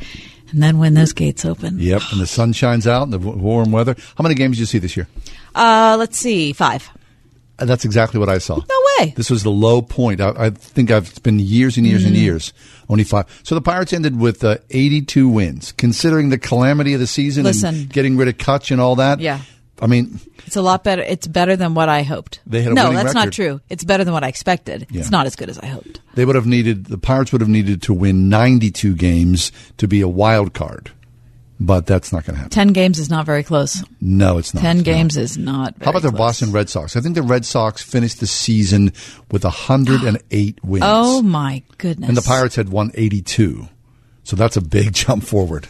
And 0.52 0.64
then 0.64 0.78
when 0.78 0.94
those 0.94 1.14
gates 1.14 1.44
open, 1.46 1.80
Yep, 1.80 2.02
and 2.12 2.22
the 2.22 2.28
sun 2.28 2.54
shines 2.54 2.88
out 2.88 3.04
and 3.04 3.14
the 3.14 3.20
warm 3.20 3.72
weather. 3.72 3.96
How 4.18 4.22
many 4.24 4.36
games 4.36 4.56
did 4.58 4.62
you 4.62 4.66
see 4.66 4.80
this 4.80 4.96
year? 4.98 5.08
uh, 5.56 5.96
let's 6.00 6.18
see, 6.18 6.54
five. 6.54 6.90
Uh, 7.60 7.66
That's 7.66 7.86
exactly 7.86 8.20
what 8.20 8.30
I 8.30 8.38
saw. 8.38 8.56
No 8.58 8.82
way. 9.00 9.14
This 9.18 9.30
was 9.32 9.42
the 9.44 9.50
low 9.52 9.82
point. 9.82 10.22
I, 10.22 10.30
I 10.38 10.50
think 10.52 10.92
I've 10.92 11.10
it's 11.10 11.20
been 11.20 11.40
years 11.40 11.76
and 11.76 11.88
years 11.88 12.06
and 12.06 12.16
Mhm. 12.16 12.20
years. 12.22 12.54
Only 12.88 13.04
five. 13.04 13.26
So 13.44 13.56
the 13.56 13.62
Pirates 13.62 13.94
ended 13.94 14.20
with 14.20 14.44
uh, 14.44 14.58
82 14.70 15.28
wins. 15.28 15.72
Considering 15.74 16.30
the 16.30 16.38
calamity 16.38 16.94
of 16.94 17.00
the 17.00 17.08
season 17.08 17.44
Listen. 17.46 17.74
and 17.76 17.90
getting 17.90 18.16
rid 18.16 18.28
of 18.28 18.38
Cutch 18.38 18.70
and 18.72 18.80
all 18.80 18.96
that. 18.98 19.20
Yeah. 19.20 19.40
I 19.82 19.88
mean, 19.88 20.20
It's 20.48 20.56
a 20.56 20.62
lot 20.62 20.84
better. 20.84 21.02
It's 21.04 21.28
better 21.28 21.56
than 21.56 21.74
what 21.76 21.88
I 21.90 22.02
hoped. 22.04 22.40
They 22.48 22.64
had 22.64 22.72
a 22.72 22.76
no, 22.76 22.92
that's 22.94 23.14
not 23.14 23.32
true. 23.32 23.62
It's 23.70 23.84
better 23.84 24.04
than 24.04 24.14
what 24.14 24.24
I 24.24 24.28
expected. 24.28 24.88
Yeah. 24.90 25.02
It's 25.02 25.12
not 25.12 25.26
as 25.28 25.36
good 25.36 25.50
as 25.50 25.60
I 25.60 25.68
hoped. 25.68 26.00
they 26.16 26.26
would 26.26 26.36
have 26.36 26.48
needed 26.48 26.86
the 26.88 26.98
Pirates 26.98 27.32
would 27.32 27.42
have 27.42 27.50
needed 27.50 27.82
to 27.84 27.94
win 27.94 28.28
92 28.30 28.96
games 28.96 29.52
to 29.78 29.88
be 29.88 30.02
a 30.02 30.08
wild 30.08 30.54
card, 30.56 30.90
but 31.60 31.86
that's 31.86 32.12
not 32.12 32.24
going 32.26 32.34
to 32.36 32.38
happen. 32.38 32.50
Ten 32.50 32.70
games 32.70 32.98
is 32.98 33.10
not 33.10 33.26
very 33.28 33.44
close. 33.44 33.84
No, 34.02 34.40
it's 34.40 34.54
not. 34.54 34.62
Ten 34.62 34.78
No. 34.78 34.84
games 34.84 35.16
is 35.16 35.38
not. 35.38 35.76
How 35.82 35.92
about 35.92 36.02
the 36.02 36.12
Boston 36.12 36.52
Red 36.52 36.70
Sox? 36.70 36.96
I 36.96 37.02
think 37.02 37.14
the 37.14 37.22
Red 37.22 37.46
Sox 37.46 37.84
finished 37.84 38.20
the 38.20 38.28
season 38.28 38.94
with 39.32 39.44
108 39.44 40.64
wins. 40.64 40.84
Oh 40.88 41.22
my 41.22 41.62
goodness! 41.78 42.08
And 42.08 42.18
the 42.18 42.22
Pirates 42.24 42.56
had 42.56 42.70
won 42.70 42.90
82. 42.96 43.68
So 44.24 44.36
that's 44.36 44.58
a 44.58 44.62
big 44.62 44.94
jump 45.02 45.24
forward. 45.24 45.68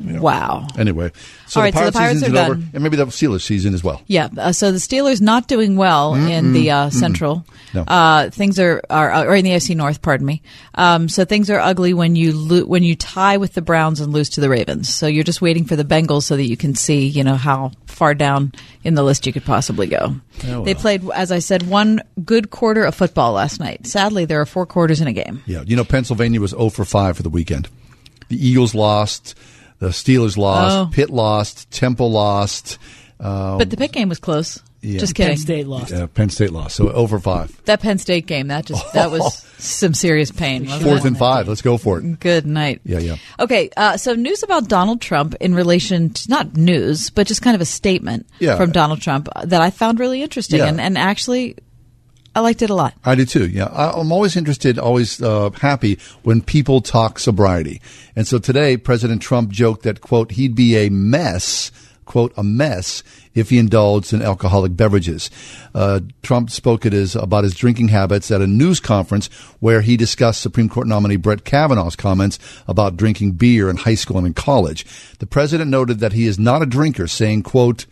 Wow. 0.00 0.66
Anyway, 0.78 1.10
so 1.46 1.60
All 1.60 1.62
the 1.62 1.66
right, 1.66 1.74
so 1.74 1.86
the 1.86 1.92
Pirates 1.92 2.20
season's 2.20 2.36
are 2.38 2.42
over, 2.44 2.54
done. 2.54 2.70
and 2.74 2.82
maybe 2.82 2.96
the 2.96 3.06
Steelers 3.06 3.42
season 3.42 3.74
as 3.74 3.82
well. 3.82 4.02
Yeah. 4.06 4.28
Uh, 4.36 4.52
so 4.52 4.70
the 4.72 4.78
Steelers 4.78 5.20
not 5.20 5.48
doing 5.48 5.76
well 5.76 6.14
in 6.14 6.46
Mm-mm, 6.46 6.52
the 6.52 6.70
uh. 6.70 6.90
Central. 6.90 7.44
No. 7.74 7.82
Uh, 7.82 8.30
things 8.30 8.58
are, 8.58 8.82
are 8.90 9.26
or 9.26 9.34
in 9.34 9.44
the 9.44 9.50
AFC 9.50 9.76
North. 9.76 10.00
Pardon 10.02 10.26
me. 10.26 10.42
Um, 10.74 11.08
so 11.08 11.24
things 11.24 11.50
are 11.50 11.58
ugly 11.60 11.92
when 11.94 12.16
you 12.16 12.32
lo- 12.32 12.64
when 12.64 12.82
you 12.82 12.94
tie 12.96 13.36
with 13.36 13.52
the 13.54 13.62
Browns 13.62 14.00
and 14.00 14.12
lose 14.12 14.30
to 14.30 14.40
the 14.40 14.48
Ravens. 14.48 14.88
So 14.88 15.06
you're 15.06 15.24
just 15.24 15.42
waiting 15.42 15.64
for 15.64 15.76
the 15.76 15.84
Bengals 15.84 16.22
so 16.22 16.36
that 16.36 16.44
you 16.46 16.56
can 16.56 16.74
see 16.74 17.06
you 17.06 17.24
know 17.24 17.34
how 17.36 17.72
far 17.86 18.14
down 18.14 18.52
in 18.84 18.94
the 18.94 19.02
list 19.02 19.26
you 19.26 19.32
could 19.32 19.44
possibly 19.44 19.86
go. 19.86 20.14
Oh, 20.46 20.64
They 20.64 20.74
played, 20.74 21.02
as 21.10 21.32
I 21.32 21.40
said, 21.40 21.64
one 21.68 22.00
good 22.24 22.50
quarter 22.50 22.84
of 22.84 22.94
football 22.94 23.32
last 23.32 23.58
night. 23.58 23.86
Sadly, 23.86 24.24
there 24.24 24.40
are 24.40 24.46
four 24.46 24.64
quarters 24.66 25.00
in 25.00 25.08
a 25.08 25.12
game. 25.12 25.42
Yeah, 25.46 25.62
you 25.66 25.74
know 25.76 25.84
Pennsylvania 25.84 26.40
was 26.40 26.50
0 26.52 26.70
for 26.70 26.84
5 26.84 27.16
for 27.16 27.22
the 27.22 27.28
weekend. 27.28 27.68
The 28.28 28.36
Eagles 28.46 28.74
lost, 28.74 29.34
the 29.78 29.88
Steelers 29.88 30.36
lost, 30.36 30.76
Oh. 30.76 30.88
Pitt 30.92 31.10
lost, 31.10 31.70
Temple 31.70 32.10
lost. 32.10 32.78
Um, 33.20 33.58
But 33.58 33.70
the 33.70 33.76
Pitt 33.76 33.92
game 33.92 34.08
was 34.08 34.18
close. 34.18 34.60
yeah. 34.80 34.98
Just 35.00 35.14
kidding. 35.16 35.32
Penn 35.34 35.38
State 35.42 35.66
lost. 35.66 35.90
Yeah, 35.90 36.06
Penn 36.06 36.30
State 36.30 36.52
lost. 36.52 36.76
So 36.76 36.88
over 36.90 37.18
5. 37.18 37.64
That 37.64 37.80
Penn 37.80 37.98
State 37.98 38.26
game, 38.26 38.46
that 38.48 38.64
just 38.66 38.92
that 38.92 39.10
was 39.12 39.44
some 39.58 39.92
serious 39.92 40.30
pain. 40.30 40.66
Fourth 40.66 41.04
it? 41.04 41.04
and 41.04 41.18
5. 41.18 41.48
Let's 41.48 41.62
go 41.62 41.78
for 41.78 41.98
it. 41.98 42.20
Good 42.20 42.46
night. 42.46 42.80
Yeah, 42.84 43.00
yeah. 43.00 43.16
Okay, 43.40 43.70
uh, 43.76 43.96
so 43.96 44.14
news 44.14 44.44
about 44.44 44.68
Donald 44.68 45.00
Trump 45.00 45.34
in 45.40 45.52
relation 45.54 46.10
to 46.10 46.30
not 46.30 46.56
news, 46.56 47.10
but 47.10 47.26
just 47.26 47.42
kind 47.42 47.56
of 47.56 47.60
a 47.60 47.64
statement 47.64 48.26
Yeah. 48.38 48.56
from 48.56 48.70
Donald 48.70 49.00
Trump 49.00 49.28
that 49.44 49.60
I 49.60 49.70
found 49.70 49.98
really 49.98 50.22
interesting, 50.22 50.60
Yeah. 50.60 50.66
and, 50.66 50.80
and 50.80 50.96
actually, 50.96 51.56
I 52.38 52.40
liked 52.40 52.62
it 52.62 52.70
a 52.70 52.74
lot. 52.74 52.94
I 53.04 53.16
do 53.16 53.24
too. 53.24 53.48
Yeah, 53.48 53.64
I, 53.64 53.98
I'm 53.98 54.12
always 54.12 54.36
interested, 54.36 54.78
always 54.78 55.20
uh, 55.20 55.50
happy 55.50 55.98
when 56.22 56.40
people 56.40 56.80
talk 56.80 57.18
sobriety. 57.18 57.82
And 58.14 58.28
so 58.28 58.38
today, 58.38 58.76
President 58.76 59.20
Trump 59.20 59.50
joked 59.50 59.82
that 59.82 60.00
quote 60.00 60.30
he'd 60.30 60.54
be 60.54 60.76
a 60.76 60.88
mess, 60.88 61.72
quote 62.04 62.32
a 62.36 62.44
mess 62.44 63.02
if 63.34 63.50
he 63.50 63.58
indulged 63.58 64.12
in 64.12 64.22
alcoholic 64.22 64.76
beverages. 64.76 65.32
Uh, 65.74 65.98
Trump 66.22 66.50
spoke 66.50 66.86
it 66.86 66.94
as 66.94 67.16
about 67.16 67.42
his 67.42 67.56
drinking 67.56 67.88
habits 67.88 68.30
at 68.30 68.40
a 68.40 68.46
news 68.46 68.78
conference 68.78 69.26
where 69.58 69.80
he 69.80 69.96
discussed 69.96 70.40
Supreme 70.40 70.68
Court 70.68 70.86
nominee 70.86 71.16
Brett 71.16 71.44
Kavanaugh's 71.44 71.96
comments 71.96 72.38
about 72.68 72.96
drinking 72.96 73.32
beer 73.32 73.68
in 73.68 73.78
high 73.78 73.96
school 73.96 74.16
and 74.16 74.28
in 74.28 74.32
college. 74.32 74.86
The 75.18 75.26
president 75.26 75.72
noted 75.72 75.98
that 75.98 76.12
he 76.12 76.28
is 76.28 76.38
not 76.38 76.62
a 76.62 76.66
drinker, 76.66 77.08
saying 77.08 77.42
quote 77.42 77.86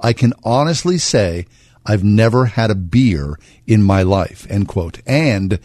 I 0.00 0.12
can 0.12 0.32
honestly 0.42 0.98
say 0.98 1.46
I've 1.84 2.04
never 2.04 2.46
had 2.46 2.70
a 2.70 2.74
beer 2.74 3.38
in 3.66 3.82
my 3.82 4.02
life, 4.02 4.46
end 4.50 4.68
quote. 4.68 5.00
And, 5.06 5.58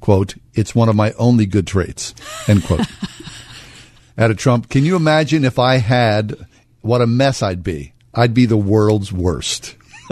quote, 0.00 0.34
it's 0.54 0.74
one 0.74 0.88
of 0.88 0.96
my 0.96 1.12
only 1.12 1.46
good 1.46 1.66
traits, 1.66 2.14
end 2.46 2.64
quote. 2.64 2.86
Added 4.16 4.38
Trump, 4.38 4.68
can 4.68 4.84
you 4.84 4.96
imagine 4.96 5.44
if 5.44 5.58
I 5.58 5.76
had 5.76 6.36
what 6.80 7.00
a 7.02 7.06
mess 7.06 7.42
I'd 7.42 7.62
be? 7.62 7.92
I'd 8.14 8.34
be 8.34 8.46
the 8.46 8.56
world's 8.56 9.12
worst. 9.12 9.76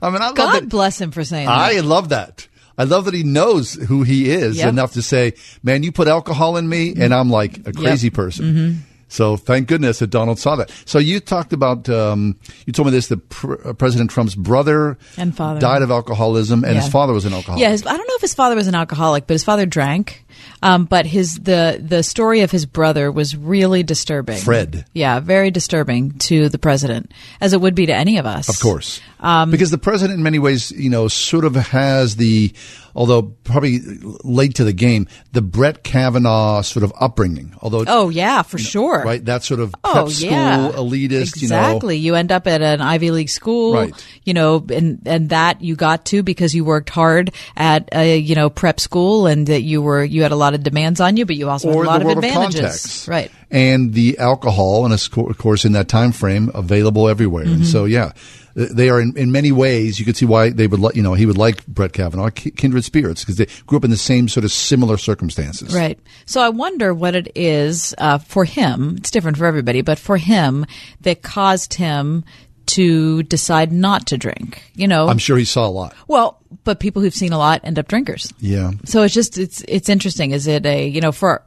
I 0.00 0.10
mean, 0.10 0.22
I 0.22 0.32
God 0.32 0.54
that. 0.54 0.68
bless 0.68 1.00
him 1.00 1.10
for 1.10 1.24
saying 1.24 1.48
I 1.48 1.74
that. 1.74 1.78
I 1.78 1.80
love 1.86 2.08
that. 2.10 2.48
I 2.76 2.84
love 2.84 3.04
that 3.04 3.14
he 3.14 3.22
knows 3.22 3.74
who 3.74 4.02
he 4.02 4.30
is 4.30 4.56
Yep. 4.56 4.68
enough 4.68 4.92
to 4.94 5.02
say, 5.02 5.34
man, 5.62 5.82
you 5.82 5.92
put 5.92 6.08
alcohol 6.08 6.56
in 6.56 6.68
me 6.68 6.94
and 6.98 7.14
I'm 7.14 7.30
like 7.30 7.66
a 7.66 7.72
crazy 7.72 8.10
person. 8.10 8.44
Mhm. 8.54 8.76
So 9.14 9.36
thank 9.36 9.68
goodness 9.68 10.00
that 10.00 10.08
Donald 10.08 10.40
saw 10.40 10.56
that. 10.56 10.72
So 10.86 10.98
you 10.98 11.20
talked 11.20 11.52
about, 11.52 11.88
um, 11.88 12.36
you 12.66 12.72
told 12.72 12.86
me 12.86 12.90
this, 12.92 13.06
that 13.08 13.28
pr- 13.28 13.68
uh, 13.68 13.72
President 13.72 14.10
Trump's 14.10 14.34
brother 14.34 14.98
And 15.16 15.36
father. 15.36 15.60
died 15.60 15.82
of 15.82 15.92
alcoholism 15.92 16.64
and 16.64 16.74
Yeah. 16.74 16.80
his 16.82 16.90
father 16.90 17.12
was 17.12 17.24
an 17.24 17.32
alcoholic. 17.32 17.60
Yeah, 17.62 17.70
his, 17.70 17.86
I 17.86 17.96
don't 17.96 18.08
know 18.08 18.14
if 18.16 18.22
his 18.22 18.34
father 18.34 18.56
was 18.56 18.66
an 18.66 18.74
alcoholic, 18.74 19.28
but 19.28 19.34
his 19.34 19.44
father 19.44 19.66
drank. 19.66 20.23
Um, 20.62 20.84
but 20.86 21.06
his 21.06 21.38
the 21.40 21.80
the 21.82 22.02
story 22.02 22.40
of 22.40 22.50
his 22.50 22.66
brother 22.66 23.10
was 23.12 23.36
really 23.36 23.82
disturbing. 23.82 24.38
Fred. 24.38 24.84
Yeah, 24.92 25.20
very 25.20 25.50
disturbing 25.50 26.12
to 26.20 26.48
the 26.48 26.58
president, 26.58 27.12
as 27.40 27.52
it 27.52 27.60
would 27.60 27.74
be 27.74 27.86
to 27.86 27.94
any 27.94 28.18
of 28.18 28.26
us. 28.26 28.48
Of 28.48 28.60
course. 28.60 29.00
Um, 29.20 29.50
because 29.50 29.70
the 29.70 29.78
president, 29.78 30.18
in 30.18 30.22
many 30.22 30.38
ways, 30.38 30.70
you 30.70 30.90
know, 30.90 31.08
sort 31.08 31.46
of 31.46 31.54
has 31.54 32.16
the, 32.16 32.52
although 32.94 33.22
probably 33.22 33.80
late 34.22 34.56
to 34.56 34.64
the 34.64 34.72
game, 34.74 35.08
the 35.32 35.40
Brett 35.40 35.82
Kavanaugh 35.82 36.60
sort 36.60 36.84
of 36.84 36.92
upbringing. 37.00 37.54
Although, 37.62 37.84
Oh 37.86 38.10
yeah, 38.10 38.42
for 38.42 38.58
sure. 38.58 39.02
right, 39.02 39.24
that 39.24 39.42
sort 39.42 39.60
of 39.60 39.72
prep 39.72 39.96
Oh 39.96 40.08
school 40.08 40.30
yeah, 40.30 40.72
elitist, 40.74 41.36
exactly. 41.42 41.96
you 41.96 42.12
know. 42.12 42.18
end 42.18 42.32
up 42.32 42.46
at 42.46 42.60
an 42.60 42.82
Ivy 42.82 43.12
League 43.12 43.30
school, 43.30 43.74
Right. 43.74 44.06
You 44.24 44.34
know, 44.34 44.64
and 44.70 45.00
and 45.06 45.30
that 45.30 45.62
you 45.62 45.74
got 45.74 46.04
to 46.06 46.22
because 46.22 46.54
you 46.54 46.64
worked 46.64 46.90
hard 46.90 47.32
at 47.56 47.88
a 47.94 48.18
you 48.18 48.34
know 48.34 48.50
prep 48.50 48.78
school, 48.78 49.26
and 49.26 49.46
that 49.46 49.62
you 49.62 49.80
were 49.80 50.04
you 50.04 50.23
had 50.24 50.32
a 50.32 50.36
lot 50.36 50.54
of 50.54 50.62
demands 50.64 51.00
on 51.00 51.16
you, 51.16 51.24
but 51.24 51.36
you 51.36 51.48
also 51.48 51.68
had 51.68 51.76
a 51.76 51.82
lot 51.86 52.02
of 52.02 52.08
of 52.08 52.18
advantages, 52.18 52.60
contacts. 52.60 53.08
right? 53.08 53.30
and 53.50 53.94
the 53.94 54.18
alcohol, 54.18 54.84
and 54.84 54.92
of 54.92 55.38
course, 55.38 55.64
in 55.64 55.72
that 55.72 55.86
time 55.88 56.10
frame, 56.12 56.50
available 56.54 57.08
everywhere. 57.08 57.44
And 57.44 57.62
Mhm. 57.62 57.66
so, 57.66 57.84
yeah, 57.84 58.10
they 58.56 58.88
are 58.88 59.00
in, 59.00 59.16
in 59.16 59.30
many 59.32 59.50
ways. 59.52 59.98
You 59.98 60.04
could 60.04 60.16
see 60.16 60.26
why 60.26 60.50
they 60.50 60.66
would, 60.66 60.80
li- 60.80 60.92
you 60.94 61.02
know, 61.02 61.14
he 61.14 61.24
would 61.26 61.36
like 61.38 61.64
Brett 61.66 61.92
Kavanaugh, 61.92 62.30
kindred 62.30 62.84
spirits, 62.84 63.22
because 63.22 63.36
they 63.36 63.46
grew 63.66 63.78
up 63.78 63.84
in 63.84 63.90
the 63.90 63.96
same 63.96 64.28
sort 64.28 64.44
of 64.44 64.50
similar 64.52 64.96
circumstances. 64.96 65.74
Right. 65.74 65.98
So 66.26 66.40
I 66.40 66.48
wonder 66.48 66.92
what 66.94 67.14
it 67.14 67.30
is 67.36 67.94
uh, 67.98 68.18
for 68.18 68.44
him. 68.44 68.94
It's 68.98 69.10
different 69.10 69.36
for 69.38 69.46
everybody, 69.46 69.82
but 69.82 69.98
for 69.98 70.16
him 70.16 70.66
that 71.02 71.22
caused 71.22 71.74
him 71.74 72.24
to 72.66 73.22
decide 73.24 73.72
not 73.72 74.06
to 74.08 74.18
drink. 74.18 74.62
You 74.74 74.88
know, 74.88 75.08
I'm 75.08 75.18
sure 75.18 75.36
he 75.36 75.44
saw 75.44 75.66
a 75.66 75.68
lot. 75.68 75.94
Well, 76.08 76.40
but 76.64 76.80
people 76.80 77.02
who've 77.02 77.14
seen 77.14 77.32
a 77.32 77.38
lot 77.38 77.60
end 77.64 77.78
up 77.78 77.88
drinkers. 77.88 78.32
Yeah. 78.40 78.72
So 78.84 79.02
it's 79.02 79.14
just 79.14 79.38
it's 79.38 79.64
it's 79.68 79.88
interesting. 79.88 80.30
Is 80.32 80.46
it 80.46 80.66
a 80.66 80.86
you 80.86 81.00
know 81.00 81.12
for 81.12 81.44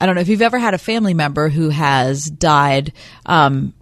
I 0.00 0.06
don't 0.06 0.14
know 0.14 0.20
if 0.20 0.28
you've 0.28 0.42
ever 0.42 0.58
had 0.58 0.74
a 0.74 0.78
family 0.78 1.14
member 1.14 1.48
who 1.48 1.68
has 1.68 2.24
died 2.24 2.92
um, 3.24 3.72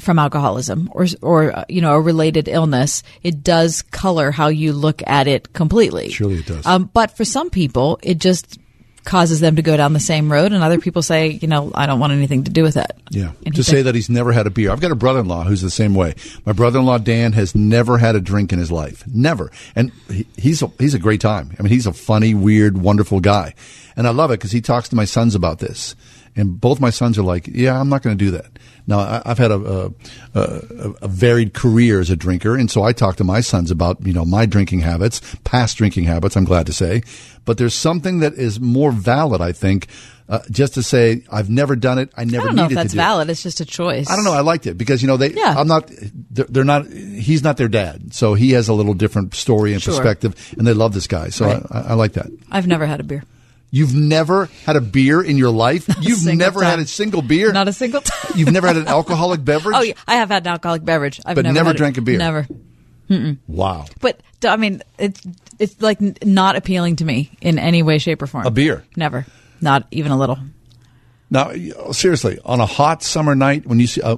from 0.00 0.18
alcoholism 0.18 0.90
or 0.92 1.06
or 1.22 1.56
uh, 1.56 1.64
you 1.68 1.80
know 1.80 1.92
a 1.92 2.00
related 2.00 2.48
illness. 2.48 3.02
It 3.22 3.42
does 3.42 3.82
color 3.82 4.30
how 4.30 4.48
you 4.48 4.72
look 4.72 5.02
at 5.06 5.28
it 5.28 5.52
completely. 5.52 6.10
Surely 6.10 6.38
it 6.38 6.46
does. 6.46 6.66
Um, 6.66 6.90
but 6.92 7.16
for 7.16 7.24
some 7.24 7.50
people, 7.50 7.98
it 8.02 8.18
just 8.18 8.58
causes 9.06 9.40
them 9.40 9.56
to 9.56 9.62
go 9.62 9.76
down 9.76 9.94
the 9.94 10.00
same 10.00 10.30
road, 10.30 10.52
and 10.52 10.62
other 10.62 10.78
people 10.78 11.00
say, 11.00 11.28
you 11.28 11.48
know, 11.48 11.72
I 11.74 11.86
don't 11.86 11.98
want 11.98 12.12
anything 12.12 12.44
to 12.44 12.50
do 12.50 12.62
with 12.62 12.74
that. 12.74 12.98
Yeah. 13.08 13.32
And 13.46 13.54
to 13.54 13.64
say 13.64 13.82
that 13.82 13.94
he's 13.94 14.10
never 14.10 14.32
had 14.32 14.46
a 14.46 14.50
beer. 14.50 14.70
I've 14.70 14.80
got 14.80 14.90
a 14.90 14.96
brother 14.96 15.20
in 15.20 15.28
law 15.28 15.44
who's 15.44 15.62
the 15.62 15.70
same 15.70 15.94
way. 15.94 16.14
My 16.44 16.52
brother 16.52 16.80
in 16.80 16.84
law, 16.84 16.98
Dan, 16.98 17.32
has 17.32 17.54
never 17.54 17.96
had 17.96 18.16
a 18.16 18.20
drink 18.20 18.52
in 18.52 18.58
his 18.58 18.70
life. 18.70 19.04
Never. 19.06 19.50
And 19.74 19.92
he, 20.10 20.26
he's, 20.36 20.60
a, 20.60 20.70
he's 20.78 20.92
a 20.94 20.98
great 20.98 21.20
time. 21.20 21.54
I 21.58 21.62
mean, 21.62 21.72
he's 21.72 21.86
a 21.86 21.92
funny, 21.92 22.34
weird, 22.34 22.76
wonderful 22.76 23.20
guy. 23.20 23.54
And 23.96 24.06
I 24.06 24.10
love 24.10 24.30
it 24.30 24.34
because 24.34 24.52
he 24.52 24.60
talks 24.60 24.90
to 24.90 24.96
my 24.96 25.06
sons 25.06 25.34
about 25.34 25.58
this. 25.60 25.94
And 26.36 26.60
both 26.60 26.80
my 26.80 26.90
sons 26.90 27.18
are 27.18 27.22
like, 27.22 27.46
yeah, 27.48 27.80
I'm 27.80 27.88
not 27.88 28.02
going 28.02 28.16
to 28.16 28.24
do 28.24 28.30
that. 28.32 28.46
Now, 28.86 28.98
I, 28.98 29.22
I've 29.24 29.38
had 29.38 29.50
a, 29.50 29.54
a, 29.54 29.90
a, 30.34 30.40
a 31.02 31.08
varied 31.08 31.54
career 31.54 31.98
as 31.98 32.10
a 32.10 32.16
drinker. 32.16 32.54
And 32.56 32.70
so 32.70 32.82
I 32.82 32.92
talk 32.92 33.16
to 33.16 33.24
my 33.24 33.40
sons 33.40 33.70
about, 33.70 34.04
you 34.06 34.12
know, 34.12 34.24
my 34.24 34.44
drinking 34.46 34.80
habits, 34.80 35.20
past 35.44 35.76
drinking 35.78 36.04
habits, 36.04 36.36
I'm 36.36 36.44
glad 36.44 36.66
to 36.66 36.72
say. 36.72 37.02
But 37.44 37.58
there's 37.58 37.74
something 37.74 38.20
that 38.20 38.34
is 38.34 38.60
more 38.60 38.92
valid, 38.92 39.40
I 39.40 39.52
think, 39.52 39.88
uh, 40.28 40.40
just 40.50 40.74
to 40.74 40.82
say, 40.82 41.22
I've 41.32 41.48
never 41.48 41.74
done 41.76 41.98
it. 41.98 42.10
I 42.16 42.22
I 42.22 42.24
never 42.24 42.46
don't 42.48 42.56
know 42.56 42.64
if 42.66 42.72
that's 42.72 42.92
do 42.92 42.98
it. 42.98 43.02
valid. 43.02 43.30
It's 43.30 43.42
just 43.42 43.60
a 43.60 43.64
choice. 43.64 44.10
I 44.10 44.16
don't 44.16 44.24
know. 44.24 44.32
I 44.32 44.40
liked 44.40 44.66
it 44.66 44.76
because 44.76 45.00
you 45.00 45.06
know 45.06 45.16
they. 45.16 45.30
Yeah. 45.32 45.54
I'm 45.56 45.68
not. 45.68 45.88
They're, 46.30 46.46
they're 46.46 46.64
not. 46.64 46.86
He's 46.88 47.44
not 47.44 47.56
their 47.58 47.68
dad, 47.68 48.12
so 48.12 48.34
he 48.34 48.50
has 48.50 48.66
a 48.68 48.72
little 48.74 48.94
different 48.94 49.34
story 49.36 49.72
and 49.72 49.80
Sure. 49.80 49.94
perspective, 49.94 50.34
and 50.58 50.66
they 50.66 50.72
love 50.74 50.94
this 50.94 51.06
guy. 51.06 51.28
So 51.28 51.46
Right. 51.46 51.62
I, 51.70 51.80
I 51.80 51.94
like 51.94 52.14
that. 52.14 52.26
I've 52.50 52.66
never 52.66 52.86
had 52.86 52.98
a 52.98 53.04
beer. 53.04 53.22
You've 53.70 53.94
never 53.94 54.46
had 54.64 54.76
a 54.76 54.80
beer 54.80 55.20
in 55.20 55.36
your 55.36 55.50
life. 55.50 55.88
Not 55.88 56.02
You've 56.04 56.24
never 56.24 56.62
had 56.62 56.78
a 56.78 56.86
single 56.86 57.20
beer. 57.20 57.52
Not 57.52 57.68
a 57.68 57.72
single 57.72 58.00
time. 58.00 58.32
You've 58.36 58.52
never 58.52 58.66
had 58.66 58.76
an 58.76 58.86
alcoholic 58.88 59.44
beverage. 59.44 59.76
Oh, 59.76 59.82
yeah, 59.82 59.94
I 60.06 60.16
have 60.16 60.28
had 60.28 60.44
an 60.46 60.52
alcoholic 60.52 60.84
beverage. 60.84 61.20
I've 61.26 61.34
But 61.34 61.44
never, 61.44 61.54
never 61.54 61.72
drank 61.74 61.98
a 61.98 62.00
beer? 62.00 62.18
Never. 62.18 62.46
Mm-mm. 63.10 63.38
Wow. 63.46 63.86
But 64.00 64.20
I 64.44 64.56
mean, 64.56 64.82
it's 64.98 65.20
it's 65.58 65.80
like 65.80 66.00
not 66.24 66.56
appealing 66.56 66.96
to 66.96 67.04
me 67.04 67.30
in 67.40 67.58
any 67.58 67.82
way, 67.82 67.98
shape, 67.98 68.22
or 68.22 68.26
form. 68.26 68.46
A 68.46 68.50
beer? 68.50 68.84
Never. 68.96 69.26
Not 69.60 69.86
even 69.90 70.12
a 70.12 70.16
little. 70.18 70.38
Now, 71.28 71.52
seriously, 71.92 72.38
on 72.44 72.60
a 72.60 72.66
hot 72.66 73.02
summer 73.02 73.34
night, 73.34 73.66
when 73.66 73.80
you 73.80 73.86
see, 73.88 74.00
uh, 74.00 74.16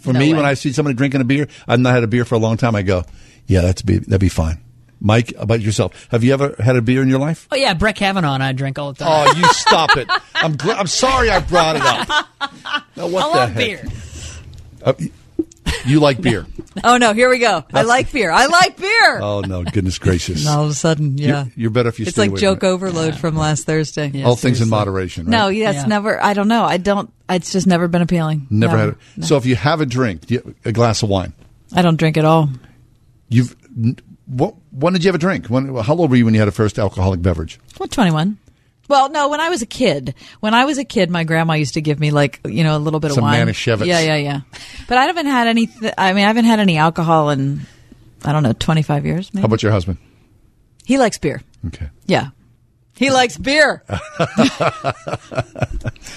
for 0.00 0.12
No 0.12 0.18
me, 0.18 0.32
way. 0.32 0.36
when 0.36 0.44
I 0.44 0.52
see 0.54 0.72
somebody 0.72 0.94
drinking 0.94 1.22
a 1.22 1.24
beer, 1.24 1.48
I've 1.66 1.80
not 1.80 1.94
had 1.94 2.04
a 2.04 2.06
beer 2.06 2.26
for 2.26 2.34
a 2.34 2.38
long 2.38 2.58
time. 2.58 2.74
I 2.74 2.82
go, 2.82 3.04
yeah, 3.46 3.62
that's 3.62 3.80
be 3.82 3.98
that'd 3.98 4.20
be 4.20 4.28
fine. 4.28 4.60
Mike, 5.04 5.32
about 5.36 5.60
yourself, 5.60 6.06
have 6.12 6.22
you 6.22 6.32
ever 6.32 6.54
had 6.60 6.76
a 6.76 6.82
beer 6.82 7.02
in 7.02 7.08
your 7.08 7.18
life? 7.18 7.48
Oh 7.50 7.56
yeah, 7.56 7.74
Brett 7.74 7.96
Kavanaugh 7.96 8.34
and 8.34 8.42
I 8.42 8.52
drink 8.52 8.78
all 8.78 8.92
the 8.92 9.02
time. 9.04 9.28
Oh, 9.28 9.32
you 9.36 9.44
stop 9.52 9.96
it! 9.96 10.08
I'm 10.34 10.56
gl- 10.56 10.78
I'm 10.78 10.86
sorry 10.86 11.28
I 11.28 11.40
brought 11.40 11.76
it 11.76 11.82
up. 11.82 12.28
Now, 12.96 13.06
what 13.08 13.24
I 13.24 13.28
the 13.28 13.36
love 13.36 13.50
heck? 13.50 13.56
beer. 13.56 13.88
Uh, 14.84 14.92
you 15.86 15.98
like 16.00 16.20
beer? 16.20 16.46
Oh 16.84 16.96
no, 16.96 17.12
here 17.12 17.28
we 17.28 17.38
go. 17.38 17.62
I 17.74 17.82
like 17.82 18.10
beer. 18.12 18.30
I 18.30 18.46
like 18.46 18.78
beer. 18.78 19.18
Oh 19.22 19.40
no, 19.40 19.62
goodness 19.62 19.98
gracious! 19.98 20.46
And 20.46 20.54
all 20.56 20.64
of 20.64 20.70
a 20.70 20.74
sudden, 20.74 21.18
You're- 21.18 21.30
yeah. 21.32 21.44
you're, 21.54 21.70
better 21.70 21.90
if 21.90 21.98
you. 21.98 22.04
it's 22.04 22.12
stay 22.12 22.22
like 22.22 22.30
away 22.30 22.40
joke 22.40 22.60
from 22.60 22.68
overload 22.70 23.14
from 23.16 23.36
last 23.36 23.66
Thursday. 23.66 24.10
it. 24.14 24.24
All 24.24 24.36
things 24.36 24.60
in 24.62 24.70
moderation. 24.70 25.26
Right? 25.26 25.30
No, 25.32 25.48
yeah, 25.48 25.72
it's 25.72 25.86
never. 25.86 26.22
I 26.22 26.32
don't 26.32 26.48
know. 26.48 26.64
I 26.64 26.78
don't. 26.78 27.12
It's 27.28 27.52
just 27.52 27.66
never 27.66 27.88
been 27.88 28.00
appealing. 28.02 28.46
never 28.48 28.72
No, 28.76 28.78
had 28.78 28.88
it. 29.18 29.24
So 29.24 29.36
if 29.36 29.44
you 29.44 29.54
have 29.56 29.80
a 29.82 29.86
drink, 29.86 30.30
you- 30.30 30.54
a 30.64 30.72
glass 30.72 31.02
of 31.02 31.10
wine, 31.10 31.34
I 31.74 31.82
don't 31.82 31.96
drink 31.96 32.16
at 32.16 32.24
all. 32.24 32.48
you've. 33.28 33.54
What? 34.26 34.54
When 34.70 34.92
did 34.92 35.04
you 35.04 35.08
have 35.08 35.14
a 35.14 35.18
drink? 35.18 35.46
When? 35.46 35.74
How 35.74 35.94
old 35.96 36.10
were 36.10 36.16
you 36.16 36.24
when 36.24 36.34
you 36.34 36.40
had 36.40 36.48
a 36.48 36.52
first 36.52 36.78
alcoholic 36.78 37.22
beverage? 37.22 37.58
What 37.76 37.90
twenty 37.90 38.12
one? 38.12 38.38
Well, 38.88 39.10
no. 39.10 39.28
When 39.28 39.40
I 39.40 39.48
was 39.48 39.62
a 39.62 39.66
kid, 39.66 40.14
when 40.40 40.54
I 40.54 40.64
was 40.64 40.78
a 40.78 40.84
kid, 40.84 41.10
my 41.10 41.24
grandma 41.24 41.54
used 41.54 41.74
to 41.74 41.80
give 41.80 41.98
me 41.98 42.10
like 42.10 42.40
you 42.44 42.64
know 42.64 42.76
a 42.76 42.78
little 42.78 43.00
bit 43.00 43.12
Some 43.12 43.24
of 43.24 43.30
wine. 43.30 43.46
Manischewitz. 43.46 43.86
Yeah, 43.86 44.00
yeah, 44.00 44.16
yeah. 44.16 44.40
But 44.88 44.98
I 44.98 45.04
haven't 45.06 45.26
had 45.26 45.46
any. 45.46 45.68
I 45.98 46.12
mean, 46.12 46.24
I 46.24 46.28
haven't 46.28 46.44
had 46.44 46.60
any 46.60 46.76
alcohol 46.76 47.30
in 47.30 47.62
I 48.24 48.32
don't 48.32 48.42
know 48.42 48.52
twenty 48.52 48.82
five 48.82 49.04
years. 49.06 49.32
Maybe. 49.32 49.42
How 49.42 49.46
about 49.46 49.62
your 49.62 49.72
husband? 49.72 49.98
He 50.84 50.98
likes 50.98 51.18
beer. 51.18 51.42
Okay. 51.68 51.88
Yeah, 52.06 52.28
he 53.02 53.10
likes 53.10 53.36
beer. 53.36 53.82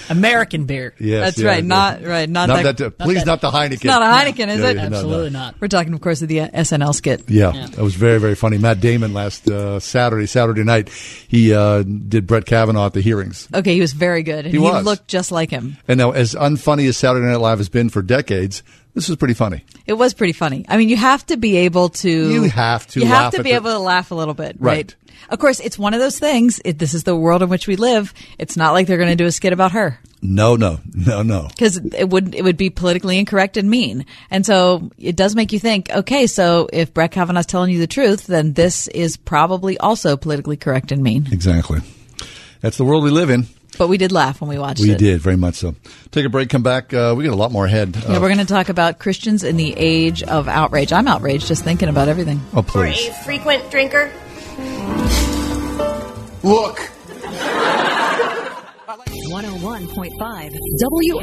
American 0.08 0.64
beer. 0.66 0.94
Yes, 0.98 1.24
That's 1.26 1.38
yeah, 1.38 1.48
right. 1.48 1.62
yeah. 1.62 1.68
Not 1.68 2.02
right. 2.04 2.28
Not, 2.28 2.48
Not 2.48 2.62
that. 2.62 2.76
that- 2.78 2.98
please, 2.98 3.24
not 3.24 3.40
the 3.40 3.50
Heineken. 3.50 3.72
It's 3.72 3.84
not 3.84 4.02
a 4.02 4.04
Heineken, 4.06 4.48
is 4.48 4.60
Yeah, 4.60 4.68
it? 4.70 4.76
yeah, 4.76 4.88
no, 4.88 4.96
Absolutely 4.96 5.30
no. 5.30 5.38
not. 5.38 5.54
We're 5.60 5.68
talking, 5.68 5.92
of 5.94 6.00
course, 6.00 6.22
of 6.22 6.28
the 6.28 6.40
uh, 6.42 6.48
SNL 6.48 6.94
skit. 6.94 7.28
Yeah, 7.28 7.52
that 7.52 7.82
was 7.82 7.94
very 7.94 8.18
very 8.20 8.34
funny. 8.34 8.58
Matt 8.58 8.80
Damon 8.80 9.12
last 9.12 9.48
uh, 9.48 9.80
Saturday 9.80 10.26
Saturday 10.26 10.64
night 10.64 10.88
he 10.88 11.52
uh, 11.52 11.82
did 11.82 12.26
Brett 12.26 12.46
Kavanaugh 12.46 12.86
at 12.86 12.92
the 12.92 13.00
hearings. 13.00 13.48
Okay, 13.52 13.74
he 13.74 13.80
was 13.80 13.92
very 13.92 14.22
good, 14.22 14.44
and 14.46 14.54
He 14.54 14.58
he, 14.58 14.58
was. 14.58 14.84
looked 14.84 15.08
just 15.08 15.32
like 15.32 15.50
him. 15.50 15.76
And 15.88 15.98
now, 15.98 16.12
as 16.12 16.34
unfunny 16.34 16.88
as 16.88 16.96
Saturday 16.96 17.26
Night 17.26 17.40
Live 17.40 17.58
has 17.58 17.68
been 17.68 17.88
for 17.90 18.02
decades, 18.02 18.62
this 18.96 19.08
was 19.08 19.16
pretty 19.16 19.34
funny. 19.34 19.64
It 19.86 19.92
was 19.92 20.12
pretty 20.14 20.32
funny. 20.32 20.64
I 20.68 20.76
mean, 20.76 20.88
you 20.88 20.96
have 20.96 21.24
to 21.26 21.36
be 21.36 21.58
able 21.58 21.90
to. 21.90 22.10
You 22.10 22.42
have 22.50 22.86
to 22.88 23.00
You 23.00 23.06
laugh 23.06 23.24
have 23.24 23.32
to 23.34 23.42
be 23.44 23.50
the- 23.50 23.56
able 23.56 23.70
to 23.70 23.78
laugh 23.78 24.10
a 24.10 24.14
little 24.16 24.34
bit, 24.34 24.56
Right. 24.58 24.76
right? 24.76 24.96
Of 25.30 25.38
course, 25.38 25.60
it's 25.60 25.78
one 25.78 25.94
of 25.94 26.00
those 26.00 26.18
things. 26.18 26.60
It, 26.64 26.78
this 26.78 26.94
is 26.94 27.04
the 27.04 27.16
world 27.16 27.42
in 27.42 27.48
which 27.48 27.66
we 27.66 27.76
live. 27.76 28.12
It's 28.38 28.56
not 28.56 28.72
like 28.72 28.86
they're 28.86 28.96
going 28.98 29.10
to 29.10 29.16
do 29.16 29.26
a 29.26 29.32
skit 29.32 29.52
about 29.52 29.72
her 29.72 29.98
No, 30.22 30.56
no, 30.56 30.78
no, 30.94 31.22
no. 31.22 31.48
because 31.48 31.76
it 31.78 32.08
would 32.10 32.34
it 32.34 32.42
would 32.42 32.56
be 32.56 32.70
politically 32.70 33.18
incorrect 33.18 33.56
and 33.56 33.68
mean. 33.70 34.04
And 34.30 34.44
so 34.46 34.90
it 34.98 35.14
does 35.16 35.34
make 35.36 35.52
you 35.52 35.58
think. 35.58 35.90
Okay, 35.90 36.26
so 36.26 36.68
if 36.72 36.92
Brett 36.94 37.12
Kavanaugh's 37.12 37.46
telling 37.46 37.70
you 37.70 37.78
the 37.78 37.86
truth, 37.86 38.26
then 38.26 38.52
this 38.54 38.88
is 38.88 39.16
probably 39.16 39.76
also 39.78 40.16
politically 40.16 40.56
correct 40.56 40.90
and 40.92 41.02
mean. 41.02 41.28
Exactly. 41.32 41.80
That's 42.60 42.76
the 42.78 42.84
world 42.84 43.02
we 43.04 43.10
live 43.10 43.30
in. 43.30 43.46
But 43.78 43.88
we 43.88 43.98
did 43.98 44.12
laugh 44.12 44.40
when 44.40 44.48
we 44.50 44.58
watched 44.58 44.80
We 44.80 44.90
it. 44.90 45.00
We 45.00 45.06
did 45.06 45.20
very 45.20 45.36
much 45.36 45.56
so. 45.56 45.74
Take 46.10 46.24
a 46.24 46.28
break. 46.28 46.48
Come 46.48 46.62
back. 46.62 46.94
Uh, 46.94 47.14
we 47.16 47.24
got 47.24 47.32
a 47.32 47.36
lot 47.36 47.52
more 47.52 47.66
ahead. 47.66 47.94
Yeah, 47.96 48.16
Uh, 48.16 48.20
we're 48.20 48.28
going 48.28 48.38
to 48.38 48.44
talk 48.46 48.68
about 48.68 48.98
Christians 48.98 49.44
in 49.44 49.56
the 49.56 49.74
age 49.76 50.22
of 50.22 50.48
outrage. 50.48 50.92
I'm 50.92 51.06
outraged 51.08 51.46
just 51.46 51.62
thinking 51.64 51.88
about 51.88 52.08
everything. 52.08 52.40
oh, 52.54 52.62
For 52.62 52.84
please. 52.86 53.08
a 53.08 53.12
frequent 53.24 53.70
drinker, 53.70 54.10
Look. 56.42 56.78
101.5 59.28 60.50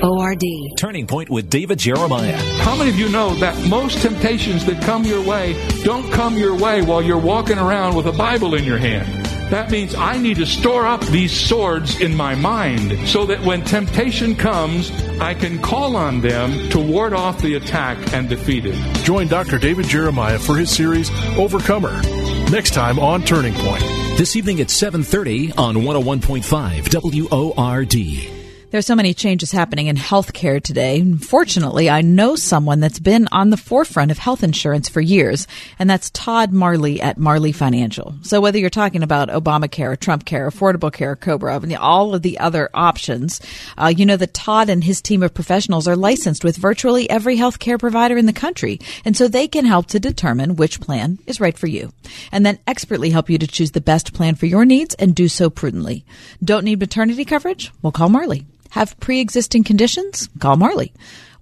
WORD. 0.01 0.43
Turning 0.77 1.07
Point 1.07 1.29
with 1.29 1.49
David 1.49 1.79
Jeremiah. 1.79 2.35
How 2.61 2.75
many 2.75 2.89
of 2.89 2.97
you 2.97 3.07
know 3.09 3.33
that 3.35 3.57
most 3.69 4.01
temptations 4.01 4.65
that 4.65 4.81
come 4.83 5.03
your 5.05 5.21
way 5.25 5.55
don't 5.83 6.11
come 6.11 6.35
your 6.37 6.55
way 6.55 6.81
while 6.81 7.01
you're 7.01 7.17
walking 7.17 7.57
around 7.57 7.95
with 7.95 8.05
a 8.07 8.11
Bible 8.11 8.55
in 8.55 8.65
your 8.65 8.77
hand? 8.77 9.22
That 9.49 9.69
means 9.69 9.93
I 9.95 10.17
need 10.17 10.37
to 10.37 10.45
store 10.45 10.85
up 10.85 11.01
these 11.01 11.31
swords 11.31 11.99
in 11.99 12.15
my 12.15 12.35
mind 12.35 13.07
so 13.07 13.25
that 13.27 13.41
when 13.41 13.63
temptation 13.63 14.35
comes, 14.35 14.91
I 15.19 15.33
can 15.33 15.61
call 15.61 15.95
on 15.95 16.21
them 16.21 16.69
to 16.69 16.79
ward 16.79 17.13
off 17.13 17.41
the 17.41 17.55
attack 17.55 18.13
and 18.13 18.27
defeat 18.27 18.65
it. 18.65 18.75
Join 19.03 19.27
Dr. 19.27 19.57
David 19.59 19.85
Jeremiah 19.85 20.39
for 20.39 20.55
his 20.57 20.69
series 20.69 21.11
Overcomer. 21.37 22.01
Next 22.49 22.73
time 22.73 22.99
on 22.99 23.23
Turning 23.23 23.53
Point. 23.53 23.83
This 24.17 24.35
evening 24.35 24.61
at 24.61 24.67
7:30 24.69 25.53
on 25.57 25.83
101.5 25.83 26.89
WORD. 26.89 28.42
There's 28.73 28.87
so 28.87 28.95
many 28.95 29.13
changes 29.13 29.51
happening 29.51 29.85
in 29.85 29.97
healthcare 29.97 30.59
today. 30.59 31.03
Fortunately, 31.19 31.91
I 31.91 32.01
know 32.01 32.35
someone 32.35 32.79
that's 32.79 32.97
been 32.97 33.27
on 33.31 33.51
the 33.51 33.55
forefront 33.55 34.09
of 34.09 34.17
health 34.17 34.41
insurance 34.41 34.89
for 34.89 34.99
years, 34.99 35.45
and 35.77 35.87
that's 35.87 36.09
Todd 36.09 36.51
Marley 36.51 36.99
at 36.99 37.19
Marley 37.19 37.51
Financial. 37.51 38.15
So 38.23 38.41
whether 38.41 38.57
you're 38.57 38.71
talking 38.71 39.03
about 39.03 39.29
Obamacare, 39.29 39.99
Trump 39.99 40.25
Care, 40.25 40.49
Affordable 40.49 40.91
Care, 40.91 41.15
Cobra, 41.15 41.55
and 41.55 41.75
all 41.75 42.15
of 42.15 42.23
the 42.23 42.39
other 42.39 42.71
options, 42.73 43.39
uh, 43.77 43.93
you 43.95 44.07
know 44.07 44.17
that 44.17 44.33
Todd 44.33 44.69
and 44.69 44.83
his 44.83 45.03
team 45.03 45.21
of 45.21 45.35
professionals 45.35 45.87
are 45.87 45.95
licensed 45.95 46.43
with 46.43 46.57
virtually 46.57 47.07
every 47.11 47.37
healthcare 47.37 47.79
provider 47.79 48.17
in 48.17 48.25
the 48.25 48.33
country, 48.33 48.79
and 49.05 49.15
so 49.15 49.27
they 49.27 49.47
can 49.47 49.65
help 49.65 49.85
to 49.85 49.99
determine 49.99 50.55
which 50.55 50.81
plan 50.81 51.19
is 51.27 51.39
right 51.39 51.59
for 51.59 51.67
you, 51.67 51.93
and 52.31 52.43
then 52.43 52.57
expertly 52.65 53.11
help 53.11 53.29
you 53.29 53.37
to 53.37 53.45
choose 53.45 53.69
the 53.69 53.81
best 53.81 54.15
plan 54.15 54.33
for 54.33 54.47
your 54.47 54.65
needs 54.65 54.95
and 54.95 55.13
do 55.13 55.27
so 55.27 55.51
prudently. 55.51 56.03
Don't 56.43 56.65
need 56.65 56.79
maternity 56.79 57.23
coverage? 57.23 57.71
Well, 57.83 57.91
call 57.91 58.09
Marley. 58.09 58.47
Have 58.73 58.99
pre 58.99 59.19
existing 59.19 59.63
conditions? 59.65 60.29
Call 60.39 60.55
Marley. 60.55 60.93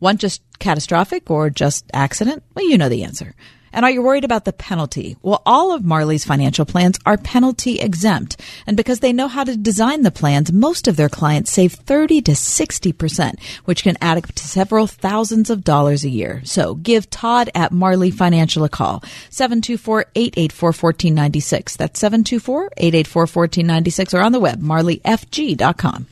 Want 0.01 0.19
just 0.19 0.41
catastrophic 0.59 1.31
or 1.31 1.49
just 1.49 1.85
accident? 1.93 2.43
Well, 2.53 2.67
you 2.67 2.77
know 2.77 2.89
the 2.89 3.05
answer. 3.05 3.35
And 3.71 3.85
are 3.85 3.91
you 3.91 4.01
worried 4.01 4.25
about 4.25 4.43
the 4.43 4.51
penalty? 4.51 5.15
Well, 5.21 5.41
all 5.45 5.73
of 5.73 5.85
Marley's 5.85 6.25
financial 6.25 6.65
plans 6.65 6.99
are 7.05 7.17
penalty 7.17 7.79
exempt. 7.79 8.35
And 8.67 8.75
because 8.75 8.99
they 8.99 9.13
know 9.13 9.29
how 9.29 9.45
to 9.45 9.55
design 9.55 10.01
the 10.01 10.11
plans, 10.11 10.51
most 10.51 10.89
of 10.89 10.97
their 10.97 11.07
clients 11.07 11.53
save 11.53 11.71
30 11.71 12.21
to 12.23 12.33
60%, 12.33 13.41
which 13.63 13.83
can 13.83 13.95
add 14.01 14.17
up 14.17 14.29
to 14.29 14.45
several 14.45 14.87
thousands 14.87 15.49
of 15.49 15.63
dollars 15.63 16.03
a 16.03 16.09
year. 16.09 16.41
So 16.43 16.75
give 16.75 17.09
Todd 17.09 17.49
at 17.55 17.71
Marley 17.71 18.11
Financial 18.11 18.65
a 18.65 18.69
call. 18.69 19.05
724-884-1496. 19.29 21.77
That's 21.77 22.03
724-884-1496 22.03 24.13
or 24.13 24.19
on 24.19 24.33
the 24.33 24.41
web, 24.41 24.61
marleyfg.com. 24.61 26.07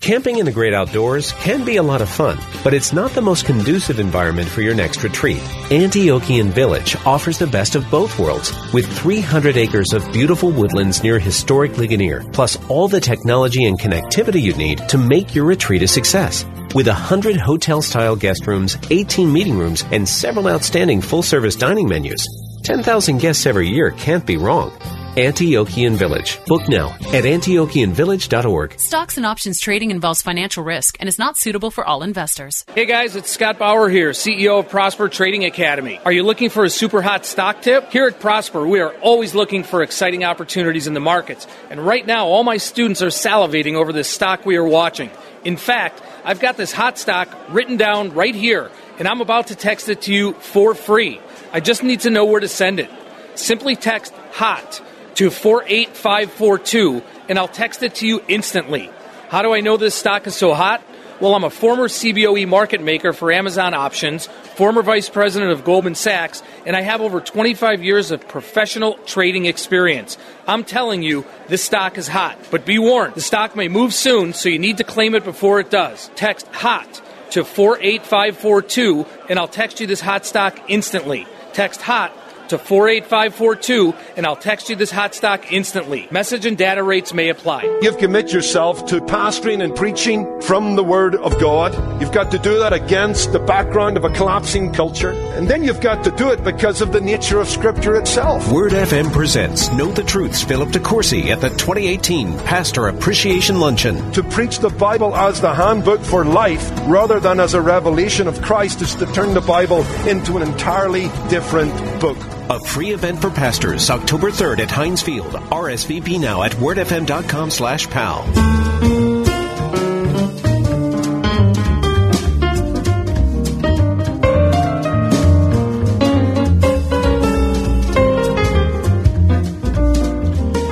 Camping 0.00 0.38
in 0.38 0.46
the 0.46 0.52
great 0.52 0.74
outdoors 0.74 1.32
can 1.32 1.64
be 1.64 1.76
a 1.76 1.82
lot 1.82 2.00
of 2.00 2.08
fun, 2.08 2.38
but 2.62 2.74
it's 2.74 2.92
not 2.92 3.10
the 3.12 3.22
most 3.22 3.44
conducive 3.44 3.98
environment 3.98 4.48
for 4.48 4.60
your 4.60 4.74
next 4.74 5.02
retreat. 5.02 5.38
Antiochian 5.70 6.50
Village 6.50 6.94
offers 7.04 7.38
the 7.38 7.46
best 7.46 7.74
of 7.74 7.90
both 7.90 8.16
worlds 8.18 8.52
with 8.72 8.86
300 8.98 9.56
acres 9.56 9.92
of 9.92 10.12
beautiful 10.12 10.50
woodlands 10.50 11.02
near 11.02 11.18
historic 11.18 11.76
Ligonier, 11.78 12.22
plus 12.32 12.56
all 12.68 12.86
the 12.86 13.00
technology 13.00 13.64
and 13.64 13.80
connectivity 13.80 14.40
you 14.40 14.54
need 14.54 14.78
to 14.88 14.98
make 14.98 15.34
your 15.34 15.44
retreat 15.44 15.82
a 15.82 15.88
success. 15.88 16.44
With 16.74 16.86
100 16.86 17.36
hotel 17.36 17.82
style 17.82 18.14
guest 18.14 18.46
rooms, 18.46 18.76
18 18.90 19.32
meeting 19.32 19.58
rooms, 19.58 19.84
and 19.90 20.08
several 20.08 20.46
outstanding 20.46 21.00
full 21.00 21.22
service 21.22 21.56
dining 21.56 21.88
menus, 21.88 22.24
10,000 22.62 23.18
guests 23.18 23.46
every 23.46 23.68
year 23.68 23.90
can't 23.92 24.26
be 24.26 24.36
wrong. 24.36 24.70
Antiochian 25.16 25.94
Village. 25.94 26.38
Book 26.44 26.68
now 26.68 26.90
at 26.90 27.24
antiochianvillage.org. 27.24 28.78
Stocks 28.78 29.16
and 29.16 29.24
options 29.24 29.58
trading 29.58 29.90
involves 29.90 30.20
financial 30.20 30.62
risk 30.62 30.98
and 31.00 31.08
is 31.08 31.18
not 31.18 31.38
suitable 31.38 31.70
for 31.70 31.86
all 31.86 32.02
investors. 32.02 32.66
Hey 32.74 32.84
guys, 32.84 33.16
it's 33.16 33.30
Scott 33.30 33.58
Bauer 33.58 33.88
here, 33.88 34.10
CEO 34.10 34.58
of 34.58 34.68
Prosper 34.68 35.08
Trading 35.08 35.46
Academy. 35.46 35.98
Are 36.04 36.12
you 36.12 36.22
looking 36.22 36.50
for 36.50 36.64
a 36.64 36.70
super 36.70 37.00
hot 37.00 37.24
stock 37.24 37.62
tip? 37.62 37.90
Here 37.90 38.06
at 38.06 38.20
Prosper, 38.20 38.66
we 38.66 38.80
are 38.80 38.92
always 38.96 39.34
looking 39.34 39.64
for 39.64 39.82
exciting 39.82 40.22
opportunities 40.22 40.86
in 40.86 40.92
the 40.92 41.00
markets. 41.00 41.46
And 41.70 41.80
right 41.80 42.06
now, 42.06 42.26
all 42.26 42.44
my 42.44 42.58
students 42.58 43.00
are 43.00 43.06
salivating 43.06 43.72
over 43.72 43.94
this 43.94 44.10
stock 44.10 44.44
we 44.44 44.56
are 44.56 44.68
watching. 44.68 45.10
In 45.44 45.56
fact, 45.56 46.02
I've 46.24 46.40
got 46.40 46.58
this 46.58 46.72
hot 46.72 46.98
stock 46.98 47.34
written 47.48 47.78
down 47.78 48.12
right 48.12 48.34
here, 48.34 48.70
and 48.98 49.08
I'm 49.08 49.22
about 49.22 49.46
to 49.46 49.54
text 49.54 49.88
it 49.88 50.02
to 50.02 50.12
you 50.12 50.34
for 50.34 50.74
free. 50.74 51.22
I 51.54 51.60
just 51.60 51.82
need 51.82 52.00
to 52.00 52.10
know 52.10 52.26
where 52.26 52.40
to 52.40 52.48
send 52.48 52.80
it. 52.80 52.90
Simply 53.34 53.76
text 53.76 54.12
HOT 54.32 54.82
to 55.16 55.30
48542 55.30 57.02
and 57.28 57.38
I'll 57.38 57.48
text 57.48 57.82
it 57.82 57.96
to 57.96 58.06
you 58.06 58.22
instantly. 58.28 58.90
How 59.28 59.42
do 59.42 59.52
I 59.52 59.60
know 59.60 59.76
this 59.76 59.94
stock 59.94 60.26
is 60.26 60.36
so 60.36 60.54
hot? 60.54 60.82
Well, 61.18 61.34
I'm 61.34 61.44
a 61.44 61.50
former 61.50 61.88
CBOE 61.88 62.46
market 62.46 62.82
maker 62.82 63.14
for 63.14 63.32
Amazon 63.32 63.72
Options, 63.72 64.26
former 64.26 64.82
vice 64.82 65.08
president 65.08 65.50
of 65.50 65.64
Goldman 65.64 65.94
Sachs, 65.94 66.42
and 66.66 66.76
I 66.76 66.82
have 66.82 67.00
over 67.00 67.22
25 67.22 67.82
years 67.82 68.10
of 68.10 68.28
professional 68.28 68.98
trading 69.06 69.46
experience. 69.46 70.18
I'm 70.46 70.62
telling 70.62 71.02
you, 71.02 71.24
this 71.48 71.64
stock 71.64 71.96
is 71.96 72.06
hot. 72.06 72.38
But 72.50 72.66
be 72.66 72.78
warned, 72.78 73.14
the 73.14 73.22
stock 73.22 73.56
may 73.56 73.68
move 73.68 73.94
soon, 73.94 74.34
so 74.34 74.50
you 74.50 74.58
need 74.58 74.76
to 74.76 74.84
claim 74.84 75.14
it 75.14 75.24
before 75.24 75.58
it 75.58 75.70
does. 75.70 76.10
Text 76.16 76.46
HOT 76.48 77.00
to 77.30 77.44
48542 77.44 79.06
and 79.28 79.38
I'll 79.38 79.48
text 79.48 79.80
you 79.80 79.86
this 79.86 80.00
hot 80.00 80.26
stock 80.26 80.58
instantly. 80.68 81.26
Text 81.54 81.80
HOT 81.80 82.12
to 82.50 82.58
48542 82.58 83.94
and 84.16 84.26
I'll 84.26 84.36
text 84.36 84.68
you 84.68 84.76
this 84.76 84.90
hot 84.90 85.14
stock 85.14 85.52
instantly. 85.52 86.08
Message 86.10 86.46
and 86.46 86.56
data 86.56 86.82
rates 86.82 87.12
may 87.12 87.28
apply. 87.28 87.62
You've 87.82 87.98
commit 87.98 88.32
yourself 88.32 88.86
to 88.86 89.00
pastoring 89.00 89.62
and 89.62 89.74
preaching 89.74 90.40
from 90.40 90.76
the 90.76 90.84
Word 90.84 91.14
of 91.14 91.38
God. 91.40 91.74
You've 92.00 92.12
got 92.12 92.30
to 92.30 92.38
do 92.38 92.58
that 92.58 92.72
against 92.72 93.32
the 93.32 93.38
background 93.38 93.96
of 93.96 94.04
a 94.04 94.10
collapsing 94.10 94.72
culture. 94.72 95.10
And 95.10 95.48
then 95.48 95.64
you've 95.64 95.80
got 95.80 96.04
to 96.04 96.10
do 96.12 96.30
it 96.30 96.44
because 96.44 96.80
of 96.80 96.92
the 96.92 97.00
nature 97.00 97.40
of 97.40 97.48
Scripture 97.48 97.96
itself. 97.96 98.50
Word 98.50 98.72
FM 98.72 99.12
presents 99.12 99.70
Know 99.72 99.92
the 99.92 100.04
Truth's 100.04 100.42
Philip 100.42 100.70
DeCourcy 100.70 101.26
at 101.26 101.40
the 101.40 101.50
2018 101.50 102.38
Pastor 102.40 102.86
Appreciation 102.88 103.60
Luncheon. 103.60 104.12
To 104.12 104.22
preach 104.22 104.58
the 104.58 104.70
Bible 104.70 105.14
as 105.16 105.40
the 105.40 105.54
handbook 105.54 106.00
for 106.00 106.24
life 106.24 106.70
rather 106.86 107.20
than 107.20 107.40
as 107.40 107.54
a 107.54 107.60
revelation 107.60 108.28
of 108.28 108.40
Christ 108.42 108.82
is 108.82 108.94
to 108.96 109.06
turn 109.12 109.34
the 109.34 109.40
Bible 109.40 109.84
into 110.06 110.36
an 110.36 110.42
entirely 110.42 111.08
different 111.28 111.74
book. 112.00 112.35
A 112.48 112.60
free 112.60 112.92
event 112.92 113.20
for 113.20 113.28
pastors, 113.28 113.90
October 113.90 114.30
3rd 114.30 114.60
at 114.60 114.70
Heinz 114.70 115.02
Field. 115.02 115.32
RSVP 115.32 116.20
now 116.20 116.44
at 116.44 116.52
wordfm.com 116.52 117.50
slash 117.50 117.88
pal. 117.90 118.22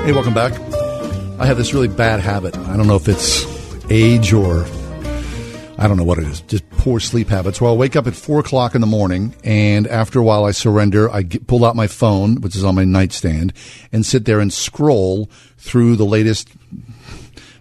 Hey, 0.05 0.13
welcome 0.13 0.35
back. 0.35 0.53
I 1.41 1.47
have 1.47 1.57
this 1.57 1.75
really 1.75 1.89
bad 1.89 2.21
habit. 2.21 2.57
I 2.57 2.77
don't 2.77 2.87
know 2.87 2.95
if 2.95 3.09
it's 3.09 3.45
age 3.91 4.33
or 4.33 4.65
I 5.77 5.89
don't 5.89 5.97
know 5.97 6.05
what 6.05 6.19
it 6.19 6.27
is, 6.27 6.41
just 6.43 6.69
poor 6.71 7.01
sleep 7.01 7.29
habits. 7.29 7.61
Where 7.61 7.69
I'll 7.69 7.77
wake 7.77 7.97
up 7.97 8.07
at 8.07 8.15
four 8.15 8.41
o'clock 8.41 8.75
in 8.75 8.81
the 8.81 8.87
morning, 8.87 9.35
and 9.43 9.87
after 9.89 10.19
a 10.19 10.23
while, 10.23 10.45
I 10.45 10.53
surrender. 10.53 11.11
I 11.11 11.23
get, 11.23 11.47
pull 11.47 11.65
out 11.65 11.75
my 11.75 11.89
phone, 11.89 12.41
which 12.41 12.55
is 12.55 12.65
on 12.65 12.75
my 12.75 12.85
nightstand, 12.85 13.53
and 13.93 14.07
sit 14.07 14.25
there 14.25 14.41
and 14.41 14.53
scroll 14.53 15.29
through 15.59 15.97
the 15.97 16.05
latest 16.07 16.49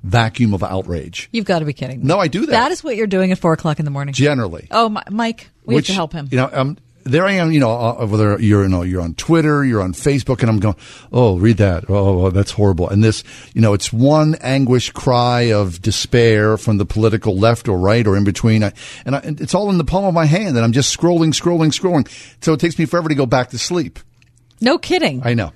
vacuum 0.04 0.54
of 0.54 0.64
outrage. 0.64 1.30
You've 1.32 1.46
got 1.46 1.60
to 1.60 1.66
be 1.66 1.74
kidding. 1.74 2.06
No, 2.06 2.20
I 2.20 2.28
do 2.28 2.42
that. 2.42 2.52
That 2.52 2.72
is 2.72 2.84
what 2.84 2.96
you're 2.96 3.08
doing 3.08 3.32
at 3.32 3.40
four 3.40 3.54
o'clock 3.54 3.80
in 3.80 3.86
the 3.86 3.92
morning. 3.92 4.14
Generally. 4.14 4.68
Oh, 4.70 4.90
my, 4.90 5.04
Mike, 5.10 5.50
we 5.66 5.76
Which, 5.76 5.88
have 5.88 5.94
to 5.94 5.98
help 5.98 6.14
him. 6.14 6.28
You 6.30 6.38
know, 6.38 6.50
um, 6.52 6.78
there 7.04 7.26
I 7.26 7.34
am, 7.34 7.52
you 7.52 7.60
know, 7.60 7.72
uh, 7.72 8.06
whether 8.06 8.40
you're, 8.40 8.64
you 8.64 8.70
know, 8.70 8.82
you're 8.82 9.02
on 9.02 9.14
Twitter, 9.16 9.64
you're 9.64 9.82
on 9.82 9.94
Facebook, 9.94 10.42
and 10.42 10.50
I'm 10.50 10.60
going, 10.60 10.76
oh, 11.12 11.38
read 11.38 11.58
that. 11.58 11.86
Oh, 11.90 12.30
that's 12.30 12.52
horrible. 12.52 12.90
And 12.90 13.04
this, 13.04 13.24
you 13.54 13.62
know, 13.62 13.74
it's 13.74 13.92
one 13.92 14.36
anguish 14.36 14.92
cry 14.92 15.52
of 15.52 15.82
despair 15.82 16.58
from 16.58 16.78
the 16.78 16.86
political 16.86 17.38
left 17.38 17.68
or 17.68 17.78
right 17.78 18.06
or 18.06 18.16
in 18.16 18.24
between. 18.24 18.64
I, 18.64 18.74
and, 19.06 19.16
I, 19.16 19.20
and 19.20 19.42
it's 19.42 19.54
all 19.54 19.70
in 19.70 19.78
the 19.78 19.84
palm 19.84 20.06
of 20.06 20.14
my 20.14 20.26
hand, 20.26 20.56
and 20.56 20.60
I'm 20.60 20.74
just 20.74 20.96
scrolling, 20.98 21.34
scrolling, 21.34 21.78
scrolling. 21.78 22.08
So 22.44 22.54
it 22.54 22.60
takes 22.60 22.78
me 22.80 22.86
forever 22.86 23.10
to 23.10 23.16
go 23.16 23.26
back 23.26 23.50
to 23.50 23.58
sleep. 23.58 24.00
No 24.62 24.78
kidding. 24.78 25.22
I 25.24 25.34
know. 25.34 25.54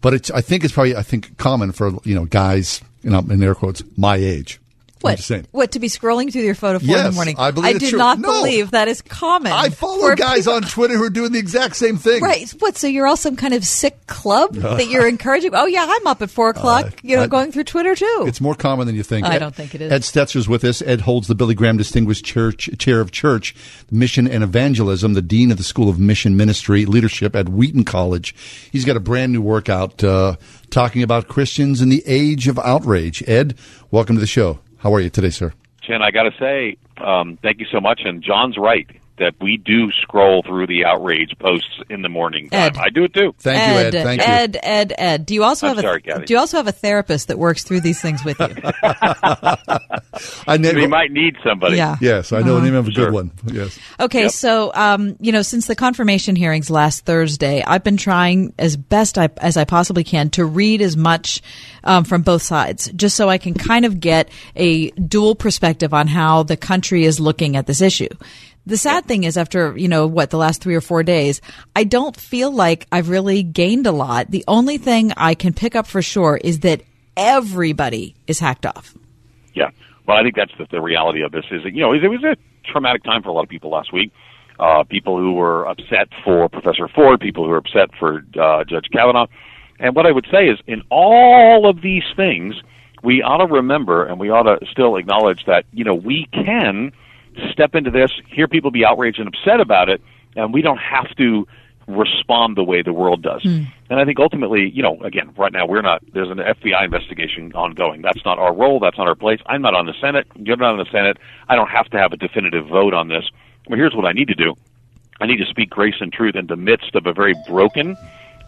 But 0.00 0.14
it's, 0.14 0.30
I 0.30 0.40
think 0.40 0.64
it's 0.64 0.72
probably, 0.74 0.96
I 0.96 1.02
think, 1.02 1.36
common 1.38 1.72
for, 1.72 1.92
you 2.04 2.14
know, 2.14 2.24
guys, 2.24 2.82
you 3.02 3.10
know, 3.10 3.20
in 3.20 3.42
air 3.42 3.54
quotes, 3.54 3.82
my 3.96 4.16
age. 4.16 4.60
What? 5.02 5.46
What 5.50 5.72
to 5.72 5.80
be 5.80 5.88
scrolling 5.88 6.32
through 6.32 6.42
your 6.42 6.54
phone 6.54 6.76
at 6.76 6.82
yes, 6.82 7.00
in 7.00 7.10
the 7.10 7.14
morning? 7.14 7.36
I 7.38 7.50
believe 7.50 7.76
I 7.76 7.78
do 7.78 7.90
true. 7.90 7.98
not 7.98 8.18
no, 8.18 8.32
believe 8.32 8.70
that 8.70 8.88
is 8.88 9.02
common. 9.02 9.52
I 9.52 9.68
follow 9.70 10.14
guys 10.14 10.44
people. 10.44 10.54
on 10.54 10.62
Twitter 10.62 10.96
who 10.96 11.04
are 11.04 11.10
doing 11.10 11.32
the 11.32 11.38
exact 11.38 11.76
same 11.76 11.96
thing. 11.96 12.22
Right? 12.22 12.48
What? 12.58 12.76
So 12.76 12.86
you're 12.86 13.06
all 13.06 13.16
some 13.16 13.36
kind 13.36 13.54
of 13.54 13.64
sick 13.64 14.06
club 14.06 14.54
that 14.54 14.88
you're 14.88 15.08
encouraging? 15.08 15.54
Oh 15.54 15.66
yeah, 15.66 15.86
I'm 15.88 16.06
up 16.06 16.22
at 16.22 16.30
four 16.30 16.50
o'clock. 16.50 16.86
Uh, 16.86 16.90
you 17.02 17.16
know, 17.16 17.24
I, 17.24 17.26
going 17.26 17.52
through 17.52 17.64
Twitter 17.64 17.94
too. 17.94 18.24
It's 18.26 18.40
more 18.40 18.54
common 18.54 18.86
than 18.86 18.96
you 18.96 19.02
think. 19.02 19.26
I 19.26 19.36
Ed, 19.36 19.38
don't 19.40 19.54
think 19.54 19.74
it 19.74 19.80
is. 19.80 19.92
Ed 19.92 20.02
Stetzer's 20.02 20.48
with 20.48 20.64
us. 20.64 20.82
Ed 20.82 21.00
holds 21.02 21.28
the 21.28 21.34
Billy 21.34 21.54
Graham 21.54 21.76
Distinguished 21.76 22.24
Church 22.24 22.70
Chair 22.78 23.00
of 23.00 23.10
Church, 23.10 23.54
Mission 23.90 24.28
and 24.28 24.42
Evangelism, 24.44 25.14
the 25.14 25.22
Dean 25.22 25.50
of 25.50 25.58
the 25.58 25.64
School 25.64 25.88
of 25.88 25.98
Mission 25.98 26.36
Ministry 26.36 26.86
Leadership 26.86 27.34
at 27.34 27.48
Wheaton 27.48 27.84
College. 27.84 28.34
He's 28.70 28.84
got 28.84 28.96
a 28.96 29.00
brand 29.00 29.32
new 29.32 29.42
workout 29.42 30.02
uh, 30.04 30.36
talking 30.70 31.02
about 31.02 31.28
Christians 31.28 31.80
in 31.80 31.88
the 31.88 32.02
age 32.06 32.48
of 32.48 32.58
outrage. 32.58 33.22
Ed, 33.28 33.56
welcome 33.90 34.16
to 34.16 34.20
the 34.20 34.26
show. 34.26 34.58
How 34.82 34.92
are 34.94 35.00
you 35.00 35.10
today, 35.10 35.30
sir? 35.30 35.52
Chen, 35.82 36.02
I 36.02 36.10
got 36.10 36.24
to 36.24 36.32
say, 36.40 36.76
um, 36.96 37.38
thank 37.40 37.60
you 37.60 37.66
so 37.70 37.80
much. 37.80 38.00
And 38.04 38.20
John's 38.20 38.58
right. 38.58 38.88
That 39.22 39.34
we 39.40 39.56
do 39.56 39.90
scroll 39.92 40.42
through 40.42 40.66
the 40.66 40.84
outrage 40.84 41.32
posts 41.38 41.80
in 41.88 42.02
the 42.02 42.08
morning 42.08 42.50
time. 42.50 42.72
Ed. 42.74 42.76
I 42.76 42.88
do 42.90 43.04
it 43.04 43.14
too. 43.14 43.34
Thank 43.38 43.60
Ed, 43.60 43.72
you, 43.94 43.98
Ed. 44.00 44.04
Thank 44.04 44.20
you. 44.20 44.26
Ed, 44.26 44.58
Ed, 44.62 44.92
Ed. 44.98 45.26
Do 45.26 45.34
you 45.34 45.44
also 45.44 45.68
I'm 45.68 45.76
have 45.76 45.82
sorry, 45.84 45.98
a 45.98 46.00
Kathy. 46.00 46.24
Do 46.26 46.34
you 46.34 46.38
also 46.40 46.56
have 46.56 46.66
a 46.66 46.72
therapist 46.72 47.28
that 47.28 47.38
works 47.38 47.62
through 47.64 47.80
these 47.80 48.00
things 48.00 48.24
with 48.24 48.38
you? 48.40 48.46
I 50.46 50.56
never, 50.58 50.76
we 50.78 50.86
might 50.86 51.10
need 51.12 51.36
somebody. 51.44 51.76
Yeah. 51.76 51.96
Yes, 52.00 52.32
I 52.32 52.40
know 52.40 52.44
the 52.44 52.52
Uh-huh. 52.56 52.64
name 52.66 52.74
of 52.74 52.88
a 52.88 52.90
Sure. 52.92 53.06
good 53.06 53.14
one. 53.14 53.30
Yes. 53.52 53.78
Okay, 54.00 54.28
so 54.28 54.72
um, 54.74 55.16
you 55.20 55.32
know, 55.32 55.42
since 55.42 55.66
the 55.66 55.74
confirmation 55.76 56.36
hearings 56.36 56.70
last 56.70 57.04
Thursday, 57.04 57.62
I've 57.66 57.84
been 57.84 57.96
trying 57.96 58.52
as 58.58 58.76
best 58.76 59.18
I, 59.18 59.30
as 59.38 59.56
I 59.56 59.64
possibly 59.64 60.04
can 60.04 60.30
to 60.30 60.44
read 60.44 60.82
as 60.82 60.96
much 60.96 61.42
um, 61.84 62.04
from 62.04 62.22
both 62.22 62.42
sides, 62.42 62.90
just 62.94 63.16
so 63.16 63.28
I 63.28 63.38
can 63.38 63.54
kind 63.54 63.84
of 63.84 64.00
get 64.00 64.28
a 64.56 64.90
dual 64.90 65.34
perspective 65.34 65.94
on 65.94 66.06
how 66.08 66.42
the 66.42 66.56
country 66.56 67.04
is 67.04 67.18
looking 67.20 67.56
at 67.56 67.66
this 67.66 67.80
issue. 67.80 68.08
The 68.64 68.76
sad 68.76 69.06
thing 69.06 69.24
is, 69.24 69.36
after 69.36 69.76
you 69.76 69.88
know 69.88 70.06
what 70.06 70.30
the 70.30 70.36
last 70.36 70.62
three 70.62 70.76
or 70.76 70.80
four 70.80 71.02
days, 71.02 71.40
I 71.74 71.84
don't 71.84 72.16
feel 72.16 72.52
like 72.52 72.86
I've 72.92 73.08
really 73.08 73.42
gained 73.42 73.86
a 73.86 73.92
lot. 73.92 74.30
The 74.30 74.44
only 74.46 74.78
thing 74.78 75.12
I 75.16 75.34
can 75.34 75.52
pick 75.52 75.74
up 75.74 75.86
for 75.86 76.00
sure 76.00 76.36
is 76.42 76.60
that 76.60 76.82
everybody 77.16 78.14
is 78.26 78.38
hacked 78.38 78.64
off. 78.64 78.94
Yeah. 79.54 79.70
Well, 80.06 80.16
I 80.16 80.22
think 80.22 80.36
that's 80.36 80.52
the, 80.58 80.66
the 80.70 80.80
reality 80.80 81.22
of 81.22 81.32
this. 81.32 81.44
Is 81.50 81.64
that, 81.64 81.74
you 81.74 81.80
know 81.80 81.92
it 81.92 82.06
was 82.06 82.22
a 82.24 82.36
traumatic 82.70 83.02
time 83.02 83.22
for 83.22 83.30
a 83.30 83.32
lot 83.32 83.42
of 83.42 83.48
people 83.48 83.70
last 83.70 83.92
week. 83.92 84.12
Uh, 84.60 84.84
people 84.84 85.18
who 85.18 85.32
were 85.32 85.66
upset 85.66 86.08
for 86.24 86.48
Professor 86.48 86.86
Ford, 86.86 87.18
people 87.18 87.44
who 87.44 87.50
were 87.50 87.56
upset 87.56 87.90
for 87.98 88.24
uh, 88.40 88.62
Judge 88.64 88.86
Kavanaugh. 88.92 89.26
And 89.80 89.96
what 89.96 90.06
I 90.06 90.12
would 90.12 90.26
say 90.30 90.46
is, 90.46 90.58
in 90.68 90.82
all 90.90 91.68
of 91.68 91.82
these 91.82 92.04
things, 92.14 92.54
we 93.02 93.22
ought 93.22 93.38
to 93.38 93.52
remember 93.52 94.06
and 94.06 94.20
we 94.20 94.30
ought 94.30 94.44
to 94.44 94.64
still 94.70 94.96
acknowledge 94.96 95.40
that 95.46 95.64
you 95.72 95.84
know 95.84 95.94
we 95.94 96.28
can 96.32 96.92
step 97.50 97.74
into 97.74 97.90
this, 97.90 98.10
hear 98.28 98.48
people 98.48 98.70
be 98.70 98.84
outraged 98.84 99.18
and 99.18 99.28
upset 99.28 99.60
about 99.60 99.88
it, 99.88 100.00
and 100.36 100.52
we 100.52 100.62
don't 100.62 100.78
have 100.78 101.14
to 101.16 101.46
respond 101.88 102.56
the 102.56 102.64
way 102.64 102.82
the 102.82 102.92
world 102.92 103.22
does. 103.22 103.42
Hmm. 103.42 103.64
And 103.90 104.00
I 104.00 104.04
think 104.04 104.18
ultimately, 104.18 104.70
you 104.70 104.82
know, 104.82 105.00
again, 105.02 105.32
right 105.36 105.52
now 105.52 105.66
we're 105.66 105.82
not. 105.82 106.02
There's 106.12 106.30
an 106.30 106.38
FBI 106.38 106.84
investigation 106.84 107.52
ongoing. 107.54 108.02
That's 108.02 108.24
not 108.24 108.38
our 108.38 108.54
role. 108.54 108.80
That's 108.80 108.98
not 108.98 109.08
our 109.08 109.14
place. 109.14 109.40
I'm 109.46 109.62
not 109.62 109.74
on 109.74 109.86
the 109.86 109.94
Senate. 110.00 110.26
You're 110.36 110.56
not 110.56 110.72
on 110.72 110.78
the 110.78 110.90
Senate. 110.90 111.18
I 111.48 111.56
don't 111.56 111.68
have 111.68 111.86
to 111.90 111.98
have 111.98 112.12
a 112.12 112.16
definitive 112.16 112.66
vote 112.66 112.94
on 112.94 113.08
this. 113.08 113.24
But 113.68 113.78
here's 113.78 113.94
what 113.94 114.06
I 114.06 114.12
need 114.12 114.28
to 114.28 114.34
do. 114.34 114.54
I 115.20 115.26
need 115.26 115.38
to 115.38 115.46
speak 115.46 115.70
grace 115.70 115.94
and 116.00 116.12
truth 116.12 116.34
in 116.34 116.46
the 116.46 116.56
midst 116.56 116.94
of 116.94 117.06
a 117.06 117.12
very 117.12 117.34
broken 117.46 117.96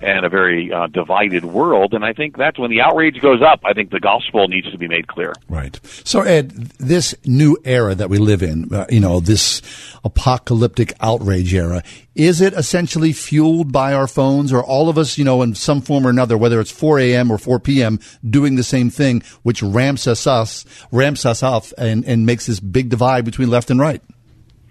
and 0.04 0.24
a 0.24 0.28
very 0.28 0.70
uh, 0.72 0.86
divided 0.88 1.44
world. 1.44 1.94
And 1.94 2.04
I 2.04 2.12
think 2.12 2.36
that's 2.36 2.58
when 2.58 2.70
the 2.70 2.82
outrage 2.82 3.20
goes 3.20 3.40
up. 3.42 3.60
I 3.64 3.72
think 3.72 3.90
the 3.90 4.00
gospel 4.00 4.46
needs 4.48 4.70
to 4.70 4.78
be 4.78 4.86
made 4.86 5.06
clear. 5.06 5.32
Right. 5.48 5.80
So, 6.04 6.20
Ed, 6.20 6.50
this 6.78 7.14
new 7.24 7.56
era 7.64 7.94
that 7.94 8.10
we 8.10 8.18
live 8.18 8.42
in, 8.42 8.72
uh, 8.72 8.86
you 8.90 9.00
know, 9.00 9.20
this 9.20 9.62
apocalyptic 10.04 10.92
outrage 11.00 11.54
era, 11.54 11.82
is 12.14 12.40
it 12.40 12.52
essentially 12.52 13.12
fueled 13.12 13.72
by 13.72 13.94
our 13.94 14.06
phones 14.06 14.52
or 14.52 14.62
all 14.62 14.88
of 14.88 14.98
us, 14.98 15.16
you 15.16 15.24
know, 15.24 15.42
in 15.42 15.54
some 15.54 15.80
form 15.80 16.06
or 16.06 16.10
another, 16.10 16.36
whether 16.36 16.60
it's 16.60 16.70
4 16.70 16.98
a.m. 17.00 17.30
or 17.30 17.38
4 17.38 17.58
p.m., 17.58 17.98
doing 18.28 18.56
the 18.56 18.62
same 18.62 18.90
thing, 18.90 19.22
which 19.42 19.62
ramps 19.62 20.06
us, 20.06 20.26
us 20.26 20.66
ramps 20.92 21.24
us 21.24 21.42
up 21.42 21.64
and, 21.78 22.04
and 22.04 22.26
makes 22.26 22.46
this 22.46 22.60
big 22.60 22.90
divide 22.90 23.24
between 23.24 23.48
left 23.48 23.70
and 23.70 23.80
right? 23.80 24.02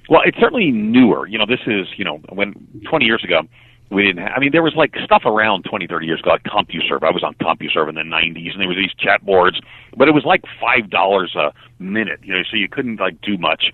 Well, 0.10 0.22
it's 0.26 0.38
certainly 0.38 0.70
newer. 0.70 1.28
You 1.28 1.40
know, 1.40 1.46
this 1.46 1.62
is, 1.66 1.88
you 1.98 2.06
know, 2.06 2.18
when 2.30 2.54
20 2.88 3.06
years 3.06 3.24
ago, 3.24 3.42
we 3.94 4.04
didn't 4.04 4.24
have, 4.24 4.32
I 4.36 4.40
mean, 4.40 4.52
there 4.52 4.64
was 4.64 4.74
like 4.76 4.94
stuff 5.06 5.24
around 5.26 5.64
20, 5.64 5.88
30 5.88 6.06
years 6.06 6.20
ago, 6.20 6.32
like 6.32 6.44
CompuServe. 6.44 7.04
I 7.04 7.12
was 7.12 7.24
on 7.24 7.36
CompuServe 7.36 7.90
in 7.90 7.96
the 7.96 8.02
90s, 8.02 8.52
and 8.52 8.62
there 8.62 8.68
was 8.68 8.78
these 8.78 8.94
chat 8.98 9.26
boards, 9.26 9.60
but 9.98 10.08
it 10.08 10.12
was 10.12 10.24
like 10.26 10.42
$5 10.62 11.36
a 11.36 11.54
minute, 11.82 12.20
you 12.24 12.34
know, 12.34 12.42
so 12.50 12.58
you 12.58 12.68
couldn't 12.68 13.00
like 13.00 13.20
do 13.22 13.38
much. 13.38 13.72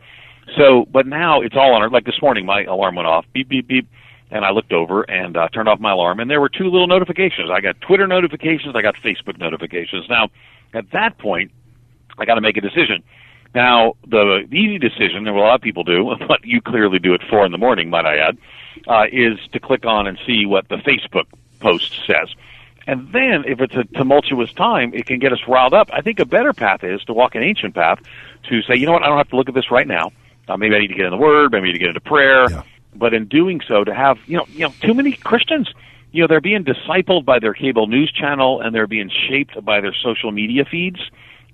So, 0.58 0.86
but 0.92 1.06
now 1.06 1.42
it's 1.42 1.56
all 1.56 1.74
on 1.74 1.82
our, 1.82 1.90
like 1.90 2.06
this 2.06 2.22
morning, 2.22 2.46
my 2.46 2.64
alarm 2.64 2.96
went 2.96 3.08
off, 3.08 3.26
beep, 3.34 3.50
beep, 3.50 3.68
beep, 3.68 3.88
and 4.32 4.46
I 4.46 4.52
looked 4.52 4.74
over 4.74 5.04
and 5.04 5.38
uh, 5.38 5.48
turned 5.50 5.70
off 5.70 5.80
my 5.80 5.92
alarm, 5.92 6.20
and 6.20 6.30
there 6.30 6.42
were 6.42 6.50
two 6.50 6.66
little 6.66 6.88
notifications. 6.88 7.50
I 7.52 7.62
got 7.62 7.80
Twitter 7.82 8.08
notifications, 8.08 8.76
I 8.76 8.82
got 8.82 8.96
Facebook 9.04 9.40
notifications. 9.40 10.06
Now, 10.10 10.30
at 10.74 10.86
that 10.94 11.18
point, 11.18 11.52
I 12.18 12.26
got 12.26 12.36
to 12.36 12.42
make 12.42 12.58
a 12.58 12.62
decision. 12.62 13.04
Now, 13.56 13.94
the, 14.08 14.46
easy 14.52 14.78
decision, 14.78 15.26
what 15.26 15.36
a 15.36 15.40
lot 15.40 15.56
of 15.56 15.62
people 15.62 15.84
do, 15.84 16.14
but 16.28 16.40
you 16.44 16.62
clearly 16.62 17.00
do 17.00 17.14
at 17.14 17.22
four 17.30 17.46
in 17.46 17.52
the 17.52 17.58
morning, 17.58 17.90
might 17.90 18.06
I 18.06 18.18
add, 18.18 18.38
uh, 18.88 19.06
is 19.12 19.40
to 19.52 19.60
click 19.60 19.86
on 19.86 20.08
and 20.08 20.18
see 20.26 20.46
what 20.46 20.68
the 20.70 20.78
Facebook 20.78 21.26
post 21.60 22.00
says. 22.08 22.30
And 22.88 23.12
then, 23.14 23.44
if 23.46 23.62
it's 23.62 23.76
a 23.76 23.84
tumultuous 23.84 24.52
time, 24.54 24.94
it 24.94 25.06
can 25.06 25.20
get 25.20 25.32
us 25.32 25.40
riled 25.48 25.74
up. 25.74 25.90
I 25.94 26.02
think 26.02 26.20
a 26.20 26.26
better 26.26 26.54
path 26.54 26.84
is 26.84 27.04
to 27.04 27.14
walk 27.14 27.36
an 27.36 27.44
ancient 27.44 27.76
path 27.76 28.00
to 28.50 28.62
say, 28.64 28.76
you 28.76 28.88
know 28.88 28.94
what, 28.94 29.04
I 29.04 29.08
don't 29.08 29.18
have 29.18 29.30
to 29.30 29.36
look 29.36 29.48
at 29.48 29.54
this 29.54 29.70
right 29.70 29.88
now. 29.88 30.12
Uh, 30.48 30.58
maybe 30.58 30.76
I 30.76 30.80
need 30.80 30.88
to 30.88 30.96
get 30.96 31.06
in 31.06 31.12
the 31.12 31.18
Word, 31.18 31.52
maybe 31.52 31.66
I 31.66 31.68
need 31.68 31.74
to 31.74 31.80
get 31.80 31.90
into 31.90 32.02
prayer. 32.02 32.48
But 32.96 33.14
in 33.14 33.28
doing 33.28 33.62
so, 33.68 33.84
to 33.84 33.94
have, 33.94 34.18
you 34.26 34.38
know, 34.38 34.46
you 34.50 34.62
know, 34.62 34.74
too 34.82 34.96
many 34.96 35.12
Christians, 35.12 35.72
you 36.12 36.24
know, 36.24 36.28
they're 36.28 36.42
being 36.42 36.64
discipled 36.64 37.26
by 37.26 37.38
their 37.38 37.54
cable 37.54 37.86
news 37.86 38.12
channel 38.12 38.60
and 38.62 38.74
they're 38.74 38.88
being 38.88 39.12
shaped 39.30 39.64
by 39.64 39.80
their 39.82 39.94
social 39.94 40.32
media 40.32 40.66
feeds. 40.66 41.00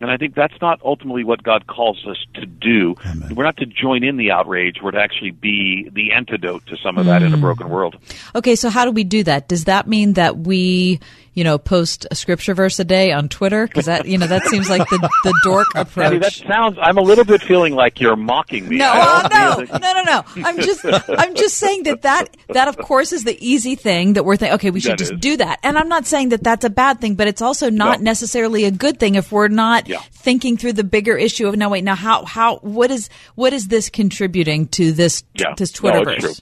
And 0.02 0.12
I 0.12 0.18
think 0.18 0.36
that's 0.36 0.60
not 0.62 0.82
ultimately 0.84 1.24
what 1.24 1.42
God 1.42 1.68
calls 1.68 2.06
us 2.06 2.18
to 2.34 2.46
do. 2.46 2.96
We're 3.34 3.46
not 3.46 3.58
to 3.58 3.66
join 3.66 4.04
in 4.04 4.18
the 4.18 4.32
outrage. 4.32 4.78
We're 4.84 4.92
to 4.92 5.00
actually 5.00 5.32
be 5.32 5.90
the 5.94 6.12
antidote 6.12 6.66
to 6.68 6.78
some 6.78 6.98
of 6.98 7.06
that 7.06 7.24
in 7.24 7.34
a 7.34 7.38
Mm. 7.38 7.42
broken 7.42 7.70
world. 7.70 7.96
Okay, 8.36 8.56
so 8.56 8.70
how 8.70 8.84
do 8.86 8.92
we 8.92 9.04
do 9.06 9.24
that? 9.24 9.48
Does 9.48 9.66
that 9.66 9.88
mean 9.88 10.14
that 10.14 10.38
we, 10.38 11.00
you 11.36 11.44
know, 11.44 11.58
post 11.60 12.08
a 12.10 12.16
scripture 12.16 12.54
verse 12.56 12.80
a 12.80 12.84
day 12.84 13.12
on 13.12 13.30
Twitter? 13.30 13.68
Because 13.68 13.86
that, 13.86 14.06
you 14.08 14.18
know, 14.18 14.26
that 14.28 14.44
seems 14.48 14.70
like 14.70 14.88
the, 14.90 14.98
the 15.24 15.40
dork 15.44 15.68
approach. 15.76 16.22
that 16.22 16.34
sounds. 16.34 16.78
I'm 16.82 16.98
a 16.98 17.02
little 17.02 17.26
bit 17.26 17.42
feeling 17.44 17.76
like 17.76 18.00
you're 18.00 18.16
mocking 18.16 18.68
me. 18.68 18.78
No, 18.78 18.92
uh, 18.92 19.28
no, 19.32 19.78
no, 19.78 19.94
no, 19.94 20.04
no. 20.04 20.24
I'm 20.38 20.58
just, 20.62 20.84
I'm 21.10 21.36
just 21.36 21.58
saying 21.58 21.84
that 21.84 22.02
that, 22.02 22.36
that 22.50 22.68
of 22.68 22.78
course 22.78 23.12
is 23.12 23.24
the 23.26 23.38
easy 23.46 23.76
thing 23.76 24.14
that 24.14 24.24
we're 24.26 24.38
thinking. 24.38 24.56
Okay, 24.56 24.72
we 24.72 24.80
should 24.80 24.94
That 24.94 24.98
just 25.00 25.14
is. 25.14 25.20
do 25.20 25.38
that. 25.38 25.60
And 25.62 25.78
I'm 25.78 25.90
not 25.90 26.06
saying 26.06 26.30
that 26.30 26.44
that's 26.44 26.66
a 26.66 26.70
bad 26.70 27.02
thing, 27.02 27.16
but 27.16 27.28
it's 27.28 27.42
also 27.42 27.70
not 27.70 28.00
No. 28.00 28.06
necessarily 28.06 28.66
a 28.66 28.72
good 28.72 29.00
thing 29.00 29.16
if 29.16 29.32
we're 29.32 29.48
not 29.50 29.88
Yeah. 29.88 30.00
thinking 30.14 30.58
through 30.58 30.74
the 30.74 30.84
bigger 30.84 31.18
issue 31.18 31.48
of 31.48 31.56
now. 31.58 31.70
Wait, 31.70 31.84
now 31.84 31.96
how, 31.96 32.24
how, 32.26 32.58
what 32.60 32.92
is, 32.92 33.10
what 33.36 33.52
is 33.54 33.68
this 33.68 33.90
contributing 33.90 34.68
to 34.70 34.92
this, 34.94 35.24
Yeah, 35.34 35.54
this 35.58 35.82
no, 35.84 35.92
Twitterverse? 35.92 36.20
true. 36.20 36.34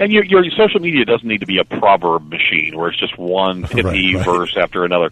And 0.00 0.12
your, 0.12 0.24
your 0.24 0.44
social 0.56 0.80
media 0.80 1.04
doesn't 1.04 1.26
need 1.26 1.40
to 1.40 1.46
be 1.46 1.58
a 1.58 1.64
proverb 1.64 2.28
machine 2.30 2.76
where 2.76 2.88
it's 2.88 2.98
just 2.98 3.16
one 3.18 3.62
pithy 3.68 4.16
right. 4.16 4.24
verse 4.24 4.56
after 4.56 4.84
another. 4.84 5.10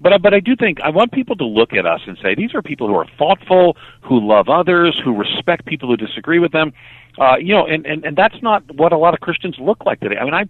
But 0.00 0.12
I- 0.12 0.18
but 0.18 0.34
I 0.34 0.40
do 0.40 0.56
think 0.56 0.80
I 0.80 0.90
want 0.90 1.12
people 1.12 1.36
to 1.36 1.44
look 1.44 1.72
at 1.72 1.86
us 1.86 2.00
and 2.06 2.18
say 2.22 2.34
these 2.34 2.54
are 2.54 2.62
people 2.62 2.88
who 2.88 2.94
are 2.96 3.06
thoughtful, 3.16 3.76
who 4.02 4.20
love 4.26 4.48
others, 4.48 5.00
who 5.04 5.14
respect 5.16 5.66
people 5.66 5.88
who 5.88 5.96
disagree 5.96 6.38
with 6.40 6.52
them. 6.52 6.72
Uh, 7.16 7.36
you 7.36 7.54
know, 7.54 7.64
and, 7.66 7.86
and 7.86 8.04
and 8.04 8.16
that's 8.16 8.42
not 8.42 8.62
what 8.74 8.92
a 8.92 8.98
lot 8.98 9.14
of 9.14 9.20
Christians 9.20 9.54
look 9.60 9.84
like 9.86 10.00
today. 10.00 10.16
I 10.16 10.24
mean, 10.24 10.34
I 10.34 10.40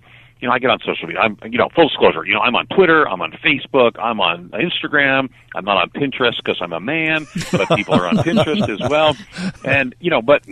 you 0.40 0.48
know 0.48 0.54
I 0.54 0.58
get 0.58 0.70
on 0.70 0.78
social 0.80 1.06
media. 1.06 1.20
I'm 1.20 1.36
you 1.44 1.58
know 1.58 1.68
full 1.74 1.88
disclosure. 1.88 2.24
You 2.24 2.32
know, 2.34 2.40
I'm 2.40 2.56
on 2.56 2.66
Twitter, 2.68 3.06
I'm 3.06 3.20
on 3.20 3.32
Facebook, 3.32 3.98
I'm 3.98 4.18
on 4.18 4.48
Instagram. 4.48 5.28
I'm 5.54 5.64
not 5.66 5.76
on 5.76 5.90
Pinterest 5.90 6.36
because 6.38 6.56
I'm 6.62 6.72
a 6.72 6.80
man, 6.80 7.26
but 7.52 7.68
people 7.76 7.94
are 7.94 8.08
on 8.08 8.16
Pinterest 8.16 8.66
as 8.82 8.88
well. 8.90 9.14
And 9.64 9.94
you 10.00 10.10
know, 10.10 10.22
but 10.22 10.42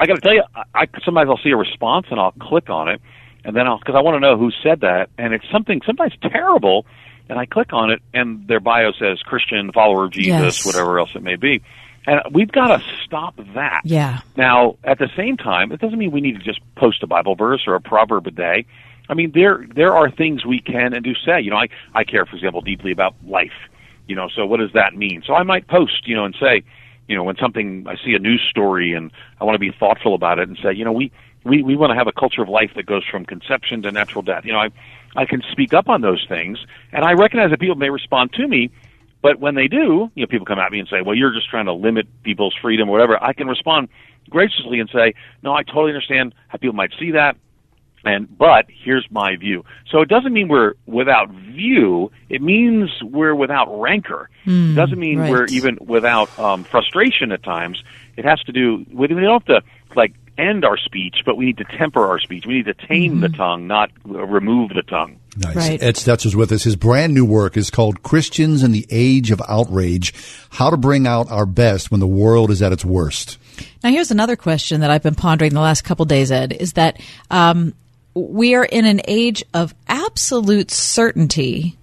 I 0.00 0.06
got 0.06 0.14
to 0.16 0.20
tell 0.20 0.34
you, 0.34 0.42
I, 0.54 0.62
I 0.74 0.86
sometimes 1.04 1.28
I'll 1.30 1.38
see 1.42 1.50
a 1.50 1.56
response 1.56 2.06
and 2.10 2.18
I'll 2.20 2.32
click 2.32 2.68
on 2.70 2.88
it, 2.88 3.00
and 3.44 3.54
then 3.56 3.66
I'll 3.66 3.78
because 3.78 3.94
I 3.94 4.00
want 4.00 4.16
to 4.16 4.20
know 4.20 4.36
who 4.36 4.50
said 4.62 4.80
that, 4.80 5.10
and 5.18 5.32
it's 5.34 5.44
something 5.50 5.80
sometimes 5.86 6.12
terrible, 6.22 6.86
and 7.28 7.38
I 7.38 7.46
click 7.46 7.72
on 7.72 7.90
it, 7.90 8.02
and 8.12 8.46
their 8.48 8.60
bio 8.60 8.92
says 8.92 9.20
Christian, 9.20 9.72
follower 9.72 10.04
of 10.04 10.12
Jesus, 10.12 10.28
Yes. 10.64 10.66
whatever 10.66 10.98
else 10.98 11.10
it 11.14 11.22
may 11.22 11.36
be, 11.36 11.62
and 12.06 12.20
we've 12.32 12.52
got 12.52 12.76
to 12.76 12.84
stop 13.04 13.34
that. 13.54 13.82
Yeah. 13.84 14.20
Now, 14.36 14.76
at 14.84 14.98
the 14.98 15.08
same 15.16 15.36
time, 15.36 15.72
it 15.72 15.80
doesn't 15.80 15.98
mean 15.98 16.10
we 16.10 16.20
need 16.20 16.36
to 16.38 16.42
just 16.44 16.60
post 16.76 17.02
a 17.02 17.06
Bible 17.06 17.34
verse 17.34 17.62
or 17.66 17.74
a 17.74 17.80
proverb 17.80 18.26
a 18.26 18.30
day. 18.30 18.66
I 19.08 19.14
mean, 19.14 19.32
there 19.34 19.64
there 19.74 19.94
are 19.94 20.10
things 20.10 20.44
we 20.46 20.60
can 20.60 20.92
and 20.94 21.04
do 21.04 21.14
say. 21.14 21.40
You 21.40 21.50
know, 21.50 21.56
I 21.58 21.68
I 21.94 22.04
care, 22.04 22.24
for 22.26 22.36
example, 22.36 22.60
deeply 22.62 22.90
about 22.90 23.14
life. 23.26 23.52
You 24.06 24.16
know, 24.16 24.28
so 24.28 24.44
what 24.44 24.60
does 24.60 24.72
that 24.72 24.94
mean? 24.94 25.22
So 25.26 25.34
I 25.34 25.44
might 25.44 25.66
post, 25.66 26.06
you 26.06 26.14
know, 26.14 26.24
and 26.26 26.34
say, 26.38 26.62
you 27.08 27.16
know, 27.16 27.24
when 27.24 27.36
something 27.36 27.86
I 27.88 27.96
see 28.04 28.14
a 28.14 28.18
news 28.18 28.42
story 28.48 28.94
and 28.94 29.10
I 29.40 29.44
want 29.44 29.54
to 29.54 29.58
be 29.58 29.70
thoughtful 29.70 30.14
about 30.14 30.38
it 30.38 30.48
and 30.48 30.58
say, 30.62 30.72
you 30.72 30.84
know, 30.84 30.92
we 30.92 31.12
we 31.44 31.62
we 31.62 31.76
want 31.76 31.90
to 31.90 31.96
have 31.96 32.06
a 32.06 32.12
culture 32.12 32.42
of 32.42 32.48
life 32.48 32.70
that 32.76 32.86
goes 32.86 33.02
from 33.10 33.24
conception 33.24 33.82
to 33.82 33.92
natural 33.92 34.22
death. 34.22 34.44
You 34.44 34.52
know, 34.52 34.60
I 34.60 34.70
I 35.16 35.26
can 35.26 35.42
speak 35.52 35.74
up 35.74 35.88
on 35.88 36.00
those 36.00 36.24
things, 36.28 36.58
and 36.92 37.04
I 37.04 37.12
recognize 37.12 37.50
that 37.50 37.60
people 37.60 37.76
may 37.76 37.90
respond 37.90 38.32
to 38.34 38.48
me, 38.48 38.70
but 39.22 39.38
when 39.38 39.54
they 39.54 39.68
do, 39.68 40.10
you 40.14 40.22
know, 40.22 40.26
people 40.26 40.46
come 40.46 40.58
at 40.58 40.72
me 40.72 40.78
and 40.78 40.88
say, 40.88 41.02
"Well, 41.02 41.14
you're 41.14 41.32
just 41.32 41.48
trying 41.48 41.66
to 41.66 41.72
limit 41.72 42.06
people's 42.22 42.54
freedom, 42.60 42.88
or 42.88 42.92
whatever." 42.92 43.22
I 43.22 43.32
can 43.32 43.46
respond 43.46 43.88
graciously 44.30 44.80
and 44.80 44.88
say, 44.90 45.14
"No, 45.42 45.52
I 45.52 45.62
totally 45.62 45.90
understand 45.90 46.34
how 46.48 46.58
people 46.58 46.74
might 46.74 46.92
see 46.98 47.10
that, 47.12 47.36
and 48.04 48.38
but 48.38 48.66
here's 48.68 49.06
my 49.10 49.36
view." 49.36 49.64
So 49.90 50.00
it 50.00 50.08
doesn't 50.08 50.32
mean 50.32 50.48
we're 50.48 50.74
without 50.86 51.30
view. 51.30 52.10
It 52.28 52.42
means 52.42 52.90
we're 53.02 53.34
without 53.34 53.80
rancor. 53.80 54.30
Hmm, 54.44 54.72
it 54.72 54.74
doesn't 54.74 54.98
mean 54.98 55.18
right. 55.18 55.30
we're 55.30 55.46
even 55.46 55.78
without 55.80 56.36
um, 56.38 56.64
frustration 56.64 57.32
at 57.32 57.42
times. 57.42 57.82
It 58.16 58.24
has 58.24 58.40
to 58.42 58.52
do 58.52 58.84
with 58.92 59.10
we 59.10 59.20
don't 59.20 59.46
have 59.46 59.62
to 59.62 59.62
like 59.96 60.14
end 60.36 60.64
our 60.64 60.76
speech, 60.76 61.18
but 61.24 61.36
we 61.36 61.46
need 61.46 61.58
to 61.58 61.64
temper 61.64 62.04
our 62.06 62.18
speech. 62.18 62.46
We 62.46 62.54
need 62.54 62.66
to 62.66 62.74
tame 62.74 63.20
the 63.20 63.28
tongue, 63.28 63.66
not 63.66 63.90
uh, 64.08 64.24
remove 64.26 64.70
the 64.70 64.82
tongue. 64.82 65.20
Nice. 65.36 65.56
Right. 65.56 65.82
Ed 65.82 65.96
Stetzer 65.96 66.26
is 66.26 66.36
with 66.36 66.52
us. 66.52 66.62
His 66.62 66.76
brand 66.76 67.12
new 67.14 67.24
work 67.24 67.56
is 67.56 67.70
called 67.70 68.02
Christians 68.02 68.62
in 68.62 68.72
the 68.72 68.86
Age 68.90 69.30
of 69.30 69.42
Outrage 69.48 70.14
How 70.50 70.70
to 70.70 70.76
Bring 70.76 71.06
Out 71.06 71.30
Our 71.30 71.46
Best 71.46 71.90
When 71.90 72.00
the 72.00 72.06
World 72.06 72.50
is 72.50 72.62
at 72.62 72.72
Its 72.72 72.84
Worst. 72.84 73.38
Now, 73.82 73.90
here's 73.90 74.10
another 74.10 74.36
question 74.36 74.80
that 74.80 74.90
I've 74.90 75.02
been 75.02 75.14
pondering 75.14 75.52
the 75.52 75.60
last 75.60 75.82
couple 75.82 76.04
days, 76.04 76.30
Ed, 76.32 76.52
is 76.52 76.74
that 76.74 77.00
um, 77.30 77.74
we 78.14 78.54
are 78.54 78.64
in 78.64 78.84
an 78.84 79.00
age 79.06 79.44
of 79.52 79.74
absolute 79.88 80.70
certainty 80.70 81.76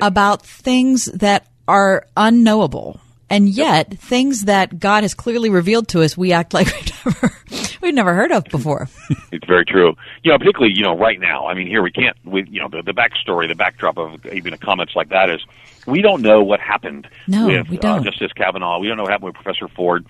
about 0.00 0.44
things 0.44 1.06
that 1.06 1.46
are 1.68 2.06
unknowable. 2.16 3.00
And 3.30 3.48
yet, 3.48 3.96
things 3.98 4.44
that 4.44 4.78
God 4.78 5.04
has 5.04 5.14
clearly 5.14 5.48
revealed 5.48 5.88
to 5.88 6.02
us, 6.02 6.16
we 6.18 6.32
act 6.32 6.52
like 6.52 6.66
we've 7.04 7.04
never, 7.06 7.32
we've 7.80 7.94
never 7.94 8.14
heard 8.14 8.30
of 8.32 8.44
before. 8.44 8.88
It's 9.32 9.46
very 9.46 9.64
true. 9.64 9.94
You 10.22 10.30
know, 10.30 10.36
particularly 10.38 10.74
you 10.74 10.82
know 10.82 10.94
right 10.94 11.18
now. 11.18 11.46
I 11.46 11.54
mean, 11.54 11.66
here 11.66 11.82
we 11.82 11.90
can't. 11.90 12.14
We 12.22 12.44
you 12.50 12.60
know 12.60 12.68
the 12.68 12.82
the 12.82 12.92
backstory, 12.92 13.48
the 13.48 13.54
backdrop 13.54 13.96
of 13.96 14.26
even 14.26 14.54
comments 14.58 14.94
like 14.94 15.08
that 15.08 15.30
is 15.30 15.40
we 15.86 16.02
don't 16.02 16.20
know 16.20 16.42
what 16.42 16.60
happened 16.60 17.08
No, 17.26 17.46
with 17.46 17.68
we 17.70 17.78
don't. 17.78 18.00
Uh, 18.00 18.10
Justice 18.10 18.30
Kavanaugh. 18.34 18.78
We 18.78 18.88
don't 18.88 18.98
know 18.98 19.04
what 19.04 19.12
happened 19.12 19.34
with 19.34 19.42
Professor 19.42 19.68
Ford. 19.68 20.04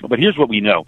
But 0.00 0.20
here's 0.20 0.38
what 0.38 0.48
we 0.48 0.60
know. 0.60 0.84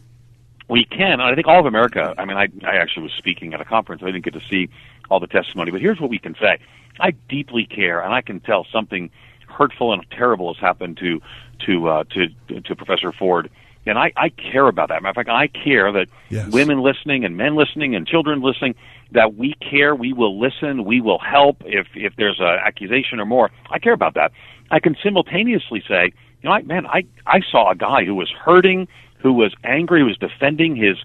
We 0.70 0.84
can, 0.84 1.12
and 1.12 1.22
I 1.22 1.34
think 1.34 1.48
all 1.48 1.58
of 1.60 1.66
America. 1.66 2.14
I 2.16 2.24
mean, 2.24 2.36
I 2.36 2.48
I 2.64 2.76
actually 2.76 3.02
was 3.02 3.12
speaking 3.18 3.52
at 3.54 3.60
a 3.60 3.64
conference. 3.64 4.02
I 4.02 4.06
didn't 4.06 4.24
get 4.24 4.34
to 4.34 4.42
see 4.48 4.68
all 5.10 5.20
the 5.20 5.26
testimony, 5.26 5.70
but 5.70 5.80
here's 5.80 6.00
what 6.00 6.10
we 6.10 6.18
can 6.18 6.34
say. 6.40 6.58
I 7.00 7.10
deeply 7.28 7.66
care, 7.66 8.00
and 8.00 8.14
I 8.14 8.20
can 8.22 8.40
tell 8.40 8.66
something 8.72 9.10
hurtful 9.48 9.92
and 9.92 10.04
terrible 10.10 10.54
has 10.54 10.60
happened 10.60 10.96
to 10.98 11.20
to 11.66 11.88
uh, 11.88 12.04
to 12.14 12.28
to 12.60 12.76
Professor 12.76 13.12
Ford. 13.12 13.50
And 13.86 13.98
I, 13.98 14.12
I 14.16 14.28
care 14.28 14.68
about 14.68 14.90
that. 14.90 15.02
Matter 15.02 15.20
of 15.20 15.26
fact, 15.26 15.30
I 15.30 15.46
care 15.48 15.90
that 15.90 16.06
Yes. 16.28 16.52
women 16.52 16.80
listening 16.80 17.24
and 17.24 17.36
men 17.36 17.56
listening 17.56 17.96
and 17.96 18.06
children 18.06 18.42
listening 18.42 18.74
that 19.12 19.34
we 19.36 19.54
care, 19.54 19.94
we 19.94 20.12
will 20.12 20.38
listen, 20.38 20.84
we 20.84 21.00
will 21.00 21.18
help 21.18 21.62
if 21.64 21.88
if 21.94 22.14
there's 22.16 22.38
an 22.38 22.58
accusation 22.64 23.18
or 23.18 23.26
more. 23.26 23.50
I 23.70 23.78
care 23.78 23.94
about 23.94 24.14
that. 24.14 24.30
I 24.70 24.78
can 24.80 24.96
simultaneously 25.02 25.82
say, 25.88 26.12
you 26.42 26.48
know, 26.48 26.52
I, 26.52 26.62
man, 26.62 26.86
I 26.86 27.04
I 27.26 27.40
saw 27.50 27.70
a 27.70 27.74
guy 27.74 28.04
who 28.04 28.14
was 28.14 28.30
hurting, 28.30 28.86
who 29.22 29.32
was 29.32 29.54
angry, 29.64 30.00
who 30.00 30.06
was 30.06 30.18
defending 30.18 30.76
his 30.76 30.96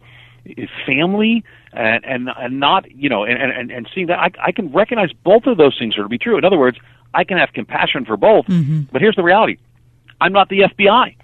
his 0.45 0.69
family 0.85 1.43
and 1.73 2.05
and 2.05 2.29
and 2.37 2.59
not 2.59 2.89
you 2.91 3.09
know 3.09 3.23
and 3.23 3.51
and 3.51 3.71
and 3.71 3.89
seeing 3.93 4.07
that 4.07 4.19
I 4.19 4.31
I 4.43 4.51
can 4.51 4.71
recognize 4.71 5.11
both 5.23 5.45
of 5.45 5.57
those 5.57 5.77
things 5.77 5.97
are 5.97 6.03
to 6.03 6.09
be 6.09 6.17
true. 6.17 6.37
In 6.37 6.45
other 6.45 6.57
words, 6.57 6.77
I 7.13 7.23
can 7.23 7.37
have 7.37 7.53
compassion 7.53 8.05
for 8.05 8.17
both. 8.17 8.45
Mm-hmm. 8.45 8.81
But 8.91 9.01
here's 9.01 9.15
the 9.15 9.23
reality: 9.23 9.57
I'm 10.21 10.33
not 10.33 10.49
the 10.49 10.61
FBI, 10.61 11.15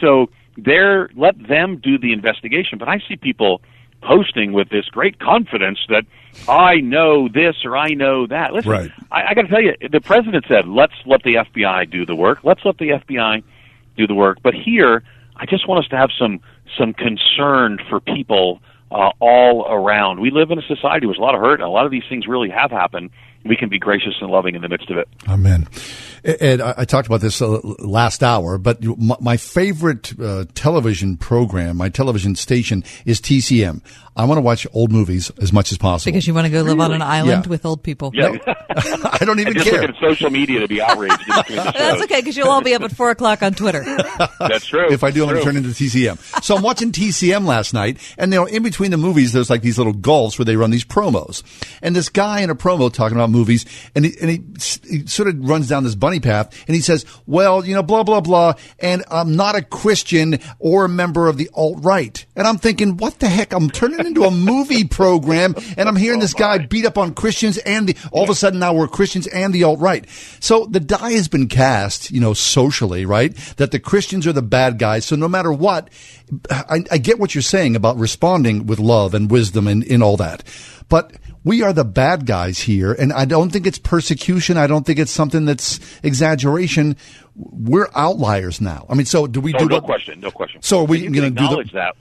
so 0.00 0.30
they're 0.56 1.10
let 1.14 1.34
them 1.46 1.78
do 1.78 1.98
the 1.98 2.12
investigation. 2.12 2.78
But 2.78 2.88
I 2.88 3.00
see 3.08 3.16
people 3.16 3.60
posting 4.00 4.52
with 4.52 4.68
this 4.68 4.86
great 4.86 5.18
confidence 5.18 5.80
that 5.88 6.04
I 6.48 6.76
know 6.76 7.28
this 7.28 7.56
or 7.64 7.76
I 7.76 7.94
know 7.94 8.26
that. 8.28 8.52
Listen, 8.52 8.70
Right. 8.70 8.92
I, 9.10 9.30
I 9.30 9.34
got 9.34 9.42
to 9.42 9.48
tell 9.48 9.60
you, 9.60 9.74
the 9.90 10.00
president 10.00 10.44
said, 10.48 10.68
"Let's 10.68 10.94
let 11.04 11.22
the 11.22 11.34
FBI 11.34 11.90
do 11.90 12.06
the 12.06 12.14
work. 12.14 12.44
Let's 12.44 12.64
let 12.64 12.78
the 12.78 12.90
FBI 12.90 13.42
do 13.96 14.06
the 14.06 14.14
work." 14.14 14.38
But 14.42 14.54
here, 14.54 15.02
I 15.38 15.46
just 15.46 15.68
want 15.68 15.84
us 15.84 15.90
to 15.90 15.96
have 15.96 16.10
some 16.18 16.40
some 16.76 16.92
concern 16.94 17.78
for 17.88 18.00
people 18.00 18.60
uh, 18.90 19.10
all 19.20 19.66
around. 19.68 20.20
We 20.20 20.30
live 20.30 20.50
in 20.50 20.58
a 20.58 20.62
society 20.62 21.06
with 21.06 21.18
a 21.18 21.20
lot 21.20 21.34
of 21.34 21.40
hurt, 21.40 21.54
and 21.54 21.62
a 21.62 21.68
lot 21.68 21.84
of 21.84 21.90
these 21.90 22.04
things 22.08 22.26
really 22.26 22.50
have 22.50 22.70
happened. 22.70 23.10
We 23.44 23.56
can 23.56 23.68
be 23.68 23.78
gracious 23.78 24.14
and 24.20 24.30
loving 24.30 24.54
in 24.54 24.62
the 24.62 24.68
midst 24.68 24.90
of 24.90 24.98
it. 24.98 25.08
Amen. 25.28 25.68
Ed, 26.24 26.60
I 26.60 26.84
talked 26.84 27.06
about 27.06 27.20
this 27.20 27.40
uh, 27.40 27.60
last 27.78 28.22
hour, 28.22 28.58
but 28.58 28.82
my 28.84 29.16
my 29.20 29.36
favorite 29.36 30.18
uh, 30.20 30.46
television 30.54 31.16
program, 31.16 31.76
my 31.76 31.88
television 31.88 32.34
station 32.34 32.82
is 33.06 33.20
TCM. 33.20 33.82
I 34.18 34.24
want 34.24 34.38
to 34.38 34.42
watch 34.42 34.66
old 34.72 34.90
movies 34.90 35.30
as 35.40 35.52
much 35.52 35.70
as 35.72 35.78
possible. 35.78 36.10
Because 36.12 36.26
you 36.26 36.34
want 36.34 36.46
to 36.46 36.50
go 36.50 36.62
live 36.62 36.80
on 36.80 36.92
an 36.92 37.02
island 37.02 37.44
Yeah. 37.46 37.48
with 37.50 37.64
old 37.64 37.82
people. 37.84 38.10
Yeah. 38.12 38.36
I 38.68 39.18
don't 39.24 39.38
even 39.38 39.48
and 39.54 39.56
just 39.58 39.70
care. 39.70 39.80
look 39.82 39.90
at 39.90 39.96
social 40.00 40.28
media 40.30 40.60
to 40.60 40.68
be 40.68 40.82
outraged. 40.82 41.12
in 41.20 41.34
between 41.36 41.56
the 41.58 41.72
That's 41.78 42.02
okay 42.02 42.20
because 42.20 42.36
you'll 42.36 42.48
all 42.48 42.60
be 42.60 42.74
up 42.74 42.82
at 42.82 42.90
four 42.94 43.10
o'clock 43.10 43.42
on 43.42 43.54
Twitter. 43.54 43.84
That's 44.40 44.66
true. 44.66 44.88
If 44.90 45.04
I 45.04 45.10
do, 45.12 45.22
I'm 45.22 45.28
going 45.30 45.38
to 45.38 45.44
turn 45.44 45.56
into 45.56 45.68
TCM. 45.70 46.42
So 46.42 46.56
I'm 46.56 46.62
watching 46.62 46.90
TCM 46.92 47.46
last 47.46 47.72
night, 47.72 47.98
and 48.18 48.32
you 48.32 48.40
know, 48.40 48.46
in 48.46 48.62
between 48.62 48.90
the 48.90 48.96
movies, 48.96 49.32
there's 49.32 49.48
like 49.50 49.62
these 49.62 49.78
little 49.78 49.92
gulfs 49.92 50.38
where 50.38 50.44
they 50.44 50.56
run 50.56 50.70
these 50.70 50.84
promos. 50.84 51.42
And 51.80 51.94
this 51.94 52.08
guy 52.08 52.40
in 52.40 52.50
a 52.50 52.54
promo 52.56 52.92
talking 52.92 53.16
about 53.16 53.30
movies, 53.30 53.64
and 53.94 54.04
he, 54.04 54.14
and 54.20 54.30
he, 54.30 54.42
he 54.88 55.06
sort 55.06 55.28
of 55.28 55.48
runs 55.48 55.68
down 55.68 55.84
this 55.84 55.94
bunny 55.94 56.18
path, 56.20 56.52
and 56.66 56.74
he 56.74 56.82
says, 56.82 57.04
"Well, 57.26 57.64
you 57.64 57.74
know, 57.74 57.82
blah 57.84 58.02
blah 58.02 58.20
blah," 58.20 58.54
and 58.80 59.04
I'm 59.10 59.36
not 59.36 59.54
a 59.54 59.62
Christian 59.62 60.40
or 60.58 60.84
a 60.86 60.88
member 60.88 61.28
of 61.28 61.36
the 61.38 61.48
alt 61.54 61.78
right. 61.84 62.24
And 62.34 62.46
I'm 62.48 62.58
thinking, 62.58 62.96
what 62.96 63.20
the 63.20 63.28
heck? 63.28 63.52
I'm 63.52 63.70
turning 63.70 64.07
into 64.08 64.24
a 64.24 64.30
movie 64.30 64.84
program, 64.84 65.54
and 65.76 65.88
I'm 65.88 65.96
hearing 65.96 66.20
this 66.20 66.34
oh, 66.34 66.38
guy 66.38 66.58
beat 66.58 66.84
up 66.84 66.98
on 66.98 67.14
Christians, 67.14 67.58
and 67.58 67.88
the, 67.88 67.96
all 68.10 68.24
of 68.24 68.30
a 68.30 68.34
sudden 68.34 68.58
now 68.58 68.74
we're 68.74 68.88
Christians 68.88 69.26
and 69.28 69.54
the 69.54 69.62
alt 69.64 69.78
right. 69.80 70.04
So 70.40 70.66
the 70.66 70.80
die 70.80 71.12
has 71.12 71.28
been 71.28 71.46
cast, 71.48 72.10
you 72.10 72.20
know, 72.20 72.34
socially, 72.34 73.06
right? 73.06 73.34
That 73.56 73.70
the 73.70 73.78
Christians 73.78 74.26
are 74.26 74.32
the 74.32 74.42
bad 74.42 74.78
guys. 74.78 75.04
So 75.04 75.16
no 75.16 75.28
matter 75.28 75.52
what, 75.52 75.90
I, 76.50 76.84
I 76.90 76.98
get 76.98 77.18
what 77.18 77.34
you're 77.34 77.42
saying 77.42 77.76
about 77.76 77.96
responding 77.96 78.66
with 78.66 78.78
love 78.78 79.14
and 79.14 79.30
wisdom 79.30 79.66
and, 79.68 79.84
and 79.84 80.02
all 80.02 80.16
that. 80.16 80.42
But 80.88 81.12
we 81.44 81.62
are 81.62 81.72
the 81.72 81.84
bad 81.84 82.24
guys 82.26 82.58
here, 82.58 82.92
and 82.92 83.12
I 83.12 83.24
don't 83.26 83.50
think 83.50 83.66
it's 83.66 83.78
persecution. 83.78 84.56
I 84.56 84.66
don't 84.66 84.84
think 84.86 84.98
it's 84.98 85.12
something 85.12 85.44
that's 85.44 85.80
exaggeration. 86.02 86.96
We're 87.36 87.88
outliers 87.94 88.60
now. 88.60 88.86
I 88.88 88.94
mean, 88.94 89.06
so 89.06 89.26
do 89.26 89.40
we 89.40 89.52
No, 89.52 89.58
do 89.60 89.68
no 89.68 89.74
what? 89.76 89.84
question, 89.84 90.20
no 90.20 90.30
question. 90.30 90.62
So 90.62 90.80
are 90.80 90.84
we 90.84 90.98
gonna 91.06 91.10
can 91.10 91.12
do 91.12 91.20
the- 91.20 91.26
acknowledge 91.60 91.72
that? 91.72 91.94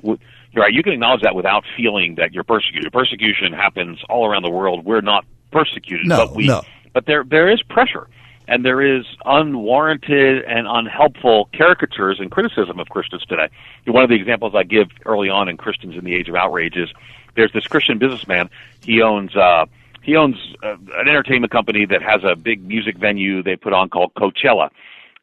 Right. 0.63 0.73
You 0.73 0.83
can 0.83 0.93
acknowledge 0.93 1.21
that 1.21 1.35
without 1.35 1.63
feeling 1.75 2.15
that 2.15 2.33
you're 2.33 2.43
persecuted. 2.43 2.91
Persecution 2.91 3.53
happens 3.53 3.99
all 4.09 4.25
around 4.25 4.43
the 4.43 4.49
world. 4.49 4.85
We're 4.85 5.01
not 5.01 5.25
persecuted, 5.51 6.07
No, 6.07 6.27
but 6.27 6.35
we. 6.35 6.47
no. 6.47 6.61
But 6.93 7.05
there, 7.05 7.23
there 7.23 7.49
is 7.51 7.61
pressure, 7.63 8.07
and 8.47 8.65
there 8.65 8.81
is 8.81 9.05
unwarranted 9.25 10.43
and 10.45 10.67
unhelpful 10.67 11.49
caricatures 11.53 12.19
and 12.19 12.31
criticism 12.31 12.79
of 12.79 12.89
Christians 12.89 13.23
today. 13.25 13.49
One 13.85 14.03
of 14.03 14.09
the 14.09 14.15
examples 14.15 14.53
I 14.55 14.63
give 14.63 14.87
early 15.05 15.29
on 15.29 15.47
in 15.47 15.57
Christians 15.57 15.95
in 15.95 16.03
the 16.05 16.15
Age 16.15 16.29
of 16.29 16.35
Outrage 16.35 16.75
is 16.75 16.89
there's 17.35 17.51
this 17.53 17.67
Christian 17.67 17.97
businessman. 17.97 18.49
He 18.83 19.01
owns. 19.01 19.35
uh 19.35 19.65
he 20.03 20.15
owns 20.15 20.37
uh, 20.63 20.77
an 20.95 21.09
entertainment 21.09 21.51
company 21.51 21.83
that 21.85 22.01
has 22.01 22.21
a 22.23 22.33
big 22.37 22.65
music 22.65 22.97
venue 22.97 23.43
they 23.43 23.57
put 23.57 23.73
on 23.73 23.89
called 23.89 24.13
Coachella 24.13 24.69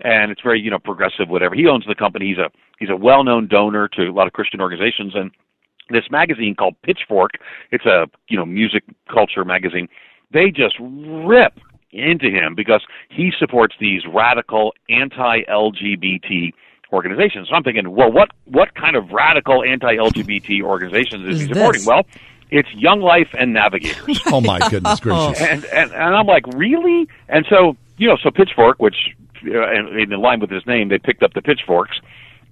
and 0.00 0.30
it's 0.32 0.40
very 0.42 0.60
you 0.60 0.70
know 0.70 0.78
progressive 0.78 1.28
whatever 1.28 1.54
he 1.54 1.66
owns 1.66 1.84
the 1.86 1.94
company 1.94 2.26
he's 2.28 2.38
a 2.38 2.50
he's 2.78 2.90
a 2.90 2.96
well 2.96 3.22
known 3.24 3.46
donor 3.46 3.88
to 3.88 4.02
a 4.08 4.12
lot 4.12 4.26
of 4.26 4.32
christian 4.32 4.60
organizations 4.60 5.14
and 5.14 5.30
this 5.90 6.04
magazine 6.10 6.54
called 6.54 6.74
pitchfork 6.82 7.32
it's 7.70 7.86
a 7.86 8.06
you 8.28 8.36
know 8.36 8.44
music 8.46 8.82
culture 9.12 9.44
magazine 9.44 9.88
they 10.32 10.50
just 10.50 10.74
rip 10.80 11.58
into 11.92 12.26
him 12.28 12.54
because 12.56 12.82
he 13.08 13.30
supports 13.38 13.74
these 13.80 14.02
radical 14.12 14.72
anti 14.90 15.42
lgbt 15.48 16.52
organizations 16.92 17.48
so 17.48 17.54
i'm 17.54 17.62
thinking 17.62 17.90
well 17.92 18.10
what 18.10 18.30
what 18.46 18.74
kind 18.74 18.96
of 18.96 19.10
radical 19.10 19.62
anti 19.62 19.94
lgbt 19.96 20.60
organizations 20.62 21.24
is, 21.28 21.36
Is 21.36 21.46
he 21.48 21.52
supporting 21.54 21.80
this? 21.80 21.86
well 21.86 22.02
it's 22.50 22.68
young 22.74 23.00
life 23.00 23.28
and 23.38 23.52
navigators 23.52 24.20
Oh 24.26 24.40
my 24.40 24.58
goodness 24.68 25.00
gracious! 25.00 25.40
and, 25.40 25.64
and 25.66 25.92
and 25.92 26.14
I'm 26.14 26.26
like, 26.26 26.46
really? 26.54 27.08
And 27.28 27.44
so 27.48 27.76
you 27.96 28.06
know, 28.06 28.16
so 28.22 28.30
Pitchfork, 28.30 28.80
which 28.80 28.94
uh, 29.46 29.70
in, 29.72 30.12
in 30.12 30.20
line 30.20 30.40
with 30.40 30.50
his 30.50 30.66
name, 30.66 30.88
they 30.88 30.98
picked 30.98 31.22
up 31.22 31.34
the 31.34 31.42
pitchforks, 31.42 32.00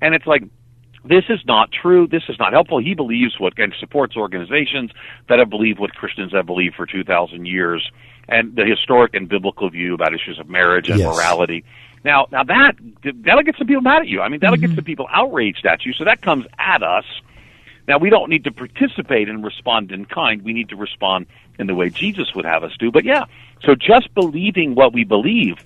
and 0.01 0.14
it's 0.14 0.27
like. 0.27 0.43
This 1.05 1.24
is 1.28 1.40
not 1.47 1.70
true. 1.73 2.06
This 2.06 2.23
is 2.28 2.39
not 2.39 2.52
helpful. 2.52 2.78
He 2.78 2.94
believes 2.94 3.40
what 3.40 3.59
and 3.59 3.74
supports 3.81 4.16
organizations 4.16 4.93
that 5.28 5.40
have 5.40 5.51
believed 5.51 5.81
what 5.81 5.93
Christians 5.97 6.31
have 6.32 6.47
believed 6.47 6.77
for 6.77 6.86
2,000 6.86 7.44
years, 7.44 7.90
and 8.28 8.55
the 8.55 8.64
historic 8.64 9.12
and 9.12 9.28
biblical 9.28 9.69
view 9.69 9.94
about 9.94 10.14
issues 10.14 10.39
of 10.39 10.48
marriage 10.48 10.89
and 10.89 11.01
Yes. 11.01 11.09
morality. 11.09 11.64
Now, 12.05 12.27
now 12.31 12.44
that 12.44 12.77
that'll 13.24 13.43
get 13.43 13.56
some 13.59 13.66
people 13.66 13.82
mad 13.82 14.02
at 14.02 14.06
you. 14.06 14.20
I 14.20 14.28
mean, 14.28 14.39
that'll 14.40 14.56
get 14.56 14.77
some 14.77 14.85
people 14.85 15.09
outraged 15.12 15.66
at 15.66 15.85
you. 15.85 15.93
So 15.93 16.05
that 16.05 16.23
comes 16.23 16.47
at 16.60 16.85
us. 16.85 17.05
Now, 17.89 17.98
we 17.98 18.10
don't 18.10 18.31
need 18.31 18.44
to 18.44 18.52
participate 18.52 19.28
and 19.28 19.44
respond 19.44 19.90
in 19.90 20.05
kind. 20.05 20.43
We 20.43 20.52
need 20.52 20.69
to 20.69 20.77
respond 20.77 21.27
in 21.59 21.66
the 21.66 21.74
way 21.74 21.90
Jesus 21.90 22.32
would 22.35 22.44
have 22.44 22.62
us 22.62 22.73
do. 22.78 22.93
But 22.93 23.05
yeah, 23.05 23.24
so 23.64 23.74
just 23.74 24.14
believing 24.14 24.74
what 24.77 24.93
we 24.93 25.02
believe 25.05 25.56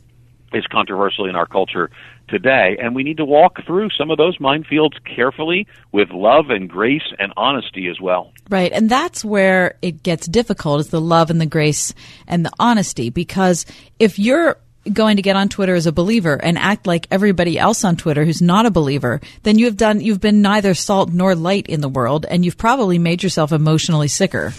is 0.57 0.67
controversial 0.67 1.27
in 1.27 1.37
our 1.37 1.47
culture 1.47 1.91
today, 2.29 2.77
and 2.81 2.95
we 2.95 3.03
need 3.03 3.19
to 3.19 3.25
walk 3.25 3.65
through 3.65 3.91
some 3.91 4.11
of 4.11 4.19
those 4.19 4.39
minefields 4.39 4.97
carefully 5.05 5.67
with 5.93 6.11
love 6.11 6.51
and 6.51 6.69
grace 6.69 7.13
and 7.19 7.33
honesty 7.37 7.89
as 7.89 8.01
well. 8.01 8.33
Right. 8.49 8.73
And 8.73 8.89
that's 8.91 9.25
where 9.25 9.77
it 9.83 10.03
gets 10.03 10.27
difficult 10.27 10.81
is 10.81 10.89
the 10.89 11.01
love 11.01 11.31
and 11.31 11.41
the 11.41 11.47
grace 11.47 11.95
and 12.27 12.45
the 12.45 12.53
honesty. 12.59 13.11
Because 13.11 13.67
if 13.99 14.19
you're 14.19 14.57
going 14.93 15.17
to 15.17 15.23
get 15.23 15.37
on 15.37 15.49
Twitter 15.49 15.75
as 15.75 15.87
a 15.87 15.93
believer 15.93 16.35
and 16.35 16.59
act 16.59 16.87
like 16.87 17.07
everybody 17.11 17.59
else 17.59 17.85
on 17.85 17.97
Twitter 17.97 18.25
who's 18.25 18.43
not 18.43 18.67
a 18.67 18.71
believer, 18.71 19.21
then 19.43 19.59
you've 19.59 19.77
done, 19.77 20.01
you've 20.01 20.21
been 20.21 20.43
neither 20.43 20.75
salt 20.75 21.13
nor 21.13 21.35
light 21.35 21.67
in 21.67 21.81
the 21.81 21.89
world 21.89 22.25
and 22.29 22.45
you've 22.45 22.59
probably 22.59 22.99
made 22.99 23.23
yourself 23.23 23.53
emotionally 23.53 24.09
sicker. 24.09 24.53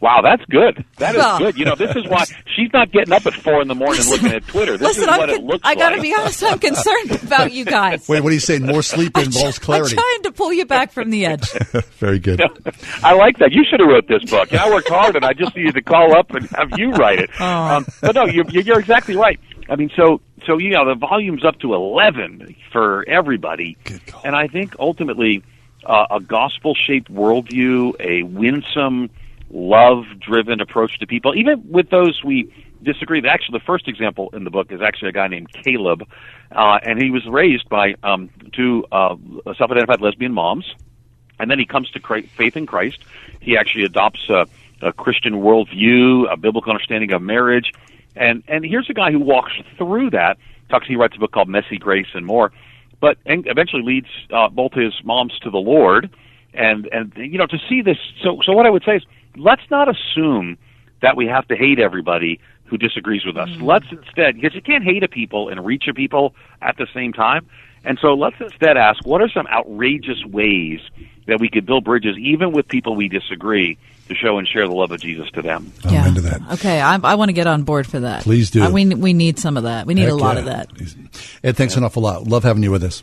Wow, 0.00 0.20
that's 0.22 0.44
good. 0.46 0.82
That 0.96 1.14
is 1.14 1.18
Well- 1.18 1.38
good. 1.38 1.58
You 1.58 1.66
know, 1.66 1.74
this 1.74 1.94
is 1.94 2.06
why 2.08 2.24
she's 2.56 2.72
not 2.72 2.90
getting 2.90 3.12
up 3.12 3.26
at 3.26 3.34
four 3.34 3.60
in 3.60 3.68
the 3.68 3.74
morning 3.74 4.02
looking 4.08 4.28
at 4.32 4.46
Twitter. 4.46 4.78
This 4.78 4.88
Listen, 4.96 5.02
is 5.04 5.08
I'm 5.10 5.18
what 5.20 5.28
it 5.30 5.42
looks 5.44 5.60
I 5.62 5.74
got 5.74 5.90
to 5.90 5.96
like. 5.96 6.02
be 6.02 6.14
honest. 6.18 6.42
I'm 6.42 6.58
concerned 6.58 7.22
about 7.22 7.52
you 7.52 7.64
guys. 7.66 8.08
Wait, 8.08 8.22
what 8.22 8.30
are 8.30 8.34
you 8.34 8.40
saying? 8.40 8.64
More 8.64 8.82
sleep 8.82 9.16
involves 9.18 9.58
clarity. 9.58 9.60
I'm 9.60 9.60
clarity. 9.60 9.96
trying 9.96 10.22
to 10.24 10.32
pull 10.32 10.52
you 10.54 10.64
back 10.64 10.92
from 10.92 11.10
the 11.10 11.26
edge. 11.26 11.50
Very 11.98 12.18
good. 12.18 12.40
I 13.02 13.12
like 13.14 13.38
that. 13.38 13.52
You 13.52 13.62
should 13.68 13.80
have 13.80 13.88
wrote 13.88 14.08
this 14.08 14.24
book. 14.30 14.52
I 14.54 14.70
worked 14.70 14.88
hard, 14.88 15.16
and 15.16 15.24
I 15.24 15.32
just 15.34 15.54
needed 15.54 15.74
to 15.74 15.82
call 15.82 16.16
up 16.16 16.30
and 16.30 16.48
have 16.56 16.78
you 16.78 16.92
write 16.92 17.18
it. 17.18 17.30
Oh. 17.38 17.44
Um, 17.44 17.86
but 18.00 18.14
no, 18.14 18.24
you're, 18.26 18.48
you're 18.48 18.80
exactly 18.80 19.16
right. 19.16 19.38
I 19.68 19.76
mean, 19.76 19.90
so 19.94 20.20
so 20.46 20.56
you 20.58 20.70
know 20.70 20.86
the 20.88 20.94
volume's 20.94 21.44
up 21.44 21.58
to 21.60 21.74
eleven 21.74 22.56
for 22.72 23.04
everybody, 23.06 23.76
and 24.24 24.34
I 24.34 24.46
think 24.48 24.74
ultimately 24.78 25.42
uh, 25.84 26.06
a 26.10 26.20
gospel-shaped 26.20 27.12
worldview, 27.12 27.94
a 28.00 28.22
winsome, 28.24 29.10
love-driven 29.50 30.60
approach 30.60 30.98
to 31.00 31.06
people, 31.06 31.34
even 31.36 31.62
with 31.68 31.90
those 31.90 32.22
we 32.24 32.52
disagree. 32.82 33.22
Actually, 33.26 33.58
the 33.58 33.64
first 33.64 33.88
example 33.88 34.30
in 34.32 34.44
the 34.44 34.50
book 34.50 34.70
is 34.70 34.80
actually 34.80 35.08
a 35.08 35.12
guy 35.12 35.28
named 35.28 35.52
Caleb, 35.52 36.06
uh, 36.52 36.78
and 36.82 37.00
he 37.02 37.10
was 37.10 37.26
raised 37.26 37.68
by 37.68 37.94
um, 38.02 38.30
two 38.52 38.84
uh, 38.92 39.16
self-identified 39.56 40.00
lesbian 40.00 40.32
moms 40.32 40.74
and 41.40 41.50
then 41.50 41.58
he 41.58 41.64
comes 41.64 41.90
to 41.90 42.00
faith 42.36 42.56
in 42.56 42.66
Christ. 42.66 43.00
He 43.40 43.56
actually 43.56 43.84
adopts 43.84 44.28
a, 44.28 44.46
a 44.82 44.92
Christian 44.92 45.34
worldview, 45.34 46.30
a 46.30 46.36
biblical 46.36 46.70
understanding 46.70 47.12
of 47.12 47.22
marriage, 47.22 47.72
and 48.14 48.44
and 48.46 48.64
here's 48.64 48.90
a 48.90 48.94
guy 48.94 49.10
who 49.10 49.20
walks 49.20 49.52
through 49.78 50.10
that. 50.10 50.36
Talks. 50.68 50.86
He 50.86 50.96
writes 50.96 51.16
a 51.16 51.18
book 51.18 51.32
called 51.32 51.48
Messy 51.48 51.78
Grace 51.78 52.08
and 52.14 52.26
more, 52.26 52.52
but 53.00 53.16
and 53.24 53.46
eventually 53.46 53.82
leads 53.82 54.08
uh, 54.32 54.48
both 54.48 54.74
his 54.74 54.92
moms 55.02 55.36
to 55.40 55.50
the 55.50 55.58
Lord, 55.58 56.10
and 56.52 56.86
and 56.92 57.12
you 57.16 57.38
know 57.38 57.46
to 57.46 57.58
see 57.68 57.80
this. 57.80 57.98
So 58.22 58.40
so 58.44 58.52
what 58.52 58.66
I 58.66 58.70
would 58.70 58.84
say 58.84 58.96
is 58.96 59.02
let's 59.36 59.62
not 59.70 59.88
assume 59.88 60.58
that 61.02 61.16
we 61.16 61.26
have 61.26 61.46
to 61.48 61.56
hate 61.56 61.78
everybody 61.78 62.40
who 62.64 62.78
disagrees 62.78 63.24
with 63.26 63.36
us. 63.36 63.48
Let's 63.60 63.86
instead, 63.90 64.36
because 64.36 64.54
you 64.54 64.62
can't 64.62 64.84
hate 64.84 65.02
a 65.02 65.08
people 65.08 65.48
and 65.48 65.64
reach 65.64 65.84
a 65.88 65.94
people 65.94 66.34
at 66.62 66.76
the 66.76 66.86
same 66.94 67.12
time. 67.12 67.46
And 67.84 67.98
so 68.00 68.08
let's 68.14 68.36
instead 68.40 68.76
ask, 68.76 69.04
what 69.06 69.22
are 69.22 69.28
some 69.28 69.46
outrageous 69.46 70.24
ways 70.26 70.80
that 71.26 71.40
we 71.40 71.48
could 71.48 71.66
build 71.66 71.84
bridges, 71.84 72.16
even 72.18 72.52
with 72.52 72.68
people 72.68 72.94
we 72.94 73.08
disagree, 73.08 73.78
to 74.08 74.14
show 74.14 74.38
and 74.38 74.46
share 74.46 74.66
the 74.66 74.74
love 74.74 74.90
of 74.90 75.00
Jesus 75.00 75.30
to 75.30 75.42
them? 75.42 75.72
yeah. 75.88 76.06
into 76.06 76.20
that. 76.20 76.42
Okay, 76.52 76.80
I, 76.80 76.96
I 77.02 77.14
want 77.14 77.30
to 77.30 77.32
get 77.32 77.46
on 77.46 77.62
board 77.62 77.86
for 77.86 78.00
that. 78.00 78.22
Please 78.22 78.50
do. 78.50 78.62
Uh, 78.62 78.70
we 78.70 78.86
we 78.86 79.14
need 79.14 79.38
some 79.38 79.56
of 79.56 79.62
that. 79.62 79.86
We 79.86 79.94
need 79.94 80.02
Heck 80.02 80.12
a 80.12 80.16
lot 80.16 80.34
yeah. 80.34 80.40
of 80.40 80.44
that. 80.46 80.68
Ed, 81.42 81.56
thanks 81.56 81.76
an 81.76 81.84
awful 81.84 82.02
lot. 82.02 82.24
Love 82.24 82.44
having 82.44 82.62
you 82.62 82.70
with 82.70 82.84
us. 82.84 83.02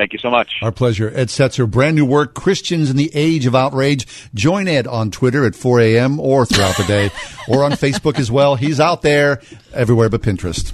Thank 0.00 0.14
you 0.14 0.18
so 0.18 0.30
much. 0.30 0.60
Our 0.62 0.72
pleasure. 0.72 1.12
Ed 1.14 1.28
Stetzer, 1.28 1.70
brand 1.70 1.94
new 1.94 2.06
work, 2.06 2.32
Christians 2.32 2.88
in 2.88 2.96
the 2.96 3.10
Age 3.12 3.44
of 3.44 3.54
Outrage. 3.54 4.06
Join 4.32 4.66
Ed 4.66 4.86
on 4.86 5.10
Twitter 5.10 5.44
at 5.44 5.54
4 5.54 5.78
a.m. 5.80 6.18
or 6.18 6.46
throughout 6.46 6.78
the 6.78 6.84
day, 6.84 7.10
or 7.48 7.64
on 7.64 7.72
Facebook 7.72 8.18
as 8.18 8.30
well. 8.30 8.56
He's 8.56 8.80
out 8.80 9.02
there 9.02 9.42
everywhere 9.74 10.08
but 10.08 10.22
Pinterest. 10.22 10.72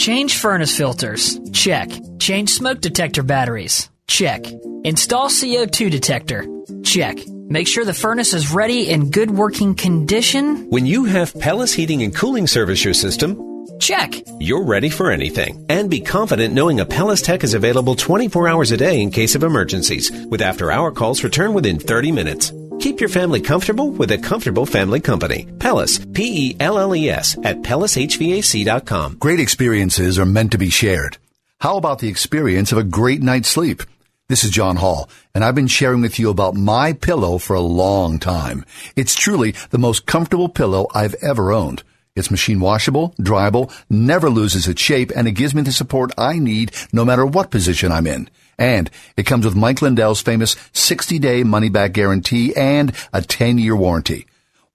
Change 0.00 0.38
furnace 0.38 0.74
filters. 0.74 1.38
Check. 1.52 1.90
Change 2.18 2.48
smoke 2.48 2.80
detector 2.80 3.22
batteries. 3.22 3.90
Check. 4.06 4.46
Install 4.82 5.28
CO2 5.28 5.90
detector. 5.90 6.46
Check. 6.82 7.18
Make 7.28 7.68
sure 7.68 7.84
the 7.84 7.92
furnace 7.92 8.32
is 8.32 8.50
ready 8.50 8.88
in 8.88 9.10
good 9.10 9.30
working 9.30 9.74
condition. 9.74 10.70
When 10.70 10.86
you 10.86 11.04
have 11.04 11.38
Pelles 11.38 11.74
Heating 11.74 12.02
and 12.02 12.16
Cooling 12.16 12.46
service 12.46 12.82
your 12.82 12.94
system, 12.94 13.36
Check. 13.78 14.14
you're 14.38 14.64
ready 14.64 14.88
for 14.88 15.10
anything. 15.10 15.66
And 15.68 15.90
be 15.90 16.00
confident 16.00 16.54
knowing 16.54 16.80
a 16.80 16.86
Pelles 16.86 17.20
Tech 17.20 17.44
is 17.44 17.52
available 17.52 17.94
24 17.94 18.48
hours 18.48 18.72
a 18.72 18.78
day 18.78 19.02
in 19.02 19.10
case 19.10 19.34
of 19.34 19.42
emergencies, 19.42 20.10
with 20.30 20.40
after 20.40 20.72
hour 20.72 20.92
calls 20.92 21.22
return 21.22 21.52
within 21.52 21.78
30 21.78 22.10
minutes. 22.10 22.54
Keep 22.80 22.98
your 22.98 23.10
family 23.10 23.42
comfortable 23.42 23.90
with 23.90 24.10
a 24.10 24.16
comfortable 24.16 24.64
family 24.64 25.00
company. 25.00 25.46
Pelles, 25.58 25.98
P 26.14 26.50
E 26.50 26.56
L 26.60 26.78
L 26.78 26.96
E 26.96 27.10
S, 27.10 27.36
at 27.44 27.60
PellesHVAC.com. 27.60 29.18
Great 29.18 29.38
experiences 29.38 30.18
are 30.18 30.24
meant 30.24 30.52
to 30.52 30.58
be 30.58 30.70
shared. 30.70 31.18
How 31.60 31.76
about 31.76 31.98
the 31.98 32.08
experience 32.08 32.72
of 32.72 32.78
a 32.78 32.82
great 32.82 33.20
night's 33.20 33.50
sleep? 33.50 33.82
This 34.30 34.44
is 34.44 34.50
John 34.50 34.76
Hall, 34.76 35.10
and 35.34 35.44
I've 35.44 35.54
been 35.54 35.66
sharing 35.66 36.00
with 36.00 36.18
you 36.18 36.30
about 36.30 36.54
my 36.54 36.94
pillow 36.94 37.36
for 37.36 37.54
a 37.54 37.60
long 37.60 38.18
time. 38.18 38.64
It's 38.96 39.14
truly 39.14 39.54
the 39.68 39.78
most 39.78 40.06
comfortable 40.06 40.48
pillow 40.48 40.86
I've 40.94 41.14
ever 41.20 41.52
owned. 41.52 41.82
It's 42.16 42.30
machine 42.30 42.58
washable, 42.58 43.14
dryable, 43.20 43.72
never 43.88 44.28
loses 44.28 44.66
its 44.66 44.82
shape, 44.82 45.12
and 45.14 45.28
it 45.28 45.32
gives 45.32 45.54
me 45.54 45.62
the 45.62 45.70
support 45.70 46.10
I 46.18 46.38
need 46.38 46.72
no 46.92 47.04
matter 47.04 47.24
what 47.24 47.50
position 47.50 47.92
I'm 47.92 48.06
in. 48.06 48.28
And 48.58 48.90
it 49.16 49.26
comes 49.26 49.44
with 49.44 49.54
Mike 49.54 49.80
Lindell's 49.80 50.20
famous 50.20 50.56
60-day 50.72 51.44
money-back 51.44 51.92
guarantee 51.92 52.54
and 52.56 52.90
a 53.12 53.20
10-year 53.20 53.76
warranty. 53.76 54.26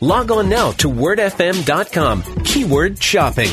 Log 0.00 0.30
on 0.30 0.48
now 0.48 0.72
to 0.72 0.88
wordfm.com, 0.88 2.22
keyword 2.44 3.02
shopping. 3.02 3.50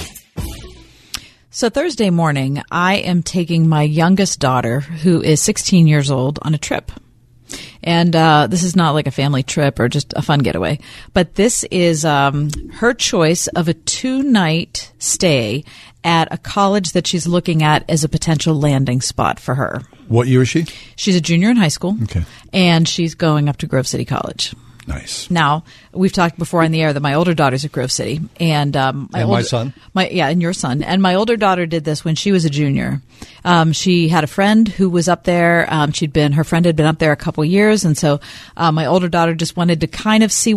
So 1.49 1.69
Thursday 1.69 2.09
morning, 2.09 2.61
I 2.69 2.97
am 2.97 3.23
taking 3.23 3.68
my 3.68 3.81
youngest 3.81 4.39
daughter, 4.39 4.80
who 4.80 5.22
is 5.22 5.41
16 5.41 5.88
years 5.88 6.11
old, 6.11 6.39
on 6.43 6.53
a 6.53 6.57
trip. 6.57 6.91
And 7.84 8.15
uh, 8.15 8.47
this 8.47 8.64
is 8.64 8.76
not 8.76 8.91
like 8.91 9.07
a 9.07 9.11
family 9.11 9.43
trip 9.43 9.80
or 9.80 9.89
just 9.89 10.14
a 10.15 10.22
fun 10.22 10.39
getaway, 10.39 10.80
but 11.14 11.35
this 11.35 11.64
is 11.72 12.05
um, 12.05 12.49
her 12.73 12.93
choice 12.93 13.47
of 13.47 13.68
a 13.68 13.73
two 13.73 14.23
night 14.23 14.91
stay 14.99 15.64
at 16.03 16.31
a 16.31 16.38
college 16.38 16.91
that 16.91 17.07
she's 17.07 17.27
looking 17.27 17.64
at 17.64 17.89
as 17.89 18.03
a 18.03 18.09
potential 18.09 18.55
landing 18.55 19.01
spot 19.01 19.39
for 19.39 19.55
her. 19.55 19.81
What 20.07 20.27
year 20.27 20.43
is 20.43 20.49
she? 20.49 20.65
She's 20.95 21.15
a 21.15 21.22
junior 21.22 21.49
in 21.49 21.57
high 21.57 21.68
school. 21.69 21.97
Okay. 22.03 22.23
And 22.53 22.88
she's 22.88 23.15
going 23.15 23.49
up 23.49 23.57
to 23.57 23.68
Grove 23.68 23.88
City 23.88 24.05
College. 24.05 24.53
Nice. 24.88 25.30
Now, 25.30 25.65
we've 25.91 26.14
talked 26.14 26.39
before 26.39 26.64
on 26.64 26.72
the 26.72 26.81
air 26.81 26.93
that 26.93 27.01
my 27.01 27.14
older 27.15 27.34
daughter's 27.34 27.65
at 27.65 27.73
Grove 27.73 27.91
City, 27.91 28.22
and 28.39 28.76
um, 28.77 29.09
And 29.14 29.27
my 29.27 29.35
older- 29.35 29.43
son? 29.43 29.73
my 29.93 30.07
yeah, 30.07 30.30
and 30.30 30.41
your 30.41 30.53
son, 30.53 30.81
and 30.81 31.01
my 31.01 31.15
older 31.15 31.35
daughter 31.35 31.65
did 31.65 31.84
this 31.84 32.05
when 32.05 32.15
she 32.15 32.31
was 32.31 32.45
a 32.45 32.49
junior. 32.49 33.01
Um, 33.43 33.73
she 33.73 34.07
had 34.07 34.23
a 34.23 34.27
friend 34.27 34.68
who 34.68 34.89
was 34.89 35.09
up 35.09 35.26
there. 35.26 35.68
Um, 35.69 35.91
she'd 35.91 36.14
been 36.14 36.31
her 36.34 36.45
friend 36.45 36.65
had 36.65 36.77
been 36.77 36.85
up 36.85 36.99
there 36.99 37.11
a 37.11 37.18
couple 37.18 37.43
years, 37.43 37.84
and 37.84 37.97
so 37.97 38.22
uh, 38.55 38.72
my 38.72 38.85
older 38.85 39.09
daughter 39.09 39.35
just 39.35 39.57
wanted 39.57 39.81
to 39.81 39.88
kind 39.88 40.23
of 40.23 40.31
see. 40.31 40.55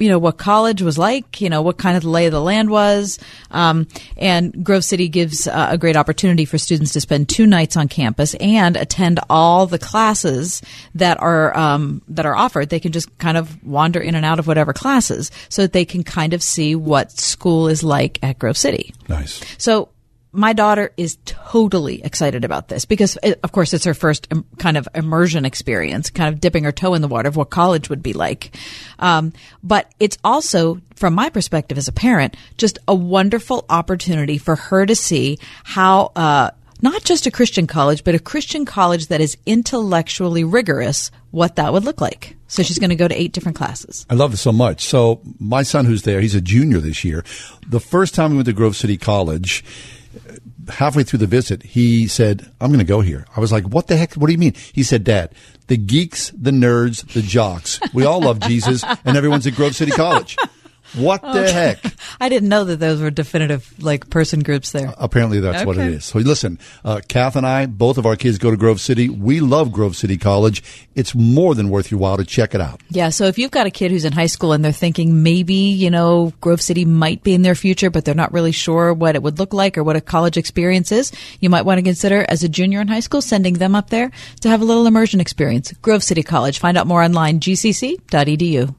You 0.00 0.08
know 0.08 0.18
what 0.18 0.38
college 0.38 0.82
was 0.82 0.98
like. 0.98 1.40
You 1.40 1.50
know 1.50 1.62
what 1.62 1.76
kind 1.76 1.96
of 1.96 2.02
the 2.02 2.08
lay 2.08 2.26
of 2.26 2.32
the 2.32 2.40
land 2.40 2.70
was, 2.70 3.18
um, 3.50 3.86
and 4.16 4.64
Grove 4.64 4.84
City 4.84 5.08
gives 5.08 5.46
uh, 5.46 5.68
a 5.70 5.78
great 5.78 5.96
opportunity 5.96 6.44
for 6.44 6.58
students 6.58 6.92
to 6.94 7.00
spend 7.00 7.28
two 7.28 7.46
nights 7.46 7.76
on 7.76 7.86
campus 7.86 8.34
and 8.34 8.76
attend 8.76 9.20
all 9.28 9.66
the 9.66 9.78
classes 9.78 10.62
that 10.94 11.20
are 11.20 11.56
um, 11.56 12.02
that 12.08 12.26
are 12.26 12.34
offered. 12.34 12.70
They 12.70 12.80
can 12.80 12.92
just 12.92 13.16
kind 13.18 13.36
of 13.36 13.62
wander 13.62 14.00
in 14.00 14.14
and 14.14 14.24
out 14.24 14.38
of 14.38 14.46
whatever 14.46 14.72
classes, 14.72 15.30
so 15.48 15.62
that 15.62 15.72
they 15.72 15.84
can 15.84 16.02
kind 16.02 16.32
of 16.32 16.42
see 16.42 16.74
what 16.74 17.12
school 17.12 17.68
is 17.68 17.84
like 17.84 18.18
at 18.22 18.38
Grove 18.38 18.56
City. 18.56 18.94
Nice. 19.08 19.40
So 19.58 19.90
my 20.32 20.52
daughter 20.52 20.92
is 20.96 21.18
totally 21.24 22.02
excited 22.04 22.44
about 22.44 22.68
this 22.68 22.84
because, 22.84 23.18
it, 23.22 23.40
of 23.42 23.52
course, 23.52 23.74
it's 23.74 23.84
her 23.84 23.94
first 23.94 24.28
im- 24.30 24.44
kind 24.58 24.76
of 24.76 24.88
immersion 24.94 25.44
experience, 25.44 26.10
kind 26.10 26.32
of 26.32 26.40
dipping 26.40 26.64
her 26.64 26.72
toe 26.72 26.94
in 26.94 27.02
the 27.02 27.08
water 27.08 27.28
of 27.28 27.36
what 27.36 27.50
college 27.50 27.90
would 27.90 28.02
be 28.02 28.12
like. 28.12 28.56
Um, 28.98 29.32
but 29.62 29.90
it's 29.98 30.18
also, 30.22 30.80
from 30.94 31.14
my 31.14 31.30
perspective 31.30 31.78
as 31.78 31.88
a 31.88 31.92
parent, 31.92 32.36
just 32.56 32.78
a 32.86 32.94
wonderful 32.94 33.64
opportunity 33.68 34.38
for 34.38 34.54
her 34.54 34.86
to 34.86 34.94
see 34.94 35.38
how, 35.64 36.12
uh, 36.14 36.50
not 36.82 37.04
just 37.04 37.26
a 37.26 37.30
Christian 37.30 37.66
college, 37.66 38.04
but 38.04 38.14
a 38.14 38.18
Christian 38.18 38.64
college 38.64 39.08
that 39.08 39.20
is 39.20 39.36
intellectually 39.46 40.44
rigorous, 40.44 41.10
what 41.30 41.56
that 41.56 41.72
would 41.72 41.84
look 41.84 42.00
like. 42.00 42.36
So 42.46 42.62
she's 42.62 42.78
going 42.78 42.90
to 42.90 42.96
go 42.96 43.06
to 43.06 43.20
eight 43.20 43.32
different 43.32 43.56
classes. 43.56 44.06
I 44.08 44.14
love 44.14 44.30
this 44.30 44.40
so 44.40 44.52
much. 44.52 44.84
So 44.84 45.20
my 45.38 45.62
son, 45.62 45.84
who's 45.84 46.02
there, 46.02 46.20
he's 46.20 46.34
a 46.34 46.40
junior 46.40 46.78
this 46.78 47.04
year. 47.04 47.24
The 47.66 47.80
first 47.80 48.14
time 48.14 48.30
we 48.30 48.36
went 48.36 48.46
to 48.46 48.52
Grove 48.52 48.76
City 48.76 48.96
College, 48.96 49.62
halfway 50.70 51.02
through 51.02 51.18
the 51.18 51.26
visit, 51.26 51.62
he 51.62 52.06
said, 52.06 52.50
I'm 52.60 52.68
going 52.70 52.78
to 52.78 52.84
go 52.84 53.00
here. 53.00 53.26
I 53.36 53.40
was 53.40 53.52
like, 53.52 53.64
what 53.64 53.86
the 53.86 53.96
heck? 53.96 54.14
What 54.14 54.26
do 54.26 54.32
you 54.32 54.38
mean? 54.38 54.54
He 54.72 54.82
said, 54.82 55.04
Dad, 55.04 55.32
the 55.66 55.76
geeks, 55.76 56.30
the 56.30 56.50
nerds, 56.50 57.06
the 57.12 57.22
jocks, 57.22 57.80
we 57.92 58.04
all 58.04 58.20
love 58.20 58.40
Jesus 58.40 58.84
and 59.04 59.16
everyone's 59.16 59.46
at 59.46 59.54
Grove 59.54 59.76
City 59.76 59.92
College. 59.92 60.36
What 60.94 61.22
the 61.22 61.50
heck? 61.50 61.84
I 62.20 62.28
didn't 62.28 62.48
know 62.48 62.64
that 62.64 62.80
those 62.80 63.00
were 63.00 63.10
definitive 63.10 63.72
like 63.82 64.10
person 64.10 64.40
groups 64.40 64.72
there. 64.72 64.92
Apparently, 64.98 65.40
that's 65.40 65.64
what 65.64 65.78
it 65.78 65.86
is. 65.86 66.04
So, 66.04 66.18
listen, 66.18 66.58
uh, 66.84 67.00
Kath 67.08 67.36
and 67.36 67.46
I, 67.46 67.66
both 67.66 67.98
of 67.98 68.06
our 68.06 68.16
kids 68.16 68.38
go 68.38 68.50
to 68.50 68.56
Grove 68.56 68.80
City. 68.80 69.08
We 69.08 69.40
love 69.40 69.72
Grove 69.72 69.96
City 69.96 70.16
College. 70.16 70.62
It's 70.94 71.14
more 71.14 71.54
than 71.54 71.70
worth 71.70 71.90
your 71.90 72.00
while 72.00 72.16
to 72.16 72.24
check 72.24 72.54
it 72.54 72.60
out. 72.60 72.80
Yeah, 72.90 73.10
so 73.10 73.26
if 73.26 73.38
you've 73.38 73.50
got 73.50 73.66
a 73.66 73.70
kid 73.70 73.90
who's 73.90 74.04
in 74.04 74.12
high 74.12 74.26
school 74.26 74.52
and 74.52 74.64
they're 74.64 74.72
thinking 74.72 75.22
maybe, 75.22 75.54
you 75.54 75.90
know, 75.90 76.32
Grove 76.40 76.60
City 76.60 76.84
might 76.84 77.22
be 77.22 77.34
in 77.34 77.42
their 77.42 77.54
future, 77.54 77.90
but 77.90 78.04
they're 78.04 78.14
not 78.14 78.32
really 78.32 78.52
sure 78.52 78.92
what 78.92 79.14
it 79.14 79.22
would 79.22 79.38
look 79.38 79.52
like 79.52 79.78
or 79.78 79.84
what 79.84 79.96
a 79.96 80.00
college 80.00 80.36
experience 80.36 80.92
is, 80.92 81.12
you 81.40 81.48
might 81.50 81.64
want 81.64 81.78
to 81.78 81.82
consider 81.82 82.26
as 82.28 82.42
a 82.42 82.48
junior 82.48 82.80
in 82.80 82.88
high 82.88 83.00
school 83.00 83.22
sending 83.22 83.54
them 83.54 83.74
up 83.74 83.90
there 83.90 84.10
to 84.40 84.48
have 84.48 84.60
a 84.60 84.64
little 84.64 84.86
immersion 84.86 85.20
experience. 85.20 85.72
Grove 85.82 86.02
City 86.02 86.22
College. 86.22 86.58
Find 86.58 86.76
out 86.76 86.86
more 86.86 87.02
online, 87.02 87.40
gcc.edu. 87.40 88.74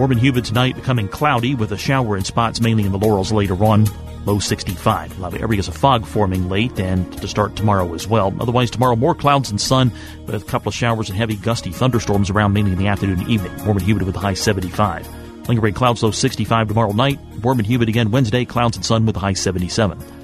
Warm 0.00 0.12
and 0.12 0.20
humid 0.20 0.46
tonight, 0.46 0.76
becoming 0.76 1.08
cloudy 1.08 1.54
with 1.54 1.72
a 1.72 1.76
shower 1.76 2.16
in 2.16 2.24
spots 2.24 2.60
mainly 2.60 2.84
in 2.84 2.92
the 2.92 2.98
Laurels 2.98 3.32
later 3.32 3.62
on. 3.62 3.86
Low 4.24 4.38
65. 4.38 5.18
A 5.18 5.20
lot 5.20 5.34
of 5.34 5.40
areas 5.42 5.68
of 5.68 5.76
fog 5.76 6.06
forming 6.06 6.48
late 6.48 6.80
and 6.80 7.12
to 7.20 7.28
start 7.28 7.54
tomorrow 7.56 7.92
as 7.94 8.08
well. 8.08 8.34
Otherwise, 8.40 8.70
tomorrow 8.70 8.96
more 8.96 9.14
clouds 9.14 9.50
and 9.50 9.60
sun 9.60 9.92
with 10.24 10.34
a 10.34 10.44
couple 10.46 10.70
of 10.70 10.74
showers 10.74 11.10
and 11.10 11.18
heavy 11.18 11.36
gusty 11.36 11.70
thunderstorms 11.70 12.30
around 12.30 12.52
mainly 12.54 12.72
in 12.72 12.78
the 12.78 12.86
afternoon 12.86 13.20
and 13.20 13.28
evening. 13.28 13.54
Warm 13.64 13.76
and 13.76 13.86
humid 13.86 14.04
with 14.04 14.16
a 14.16 14.20
high 14.20 14.34
75. 14.34 15.06
Lingering 15.48 15.74
clouds 15.74 16.02
low 16.02 16.10
65 16.10 16.68
tomorrow 16.68 16.92
night. 16.92 17.18
Warm 17.42 17.58
and 17.58 17.66
humid 17.66 17.88
again 17.88 18.10
Wednesday. 18.10 18.44
Clouds 18.44 18.76
and 18.76 18.86
sun 18.86 19.04
with 19.04 19.16
a 19.16 19.20
high 19.20 19.34
77. 19.34 20.19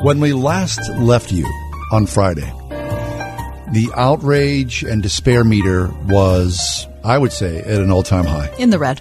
When 0.00 0.20
we 0.20 0.32
last 0.32 0.78
left 0.90 1.32
you 1.32 1.44
on 1.90 2.06
Friday, 2.06 2.48
the 3.72 3.90
outrage 3.96 4.84
and 4.84 5.02
despair 5.02 5.42
meter 5.42 5.88
was, 6.06 6.86
I 7.02 7.18
would 7.18 7.32
say, 7.32 7.58
at 7.58 7.80
an 7.80 7.90
all 7.90 8.04
time 8.04 8.24
high. 8.24 8.48
In 8.58 8.70
the 8.70 8.78
red. 8.78 9.00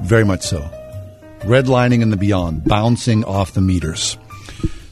Very 0.00 0.24
much 0.24 0.42
so. 0.42 0.68
Redlining 1.42 2.02
and 2.02 2.12
the 2.12 2.16
beyond, 2.16 2.64
bouncing 2.64 3.22
off 3.24 3.52
the 3.52 3.60
meters. 3.60 4.18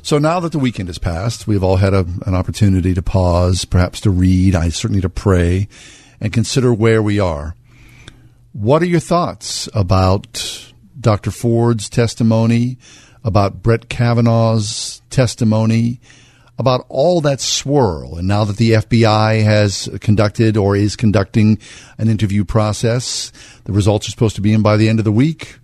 So 0.03 0.19
now 0.19 0.39
that 0.39 0.53
the 0.53 0.61
weekend 0.61 0.89
has 0.89 0.99
passed, 0.99 1.49
we've 1.49 1.65
all 1.65 1.79
had 1.79 1.95
a, 1.95 2.07
an 2.27 2.37
opportunity 2.37 2.95
to 2.95 3.03
pause, 3.03 3.65
perhaps 3.65 4.03
to 4.03 4.11
read, 4.11 4.55
I 4.55 4.69
certainly 4.69 5.03
to 5.03 5.09
pray, 5.09 5.67
and 6.21 6.33
consider 6.33 6.73
where 6.73 7.03
we 7.03 7.19
are. 7.19 7.57
What 8.53 8.83
are 8.83 8.87
your 8.87 9.01
thoughts 9.01 9.69
about 9.75 10.73
Dr. 11.01 11.33
Ford's 11.33 11.89
testimony, 11.89 12.79
about 13.25 13.63
Brett 13.63 13.89
Kavanaugh's 13.89 15.03
testimony, 15.11 16.01
about 16.59 16.85
all 16.89 17.21
that 17.23 17.41
swirl? 17.41 18.17
And 18.17 18.29
now 18.29 18.45
that 18.45 18.59
the 18.59 18.73
FBI 18.73 19.43
has 19.43 19.89
conducted 20.01 20.57
or 20.57 20.77
is 20.77 20.95
conducting 20.95 21.59
an 21.99 22.09
interview 22.09 22.45
process, 22.45 23.33
the 23.65 23.73
results 23.73 24.07
are 24.07 24.13
supposed 24.13 24.37
to 24.37 24.43
be 24.43 24.53
in 24.53 24.63
by 24.63 24.77
the 24.77 24.89
end 24.89 24.99
of 24.99 25.05
the 25.05 25.13
week. 25.13 25.59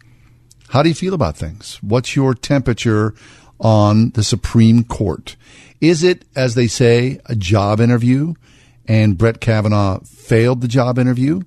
How 0.69 0.83
do 0.83 0.89
you 0.89 0.95
feel 0.95 1.15
about 1.15 1.37
things? 1.37 1.79
What's 1.83 2.17
your 2.17 2.35
temperature 2.35 3.15
on 3.61 4.11
the 4.11 4.25
Supreme 4.25 4.85
Court? 4.85 5.37
Is 5.81 6.03
it, 6.03 6.25
as 6.37 6.55
they 6.55 6.67
say, 6.67 7.21
a 7.27 7.35
job 7.35 7.81
interview 7.81 8.35
and 8.87 9.19
Brett 9.19 9.41
Kavanaugh 9.41 10.01
failed 10.01 10.61
the 10.61 10.69
job 10.69 10.99
interview? 10.99 11.43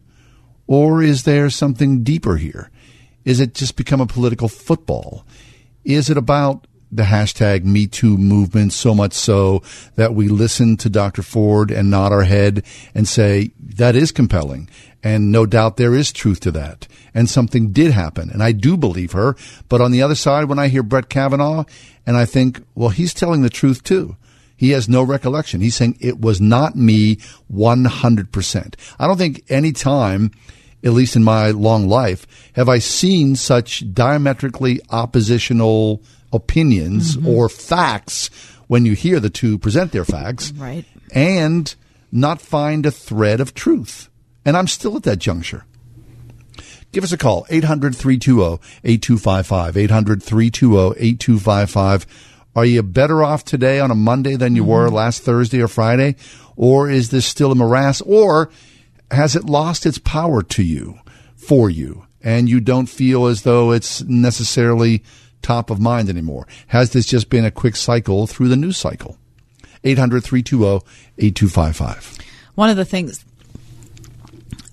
Or 0.68 1.02
is 1.04 1.24
there 1.24 1.50
something 1.50 2.04
deeper 2.04 2.38
here? 2.38 2.72
Is 3.26 3.40
it 3.40 3.54
just 3.54 3.76
become 3.76 4.02
a 4.02 4.06
political 4.06 4.48
football? 4.48 5.26
Is 5.84 6.10
it 6.10 6.18
about 6.18 6.68
the 6.92 7.04
hashtag 7.04 7.66
Me 7.66 7.88
Too 7.88 8.18
movement 8.18 8.72
so 8.72 8.94
much 8.94 9.14
so 9.14 9.64
that 9.96 10.14
we 10.14 10.28
listen 10.28 10.78
to 10.78 10.90
Dr. 10.90 11.24
Ford 11.24 11.72
and 11.72 11.90
nod 11.90 12.12
our 12.12 12.24
head 12.24 12.64
and 12.94 13.08
say, 13.08 13.52
that 13.60 13.96
is 13.96 14.12
compelling. 14.12 14.70
And 15.02 15.32
no 15.32 15.46
doubt 15.46 15.78
there 15.78 15.96
is 15.96 16.14
truth 16.14 16.40
to 16.42 16.52
that. 16.52 16.88
And 17.14 17.30
something 17.30 17.72
did 17.72 17.92
happen. 17.92 18.30
And 18.30 18.42
I 18.42 18.52
do 18.52 18.78
believe 18.78 19.12
her. 19.12 19.36
But 19.68 19.82
on 19.82 19.92
the 19.92 20.02
other 20.02 20.16
side, 20.16 20.46
when 20.46 20.60
I 20.60 20.68
hear 20.68 20.84
Brett 20.84 21.10
Kavanaugh 21.10 21.66
and 22.06 22.16
I 22.16 22.26
think, 22.26 22.62
well, 22.76 22.90
he's 22.90 23.14
telling 23.14 23.42
the 23.42 23.50
truth 23.50 23.84
too. 23.84 24.16
He 24.56 24.70
has 24.70 24.88
no 24.88 25.04
recollection. 25.04 25.60
He's 25.62 25.76
saying 25.76 25.98
it 26.00 26.22
was 26.22 26.40
not 26.40 26.76
me 26.76 27.18
100%. 27.52 28.76
I 29.00 29.08
don't 29.08 29.18
think 29.18 29.44
any 29.50 29.74
time, 29.74 30.32
at 30.84 30.92
least 30.92 31.16
in 31.16 31.24
my 31.24 31.52
long 31.52 31.88
life, 31.88 32.28
have 32.56 32.70
I 32.70 32.80
seen 32.80 33.36
such 33.36 33.94
diametrically 33.94 34.82
oppositional 34.90 36.02
opinions 36.32 37.16
mm-hmm. 37.16 37.28
or 37.28 37.48
facts 37.50 38.30
when 38.68 38.86
you 38.86 38.94
hear 38.94 39.20
the 39.20 39.30
two 39.30 39.58
present 39.58 39.92
their 39.92 40.06
facts 40.06 40.52
Right. 40.52 40.86
and 41.14 41.74
not 42.12 42.42
find 42.42 42.86
a 42.86 42.92
thread 42.92 43.40
of 43.40 43.54
truth. 43.54 44.10
And 44.46 44.58
I'm 44.58 44.68
still 44.68 44.98
at 44.98 45.04
that 45.04 45.20
juncture. 45.20 45.66
Give 46.92 47.04
us 47.04 47.12
a 47.12 47.18
call, 47.18 47.46
800 47.50 47.96
320 47.96 48.62
8255. 48.84 49.78
800 49.78 50.22
320 50.24 51.00
8255. 51.00 52.06
Are 52.56 52.66
you 52.66 52.84
better 52.84 53.24
off 53.24 53.44
today 53.44 53.80
on 53.80 53.90
a 53.90 53.96
Monday 53.96 54.36
than 54.36 54.56
you 54.56 54.62
mm-hmm. 54.62 54.72
were 54.72 54.90
last 54.90 55.24
Thursday 55.24 55.62
or 55.62 55.68
Friday? 55.68 56.16
Or 56.56 56.88
is 56.90 57.10
this 57.10 57.26
still 57.26 57.52
a 57.52 57.56
morass? 57.56 58.02
Or 58.02 58.52
has 59.14 59.36
it 59.36 59.46
lost 59.46 59.86
its 59.86 59.98
power 59.98 60.44
to 60.44 60.64
you, 60.64 61.00
for 61.36 61.70
you, 61.70 62.06
and 62.22 62.50
you 62.50 62.60
don't 62.60 62.88
feel 62.88 63.26
as 63.28 63.44
though 63.44 63.72
it's 63.72 64.02
necessarily 64.04 65.04
top 65.42 65.70
of 65.70 65.80
mind 65.80 66.10
anymore? 66.10 66.48
Has 66.68 66.92
this 66.92 67.06
just 67.06 67.30
been 67.30 67.46
a 67.46 67.52
quick 67.52 67.76
cycle 67.76 68.28
through 68.28 68.50
the 68.50 68.56
news 68.56 68.78
cycle? 68.78 69.18
800 69.84 70.24
320 70.24 70.86
8255. 71.18 72.18
One 72.56 72.70
of 72.70 72.78
the 72.78 72.86
things 72.86 73.26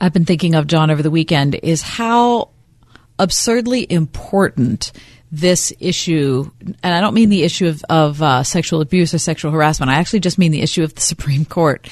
I've 0.01 0.13
been 0.13 0.25
thinking 0.25 0.55
of, 0.55 0.67
John, 0.67 0.91
over 0.91 1.03
the 1.03 1.11
weekend 1.11 1.57
is 1.63 1.83
how 1.83 2.51
absurdly 3.19 3.87
important 3.91 4.93
this 5.33 5.73
issue, 5.79 6.51
and 6.83 6.95
I 6.95 7.01
don't 7.01 7.15
mean 7.15 7.29
the 7.29 7.45
issue 7.45 7.69
of, 7.69 7.85
of 7.89 8.23
uh, 8.23 8.43
sexual 8.43 8.81
abuse 8.81 9.15
or 9.15 9.19
sexual 9.19 9.53
harassment. 9.53 9.91
I 9.91 9.97
actually 9.97 10.21
just 10.21 10.39
mean 10.39 10.51
the 10.53 10.63
issue 10.63 10.83
of 10.83 10.95
the 10.95 11.01
Supreme 11.01 11.45
Court 11.45 11.89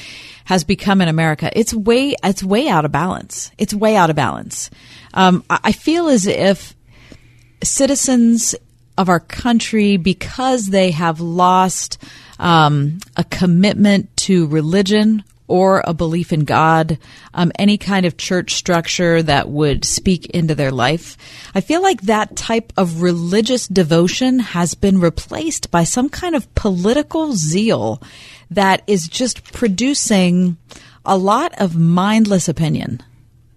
has 0.48 0.64
become 0.64 1.02
in 1.02 1.08
America. 1.08 1.50
It's 1.54 1.74
way, 1.74 2.16
it's 2.24 2.42
way 2.42 2.68
out 2.68 2.86
of 2.86 2.90
balance. 2.90 3.50
It's 3.58 3.74
way 3.74 3.96
out 3.96 4.08
of 4.08 4.16
balance. 4.16 4.70
Um, 5.12 5.44
I 5.50 5.72
feel 5.72 6.08
as 6.08 6.26
if 6.26 6.74
citizens 7.62 8.54
of 8.96 9.10
our 9.10 9.20
country, 9.20 9.98
because 9.98 10.68
they 10.68 10.90
have 10.92 11.20
lost 11.20 12.02
um, 12.38 12.98
a 13.14 13.24
commitment 13.24 14.16
to 14.16 14.46
religion 14.46 15.22
or 15.48 15.82
a 15.84 15.92
belief 15.92 16.32
in 16.32 16.44
God, 16.44 16.98
um, 17.34 17.52
any 17.58 17.76
kind 17.76 18.06
of 18.06 18.16
church 18.16 18.54
structure 18.54 19.22
that 19.22 19.50
would 19.50 19.84
speak 19.84 20.26
into 20.26 20.54
their 20.54 20.70
life. 20.70 21.18
I 21.54 21.60
feel 21.60 21.82
like 21.82 22.02
that 22.02 22.36
type 22.36 22.72
of 22.78 23.02
religious 23.02 23.68
devotion 23.68 24.38
has 24.38 24.74
been 24.74 24.98
replaced 24.98 25.70
by 25.70 25.84
some 25.84 26.08
kind 26.08 26.34
of 26.34 26.54
political 26.54 27.34
zeal 27.34 28.02
that 28.50 28.82
is 28.86 29.08
just 29.08 29.52
producing 29.52 30.56
a 31.04 31.16
lot 31.16 31.60
of 31.60 31.76
mindless 31.76 32.48
opinion. 32.48 33.02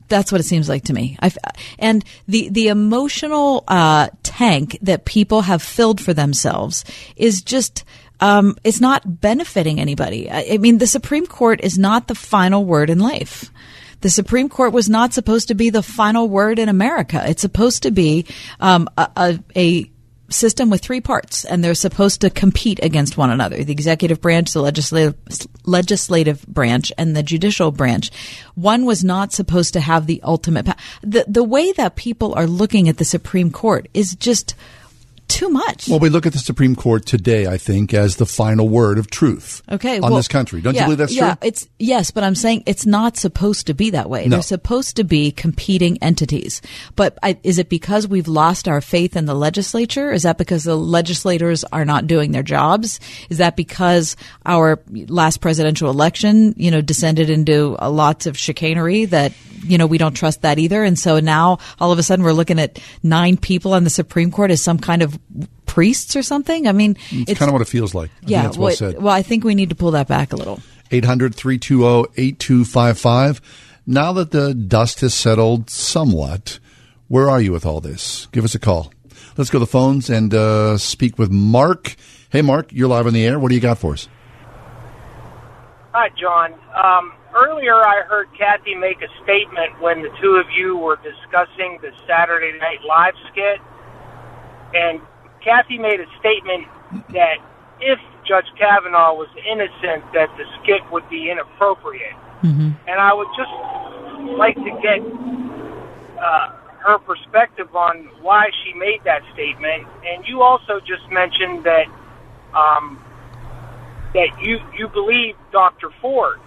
That's 0.08 0.32
what 0.32 0.42
it 0.42 0.46
seems 0.46 0.68
like 0.68 0.84
to 0.86 0.94
me. 0.94 1.18
I've, 1.20 1.38
and 1.80 2.04
the 2.28 2.50
the 2.50 2.68
emotional 2.68 3.64
uh, 3.68 4.10
tank 4.24 4.78
that 4.82 5.06
people 5.06 5.42
have 5.42 5.62
filled 5.62 6.02
for 6.02 6.14
themselves 6.14 6.84
is 7.16 7.42
just 7.42 7.86
um, 8.22 8.56
it's 8.64 8.80
not 8.80 9.22
benefiting 9.22 9.80
anybody. 9.80 10.30
I, 10.30 10.58
mean, 10.60 10.78
the 10.78 10.88
Supreme 10.88 11.26
Court 11.26 11.60
is 11.64 11.78
not 11.80 12.08
the 12.08 12.16
final 12.16 12.64
word 12.64 12.92
in 12.92 13.00
life. 13.00 13.52
The 14.02 14.10
Supreme 14.10 14.48
Court 14.48 14.74
was 14.74 14.90
not 14.90 15.14
supposed 15.14 15.48
to 15.48 15.56
be 15.56 15.70
the 15.70 15.84
final 15.84 16.30
word 16.30 16.60
in 16.60 16.70
America. 16.70 17.24
It's 17.28 17.42
supposed 17.42 17.84
to 17.84 17.92
be 17.92 18.26
um, 18.60 18.88
a, 18.98 19.40
a 19.56 19.91
system 20.32 20.70
with 20.70 20.82
three 20.82 21.02
parts, 21.02 21.46
and 21.46 21.64
they're 21.64 21.74
supposed 21.74 22.22
to 22.22 22.30
compete 22.30 22.80
against 22.82 23.18
one 23.18 23.30
another: 23.30 23.64
the 23.64 23.72
executive 23.72 24.22
branch, 24.22 24.54
the 24.54 24.62
legislative 24.62 25.16
legislative 25.66 26.46
branch, 26.48 26.92
and 26.98 27.16
the 27.16 27.24
judicial 27.24 27.72
branch. 27.72 28.12
One 28.56 28.86
was 28.86 29.04
not 29.04 29.34
supposed 29.34 29.74
to 29.74 29.80
have 29.80 30.08
the 30.08 30.22
ultimate. 30.24 30.66
Pa- 30.66 30.78
the 31.02 31.26
the 31.28 31.44
way 31.44 31.72
that 31.74 31.96
people 31.96 32.34
are 32.36 32.48
looking 32.48 32.90
at 32.90 32.98
the 32.98 33.06
Supreme 33.06 33.52
Court 33.52 33.88
is 33.94 34.16
just 34.16 34.56
too 35.32 35.50
much. 35.50 35.88
Well, 35.88 36.00
we 36.00 36.10
look 36.10 36.26
at 36.26 36.34
the 36.34 36.40
Supreme 36.40 36.76
Court 36.76 37.06
today, 37.06 37.48
I 37.48 37.58
think, 37.58 37.94
as 37.94 38.18
the 38.18 38.26
final 38.26 38.68
word 38.70 38.98
of 38.98 39.10
truth. 39.10 39.62
Okay, 39.72 39.98
on 39.98 40.12
well, 40.12 40.16
this 40.16 40.28
country. 40.28 40.62
Don't 40.62 40.76
yeah, 40.76 40.82
you 40.82 40.86
believe 40.86 40.98
that's 40.98 41.14
yeah, 41.14 41.36
true? 41.36 41.48
it's 41.48 41.68
yes, 41.80 42.12
but 42.12 42.24
I'm 42.24 42.36
saying 42.36 42.64
it's 42.66 42.86
not 42.86 43.18
supposed 43.18 43.68
to 43.68 43.74
be 43.74 43.92
that 43.92 44.10
way. 44.10 44.26
No. 44.26 44.38
They're 44.38 44.44
supposed 44.44 44.98
to 44.98 45.04
be 45.04 45.32
competing 45.32 45.98
entities. 46.02 46.62
But 46.96 47.18
I, 47.24 47.38
is 47.44 47.60
it 47.60 47.70
because 47.70 48.08
we've 48.08 48.28
lost 48.28 48.68
our 48.68 48.82
faith 48.82 49.16
in 49.16 49.26
the 49.26 49.34
legislature? 49.34 50.12
Is 50.12 50.24
that 50.24 50.38
because 50.38 50.64
the 50.64 50.76
legislators 50.76 51.64
are 51.66 51.86
not 51.86 52.08
doing 52.08 52.32
their 52.32 52.44
jobs? 52.44 53.00
Is 53.30 53.38
that 53.38 53.56
because 53.56 54.16
our 54.46 54.82
last 55.08 55.42
presidential 55.42 55.90
election, 55.90 56.54
you 56.58 56.72
know, 56.72 56.82
descended 56.82 57.30
into 57.30 57.78
lots 57.82 58.26
of 58.26 58.38
chicanery 58.38 59.06
that 59.06 59.34
you 59.64 59.78
know 59.78 59.86
we 59.86 59.98
don't 59.98 60.16
trust 60.16 60.42
that 60.42 60.60
either? 60.60 60.84
And 60.84 60.98
so 60.98 61.20
now 61.20 61.60
all 61.80 61.92
of 61.92 62.00
a 62.00 62.04
sudden 62.04 62.26
we're 62.26 62.34
looking 62.34 62.60
at 62.60 62.80
nine 63.04 63.38
people 63.38 63.74
on 63.74 63.84
the 63.84 63.90
Supreme 63.90 64.32
Court 64.32 64.52
as 64.52 64.62
some 64.62 64.78
kind 64.78 65.02
of 65.02 65.18
priests 65.66 66.16
or 66.16 66.24
something. 66.24 66.68
I 66.68 66.72
mean, 66.72 66.98
It's, 67.12 67.40
kind 67.40 67.50
of 67.50 67.54
what 67.54 67.62
it 67.62 67.68
feels 67.68 67.94
like. 67.94 68.10
I 68.10 68.20
think 68.20 68.32
yeah. 68.32 68.42
that's 68.44 68.58
well 68.58 68.68
well, 68.68 68.76
said. 68.76 69.02
well, 69.02 69.14
I 69.14 69.22
think 69.22 69.44
we 69.44 69.56
need 69.56 69.70
to 69.70 69.76
pull 69.76 69.92
that 69.92 70.08
back 70.08 70.34
a 70.34 70.36
little. 70.36 70.60
800 70.92 71.34
320 71.34 72.12
8255. 72.18 73.42
Now 73.88 74.14
that 74.14 74.32
the 74.32 74.54
dust 74.54 75.02
has 75.02 75.14
settled 75.14 75.70
somewhat, 75.70 76.60
where 77.08 77.30
are 77.30 77.42
you 77.42 77.52
with 77.52 77.66
all 77.66 77.82
this? 77.82 78.28
Give 78.32 78.44
us 78.44 78.56
a 78.56 78.60
call. 78.60 78.92
Let's 79.38 79.50
go 79.50 79.60
to 79.60 79.66
the 79.66 79.72
phones 79.72 80.10
and 80.10 80.34
uh, 80.34 80.78
speak 80.78 81.18
with 81.18 81.32
Mark. 81.32 81.96
Hey, 82.30 82.42
Mark, 82.42 82.72
you're 82.72 82.90
live 82.90 83.08
on 83.08 83.14
the 83.14 83.26
air. 83.26 83.40
What 83.40 83.50
do 83.50 83.56
you 83.56 83.62
got 83.62 83.78
for 83.78 83.94
us? 83.94 84.08
Hi, 85.94 86.10
John. 86.20 86.54
Um, 86.76 87.14
earlier, 87.36 87.76
I 87.76 88.04
heard 88.08 88.28
Kathy 88.38 88.76
make 88.76 89.02
a 89.02 89.24
statement 89.24 89.82
when 89.82 90.02
the 90.02 90.10
two 90.22 90.36
of 90.36 90.46
you 90.56 90.78
were 90.78 90.98
discussing 90.98 91.80
the 91.82 91.92
Saturday 92.08 92.58
Night 92.60 92.80
Live 92.88 93.14
skit, 93.32 93.60
and 94.74 95.02
Kathy 95.44 95.78
made 95.78 96.00
a 96.00 96.08
statement 96.20 96.68
that 97.14 97.38
if 97.80 98.00
Judge 98.28 98.46
Kavanaugh 98.58 99.14
was 99.14 99.30
innocent, 99.50 100.06
that 100.14 100.30
the 100.38 100.46
skit 100.62 100.82
would 100.92 101.08
be 101.10 101.30
inappropriate. 101.32 102.16
And 102.88 103.00
I 103.00 103.14
would 103.14 103.28
just 103.38 103.52
like 104.38 104.56
to 104.56 104.72
get 104.82 105.02
uh, 106.22 106.50
her 106.86 106.98
perspective 107.00 107.76
on 107.76 108.10
why 108.22 108.50
she 108.64 108.74
made 108.74 109.04
that 109.06 109.22
statement. 109.34 109.88
And 110.06 110.26
you 110.28 110.42
also 110.42 110.80
just 110.80 111.10
mentioned 111.12 111.64
that 111.66 111.86
um, 112.54 113.04
that 114.14 114.30
you 114.42 114.60
you 114.78 114.88
believe 114.88 115.36
Dr. 115.52 115.90
Ford. 116.02 116.40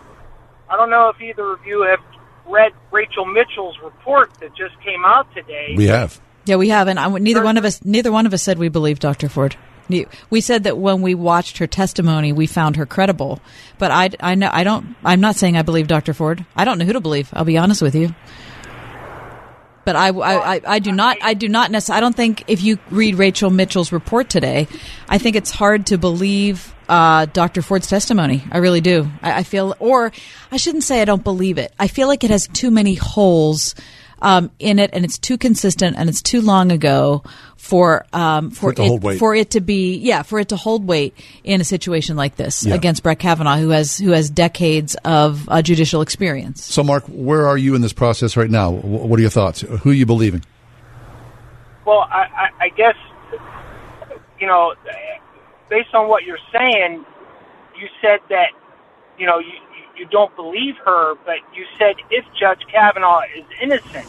I 0.68 0.76
don't 0.76 0.90
know 0.90 1.08
if 1.08 1.20
either 1.20 1.52
of 1.52 1.64
you 1.66 1.82
have 1.82 2.00
read 2.46 2.72
Rachel 2.90 3.24
Mitchell's 3.24 3.76
report 3.82 4.32
that 4.40 4.54
just 4.54 4.78
came 4.82 5.04
out 5.04 5.32
today. 5.34 5.74
We 5.76 5.86
have. 5.86 6.20
Yeah, 6.44 6.56
we 6.56 6.68
have, 6.68 6.88
and 6.88 6.98
I, 6.98 7.08
neither 7.18 7.42
one 7.42 7.56
of 7.56 7.64
us, 7.64 7.84
neither 7.84 8.12
one 8.12 8.26
of 8.26 8.34
us 8.34 8.42
said 8.42 8.58
we 8.58 8.68
believe 8.68 8.98
Dr. 8.98 9.28
Ford. 9.28 9.56
We 10.30 10.40
said 10.40 10.64
that 10.64 10.78
when 10.78 11.02
we 11.02 11.14
watched 11.14 11.58
her 11.58 11.66
testimony, 11.66 12.32
we 12.32 12.46
found 12.46 12.76
her 12.76 12.86
credible. 12.86 13.40
But 13.78 13.90
I, 13.90 14.10
I 14.20 14.34
know, 14.34 14.48
I 14.50 14.64
don't. 14.64 14.96
I'm 15.04 15.20
not 15.20 15.36
saying 15.36 15.56
I 15.56 15.62
believe 15.62 15.88
Dr. 15.88 16.14
Ford. 16.14 16.44
I 16.56 16.64
don't 16.64 16.78
know 16.78 16.86
who 16.86 16.94
to 16.94 17.00
believe. 17.00 17.28
I'll 17.34 17.44
be 17.44 17.58
honest 17.58 17.82
with 17.82 17.94
you. 17.94 18.14
But 19.84 19.96
I, 19.96 20.08
I, 20.08 20.54
I, 20.54 20.60
I 20.66 20.78
do 20.78 20.90
not, 20.92 21.18
I 21.20 21.34
do 21.34 21.48
not 21.48 21.70
necessarily. 21.70 21.98
I 21.98 22.00
don't 22.00 22.16
think 22.16 22.44
if 22.46 22.62
you 22.62 22.78
read 22.90 23.16
Rachel 23.16 23.50
Mitchell's 23.50 23.92
report 23.92 24.30
today, 24.30 24.66
I 25.08 25.18
think 25.18 25.36
it's 25.36 25.50
hard 25.50 25.86
to 25.86 25.98
believe 25.98 26.74
uh, 26.88 27.26
Dr. 27.26 27.60
Ford's 27.60 27.86
testimony. 27.86 28.42
I 28.50 28.58
really 28.58 28.80
do. 28.80 29.10
I, 29.22 29.40
I 29.40 29.42
feel, 29.42 29.76
or 29.78 30.12
I 30.50 30.56
shouldn't 30.56 30.84
say 30.84 31.02
I 31.02 31.04
don't 31.04 31.22
believe 31.22 31.58
it. 31.58 31.72
I 31.78 31.88
feel 31.88 32.08
like 32.08 32.24
it 32.24 32.30
has 32.30 32.46
too 32.48 32.70
many 32.70 32.94
holes 32.94 33.74
um, 34.24 34.50
in 34.58 34.78
it, 34.78 34.90
and 34.94 35.04
it's 35.04 35.18
too 35.18 35.36
consistent, 35.36 35.96
and 35.98 36.08
it's 36.08 36.22
too 36.22 36.40
long 36.40 36.72
ago 36.72 37.22
for 37.56 38.06
um, 38.12 38.50
for, 38.50 38.60
For 38.60 38.70
it 38.72 38.76
to 38.76 38.84
hold 38.84 39.02
weight. 39.02 39.18
for 39.18 39.34
it 39.34 39.50
to 39.50 39.60
be 39.60 39.96
yeah 39.98 40.22
for 40.22 40.38
it 40.40 40.48
to 40.48 40.56
hold 40.56 40.86
weight 40.86 41.14
in 41.44 41.60
a 41.60 41.64
situation 41.64 42.16
like 42.16 42.36
this 42.36 42.64
Yeah. 42.64 42.74
against 42.74 43.02
Brett 43.02 43.18
Kavanaugh, 43.18 43.56
who 43.58 43.68
has 43.68 43.98
who 43.98 44.10
has 44.12 44.30
decades 44.30 44.96
of 45.04 45.48
uh, 45.48 45.60
judicial 45.62 46.00
experience. 46.00 46.64
So, 46.64 46.82
Mark, 46.82 47.04
where 47.08 47.46
are 47.46 47.58
you 47.58 47.74
in 47.74 47.82
this 47.82 47.92
process 47.92 48.36
right 48.36 48.50
now? 48.50 48.70
What 48.70 49.18
are 49.18 49.22
your 49.22 49.30
thoughts? 49.30 49.60
Who 49.60 49.90
are 49.90 49.94
you 49.94 50.06
believing? 50.06 50.42
Well, 51.86 52.00
I, 52.10 52.22
I, 52.34 52.64
I 52.64 52.68
guess 52.70 52.96
you 54.40 54.46
know, 54.46 54.74
based 55.68 55.94
on 55.94 56.08
what 56.08 56.24
you're 56.24 56.38
saying, 56.52 57.04
you 57.78 57.88
said 58.00 58.20
that 58.30 58.48
you 59.18 59.26
know 59.26 59.38
you 59.38 59.52
you 59.96 60.06
don't 60.06 60.34
believe 60.36 60.76
her, 60.84 61.14
but 61.24 61.36
you 61.54 61.64
said 61.78 61.96
if 62.10 62.24
Judge 62.38 62.60
Kavanaugh 62.70 63.22
is 63.36 63.44
innocent. 63.62 64.06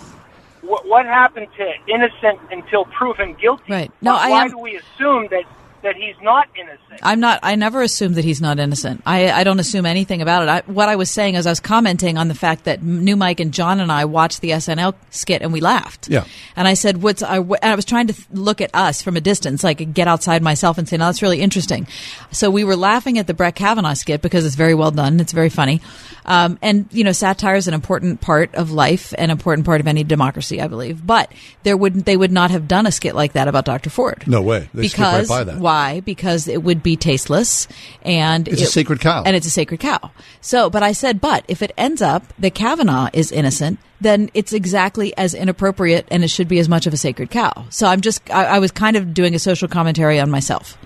What, 0.62 0.88
what 0.88 1.06
happened 1.06 1.48
to 1.58 1.74
innocent 1.94 2.40
until 2.52 2.86
proven 2.86 3.36
guilty? 3.40 3.64
Right. 3.70 3.92
No, 4.02 4.14
why, 4.14 4.26
I 4.26 4.30
why 4.30 4.44
am- 4.46 4.50
do 4.52 4.58
we 4.58 4.76
assume 4.78 5.28
that 5.30 5.44
that 5.86 5.96
he's 5.96 6.16
not 6.22 6.48
innocent? 6.60 7.00
I'm 7.02 7.20
not. 7.20 7.40
I 7.44 7.56
never 7.56 7.82
assume 7.82 8.14
that 8.16 8.26
he's 8.26 8.42
not 8.42 8.60
innocent. 8.60 9.04
I, 9.06 9.32
I 9.32 9.44
don't 9.44 9.60
assume 9.60 9.86
anything 9.86 10.22
about 10.22 10.44
it. 10.44 10.50
I, 10.50 10.72
what 10.72 10.90
I 10.90 10.96
was 10.96 11.10
saying 11.10 11.36
is 11.36 11.46
I 11.46 11.52
was 11.52 11.60
commenting 11.60 12.18
on 12.18 12.28
the 12.28 12.36
fact 12.36 12.66
that 12.66 12.82
New 12.82 13.16
Mike 13.16 13.40
and 13.40 13.54
John 13.54 13.80
and 13.80 13.92
I 13.92 14.06
watched 14.06 14.42
the 14.42 14.50
SNL 14.50 14.96
skit 15.12 15.42
and 15.42 15.54
we 15.54 15.62
laughed. 15.62 16.10
Yeah. 16.10 16.26
And 16.56 16.68
I 16.68 16.74
said, 16.74 17.02
"What's?" 17.02 17.22
I, 17.24 17.38
and 17.38 17.58
I 17.62 17.76
was 17.76 17.86
trying 17.86 18.08
to 18.08 18.16
look 18.32 18.62
at 18.62 18.72
us 18.74 19.02
from 19.02 19.16
a 19.16 19.22
distance, 19.22 19.64
like 19.64 19.94
get 19.94 20.08
outside 20.08 20.42
myself 20.42 20.78
and 20.78 20.90
say, 20.90 20.98
"No, 20.98 21.06
that's 21.06 21.22
really 21.22 21.42
interesting." 21.42 21.88
So 22.32 22.50
we 22.50 22.64
were 22.64 22.76
laughing 22.76 23.20
at 23.20 23.28
the 23.28 23.34
Brett 23.34 23.56
Kavanaugh 23.56 23.94
skit 23.94 24.22
because 24.22 24.46
it's 24.46 24.56
very 24.56 24.74
well 24.74 24.92
done. 24.92 25.20
It's 25.20 25.34
very 25.34 25.50
funny, 25.50 25.82
um, 26.26 26.58
and 26.62 26.88
you 26.92 27.04
know, 27.04 27.12
satire 27.12 27.56
is 27.56 27.68
an 27.68 27.76
important 27.76 28.22
part 28.22 28.56
of 28.56 28.72
life, 28.72 29.14
an 29.18 29.30
important 29.30 29.66
part 29.66 29.82
of 29.82 29.88
any 29.88 30.04
democracy, 30.04 30.60
I 30.62 30.68
believe. 30.68 31.06
But 31.06 31.32
there 31.64 31.78
would 31.78 32.06
they 32.06 32.18
would 32.18 32.32
not 32.32 32.50
have 32.52 32.68
done 32.68 32.88
a 32.88 32.92
skit 32.92 33.14
like 33.14 33.34
that 33.34 33.48
about 33.48 33.66
Dr. 33.66 33.92
Ford. 33.92 34.24
No 34.26 34.42
way. 34.42 34.68
They 34.74 34.88
skip 34.88 35.00
right 35.00 35.12
because 35.22 35.28
by 35.28 35.44
that. 35.44 35.58
why? 35.60 35.75
Because 36.04 36.48
it 36.48 36.64
would 36.64 36.82
be 36.84 36.96
tasteless 36.96 37.68
and 38.02 38.48
It's 38.48 38.62
a 38.62 38.66
sacred 38.66 39.00
cow. 39.00 39.24
and 39.26 39.36
it's 39.36 39.48
a 39.48 39.50
sacred 39.50 39.80
cow. 39.80 40.12
So, 40.42 40.70
but 40.70 40.84
I 40.84 40.92
said, 40.94 41.20
but 41.22 41.44
if 41.48 41.62
it 41.62 41.72
ends 41.78 42.02
up 42.02 42.24
that 42.40 42.54
Kavanaugh 42.56 43.10
is 43.14 43.32
innocent, 43.32 43.80
then 44.02 44.30
it's 44.34 44.54
exactly 44.54 45.16
as 45.18 45.34
inappropriate 45.34 46.08
and 46.12 46.24
it 46.24 46.30
should 46.30 46.48
be 46.48 46.60
as 46.60 46.68
much 46.70 46.86
of 46.88 46.94
a 46.94 46.98
sacred 46.98 47.30
cow. 47.32 47.66
So 47.70 47.88
I'm 47.88 48.02
just, 48.02 48.22
I, 48.30 48.46
I 48.46 48.60
was 48.60 48.72
kind 48.72 48.96
of 48.98 49.14
doing 49.14 49.34
a 49.36 49.40
social 49.40 49.68
commentary 49.68 50.20
on 50.20 50.30
myself. 50.30 50.78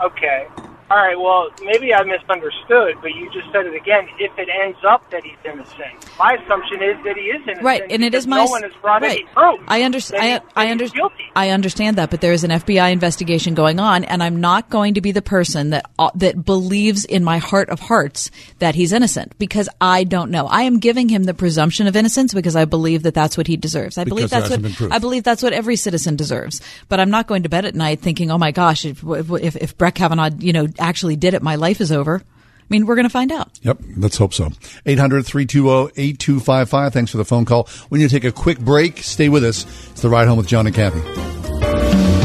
Okay. 0.00 0.46
All 0.90 0.98
right. 0.98 1.18
Well, 1.18 1.48
maybe 1.62 1.94
I 1.94 2.02
misunderstood, 2.02 2.96
but 3.00 3.14
you 3.14 3.30
just 3.32 3.50
said 3.52 3.64
it 3.66 3.74
again. 3.74 4.06
If 4.18 4.38
it 4.38 4.48
ends 4.62 4.78
up 4.86 5.10
that 5.10 5.24
he's 5.24 5.36
innocent, 5.42 6.10
my 6.18 6.34
assumption 6.34 6.82
is 6.82 7.02
that 7.04 7.16
he 7.16 7.22
is 7.22 7.42
innocent. 7.42 7.64
Right, 7.64 7.82
and 7.88 8.04
it 8.04 8.14
is 8.14 8.26
my 8.26 8.44
no 8.44 8.50
one 8.50 8.62
has 8.62 8.72
brought 8.82 9.00
right. 9.00 9.20
any 9.20 9.24
proof. 9.24 9.60
I 9.66 9.82
understand. 9.82 10.22
that 10.22 10.44
I, 10.54 10.62
I 10.62 10.66
that 10.66 10.72
understand. 10.72 11.10
I 11.34 11.50
understand 11.50 11.96
that, 11.96 12.10
but 12.10 12.20
there 12.20 12.34
is 12.34 12.44
an 12.44 12.50
FBI 12.50 12.92
investigation 12.92 13.54
going 13.54 13.80
on, 13.80 14.04
and 14.04 14.22
I'm 14.22 14.40
not 14.40 14.68
going 14.68 14.94
to 14.94 15.00
be 15.00 15.10
the 15.10 15.22
person 15.22 15.70
that 15.70 15.90
uh, 15.98 16.10
that 16.16 16.44
believes 16.44 17.06
in 17.06 17.24
my 17.24 17.38
heart 17.38 17.70
of 17.70 17.80
hearts 17.80 18.30
that 18.58 18.74
he's 18.74 18.92
innocent 18.92 19.38
because 19.38 19.70
I 19.80 20.04
don't 20.04 20.30
know. 20.30 20.46
I 20.46 20.62
am 20.62 20.80
giving 20.80 21.08
him 21.08 21.24
the 21.24 21.34
presumption 21.34 21.86
of 21.86 21.96
innocence 21.96 22.34
because 22.34 22.56
I 22.56 22.66
believe 22.66 23.04
that 23.04 23.14
that's 23.14 23.38
what 23.38 23.46
he 23.46 23.56
deserves. 23.56 23.96
I 23.96 24.04
believe 24.04 24.28
Because 24.28 24.50
there 24.50 24.58
that's 24.58 24.80
what. 24.80 24.92
I 24.92 24.98
believe 24.98 25.24
that's 25.24 25.42
what 25.42 25.54
every 25.54 25.76
citizen 25.76 26.14
deserves. 26.14 26.60
But 26.90 27.00
I'm 27.00 27.10
not 27.10 27.26
going 27.26 27.44
to 27.44 27.48
bed 27.48 27.64
at 27.64 27.74
night 27.74 28.00
thinking, 28.00 28.30
"Oh 28.30 28.36
my 28.36 28.50
gosh, 28.50 28.84
if 28.84 29.02
if, 29.02 29.56
if 29.56 29.78
Brett 29.78 29.94
Kavanaugh, 29.94 30.28
you 30.38 30.52
know, 30.52 30.66
actually 30.78 31.16
did 31.16 31.34
it, 31.34 31.42
my 31.42 31.56
life 31.56 31.80
is 31.80 31.92
over." 31.92 32.22
I 32.64 32.66
mean, 32.70 32.86
we're 32.86 32.94
going 32.94 33.04
to 33.04 33.10
find 33.10 33.30
out. 33.30 33.50
Yep, 33.60 33.78
let's 33.98 34.16
hope 34.16 34.32
so. 34.32 34.50
800 34.86 35.26
320 35.26 35.92
8255. 35.96 36.92
Thanks 36.94 37.10
for 37.10 37.18
the 37.18 37.24
phone 37.24 37.44
call. 37.44 37.68
We 37.90 37.98
need 37.98 38.08
to 38.08 38.14
take 38.14 38.24
a 38.24 38.32
quick 38.32 38.58
break. 38.58 38.98
Stay 38.98 39.28
with 39.28 39.44
us. 39.44 39.66
It's 39.90 40.00
the 40.00 40.08
ride 40.08 40.28
home 40.28 40.38
with 40.38 40.46
John 40.46 40.66
and 40.66 40.74
Kathy. 40.74 42.23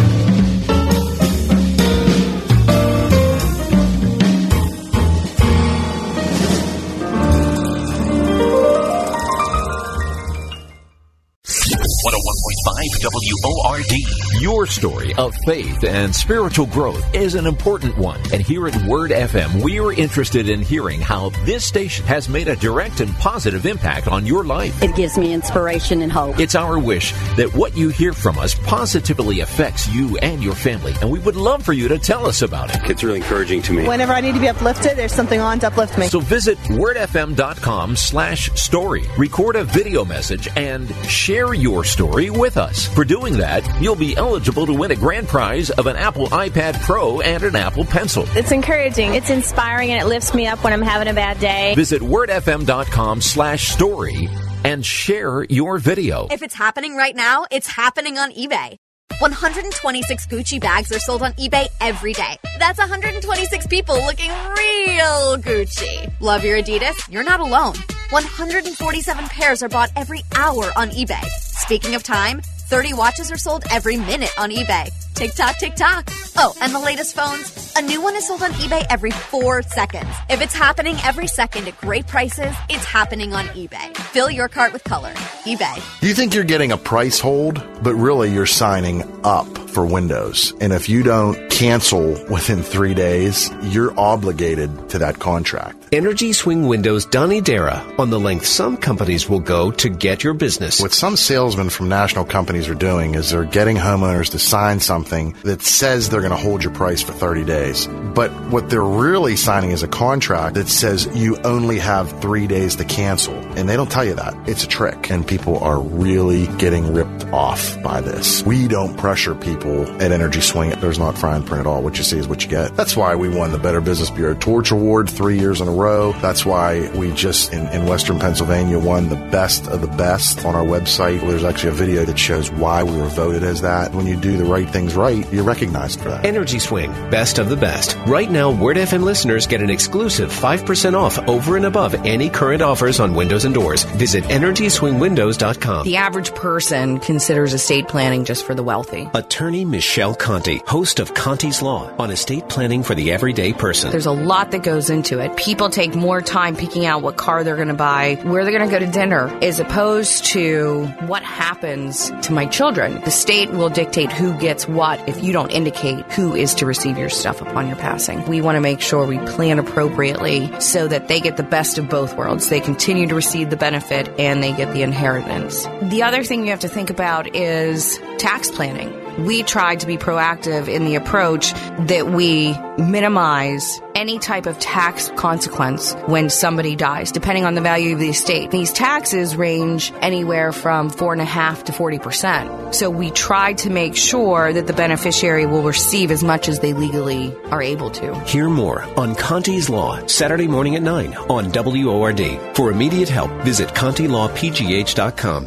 WORD. 13.44 13.92
Your 14.40 14.66
story 14.66 15.14
of 15.16 15.36
faith 15.46 15.84
and 15.84 16.16
spiritual 16.16 16.66
growth 16.68 17.04
is 17.14 17.36
an 17.36 17.46
important 17.46 17.98
one. 17.98 18.22
And 18.32 18.42
here 18.42 18.68
at 18.68 18.86
Word 18.86 19.12
FM, 19.12 19.62
we 19.62 19.80
are 19.80 19.92
interested 19.92 20.48
in 20.48 20.62
hearing 20.62 21.02
how 21.02 21.30
this 21.46 21.66
station 21.66 22.06
has 22.06 22.30
made 22.30 22.48
a 22.48 22.56
direct 22.56 23.02
and 23.02 23.14
positive 23.16 23.66
impact 23.66 24.08
on 24.08 24.26
your 24.26 24.46
life. 24.46 24.82
It 24.82 24.96
gives 24.96 25.18
me 25.18 25.34
inspiration 25.34 26.02
and 26.02 26.10
hope. 26.10 26.40
It's 26.40 26.56
our 26.56 26.80
wish 26.80 27.12
that 27.36 27.54
what 27.54 27.76
you 27.76 27.90
hear 27.90 28.14
from 28.14 28.40
us 28.40 28.56
positively 28.56 29.42
affects 29.42 29.90
you 29.90 30.18
and 30.20 30.42
your 30.42 30.56
family, 30.56 30.94
and 31.02 31.12
we 31.12 31.20
would 31.20 31.36
love 31.36 31.64
for 31.64 31.74
you 31.74 31.90
to 31.90 32.00
tell 32.00 32.26
us 32.26 32.42
about 32.42 32.74
it. 32.74 32.90
It's 32.90 33.04
really 33.04 33.18
encouraging 33.18 33.62
to 33.64 33.74
me. 33.74 33.86
Whenever 33.86 34.14
I 34.14 34.22
need 34.22 34.36
to 34.36 34.40
be 34.40 34.48
uplifted, 34.48 34.98
there's 34.98 35.14
something 35.14 35.42
on 35.42 35.60
to 35.60 35.68
uplift 35.68 35.98
me. 35.98 36.08
So 36.08 36.22
visit 36.22 36.58
wordfm.com 36.60 37.98
slash 37.98 38.52
story, 38.54 39.04
record 39.18 39.58
a 39.58 39.66
video 39.66 40.06
message, 40.06 40.48
and 40.56 40.90
share 41.06 41.54
your 41.54 41.84
story 41.91 42.30
with 42.30 42.57
us. 42.57 42.88
For 42.88 43.03
doing 43.03 43.38
that, 43.38 43.64
you'll 43.82 43.95
be 43.95 44.16
eligible 44.16 44.30
eligible 44.40 44.66
to 44.66 44.74
win 44.74 44.91
a 44.91 44.95
grand 44.95 45.28
prize 45.28 45.70
of 45.70 45.88
an 45.88 45.95
Apple 45.95 46.28
iPad 46.28 46.80
Pro 46.82 47.22
and 47.22 47.44
an 47.44 47.56
Apple 47.56 47.86
Pencil. 47.86 48.24
It's 48.36 48.52
encouraging, 48.52 49.16
it's 49.16 49.30
inspiring, 49.30 49.91
and 49.91 50.02
it 50.02 50.07
lifts 50.07 50.34
me 50.34 50.48
up 50.48 50.64
when 50.64 50.72
I'm 50.72 50.82
having 50.82 51.07
a 51.07 51.14
bad 51.14 51.40
day. 51.40 51.74
Visit 51.76 52.02
wordfm.com 52.02 53.22
slash 53.22 53.70
story 53.70 54.30
and 54.64 54.86
share 54.86 55.44
your 55.49 55.78
video. 55.78 56.28
If 56.32 56.41
it's 56.41 56.56
happening 56.56 56.95
right 56.95 57.16
now, 57.16 57.45
it's 57.52 57.68
happening 57.68 58.18
on 58.18 58.32
eBay. 58.32 58.78
126 59.18 60.27
Gucci 60.27 60.60
bags 60.61 60.91
are 60.94 60.99
sold 60.99 61.22
on 61.22 61.34
eBay 61.34 61.68
every 61.81 62.14
day. 62.14 62.38
That's 62.57 62.80
126 62.80 63.68
people 63.68 63.95
looking 64.06 64.30
real 64.30 65.38
Gucci. 65.38 66.11
Love 66.22 66.44
your 66.44 66.57
Adidas? 66.61 66.98
You're 67.11 67.23
not 67.23 67.40
alone. 67.40 67.76
147 68.11 69.26
pairs 69.26 69.61
are 69.61 69.69
bought 69.69 69.91
every 69.95 70.22
hour 70.36 70.72
on 70.76 70.90
eBay. 70.91 71.23
Speaking 71.26 71.95
of 71.95 72.03
time, 72.03 72.41
30 72.70 72.94
watches 72.94 73.32
are 73.32 73.38
sold 73.38 73.64
every 73.72 73.98
minute 73.98 74.30
on 74.38 74.52
eBay. 74.52 74.91
Tick 75.16 75.34
tock, 75.34 75.58
tick 75.58 75.76
tock. 75.76 76.08
Oh, 76.38 76.54
and 76.62 76.72
the 76.72 76.80
latest 76.80 77.16
phones? 77.16 77.74
A 77.76 77.82
new 77.82 78.00
one 78.00 78.16
is 78.16 78.28
sold 78.28 78.44
on 78.44 78.52
eBay 78.52 78.86
every 78.91 79.10
four 79.10 79.64
seconds. 79.64 80.08
If 80.30 80.40
it's 80.40 80.54
happening 80.54 80.96
every 81.04 81.26
second 81.26 81.68
at 81.68 81.82
great 81.82 82.06
prices, 82.06 82.54
it's 82.70 82.86
happening 82.86 83.34
on 83.34 83.46
eBay. 83.48 83.98
Fill 83.98 84.30
your 84.30 84.48
cart 84.48 84.72
with 84.72 84.84
color. 84.84 85.12
eBay. 85.46 85.78
You 86.04 86.14
think 86.14 86.36
you're 86.36 86.44
getting 86.44 86.72
a 86.72 86.78
price 86.78 87.20
hold, 87.20 87.56
but 87.82 87.96
really 87.96 88.32
you're 88.32 88.46
signing 88.46 89.04
up 89.24 89.48
for 89.70 89.84
Windows. 89.84 90.54
And 90.62 90.72
if 90.72 90.88
you 90.90 91.02
don't 91.02 91.50
cancel 91.50 92.24
within 92.30 92.62
three 92.62 92.94
days, 92.94 93.50
you're 93.64 94.00
obligated 94.00 94.90
to 94.90 95.00
that 95.00 95.18
contract. 95.18 95.78
Energy 95.91 96.34
Swing 96.34 96.68
Windows 96.68 97.07
Donnie 97.07 97.41
Dara 97.41 97.84
on 97.98 98.11
the 98.11 98.20
length 98.20 98.45
some 98.45 98.78
companies 98.78 99.28
will 99.28 99.40
go 99.40 99.72
to 99.72 99.90
get 99.90 100.24
your 100.24 100.36
business. 100.36 100.80
What 100.80 100.94
some 100.94 101.16
salesmen 101.16 101.70
from 101.72 101.90
national 101.90 102.26
companies 102.26 102.70
are 102.70 102.76
doing 102.76 103.16
is 103.16 103.32
they're 103.32 103.44
getting 103.44 103.76
homeowners 103.76 104.30
to 104.32 104.40
sign 104.40 104.82
something 104.82 105.36
that 105.44 105.64
says 105.64 106.10
they're 106.10 106.22
going 106.22 106.30
to 106.30 106.38
hold 106.38 106.64
your 106.64 106.74
price 106.74 107.02
for 107.02 107.14
30 107.14 107.44
days. 107.44 107.88
But 107.88 108.30
what 108.52 108.70
they're 108.70 108.84
really 108.84 109.36
signing 109.36 109.72
is 109.72 109.82
a 109.82 109.88
contract 109.88 110.53
that 110.56 110.68
says 110.68 111.07
you 111.16 111.38
only 111.38 111.80
have 111.80 112.22
three 112.22 112.45
days 112.45 112.76
to 112.76 112.86
cancel. 112.86 113.34
And 113.57 113.68
they 113.68 113.76
don't 113.76 113.91
tell 113.91 114.06
you 114.06 114.14
that. 114.14 114.36
It's 114.48 114.64
a 114.64 114.68
trick. 114.68 115.10
And 115.10 115.28
people 115.28 115.57
are 115.57 115.82
really 115.82 116.45
getting 116.57 116.94
ripped 116.94 117.26
off 117.34 117.82
by 117.82 118.02
this. 118.02 118.44
We 118.44 118.68
don't 118.68 118.95
pressure 118.95 119.34
people 119.34 119.90
at 120.02 120.11
Energy 120.11 120.41
Swing. 120.41 120.70
There's 120.80 120.99
not 120.99 121.18
fine 121.18 121.41
print 121.41 121.61
at 121.61 121.68
all. 121.68 121.82
What 121.82 121.98
you 121.98 122.03
see 122.03 122.20
is 122.20 122.28
what 122.28 122.44
you 122.44 122.49
get. 122.49 122.76
That's 122.76 122.95
why 122.95 123.16
we 123.16 123.28
won 123.28 123.52
the 123.52 123.57
Better 123.57 123.82
Business 123.82 124.11
Bureau 124.11 124.36
Torch 124.36 124.70
Award 124.70 125.10
three 125.10 125.40
years 125.40 125.61
in 125.61 125.68
a 125.68 125.72
row. 125.72 125.78
That's 125.80 126.45
why 126.45 126.89
we 126.95 127.14
just 127.14 127.53
in, 127.53 127.65
in 127.69 127.85
Western 127.85 128.19
Pennsylvania 128.19 128.77
won 128.77 129.07
the 129.07 129.15
best 129.15 129.68
of 129.68 129.81
the 129.81 129.88
best 129.88 130.43
on 130.45 130.53
our 130.53 130.65
website. 130.65 131.22
There's 131.22 131.45
actually 131.45 131.69
a 131.69 131.73
video 131.73 132.03
that 132.03 132.19
shows 132.19 132.51
why 132.51 132.84
we 132.84 132.97
were 132.97 133.07
voted 133.07 133.43
as 133.43 133.61
that. 133.61 133.93
When 133.93 134.06
you 134.06 134.18
do 134.18 134.35
the 134.35 134.43
right 134.43 134.69
things 134.69 134.95
right, 134.95 135.26
you're 135.31 135.43
recognized 135.43 136.01
for 136.01 136.10
that. 136.10 136.26
Energy 136.26 136.60
Swing, 136.60 136.91
best 137.10 137.39
of 137.39 137.47
the 137.47 137.56
best. 137.56 137.97
Right 138.06 138.30
now, 138.30 138.51
Word 138.51 138.76
FM 138.76 139.03
listeners 139.03 139.47
get 139.47 139.61
an 139.61 139.69
exclusive 139.69 140.30
5% 140.30 140.93
off 140.95 141.18
over 141.30 141.56
and 141.56 141.65
above 141.65 141.93
any 142.06 142.30
current 142.30 142.61
offers 142.61 142.99
on 142.99 143.15
windows 143.15 143.45
and 143.45 143.53
doors. 143.53 143.84
Visit 143.84 144.26
EnergySwingWindows.com. 144.26 145.85
The 145.85 145.95
average 145.95 146.35
person 146.35 146.99
considers 146.99 147.53
estate 147.53 147.88
planning 147.88 148.26
just 148.26 148.45
for 148.45 148.53
the 148.53 148.64
wealthy. 148.64 149.10
Attorney 149.14 149.64
Michelle 149.64 150.15
Conti, 150.15 150.61
host 150.68 150.99
of 150.99 151.14
Conti's 151.14 151.61
Law 151.61 151.89
on 151.97 152.11
estate 152.11 152.49
planning 152.49 152.84
for 152.84 152.95
the 152.95 153.11
everyday 153.11 153.53
person. 153.53 153.91
There's 153.91 154.06
a 154.06 154.11
lot 154.11 154.51
that 154.51 154.64
goes 154.64 154.89
into 154.89 155.19
it. 155.19 155.35
People 155.38 155.69
take 155.74 155.96
more 155.96 156.22
time 156.22 156.56
picking 156.56 156.86
out 156.86 157.02
what 157.02 157.18
car 157.18 157.44
they're 157.44 157.56
going 157.56 157.68
to 157.70 157.74
buy, 157.74 158.16
where 158.24 158.44
they're 158.44 158.58
going 158.58 158.70
to 158.70 158.72
go 158.72 158.84
to 158.84 158.91
dinner, 158.91 159.28
as 159.41 159.60
opposed 159.60 160.26
to 160.26 160.86
what 161.06 161.24
happens 161.24 162.10
to 162.24 162.34
my 162.34 162.46
children. 162.46 163.02
The 163.02 163.12
state 163.12 163.52
will 163.52 163.70
dictate 163.70 164.12
who 164.12 164.38
gets 164.38 164.68
what 164.68 165.08
if 165.08 165.24
you 165.24 165.34
don't 165.34 165.52
indicate 165.52 166.12
who 166.12 166.36
is 166.36 166.54
to 166.56 166.66
receive 166.66 166.98
your 166.98 167.10
stuff 167.10 167.41
upon 167.41 167.68
your 167.68 167.78
passing. 167.78 168.26
We 168.28 168.41
want 168.41 168.56
to 168.56 168.62
make 168.62 168.82
sure 168.82 169.06
we 169.06 169.20
plan 169.20 169.60
appropriately 169.60 170.50
so 170.60 170.88
that 170.88 171.08
they 171.08 171.20
get 171.20 171.38
the 171.38 171.44
best 171.44 171.78
of 171.78 171.90
both 171.90 172.16
worlds. 172.16 172.50
They 172.50 172.60
continue 172.60 173.08
to 173.08 173.16
receive 173.16 173.50
the 173.50 173.58
benefit 173.58 174.10
and 174.20 174.44
they 174.44 174.54
get 174.54 174.74
the 174.74 174.84
inheritance. 174.84 175.66
The 175.82 176.04
other 176.04 176.24
thing 176.24 176.44
you 176.44 176.52
have 176.52 176.60
to 176.62 176.70
think 176.70 176.90
about 176.90 177.36
is 177.36 178.00
tax 178.18 178.52
planning. 178.52 178.99
We 179.18 179.44
try 179.44 179.76
to 179.76 179.88
be 179.88 179.98
proactive 179.98 180.68
in 180.68 180.86
the 180.86 180.95
approach 180.95 181.52
that 181.88 182.07
we 182.07 182.56
minimize 182.77 183.81
any 183.95 184.18
type 184.18 184.45
of 184.45 184.57
tax 184.60 185.11
consequence 185.18 185.94
when 186.06 186.30
somebody 186.30 186.76
dies, 186.76 187.11
depending 187.11 187.44
on 187.44 187.53
the 187.56 187.61
value 187.61 187.94
of 187.94 187.99
the 187.99 188.10
estate. 188.10 188.49
These 188.49 188.72
taxes 188.72 189.36
range 189.36 189.91
anywhere 190.02 190.53
from 190.53 190.90
four 190.90 191.11
and 191.11 191.22
a 191.22 191.26
half 191.26 191.65
to 191.65 191.73
40%. 191.73 192.73
So 192.73 192.90
we 192.90 193.11
try 193.11 193.53
to 193.53 193.69
make 193.69 193.98
sure 193.98 194.53
that 194.53 194.68
the 194.68 194.73
beneficiary 194.73 195.45
will 195.45 195.64
receive 195.64 196.11
as 196.11 196.23
much 196.23 196.48
as 196.48 196.60
they 196.60 196.72
legally 196.73 197.36
are 197.52 197.61
able 197.61 197.90
to. 197.91 198.18
Hear 198.22 198.49
more 198.49 198.84
on 198.98 199.15
Conti's 199.15 199.69
Law, 199.69 200.06
Saturday 200.07 200.48
morning 200.48 200.76
at 200.76 200.81
9 200.81 201.15
on 201.15 201.52
WORD. 201.52 202.56
For 202.56 202.72
immediate 202.72 203.10
help, 203.10 203.31
visit 203.41 203.69
ContiLawPGH.com. 203.69 205.45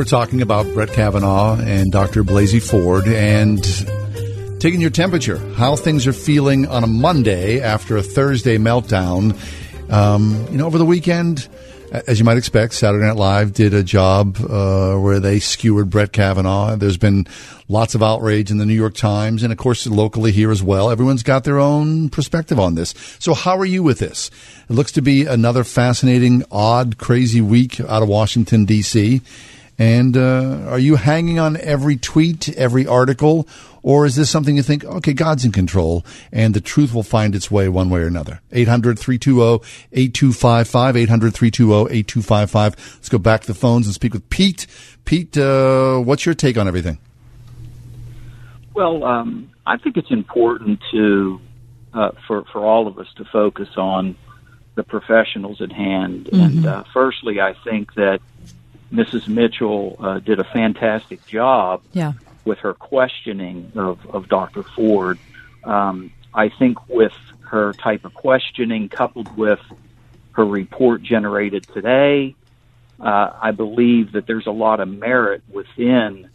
We're 0.00 0.04
talking 0.04 0.40
about 0.40 0.64
Brett 0.72 0.94
Kavanaugh 0.94 1.60
and 1.60 1.92
Dr. 1.92 2.24
Blasey 2.24 2.62
Ford 2.62 3.06
and 3.06 3.62
taking 4.58 4.80
your 4.80 4.88
temperature, 4.88 5.36
how 5.56 5.76
things 5.76 6.06
are 6.06 6.14
feeling 6.14 6.66
on 6.66 6.82
a 6.82 6.86
Monday 6.86 7.60
after 7.60 7.98
a 7.98 8.02
Thursday 8.02 8.56
meltdown. 8.56 9.38
Um, 9.92 10.46
you 10.50 10.56
know, 10.56 10.64
over 10.64 10.78
the 10.78 10.86
weekend, 10.86 11.46
as 11.92 12.18
you 12.18 12.24
might 12.24 12.38
expect, 12.38 12.72
Saturday 12.72 13.04
Night 13.04 13.16
Live 13.16 13.52
did 13.52 13.74
a 13.74 13.82
job 13.82 14.38
uh, 14.40 14.96
where 14.96 15.20
they 15.20 15.38
skewered 15.38 15.90
Brett 15.90 16.12
Kavanaugh. 16.12 16.76
There's 16.76 16.96
been 16.96 17.26
lots 17.68 17.94
of 17.94 18.02
outrage 18.02 18.50
in 18.50 18.56
the 18.56 18.64
New 18.64 18.72
York 18.72 18.94
Times 18.94 19.42
and, 19.42 19.52
of 19.52 19.58
course, 19.58 19.86
locally 19.86 20.32
here 20.32 20.50
as 20.50 20.62
well. 20.62 20.90
Everyone's 20.90 21.22
got 21.22 21.44
their 21.44 21.58
own 21.58 22.08
perspective 22.08 22.58
on 22.58 22.74
this. 22.74 22.94
So, 23.18 23.34
how 23.34 23.58
are 23.58 23.66
you 23.66 23.82
with 23.82 23.98
this? 23.98 24.30
It 24.70 24.72
looks 24.72 24.92
to 24.92 25.02
be 25.02 25.26
another 25.26 25.62
fascinating, 25.62 26.42
odd, 26.50 26.96
crazy 26.96 27.42
week 27.42 27.80
out 27.80 28.02
of 28.02 28.08
Washington, 28.08 28.64
D.C. 28.64 29.20
And 29.80 30.14
uh, 30.14 30.66
are 30.68 30.78
you 30.78 30.96
hanging 30.96 31.38
on 31.38 31.56
every 31.56 31.96
tweet, 31.96 32.50
every 32.50 32.86
article, 32.86 33.48
or 33.82 34.04
is 34.04 34.14
this 34.14 34.28
something 34.28 34.54
you 34.54 34.62
think, 34.62 34.84
okay, 34.84 35.14
God's 35.14 35.42
in 35.46 35.52
control 35.52 36.04
and 36.30 36.52
the 36.52 36.60
truth 36.60 36.92
will 36.92 37.02
find 37.02 37.34
its 37.34 37.50
way 37.50 37.66
one 37.66 37.88
way 37.88 38.00
or 38.00 38.06
another? 38.06 38.42
800 38.52 38.98
320 38.98 39.66
8255, 39.90 40.96
800 40.98 41.34
320 41.34 41.98
8255. 41.98 42.76
Let's 42.96 43.08
go 43.08 43.16
back 43.16 43.40
to 43.40 43.46
the 43.46 43.54
phones 43.54 43.86
and 43.86 43.94
speak 43.94 44.12
with 44.12 44.28
Pete. 44.28 44.66
Pete, 45.06 45.38
uh, 45.38 45.98
what's 46.00 46.26
your 46.26 46.34
take 46.34 46.58
on 46.58 46.68
everything? 46.68 46.98
Well, 48.74 49.02
um, 49.04 49.50
I 49.66 49.78
think 49.78 49.96
it's 49.96 50.10
important 50.10 50.80
to 50.92 51.40
uh, 51.94 52.10
for 52.26 52.44
for 52.52 52.66
all 52.66 52.86
of 52.86 52.98
us 52.98 53.08
to 53.16 53.24
focus 53.24 53.70
on 53.78 54.14
the 54.74 54.82
professionals 54.82 55.62
at 55.62 55.72
hand. 55.72 56.26
Mm-hmm. 56.26 56.40
And 56.40 56.66
uh, 56.66 56.84
firstly, 56.92 57.40
I 57.40 57.54
think 57.64 57.94
that 57.94 58.20
Mrs. 58.92 59.28
Mitchell 59.28 59.96
uh, 60.00 60.18
did 60.18 60.40
a 60.40 60.44
fantastic 60.44 61.24
job 61.26 61.82
Yeah. 61.92 62.12
with 62.44 62.58
her 62.58 62.74
questioning 62.74 63.72
of, 63.76 64.04
of 64.10 64.28
Dr. 64.28 64.62
Ford. 64.62 65.18
Um, 65.64 66.12
I 66.34 66.48
think 66.48 66.88
with 66.88 67.12
her 67.42 67.72
type 67.72 68.04
of 68.04 68.14
questioning 68.14 68.88
coupled 68.88 69.36
with 69.36 69.60
her 70.32 70.44
report 70.44 71.02
generated 71.02 71.66
today, 71.72 72.34
uh, 73.00 73.30
I 73.40 73.50
believe 73.52 74.12
that 74.12 74.26
there's 74.26 74.46
a 74.46 74.52
lot 74.52 74.80
of 74.80 74.88
merit 74.88 75.42
within 75.50 76.28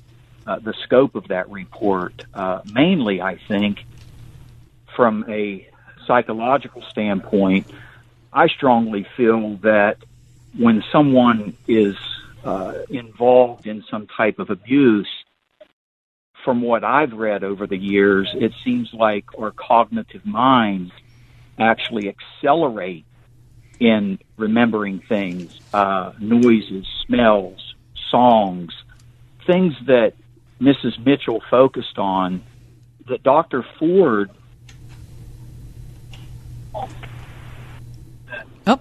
uh, 0.47 0.59
the 0.59 0.73
scope 0.83 1.15
of 1.15 1.27
that 1.29 1.49
report. 1.49 2.23
Uh, 2.33 2.61
mainly, 2.71 3.21
I 3.21 3.37
think, 3.47 3.83
from 4.95 5.25
a 5.27 5.67
psychological 6.07 6.81
standpoint, 6.83 7.67
I 8.31 8.47
strongly 8.47 9.07
feel 9.17 9.55
that 9.57 9.97
when 10.57 10.83
someone 10.91 11.55
is 11.67 11.95
uh, 12.45 12.73
involved 12.89 13.67
in 13.67 13.83
some 13.89 14.07
type 14.07 14.39
of 14.39 14.49
abuse, 14.49 15.09
from 16.43 16.61
what 16.61 16.83
I've 16.83 17.13
read 17.13 17.43
over 17.43 17.65
the 17.65 17.77
years, 17.77 18.29
it 18.35 18.51
seems 18.63 18.93
like 18.93 19.25
our 19.37 19.51
cognitive 19.51 20.25
minds 20.25 20.91
actually 21.57 22.07
accelerate 22.07 23.05
in 23.79 24.19
remembering 24.37 24.99
things, 24.99 25.59
uh, 25.73 26.13
noises, 26.19 26.85
smells, 27.05 27.75
songs, 28.11 28.73
things 29.47 29.73
that 29.87 30.13
Mrs. 30.61 31.03
Mitchell 31.03 31.41
focused 31.49 31.97
on 31.97 32.43
that 33.07 33.23
Dr. 33.23 33.65
Ford 33.79 34.29
Oh, 38.67 38.79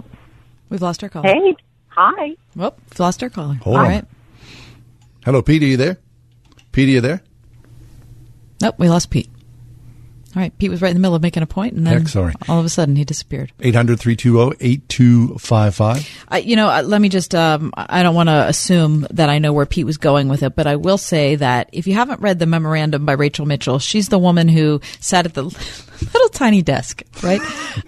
we've 0.71 0.83
lost 0.83 1.03
our 1.03 1.09
call. 1.09 1.23
Hey, 1.23 1.55
hi. 1.95 2.37
Whoop, 2.55 2.79
we've 2.91 3.01
lost 3.01 3.23
our 3.23 3.31
caller. 3.31 3.55
Hold 3.63 3.77
All 3.77 3.83
on. 3.85 3.89
right. 3.91 4.05
Hello, 5.25 5.43
Pete. 5.43 5.63
Are 5.63 5.67
you 5.67 5.77
there? 5.77 5.99
Pete, 6.73 6.89
are 6.89 6.93
you 6.93 7.01
there? 7.01 7.23
Nope, 8.61 8.77
we 8.79 8.89
lost 8.89 9.11
Pete. 9.11 9.29
All 10.37 10.43
right, 10.43 10.57
Pete 10.59 10.69
was 10.71 10.83
right 10.83 10.89
in 10.89 10.97
the 10.97 11.01
middle 11.01 11.15
of 11.15 11.23
making 11.23 11.45
a 11.45 11.47
point, 11.47 11.75
and 11.75 11.87
then 11.87 12.01
Heck, 12.01 12.09
sorry. 12.09 12.35
all 12.49 12.59
of 12.59 12.65
a 12.65 12.69
sudden 12.69 12.97
he 12.97 13.05
disappeared. 13.05 13.53
800 13.61 14.01
320 14.01 14.57
8255. 14.61 16.25
Uh, 16.33 16.37
you 16.39 16.57
know, 16.57 16.69
uh, 16.69 16.83
let 16.83 17.01
me 17.01 17.09
just, 17.09 17.37
um, 17.37 17.73
I 17.77 18.03
don't 18.03 18.17
want 18.17 18.29
to 18.31 18.49
assume 18.49 19.07
that 19.11 19.29
I 19.29 19.39
know 19.39 19.53
where 19.53 19.65
Pete 19.65 19.87
was 19.87 19.97
going 19.97 20.27
with 20.29 20.43
it, 20.43 20.57
but 20.57 20.67
I 20.67 20.75
will 20.75 20.99
say 20.99 21.37
that 21.37 21.69
if 21.73 21.87
you 21.87 21.95
haven't 21.95 22.21
read 22.21 22.41
the 22.41 22.47
memorandum 22.47 23.07
by 23.07 23.13
Rachel 23.13 23.47
Mitchell, 23.47 23.79
she's 23.79 24.09
the 24.09 24.19
woman 24.19 24.49
who 24.49 24.81
sat 24.99 25.25
at 25.25 25.35
the 25.35 25.45
little 26.15 26.29
tiny 26.29 26.63
desk, 26.63 27.03
right, 27.23 27.41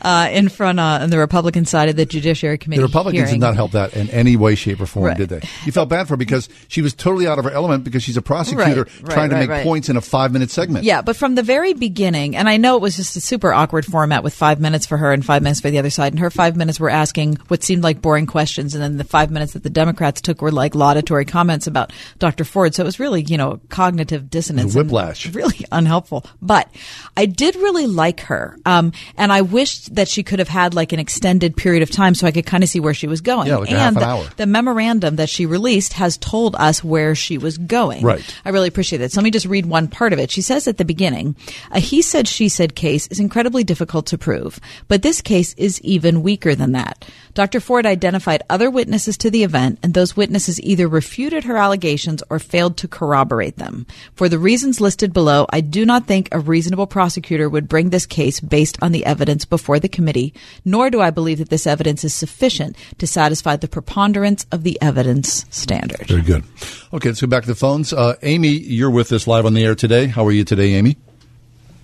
uh, 0.02 0.28
in 0.30 0.48
front 0.48 0.78
uh, 0.80 1.00
on 1.02 1.10
the 1.10 1.18
Republican 1.18 1.64
side 1.64 1.88
of 1.88 1.96
the 1.96 2.06
Judiciary 2.06 2.58
Committee. 2.58 2.80
The 2.80 2.86
Republicans 2.86 3.28
hearing. 3.28 3.40
did 3.40 3.46
not 3.46 3.54
help 3.54 3.72
that 3.72 3.94
in 3.96 4.08
any 4.10 4.36
way, 4.36 4.54
shape, 4.54 4.80
or 4.80 4.86
form, 4.86 5.06
Right. 5.06 5.16
did 5.16 5.28
they? 5.28 5.40
You 5.64 5.72
felt 5.72 5.88
bad 5.88 6.06
for 6.06 6.14
her 6.14 6.16
because 6.16 6.48
she 6.68 6.82
was 6.82 6.94
totally 6.94 7.26
out 7.26 7.38
of 7.38 7.44
her 7.44 7.50
element 7.50 7.84
because 7.84 8.02
she's 8.02 8.16
a 8.16 8.22
prosecutor 8.22 8.82
Right, 8.82 9.02
right, 9.02 9.10
trying 9.10 9.30
to 9.30 9.46
make 9.46 9.64
points 9.64 9.88
in 9.88 9.96
a 9.96 10.00
five 10.00 10.32
minute 10.32 10.50
segment. 10.50 10.84
Yeah, 10.84 11.02
but 11.02 11.16
from 11.16 11.34
the 11.34 11.42
very 11.42 11.74
beginning, 11.74 12.36
and 12.36 12.48
I 12.48 12.56
know 12.56 12.76
it 12.76 12.82
was 12.82 12.96
just 12.96 13.16
a 13.16 13.20
super 13.20 13.52
awkward 13.52 13.84
format 13.84 14.22
with 14.22 14.34
five 14.34 14.60
minutes 14.60 14.86
for 14.86 14.96
her 14.96 15.12
and 15.12 15.24
five 15.24 15.42
minutes 15.42 15.60
for 15.60 15.70
the 15.70 15.78
other 15.78 15.90
side, 15.90 16.12
and 16.12 16.20
her 16.20 16.30
five 16.30 16.56
minutes 16.56 16.80
were 16.80 16.90
asking 16.90 17.36
what 17.48 17.62
seemed 17.62 17.82
like 17.82 18.02
boring 18.02 18.26
questions, 18.26 18.74
and 18.74 18.82
then 18.82 18.96
the 18.96 19.04
five 19.04 19.30
minutes 19.30 19.52
that 19.52 19.62
the 19.62 19.70
Democrats 19.70 20.20
took 20.20 20.42
were 20.42 20.52
like 20.52 20.74
laudatory 20.74 21.24
comments 21.24 21.66
about 21.66 21.92
Dr. 22.18 22.44
Ford. 22.44 22.74
So 22.74 22.82
it 22.82 22.86
was 22.86 23.00
really, 23.00 23.22
you 23.22 23.36
know, 23.36 23.60
cognitive 23.68 24.30
dissonance. 24.30 24.62
It 24.62 24.66
was 24.66 24.76
and 24.76 24.86
whiplash. 24.90 25.26
Really 25.34 25.64
unhelpful. 25.72 26.24
But 26.40 26.68
I 27.16 27.26
did 27.26 27.56
really 27.56 27.86
like 27.96 28.20
her, 28.20 28.56
um, 28.64 28.92
and 29.16 29.32
I 29.32 29.42
wished 29.42 29.94
that 29.94 30.08
she 30.08 30.22
could 30.22 30.38
have 30.38 30.48
had 30.48 30.74
like 30.74 30.92
an 30.92 31.00
extended 31.00 31.56
period 31.56 31.82
of 31.82 31.90
time 31.90 32.14
so 32.14 32.26
I 32.26 32.30
could 32.30 32.46
kind 32.46 32.62
of 32.62 32.68
see 32.68 32.80
where 32.80 32.94
she 32.94 33.06
was 33.06 33.20
going. 33.20 33.48
Yeah, 33.48 33.56
like 33.56 33.70
and 33.70 33.78
half 33.78 33.94
an 33.94 34.00
the, 34.00 34.06
hour. 34.06 34.24
the 34.36 34.46
memorandum 34.46 35.16
that 35.16 35.28
she 35.28 35.46
released 35.46 35.94
has 35.94 36.16
told 36.16 36.54
us 36.56 36.84
where 36.84 37.14
she 37.14 37.38
was 37.38 37.58
going. 37.58 38.04
Right. 38.04 38.22
I 38.44 38.50
really 38.50 38.68
appreciate 38.68 39.00
it. 39.00 39.12
So 39.12 39.20
let 39.20 39.24
me 39.24 39.30
just 39.30 39.46
read 39.46 39.66
one 39.66 39.88
part 39.88 40.12
of 40.12 40.18
it. 40.18 40.30
She 40.30 40.42
says 40.42 40.68
at 40.68 40.78
the 40.78 40.84
beginning, 40.84 41.36
a 41.70 41.80
he 41.80 42.02
said, 42.02 42.28
she 42.28 42.48
said 42.48 42.74
case 42.74 43.06
is 43.08 43.20
incredibly 43.20 43.64
difficult 43.64 44.06
to 44.06 44.18
prove, 44.18 44.60
but 44.88 45.02
this 45.02 45.20
case 45.20 45.54
is 45.54 45.80
even 45.82 46.22
weaker 46.22 46.54
than 46.54 46.72
that. 46.72 47.04
Dr. 47.36 47.60
Ford 47.60 47.84
identified 47.84 48.42
other 48.48 48.70
witnesses 48.70 49.18
to 49.18 49.30
the 49.30 49.44
event, 49.44 49.78
and 49.82 49.92
those 49.92 50.16
witnesses 50.16 50.58
either 50.62 50.88
refuted 50.88 51.44
her 51.44 51.58
allegations 51.58 52.22
or 52.30 52.38
failed 52.38 52.78
to 52.78 52.88
corroborate 52.88 53.56
them. 53.56 53.86
For 54.14 54.30
the 54.30 54.38
reasons 54.38 54.80
listed 54.80 55.12
below, 55.12 55.46
I 55.50 55.60
do 55.60 55.84
not 55.84 56.06
think 56.06 56.30
a 56.32 56.38
reasonable 56.38 56.86
prosecutor 56.86 57.46
would 57.48 57.68
bring 57.68 57.85
this 57.90 58.06
case 58.06 58.40
based 58.40 58.78
on 58.82 58.92
the 58.92 59.04
evidence 59.06 59.44
before 59.44 59.78
the 59.78 59.88
committee, 59.88 60.32
nor 60.64 60.90
do 60.90 61.00
I 61.00 61.10
believe 61.10 61.38
that 61.38 61.50
this 61.50 61.66
evidence 61.66 62.04
is 62.04 62.14
sufficient 62.14 62.76
to 62.98 63.06
satisfy 63.06 63.56
the 63.56 63.68
preponderance 63.68 64.46
of 64.52 64.62
the 64.62 64.78
evidence 64.80 65.44
standard. 65.50 66.06
Very 66.08 66.22
good. 66.22 66.44
Okay, 66.92 67.08
let's 67.08 67.20
go 67.20 67.26
back 67.26 67.42
to 67.42 67.48
the 67.48 67.54
phones. 67.54 67.92
Uh, 67.92 68.16
Amy, 68.22 68.48
you're 68.48 68.90
with 68.90 69.12
us 69.12 69.26
live 69.26 69.46
on 69.46 69.54
the 69.54 69.64
air 69.64 69.74
today. 69.74 70.06
How 70.06 70.24
are 70.26 70.32
you 70.32 70.44
today, 70.44 70.74
Amy? 70.74 70.96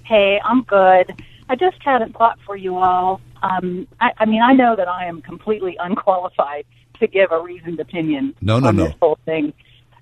Hey, 0.05 0.41
I'm 0.45 0.63
good. 0.63 1.23
I 1.49 1.57
just 1.57 1.77
had 1.83 2.03
a 2.03 2.09
thought 2.09 2.39
for 2.47 2.57
you 2.57 2.77
all. 2.77 3.21
Um, 3.43 3.87
I, 4.01 4.11
I 4.19 4.25
mean, 4.25 4.43
I 4.43 4.53
know 4.53 4.77
that 4.77 4.89
I 4.89 5.07
am 5.07 5.21
completely 5.23 5.77
unqualified 5.81 6.65
to 7.01 7.07
give 7.07 7.33
a 7.33 7.41
reasoned 7.41 7.81
opinion 7.81 8.35
No, 8.41 8.61
no, 8.61 8.69
on 8.69 8.77
no. 8.77 8.85
this 8.85 8.95
whole 9.01 9.19
thing, 9.25 9.53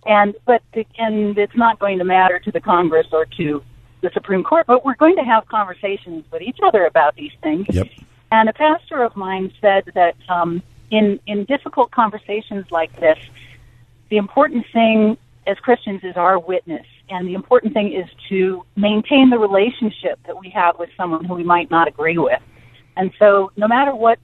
and 0.04 0.34
but 0.44 0.62
the, 0.74 0.84
and 0.98 1.38
it's 1.38 1.56
not 1.56 1.78
going 1.78 1.98
to 1.98 2.04
matter 2.04 2.38
to 2.40 2.50
the 2.50 2.60
Congress 2.60 3.06
or 3.12 3.24
to 3.38 3.62
the 4.00 4.10
Supreme 4.12 4.42
Court. 4.42 4.66
But 4.66 4.84
we're 4.84 4.96
going 4.96 5.16
to 5.16 5.24
have 5.24 5.46
conversations 5.48 6.24
with 6.30 6.42
each 6.42 6.58
other 6.62 6.86
about 6.86 7.16
these 7.16 7.32
things. 7.42 7.66
Yep. 7.70 7.88
And 8.32 8.48
a 8.48 8.52
pastor 8.52 9.02
of 9.02 9.16
mine 9.16 9.52
said 9.60 9.90
that 9.94 10.16
um, 10.28 10.62
in 10.90 11.20
in 11.26 11.44
difficult 11.44 11.90
conversations 11.90 12.66
like 12.70 12.94
this, 13.00 13.18
the 14.08 14.16
important 14.16 14.66
thing 14.72 15.16
as 15.46 15.58
Christians 15.58 16.04
is 16.04 16.16
our 16.16 16.38
witness, 16.38 16.86
and 17.08 17.26
the 17.26 17.34
important 17.34 17.72
thing 17.72 17.92
is 17.92 18.08
to 18.28 18.64
maintain 18.76 19.30
the 19.30 19.38
relationship 19.38 20.18
that 20.26 20.38
we 20.38 20.50
have 20.50 20.78
with 20.78 20.90
someone 20.96 21.24
who 21.24 21.34
we 21.34 21.42
might 21.42 21.70
not 21.70 21.88
agree 21.88 22.18
with. 22.18 22.40
And 22.96 23.10
so, 23.18 23.50
no 23.56 23.66
matter 23.66 23.94
what 23.94 24.18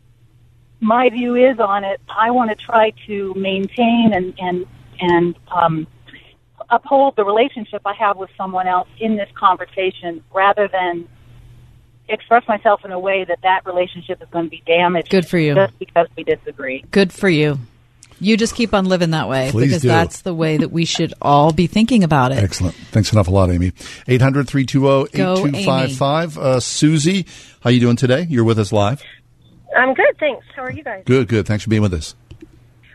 my 0.80 1.08
view 1.08 1.34
is 1.34 1.58
on 1.58 1.84
it, 1.84 2.00
I 2.08 2.30
want 2.30 2.50
to 2.50 2.56
try 2.56 2.92
to 3.06 3.34
maintain 3.34 4.12
and 4.12 4.34
and 4.38 4.66
and 5.00 5.36
um, 5.50 5.86
uphold 6.70 7.16
the 7.16 7.24
relationship 7.24 7.82
I 7.84 7.94
have 7.94 8.16
with 8.16 8.30
someone 8.36 8.66
else 8.66 8.88
in 8.98 9.16
this 9.16 9.28
conversation, 9.34 10.22
rather 10.34 10.68
than 10.68 11.08
express 12.08 12.46
myself 12.46 12.84
in 12.84 12.92
a 12.92 12.98
way 12.98 13.24
that 13.24 13.38
that 13.42 13.66
relationship 13.66 14.22
is 14.22 14.28
going 14.30 14.46
to 14.46 14.50
be 14.50 14.62
damaged. 14.66 15.10
Good 15.10 15.26
for 15.26 15.38
you. 15.38 15.54
Just 15.54 15.78
because 15.78 16.06
we 16.16 16.24
disagree. 16.24 16.84
Good 16.90 17.12
for 17.12 17.28
you. 17.28 17.58
You 18.18 18.36
just 18.38 18.54
keep 18.54 18.72
on 18.72 18.86
living 18.86 19.10
that 19.10 19.28
way 19.28 19.50
Please 19.50 19.66
because 19.66 19.82
do. 19.82 19.88
that's 19.88 20.22
the 20.22 20.32
way 20.32 20.56
that 20.56 20.72
we 20.72 20.86
should 20.86 21.12
all 21.20 21.52
be 21.52 21.66
thinking 21.66 22.02
about 22.02 22.32
it. 22.32 22.38
Excellent. 22.38 22.74
Thanks 22.74 23.12
an 23.12 23.18
awful 23.18 23.34
lot, 23.34 23.50
Amy. 23.50 23.72
800 24.08 24.48
320 24.48 25.16
Go, 25.16 25.32
8255. 25.46 26.38
Uh, 26.38 26.60
Susie, 26.60 27.26
how 27.60 27.68
you 27.68 27.80
doing 27.80 27.96
today? 27.96 28.26
You're 28.28 28.44
with 28.44 28.58
us 28.58 28.72
live. 28.72 29.02
I'm 29.76 29.92
good, 29.92 30.16
thanks. 30.18 30.46
How 30.54 30.62
are 30.62 30.72
you 30.72 30.82
guys? 30.82 31.02
Good, 31.04 31.28
good. 31.28 31.46
Thanks 31.46 31.64
for 31.64 31.70
being 31.70 31.82
with 31.82 31.92
us. 31.92 32.14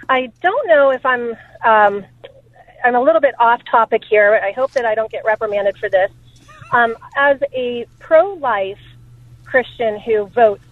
I 0.09 0.31
don't 0.41 0.67
know 0.67 0.89
if 0.89 1.05
I'm 1.05 1.35
um, 1.63 2.05
I'm 2.83 2.95
a 2.95 3.01
little 3.01 3.21
bit 3.21 3.35
off 3.39 3.61
topic 3.69 4.03
here. 4.03 4.39
I 4.43 4.51
hope 4.51 4.71
that 4.73 4.85
I 4.85 4.95
don't 4.95 5.11
get 5.11 5.23
reprimanded 5.25 5.77
for 5.77 5.89
this. 5.89 6.11
Um, 6.71 6.95
as 7.17 7.39
a 7.53 7.85
pro-life 7.99 8.79
Christian 9.45 9.99
who 9.99 10.27
votes 10.27 10.63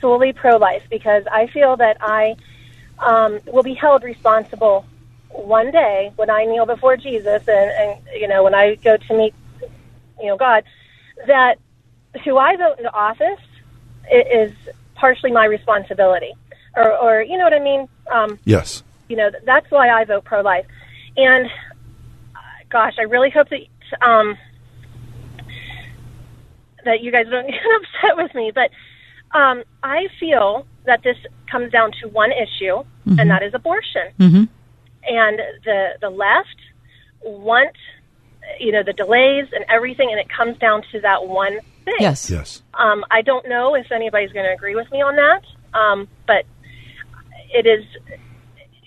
solely 0.00 0.32
pro-life, 0.32 0.82
because 0.90 1.24
I 1.30 1.46
feel 1.46 1.76
that 1.76 1.96
I 2.00 2.36
um, 2.98 3.40
will 3.46 3.62
be 3.62 3.74
held 3.74 4.02
responsible 4.04 4.84
one 5.30 5.70
day 5.70 6.12
when 6.16 6.28
I 6.28 6.44
kneel 6.44 6.66
before 6.66 6.96
Jesus 6.96 7.42
and, 7.48 7.70
and 7.70 8.00
you 8.14 8.28
know 8.28 8.42
when 8.44 8.54
I 8.54 8.74
go 8.74 8.98
to 8.98 9.16
meet 9.16 9.34
you 10.20 10.26
know 10.26 10.36
God, 10.36 10.64
that 11.26 11.56
who 12.24 12.36
I 12.36 12.56
vote 12.56 12.78
into 12.78 12.92
office 12.92 13.40
is 14.10 14.52
partially 14.94 15.32
my 15.32 15.46
responsibility, 15.46 16.32
or, 16.76 16.96
or 16.98 17.22
you 17.22 17.38
know 17.38 17.44
what 17.44 17.54
I 17.54 17.60
mean. 17.60 17.88
Um, 18.10 18.38
Yes. 18.44 18.82
you 19.08 19.16
know 19.16 19.30
that's 19.44 19.70
why 19.70 19.88
I 19.88 20.04
vote 20.04 20.24
pro-life. 20.24 20.66
And 21.16 21.46
uh, 22.34 22.38
gosh, 22.70 22.94
I 22.98 23.02
really 23.02 23.30
hope 23.30 23.48
that 23.50 23.60
um, 24.06 24.36
that 26.84 27.00
you 27.02 27.12
guys 27.12 27.26
don't 27.30 27.46
get 27.50 27.60
upset 27.76 28.16
with 28.16 28.34
me, 28.34 28.52
but 28.54 28.70
um, 29.38 29.62
I 29.82 30.08
feel 30.18 30.66
that 30.84 31.02
this 31.02 31.16
comes 31.50 31.70
down 31.70 31.92
to 32.02 32.08
one 32.08 32.32
issue, 32.32 32.82
Mhm. 33.06 33.20
and 33.20 33.30
that 33.30 33.42
is 33.42 33.54
abortion. 33.54 34.08
Mm-hmm. 34.18 34.44
And 35.04 35.38
the 35.64 35.90
the 36.00 36.10
left 36.10 36.56
want 37.22 37.74
you 38.60 38.72
know 38.72 38.82
the 38.82 38.92
delays 38.92 39.46
and 39.52 39.64
everything, 39.68 40.10
and 40.10 40.18
it 40.20 40.28
comes 40.28 40.56
down 40.58 40.82
to 40.92 41.00
that 41.00 41.26
one 41.26 41.58
thing. 41.84 41.94
Yes. 42.00 42.30
Yes. 42.30 42.62
Um, 42.74 43.04
I 43.10 43.22
don't 43.22 43.48
know 43.48 43.74
if 43.74 43.90
anybody's 43.90 44.32
going 44.32 44.46
to 44.46 44.52
agree 44.52 44.74
with 44.76 44.90
me 44.92 45.02
on 45.02 45.16
that, 45.16 45.42
um, 45.78 46.08
but 46.26 46.44
it 47.52 47.66
is. 47.66 47.84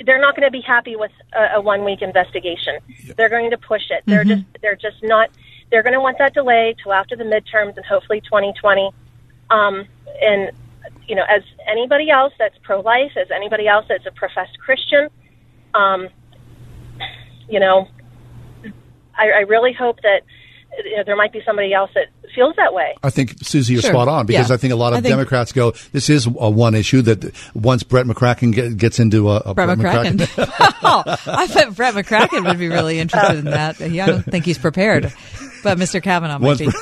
They're 0.06 0.20
not 0.20 0.36
going 0.36 0.46
to 0.48 0.52
be 0.52 0.62
happy 0.62 0.96
with 0.96 1.12
a, 1.34 1.56
a 1.56 1.62
one 1.62 1.84
week 1.84 2.02
investigation. 2.02 2.78
They're 3.18 3.30
going 3.30 3.50
to 3.52 3.58
push 3.58 3.84
it. 3.90 4.04
They're 4.06 4.24
Mhm. 4.24 4.28
just. 4.30 4.44
They're 4.62 4.76
just 4.76 5.04
not. 5.04 5.30
They're 5.72 5.84
going 5.84 5.94
to 5.94 6.00
want 6.00 6.18
that 6.20 6.34
delay 6.34 6.76
till 6.82 6.94
after 6.94 7.16
the 7.16 7.24
midterms 7.24 7.76
and 7.76 7.86
hopefully 7.86 8.22
2020. 8.22 8.92
Um, 9.50 9.86
and 10.22 10.52
you 11.08 11.16
know, 11.16 11.24
as 11.30 11.42
anybody 11.68 12.10
else 12.10 12.34
that's 12.38 12.56
pro 12.64 12.82
life, 12.82 13.12
as 13.18 13.30
anybody 13.32 13.68
else 13.68 13.86
that's 13.90 14.06
a 14.06 14.12
professed 14.12 14.58
Christian, 14.60 15.10
um, 15.74 16.10
you 17.50 17.60
know, 17.60 17.88
I, 19.18 19.32
I 19.32 19.40
really 19.42 19.74
hope 19.74 20.02
that 20.02 20.22
you 20.84 20.98
know, 20.98 21.04
there 21.04 21.16
might 21.16 21.32
be 21.32 21.42
somebody 21.46 21.74
else 21.74 21.92
that 21.96 22.08
feels 22.36 22.56
that 22.58 22.74
way. 22.74 22.94
I 23.02 23.10
think 23.10 23.36
Susie, 23.42 23.74
you're 23.74 23.82
Sure. 23.82 23.92
spot 23.92 24.08
on 24.08 24.26
because 24.26 24.50
Yeah. 24.50 24.54
I 24.56 24.58
think 24.58 24.74
a 24.74 24.76
lot 24.76 24.94
of 24.94 24.98
think- 25.02 25.12
Democrats 25.12 25.52
go, 25.54 25.74
"This 25.94 26.10
is 26.10 26.26
a 26.26 26.50
one 26.50 26.76
issue 26.76 27.02
that 27.04 27.34
once 27.56 27.84
Brett 27.84 28.06
McCracken 28.06 28.54
get, 28.54 28.78
gets 28.78 29.00
into 29.00 29.32
a, 29.32 29.38
a 29.38 29.54
Brett 29.56 29.78
McCracken. 29.78 30.28
oh, 30.84 31.04
I 31.26 31.48
bet 31.48 31.76
Brett 31.76 31.94
McCracken 31.96 32.46
would 32.48 32.60
be 32.60 32.68
really 32.68 33.00
interested 33.00 33.40
in 33.40 33.46
that. 33.46 33.78
He- 33.78 34.02
I 34.02 34.06
don't 34.08 34.24
think 34.26 34.46
he's 34.46 34.58
prepared, 34.58 35.12
but 35.64 35.78
Mr. 35.78 36.04
Kavanaugh 36.04 36.38
might 36.40 36.48
Once 36.48 36.60
be. 36.60 36.68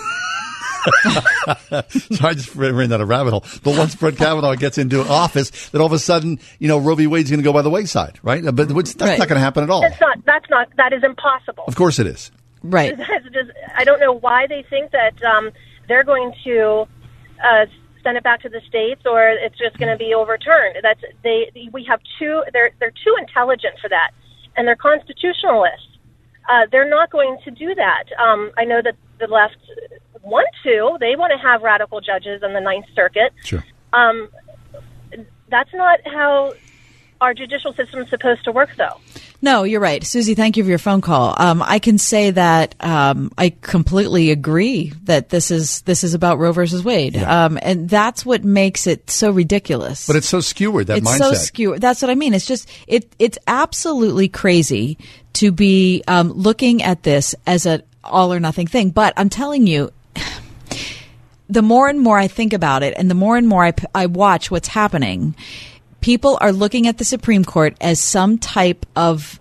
so 1.69 2.27
I 2.27 2.33
just 2.33 2.53
ran 2.55 2.89
down 2.89 2.99
a 3.01 3.05
rabbit 3.05 3.31
hole. 3.31 3.45
But 3.63 3.77
once 3.77 3.95
Brett 3.95 4.17
Kavanaugh 4.17 4.55
gets 4.55 4.77
into 4.77 5.01
office, 5.07 5.69
then 5.69 5.81
all 5.81 5.87
of 5.87 5.93
a 5.93 5.99
sudden, 5.99 6.39
you 6.59 6.67
know, 6.67 6.77
Roe 6.79 6.95
v. 6.95 7.07
Wade's 7.07 7.29
going 7.29 7.39
to 7.39 7.43
go 7.43 7.53
by 7.53 7.61
the 7.61 7.69
wayside, 7.69 8.19
right? 8.23 8.43
But 8.43 8.71
which, 8.71 8.93
that's 8.95 9.19
not 9.19 9.27
going 9.29 9.37
to 9.37 9.43
happen 9.43 9.63
at 9.63 9.69
all. 9.69 9.81
That's 9.81 9.99
not. 10.01 10.17
That's 10.25 10.49
not. 10.49 10.67
That 10.77 10.91
is 10.93 11.03
impossible. 11.03 11.63
Of 11.67 11.75
course 11.75 11.99
it 11.99 12.07
is. 12.07 12.31
Right. 12.63 12.97
That's 12.97 13.25
just, 13.33 13.51
I 13.75 13.83
don't 13.83 13.99
know 13.99 14.13
why 14.13 14.47
they 14.47 14.63
think 14.69 14.91
that 14.91 15.21
um, 15.23 15.51
they're 15.87 16.03
going 16.03 16.33
to 16.45 16.87
uh, 17.43 17.65
send 18.03 18.17
it 18.17 18.23
back 18.23 18.41
to 18.41 18.49
the 18.49 18.61
states 18.67 19.01
or 19.05 19.29
it's 19.29 19.57
just 19.57 19.77
going 19.77 19.91
to 19.91 19.97
be 19.97 20.13
overturned. 20.13 20.77
That's 20.81 21.01
they. 21.23 21.51
We 21.71 21.83
have 21.85 21.99
too. 22.19 22.43
They're 22.53 22.71
they're 22.79 22.91
too 22.91 23.15
intelligent 23.19 23.75
for 23.81 23.89
that, 23.89 24.11
and 24.55 24.67
they're 24.67 24.75
constitutionalists. 24.75 25.87
uh, 26.49 26.65
they're 26.71 26.89
not 26.89 27.09
going 27.09 27.37
to 27.43 27.51
do 27.51 27.73
that. 27.75 28.03
Um, 28.19 28.51
I 28.57 28.65
know 28.65 28.81
that 28.81 28.95
the 29.19 29.27
left 29.27 29.57
want 30.21 30.47
to. 30.63 30.97
They 30.99 31.15
want 31.15 31.31
to 31.31 31.37
have 31.37 31.61
radical 31.61 32.01
judges 32.01 32.43
on 32.43 32.53
the 32.53 32.59
Ninth 32.61 32.85
Circuit. 32.95 33.33
Sure. 33.43 33.63
Um, 33.93 34.29
that's 35.49 35.73
not 35.73 35.99
how 36.05 36.53
our 37.21 37.33
judicial 37.33 37.73
system 37.73 38.01
is 38.01 38.09
supposed 38.09 38.43
to 38.45 38.51
work, 38.51 38.69
though. 38.75 38.97
No, 39.43 39.63
you're 39.63 39.81
right. 39.81 40.01
Susie, 40.05 40.35
thank 40.35 40.55
you 40.55 40.63
for 40.63 40.69
your 40.69 40.79
phone 40.79 41.01
call. 41.01 41.35
Um, 41.37 41.61
I 41.61 41.79
can 41.79 41.97
say 41.97 42.31
that 42.31 42.75
um, 42.79 43.29
I 43.37 43.49
completely 43.49 44.31
agree 44.31 44.93
that 45.03 45.27
this 45.27 45.51
is 45.51 45.81
this 45.81 46.05
is 46.05 46.13
about 46.13 46.39
Roe 46.39 46.53
versus 46.53 46.81
Wade, 46.81 47.17
um, 47.17 47.59
and 47.61 47.89
that's 47.89 48.25
what 48.25 48.45
makes 48.45 48.87
it 48.87 49.09
so 49.09 49.31
ridiculous. 49.31 50.07
But 50.07 50.15
it's 50.15 50.29
so 50.29 50.39
skewered 50.39 50.87
that 50.87 50.99
it's 50.99 51.11
mindset. 51.11 51.17
so 51.17 51.33
skewered. 51.33 51.81
That's 51.81 52.01
what 52.01 52.09
I 52.09 52.15
mean. 52.15 52.33
It's 52.33 52.45
just 52.45 52.69
it. 52.87 53.13
It's 53.19 53.37
absolutely 53.45 54.29
crazy 54.29 54.97
to 55.33 55.51
be 55.51 56.03
um, 56.07 56.31
looking 56.31 56.81
at 56.81 57.03
this 57.03 57.35
as 57.45 57.65
a 57.65 57.83
all 58.01 58.31
or 58.31 58.39
nothing 58.39 58.67
thing. 58.67 58.91
But 58.91 59.13
I'm 59.17 59.27
telling 59.27 59.67
you, 59.67 59.91
the 61.49 61.61
more 61.61 61.89
and 61.89 61.99
more 61.99 62.17
I 62.17 62.29
think 62.29 62.53
about 62.53 62.81
it, 62.81 62.93
and 62.95 63.11
the 63.11 63.15
more 63.15 63.35
and 63.35 63.49
more 63.49 63.65
I, 63.65 63.73
I 63.93 64.05
watch 64.05 64.49
what's 64.49 64.69
happening, 64.69 65.35
people 66.03 66.37
are 66.41 66.51
looking 66.51 66.87
at 66.87 66.97
the 66.97 67.05
Supreme 67.05 67.45
Court 67.45 67.75
as 67.79 67.99
some 67.99 68.37
type 68.37 68.85
of 68.95 69.39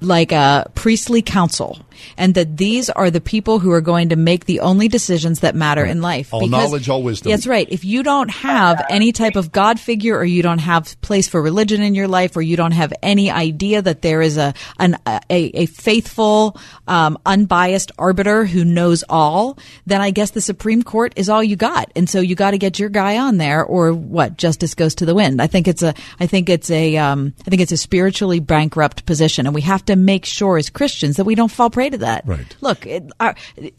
like 0.00 0.32
a 0.32 0.70
priestly 0.74 1.22
council 1.22 1.78
and 2.16 2.34
that 2.34 2.56
these 2.56 2.90
are 2.90 3.10
the 3.10 3.20
people 3.20 3.58
who 3.58 3.70
are 3.72 3.80
going 3.80 4.10
to 4.10 4.16
make 4.16 4.44
the 4.44 4.60
only 4.60 4.88
decisions 4.88 5.40
that 5.40 5.54
matter 5.54 5.84
in 5.84 6.02
life. 6.02 6.32
All 6.32 6.46
knowledge, 6.46 6.88
all 6.88 7.02
wisdom. 7.02 7.30
That's 7.30 7.46
right. 7.46 7.66
If 7.70 7.84
you 7.84 8.02
don't 8.02 8.30
have 8.30 8.84
any 8.88 9.12
type 9.12 9.36
of 9.36 9.52
God 9.52 9.78
figure 9.78 10.16
or 10.16 10.24
you 10.24 10.42
don't 10.42 10.58
have 10.58 11.00
place 11.00 11.28
for 11.28 11.40
religion 11.40 11.82
in 11.82 11.94
your 11.94 12.08
life 12.08 12.36
or 12.36 12.42
you 12.42 12.56
don't 12.56 12.72
have 12.72 12.92
any 13.02 13.30
idea 13.30 13.82
that 13.82 14.02
there 14.02 14.22
is 14.22 14.36
a, 14.36 14.54
an, 14.78 14.96
a, 15.06 15.20
a 15.30 15.66
faithful, 15.66 16.56
um, 16.86 17.18
unbiased 17.26 17.92
arbiter 17.98 18.44
who 18.44 18.64
knows 18.64 19.04
all, 19.08 19.58
then 19.86 20.00
I 20.00 20.10
guess 20.10 20.30
the 20.30 20.40
Supreme 20.40 20.82
Court 20.82 21.12
is 21.16 21.28
all 21.28 21.42
you 21.42 21.56
got. 21.56 21.90
And 21.96 22.08
so 22.08 22.20
you 22.20 22.34
got 22.34 22.52
to 22.52 22.58
get 22.58 22.78
your 22.78 22.88
guy 22.88 23.18
on 23.18 23.36
there 23.36 23.64
or 23.64 23.92
what? 23.92 24.36
Justice 24.36 24.74
goes 24.74 24.94
to 24.96 25.06
the 25.06 25.14
wind. 25.14 25.40
I 25.42 25.46
think 25.46 25.68
it's 25.68 25.82
a, 25.82 25.94
I 26.18 26.26
think 26.26 26.48
it's 26.48 26.70
a, 26.70 26.96
um, 26.96 27.34
I 27.46 27.50
think 27.50 27.62
it's 27.62 27.72
a 27.72 27.76
spiritually 27.76 28.40
bankrupt 28.40 29.06
position 29.06 29.46
and 29.46 29.54
we 29.54 29.62
have 29.62 29.84
to 29.86 29.89
make 29.96 30.24
sure 30.24 30.56
as 30.56 30.70
Christians 30.70 31.16
that 31.16 31.24
we 31.24 31.34
don't 31.34 31.50
fall 31.50 31.70
prey 31.70 31.90
to 31.90 31.98
that. 31.98 32.26
Right. 32.26 32.56
Look, 32.60 32.86
it, 32.86 33.10
our, 33.20 33.34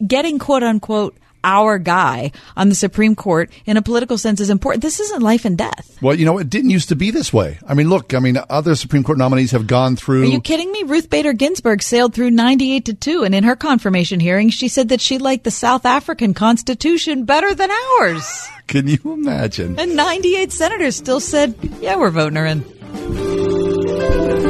getting 0.05 0.39
quote 0.39 0.63
unquote 0.63 1.15
our 1.43 1.77
guy 1.77 2.31
on 2.55 2.69
the 2.69 2.75
Supreme 2.75 3.15
Court 3.15 3.51
in 3.65 3.77
a 3.77 3.81
political 3.81 4.17
sense 4.17 4.39
is 4.39 4.49
important. 4.49 4.81
This 4.81 4.99
isn't 4.99 5.21
life 5.21 5.45
and 5.45 5.57
death. 5.57 5.97
Well, 6.01 6.15
you 6.15 6.25
know, 6.25 6.37
it 6.37 6.49
didn't 6.49 6.69
used 6.69 6.89
to 6.89 6.95
be 6.95 7.11
this 7.11 7.33
way. 7.33 7.59
I 7.67 7.73
mean, 7.73 7.89
look, 7.89 8.13
I 8.13 8.19
mean, 8.19 8.37
other 8.49 8.75
Supreme 8.75 9.03
Court 9.03 9.17
nominees 9.17 9.51
have 9.51 9.67
gone 9.67 9.95
through. 9.95 10.23
Are 10.23 10.25
you 10.25 10.41
kidding 10.41 10.71
me? 10.71 10.83
Ruth 10.83 11.09
Bader 11.09 11.33
Ginsburg 11.33 11.81
sailed 11.81 12.13
through 12.13 12.31
98 12.31 12.85
to 12.85 12.93
2, 12.93 13.23
and 13.23 13.35
in 13.35 13.43
her 13.43 13.55
confirmation 13.55 14.19
hearing, 14.19 14.49
she 14.49 14.67
said 14.67 14.89
that 14.89 15.01
she 15.01 15.17
liked 15.17 15.43
the 15.43 15.51
South 15.51 15.85
African 15.85 16.33
Constitution 16.33 17.25
better 17.25 17.53
than 17.53 17.71
ours. 17.71 18.47
Can 18.67 18.87
you 18.87 18.99
imagine? 19.05 19.79
And 19.79 19.95
98 19.95 20.51
senators 20.51 20.95
still 20.95 21.19
said, 21.19 21.55
yeah, 21.81 21.97
we're 21.97 22.09
voting 22.09 22.37
her 22.37 22.45
in. 22.45 24.40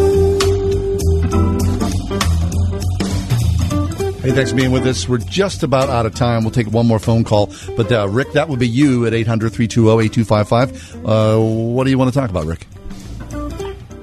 Hey, 4.25 4.31
thanks 4.31 4.49
for 4.49 4.57
being 4.57 4.71
with 4.71 4.87
us. 4.87 5.07
We're 5.07 5.19
just 5.19 5.61
about 5.61 5.87
out 5.87 6.07
of 6.07 6.15
time. 6.15 6.43
We'll 6.43 6.49
take 6.49 6.65
one 6.65 6.87
more 6.87 6.97
phone 6.97 7.23
call. 7.23 7.53
But, 7.77 7.91
uh, 7.91 8.09
Rick, 8.09 8.31
that 8.31 8.49
would 8.49 8.57
be 8.57 8.67
you 8.67 9.05
at 9.05 9.13
800 9.13 9.53
320 9.53 10.03
8255. 10.03 11.05
Uh, 11.05 11.39
What 11.39 11.83
do 11.83 11.91
you 11.91 11.99
want 11.99 12.11
to 12.11 12.19
talk 12.19 12.31
about, 12.31 12.47
Rick? 12.47 12.65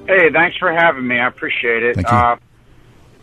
Hey, 0.07 0.31
thanks 0.33 0.57
for 0.59 0.73
having 0.73 1.09
me. 1.09 1.19
I 1.19 1.27
appreciate 1.27 1.83
it. 1.83 1.97
Thank 1.97 2.09
you. 2.09 2.17
Uh, 2.17 2.37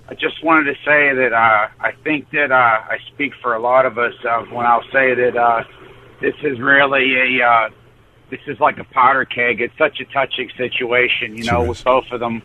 I 0.10 0.14
just 0.16 0.44
wanted 0.44 0.74
to 0.74 0.76
say 0.84 1.14
that 1.16 1.32
uh, 1.32 1.70
I 1.80 1.94
think 2.04 2.32
that 2.32 2.52
uh, 2.52 2.56
I 2.56 2.98
speak 3.14 3.32
for 3.42 3.56
a 3.56 3.62
lot 3.62 3.86
of 3.86 3.98
us 3.98 4.16
uh, 4.30 4.42
when 4.52 4.66
I'll 4.66 4.84
say 4.92 5.16
that 5.16 5.38
uh, 5.38 5.64
this 6.20 6.36
is 6.44 6.60
really 6.60 7.40
a 7.40 7.46
uh, 7.46 7.70
this 8.30 8.42
is 8.46 8.60
like 8.60 8.78
a 8.78 8.84
powder 8.84 9.24
keg. 9.24 9.62
It's 9.62 9.78
such 9.78 10.02
a 10.02 10.06
touching 10.12 10.50
situation, 10.58 11.38
you 11.38 11.46
know, 11.46 11.64
with 11.64 11.82
both 11.82 12.12
of 12.12 12.20
them. 12.20 12.44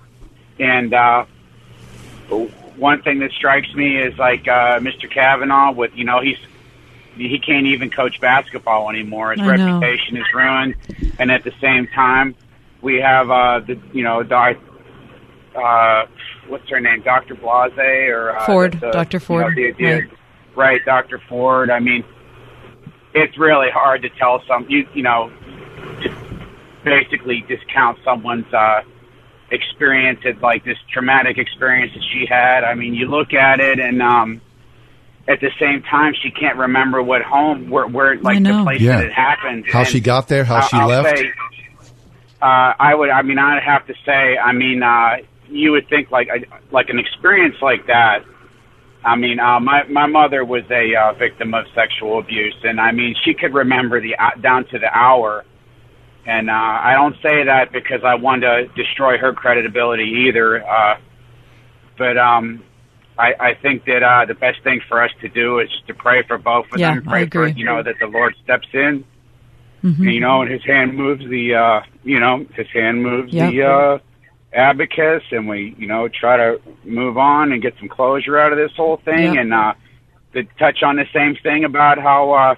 And 0.61 0.95
uh, 0.95 1.25
one 2.77 3.03
thing 3.03 3.19
that 3.21 3.33
strikes 3.33 3.73
me 3.75 3.97
is 3.99 4.17
like 4.19 4.47
uh, 4.49 4.79
Mr. 4.81 5.11
Kavanaugh. 5.11 5.73
With 5.73 5.93
you 5.95 6.05
know, 6.05 6.21
he's 6.21 6.39
he 7.17 7.39
can't 7.39 7.67
even 7.67 7.91
coach 7.91 8.21
basketball 8.21 8.91
anymore. 8.91 9.33
His 9.33 9.41
I 9.41 9.57
know. 9.57 9.79
reputation 9.81 10.17
is 10.17 10.25
ruined. 10.35 10.75
And 11.19 11.31
at 11.31 11.45
the 11.45 11.53
same 11.61 11.87
time, 11.89 12.35
we 12.83 12.97
have 12.97 13.31
uh, 13.31 13.61
the 13.61 13.79
you 13.93 14.03
know 14.03 14.23
Doc, 14.23 14.57
uh, 15.57 16.07
what's 16.49 16.69
her 16.71 16.81
name, 16.81 17.03
Dr. 17.03 17.35
Blase 17.35 17.73
or 17.79 18.37
uh, 18.37 18.47
Ford, 18.47 18.73
the- 18.81 18.91
Dr. 18.91 19.17
you 19.17 19.21
know, 19.21 19.25
Ford, 19.25 19.55
the- 19.57 19.73
right. 19.85 20.11
right, 20.57 20.85
Dr. 20.85 21.19
Ford. 21.29 21.71
I 21.71 21.79
mean, 21.81 22.05
it's 23.15 23.39
really 23.39 23.71
hard 23.71 24.03
to 24.03 24.09
tell 24.11 24.43
some 24.49 24.67
you 24.69 24.87
you 24.95 25.03
know 25.03 25.31
to 26.03 26.15
basically 26.85 27.43
discount 27.49 27.99
someone's 28.05 28.53
uh, 28.53 28.83
experience 29.51 30.21
at 30.25 30.41
like 30.41 30.65
this 30.65 30.79
traumatic 30.93 31.39
experience 31.39 31.93
that 31.95 32.03
she 32.13 32.27
had. 32.29 32.65
I 32.65 32.75
mean, 32.75 32.95
you 32.95 33.07
look 33.07 33.33
at 33.35 33.61
it 33.61 33.79
and. 33.79 34.03
um 34.03 34.41
at 35.27 35.41
the 35.41 35.51
same 35.59 35.81
time, 35.85 36.13
she 36.23 36.31
can't 36.31 36.59
remember 36.59 37.03
what 37.03 37.23
home, 37.23 37.71
where, 37.71 37.87
where 37.87 38.15
like 38.19 38.43
the 38.45 38.63
place 38.63 38.83
Yeah. 38.83 38.99
that 38.99 39.07
it 39.07 39.13
happened. 39.15 39.65
How 39.73 39.79
And 39.79 39.89
she 39.89 39.99
got 40.01 40.29
there, 40.29 40.45
how 40.45 40.57
I'll- 40.57 40.69
she 40.69 40.77
I'll 40.77 40.87
left. 40.87 41.17
say, 41.17 41.33
uh, 42.43 42.75
I 42.79 42.95
would. 42.95 43.09
I 43.09 43.23
mean, 43.23 43.39
I'd 43.39 43.63
have 43.63 43.87
to 43.87 43.95
say. 44.05 44.37
I 44.37 44.53
mean, 44.53 44.83
uh, 44.83 45.17
you 45.49 45.73
would 45.73 45.89
think 45.89 46.11
like 46.11 46.29
like 46.71 46.91
an 46.91 46.99
experience 46.99 47.57
like 47.63 47.87
that. 47.87 48.19
I 49.03 49.17
mean, 49.17 49.41
uh, 49.41 49.61
my 49.61 49.85
my 49.85 50.05
mother 50.05 50.45
was 50.45 50.65
a 50.71 50.95
uh, 50.95 51.13
victim 51.15 51.55
of 51.55 51.65
sexual 51.75 52.19
abuse, 52.19 52.57
and 52.63 52.79
I 52.79 52.93
mean, 52.93 53.15
she 53.25 53.33
could 53.33 53.55
remember 53.55 54.03
the 54.03 54.17
uh, 54.17 54.33
down 54.43 54.67
to 54.73 54.79
the 54.79 54.95
hour. 54.95 55.45
And 56.27 56.49
uh, 56.49 56.53
I 56.53 56.95
don't 56.95 57.17
say 57.23 57.45
that 57.45 57.71
because 57.73 58.01
I 58.05 58.15
want 58.15 58.43
to 58.43 58.67
destroy 58.77 59.19
her 59.19 59.33
credibility 59.33 60.27
either. 60.29 60.67
Uh, 60.67 60.97
but 61.99 62.17
um, 62.17 62.63
I, 63.19 63.35
I 63.39 63.55
think 63.55 63.85
that 63.85 64.03
uh, 64.03 64.25
the 64.25 64.35
best 64.35 64.63
thing 64.63 64.81
for 64.89 65.03
us 65.03 65.11
to 65.21 65.29
do 65.29 65.59
is 65.59 65.69
to 65.87 65.95
pray 65.95 66.23
for 66.27 66.39
both 66.39 66.67
of 66.73 66.81
Yeah, 66.81 66.95
them. 66.95 67.05
Pray 67.05 67.21
I 67.21 67.23
agree. 67.23 67.53
for 67.53 67.59
you 67.59 67.65
know 67.65 67.83
that 67.83 67.97
the 68.01 68.07
Lord 68.07 68.35
steps 68.43 68.69
in 68.73 69.05
Mhm. 69.85 70.15
you 70.15 70.19
know, 70.21 70.41
and 70.41 70.51
his 70.51 70.65
hand 70.65 70.97
moves 70.97 71.23
the, 71.29 71.55
uh, 71.55 71.81
you 72.05 72.19
know, 72.19 72.47
his 72.55 72.67
hand 72.69 73.03
moves 73.03 73.35
Yep. 73.35 73.53
the 73.53 73.63
uh, 73.63 73.99
abacus, 74.55 75.23
and 75.31 75.47
we, 75.47 75.75
you 75.79 75.87
know, 75.87 76.09
try 76.09 76.39
to 76.39 76.59
move 76.85 77.19
on 77.19 77.53
and 77.53 77.61
get 77.61 77.75
some 77.79 77.91
closure 77.91 78.39
out 78.39 78.51
of 78.51 78.57
this 78.57 78.73
whole 78.75 78.97
thing. 78.97 79.35
Yep. 79.35 79.37
And 79.43 79.53
uh, 79.53 79.75
to 80.33 80.45
touch 80.59 80.83
on 80.83 80.97
the 80.97 81.05
same 81.13 81.37
thing 81.43 81.65
about 81.65 81.99
how 81.99 82.33
uh, 82.33 82.55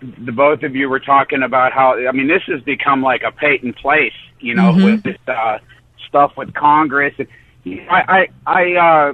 the 0.00 0.32
both 0.32 0.62
of 0.62 0.74
you 0.74 0.88
were 0.88 1.00
talking 1.00 1.42
about 1.42 1.72
how, 1.72 1.94
I 2.08 2.12
mean, 2.12 2.28
this 2.28 2.42
has 2.46 2.60
become 2.62 3.02
like 3.02 3.22
a 3.26 3.30
patent 3.32 3.76
place, 3.76 4.12
you 4.40 4.54
know, 4.54 4.72
Mhm. 4.72 4.84
with 4.84 5.02
this 5.02 5.18
uh, 5.28 5.58
stuff 6.08 6.36
with 6.36 6.54
Congress. 6.54 7.14
And 7.18 7.28
I, 7.90 8.26
I, 8.46 8.62
I, 8.62 8.74
uh, 8.74 9.12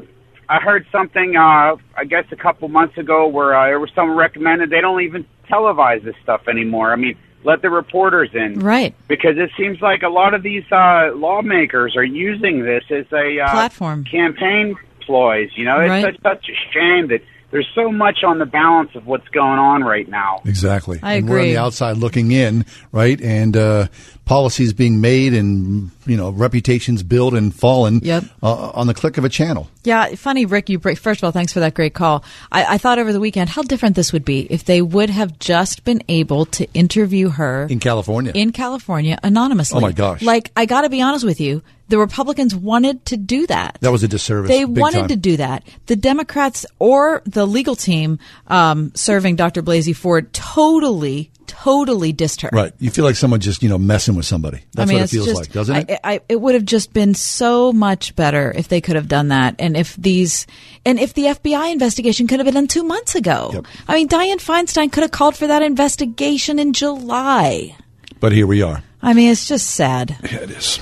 I 0.48 0.58
heard 0.60 0.86
something, 0.92 1.36
uh, 1.36 1.76
I 1.96 2.04
guess, 2.08 2.24
a 2.30 2.36
couple 2.36 2.68
months 2.68 2.96
ago 2.98 3.26
where 3.26 3.54
uh, 3.54 3.66
there 3.66 3.80
was 3.80 3.90
someone 3.94 4.16
recommended 4.16 4.70
they 4.70 4.80
don't 4.80 5.00
even 5.02 5.26
televise 5.50 6.04
this 6.04 6.14
stuff 6.22 6.42
anymore. 6.48 6.92
I 6.92 6.96
mean, 6.96 7.16
let 7.44 7.62
the 7.62 7.70
reporters 7.70 8.30
in. 8.32 8.60
Right. 8.60 8.94
Because 9.08 9.36
it 9.38 9.50
seems 9.56 9.80
like 9.80 10.02
a 10.02 10.08
lot 10.08 10.34
of 10.34 10.42
these 10.42 10.64
uh, 10.72 11.10
lawmakers 11.14 11.96
are 11.96 12.04
using 12.04 12.62
this 12.64 12.84
as 12.90 13.06
a 13.12 13.40
uh, 13.40 13.50
Platform. 13.50 14.04
campaign 14.04 14.76
ploys. 15.00 15.50
You 15.56 15.64
know, 15.64 15.80
it's 15.80 15.90
Right. 15.90 16.04
such, 16.04 16.22
such 16.22 16.48
a 16.48 16.72
shame 16.72 17.08
that 17.08 17.22
there's 17.56 17.68
so 17.74 17.90
much 17.90 18.22
on 18.22 18.38
the 18.38 18.44
balance 18.44 18.90
of 18.94 19.06
what's 19.06 19.26
going 19.28 19.58
on 19.58 19.82
right 19.82 20.06
now. 20.10 20.42
Exactly. 20.44 21.00
I 21.02 21.14
and 21.14 21.28
We're 21.28 21.40
on 21.40 21.46
the 21.46 21.56
outside 21.56 21.96
looking 21.96 22.30
in, 22.30 22.66
right? 22.92 23.18
And 23.18 23.56
uh, 23.56 23.88
policies 24.26 24.72
being 24.74 25.00
made 25.00 25.32
and, 25.32 25.90
you 26.04 26.16
know, 26.16 26.30
reputations 26.30 27.02
built 27.02 27.32
and 27.32 27.54
fallen 27.54 28.00
Yep. 28.02 28.24
uh, 28.42 28.70
on 28.74 28.88
the 28.88 28.92
click 28.92 29.16
of 29.18 29.24
a 29.24 29.28
channel. 29.28 29.70
Yeah, 29.84 30.14
funny, 30.16 30.44
Rick. 30.44 30.68
You 30.68 30.78
break. 30.80 30.98
First 30.98 31.20
of 31.20 31.24
all, 31.24 31.30
thanks 31.32 31.52
for 31.52 31.60
that 31.60 31.74
great 31.74 31.94
call. 31.94 32.24
I, 32.52 32.74
I 32.74 32.78
thought 32.78 32.98
over 32.98 33.12
the 33.12 33.20
weekend 33.20 33.48
how 33.50 33.62
different 33.62 33.94
this 33.96 34.12
would 34.12 34.24
be 34.24 34.40
if 34.50 34.64
they 34.64 34.82
would 34.82 35.10
have 35.10 35.38
just 35.38 35.84
been 35.84 36.02
able 36.08 36.44
to 36.46 36.66
interview 36.74 37.28
her 37.30 37.68
In 37.70 37.78
California. 37.80 38.32
in 38.34 38.50
California 38.52 39.16
anonymously. 39.22 39.78
Oh, 39.78 39.80
my 39.80 39.92
gosh. 39.92 40.22
Like 40.22 40.50
I 40.56 40.66
got 40.66 40.82
to 40.82 40.90
be 40.90 41.00
honest 41.00 41.24
with 41.24 41.40
you, 41.40 41.62
the 41.88 41.98
Republicans 41.98 42.52
wanted 42.52 43.06
to 43.06 43.16
do 43.16 43.46
that. 43.46 43.78
that 43.80 43.92
was 43.92 44.02
a 44.02 44.08
disservice. 44.08 44.48
They 44.50 44.64
wanted 44.64 44.98
time. 45.02 45.08
to 45.10 45.16
do 45.16 45.36
that. 45.36 45.62
The 45.86 45.94
Democrats 45.94 46.66
or 46.80 47.22
the 47.26 47.46
legal 47.46 47.76
team 47.76 48.18
um, 48.48 48.90
serving 48.96 49.36
Dr. 49.36 49.62
Blasey 49.62 49.94
Ford 49.94 50.32
totally, 50.32 51.30
totally 51.46 52.12
dissed 52.12 52.42
her. 52.42 52.50
Right. 52.52 52.72
You 52.78 52.90
feel 52.90 53.04
like 53.04 53.16
someone 53.16 53.40
just, 53.40 53.62
you 53.62 53.68
know, 53.68 53.78
messing 53.78 54.14
with 54.14 54.26
somebody. 54.26 54.62
That's 54.74 54.90
I 54.90 54.92
mean, 54.92 55.00
what 55.00 55.04
it 55.04 55.10
feels 55.14 55.26
just, 55.26 55.40
like, 55.40 55.52
doesn't 55.52 55.76
it? 55.90 56.00
I, 56.04 56.14
I, 56.14 56.20
it 56.28 56.40
would 56.40 56.54
have 56.54 56.64
just 56.64 56.92
been 56.92 57.14
so 57.14 57.72
much 57.72 58.14
better 58.16 58.52
if 58.56 58.68
they 58.68 58.80
could 58.80 58.96
have 58.96 59.08
done 59.08 59.28
that, 59.28 59.56
and 59.58 59.76
if 59.76 59.96
these, 59.96 60.46
and 60.84 60.98
if 60.98 61.14
the 61.14 61.24
FBI 61.26 61.72
investigation 61.72 62.26
could 62.26 62.38
have 62.38 62.44
been 62.46 62.54
done 62.54 62.66
two 62.66 62.84
months 62.84 63.14
ago. 63.14 63.64
I 63.88 63.94
mean, 63.94 64.08
Dianne 64.08 64.36
Feinstein 64.36 64.90
could 64.92 65.02
have 65.02 65.10
called 65.12 65.36
for 65.36 65.46
that 65.46 65.62
investigation 65.62 66.58
in 66.58 66.72
July. 66.72 67.76
but 68.20 68.32
here 68.32 68.46
we 68.46 68.62
are. 68.62 68.82
I 69.02 69.14
mean, 69.14 69.30
it's 69.30 69.46
just 69.46 69.68
sad. 69.68 70.16
Yeah, 70.24 70.40
It 70.40 70.50
is. 70.50 70.80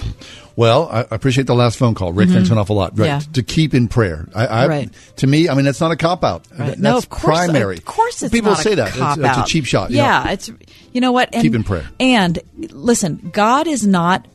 Well, 0.57 0.89
I 0.91 1.05
appreciate 1.11 1.47
the 1.49 1.55
last 1.55 1.77
phone 1.79 1.95
call, 1.95 2.13
Rick. 2.13 2.29
Thanks 2.29 2.49
Mhm. 2.49 2.53
an 2.53 2.59
awful 2.59 2.77
lot. 2.77 2.97
Right, 2.99 3.07
Yeah. 3.07 3.21
to 3.33 3.43
keep 3.43 3.75
in 3.75 3.89
prayer. 3.89 4.29
I, 4.35 4.47
I, 4.47 4.67
Right. 4.69 4.91
To 5.17 5.27
me, 5.27 5.49
I 5.49 5.55
mean, 5.55 5.65
that's 5.65 5.81
not 5.81 5.91
a 5.91 5.97
cop 5.97 6.23
out. 6.25 6.47
Right. 6.57 6.69
That's 6.69 6.79
no, 6.81 6.97
of 6.97 7.09
course, 7.09 7.25
primary. 7.25 7.79
Of 7.79 7.85
course, 7.85 8.23
it's 8.23 8.31
people 8.33 8.53
not 8.53 8.61
say 8.61 8.77
that 8.77 8.89
it's, 8.97 9.19
it's 9.19 9.39
a 9.39 9.45
cheap 9.47 9.65
shot. 9.67 9.91
you 9.91 9.97
know. 9.97 10.03
Yeah, 10.05 10.31
it's 10.31 10.51
you 10.93 11.01
know 11.01 11.11
what. 11.13 11.31
And, 11.33 11.43
Keep 11.43 11.57
in 11.57 11.65
prayer. 11.65 11.87
And 11.99 12.39
listen, 12.71 13.31
God 13.33 13.67
is 13.67 13.85
not. 13.87 14.27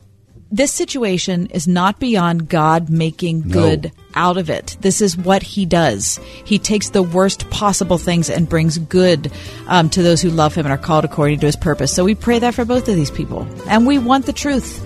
This 0.52 0.72
situation 0.72 1.46
is 1.52 1.68
not 1.68 2.00
beyond 2.00 2.48
God 2.48 2.90
making 2.90 3.44
No. 3.46 3.52
good 3.52 3.92
out 4.16 4.36
of 4.36 4.50
it. 4.50 4.76
This 4.80 5.00
is 5.00 5.16
what 5.16 5.44
He 5.44 5.64
does. 5.64 6.18
He 6.44 6.58
takes 6.58 6.90
the 6.90 7.04
worst 7.04 7.48
possible 7.50 7.98
things 7.98 8.28
and 8.28 8.48
brings 8.48 8.76
good 8.76 9.30
um, 9.68 9.88
to 9.90 10.02
those 10.02 10.20
who 10.20 10.28
love 10.28 10.54
Him 10.56 10.66
and 10.66 10.72
are 10.72 10.76
called 10.76 11.04
according 11.04 11.38
to 11.40 11.46
His 11.46 11.54
purpose. 11.54 11.94
So 11.94 12.02
we 12.04 12.16
pray 12.16 12.40
that 12.40 12.52
for 12.54 12.64
both 12.64 12.88
of 12.88 12.96
these 12.96 13.12
people, 13.12 13.46
and 13.68 13.86
we 13.86 13.98
want 13.98 14.26
the 14.26 14.32
truth. 14.32 14.84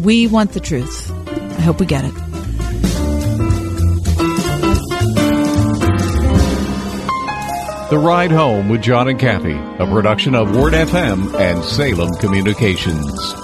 We 0.00 0.26
want 0.26 0.52
the 0.52 0.60
truth. 0.60 1.10
I 1.10 1.60
hope 1.60 1.80
we 1.80 1.86
get 1.86 2.04
it. 2.04 2.14
The 7.90 7.98
Ride 7.98 8.32
Home 8.32 8.68
with 8.70 8.82
John 8.82 9.08
and 9.08 9.20
Kathy, 9.20 9.52
a 9.52 9.86
production 9.86 10.34
of 10.34 10.56
Word 10.56 10.72
FM 10.72 11.34
and 11.38 11.62
Salem 11.62 12.10
Communications. 12.18 13.43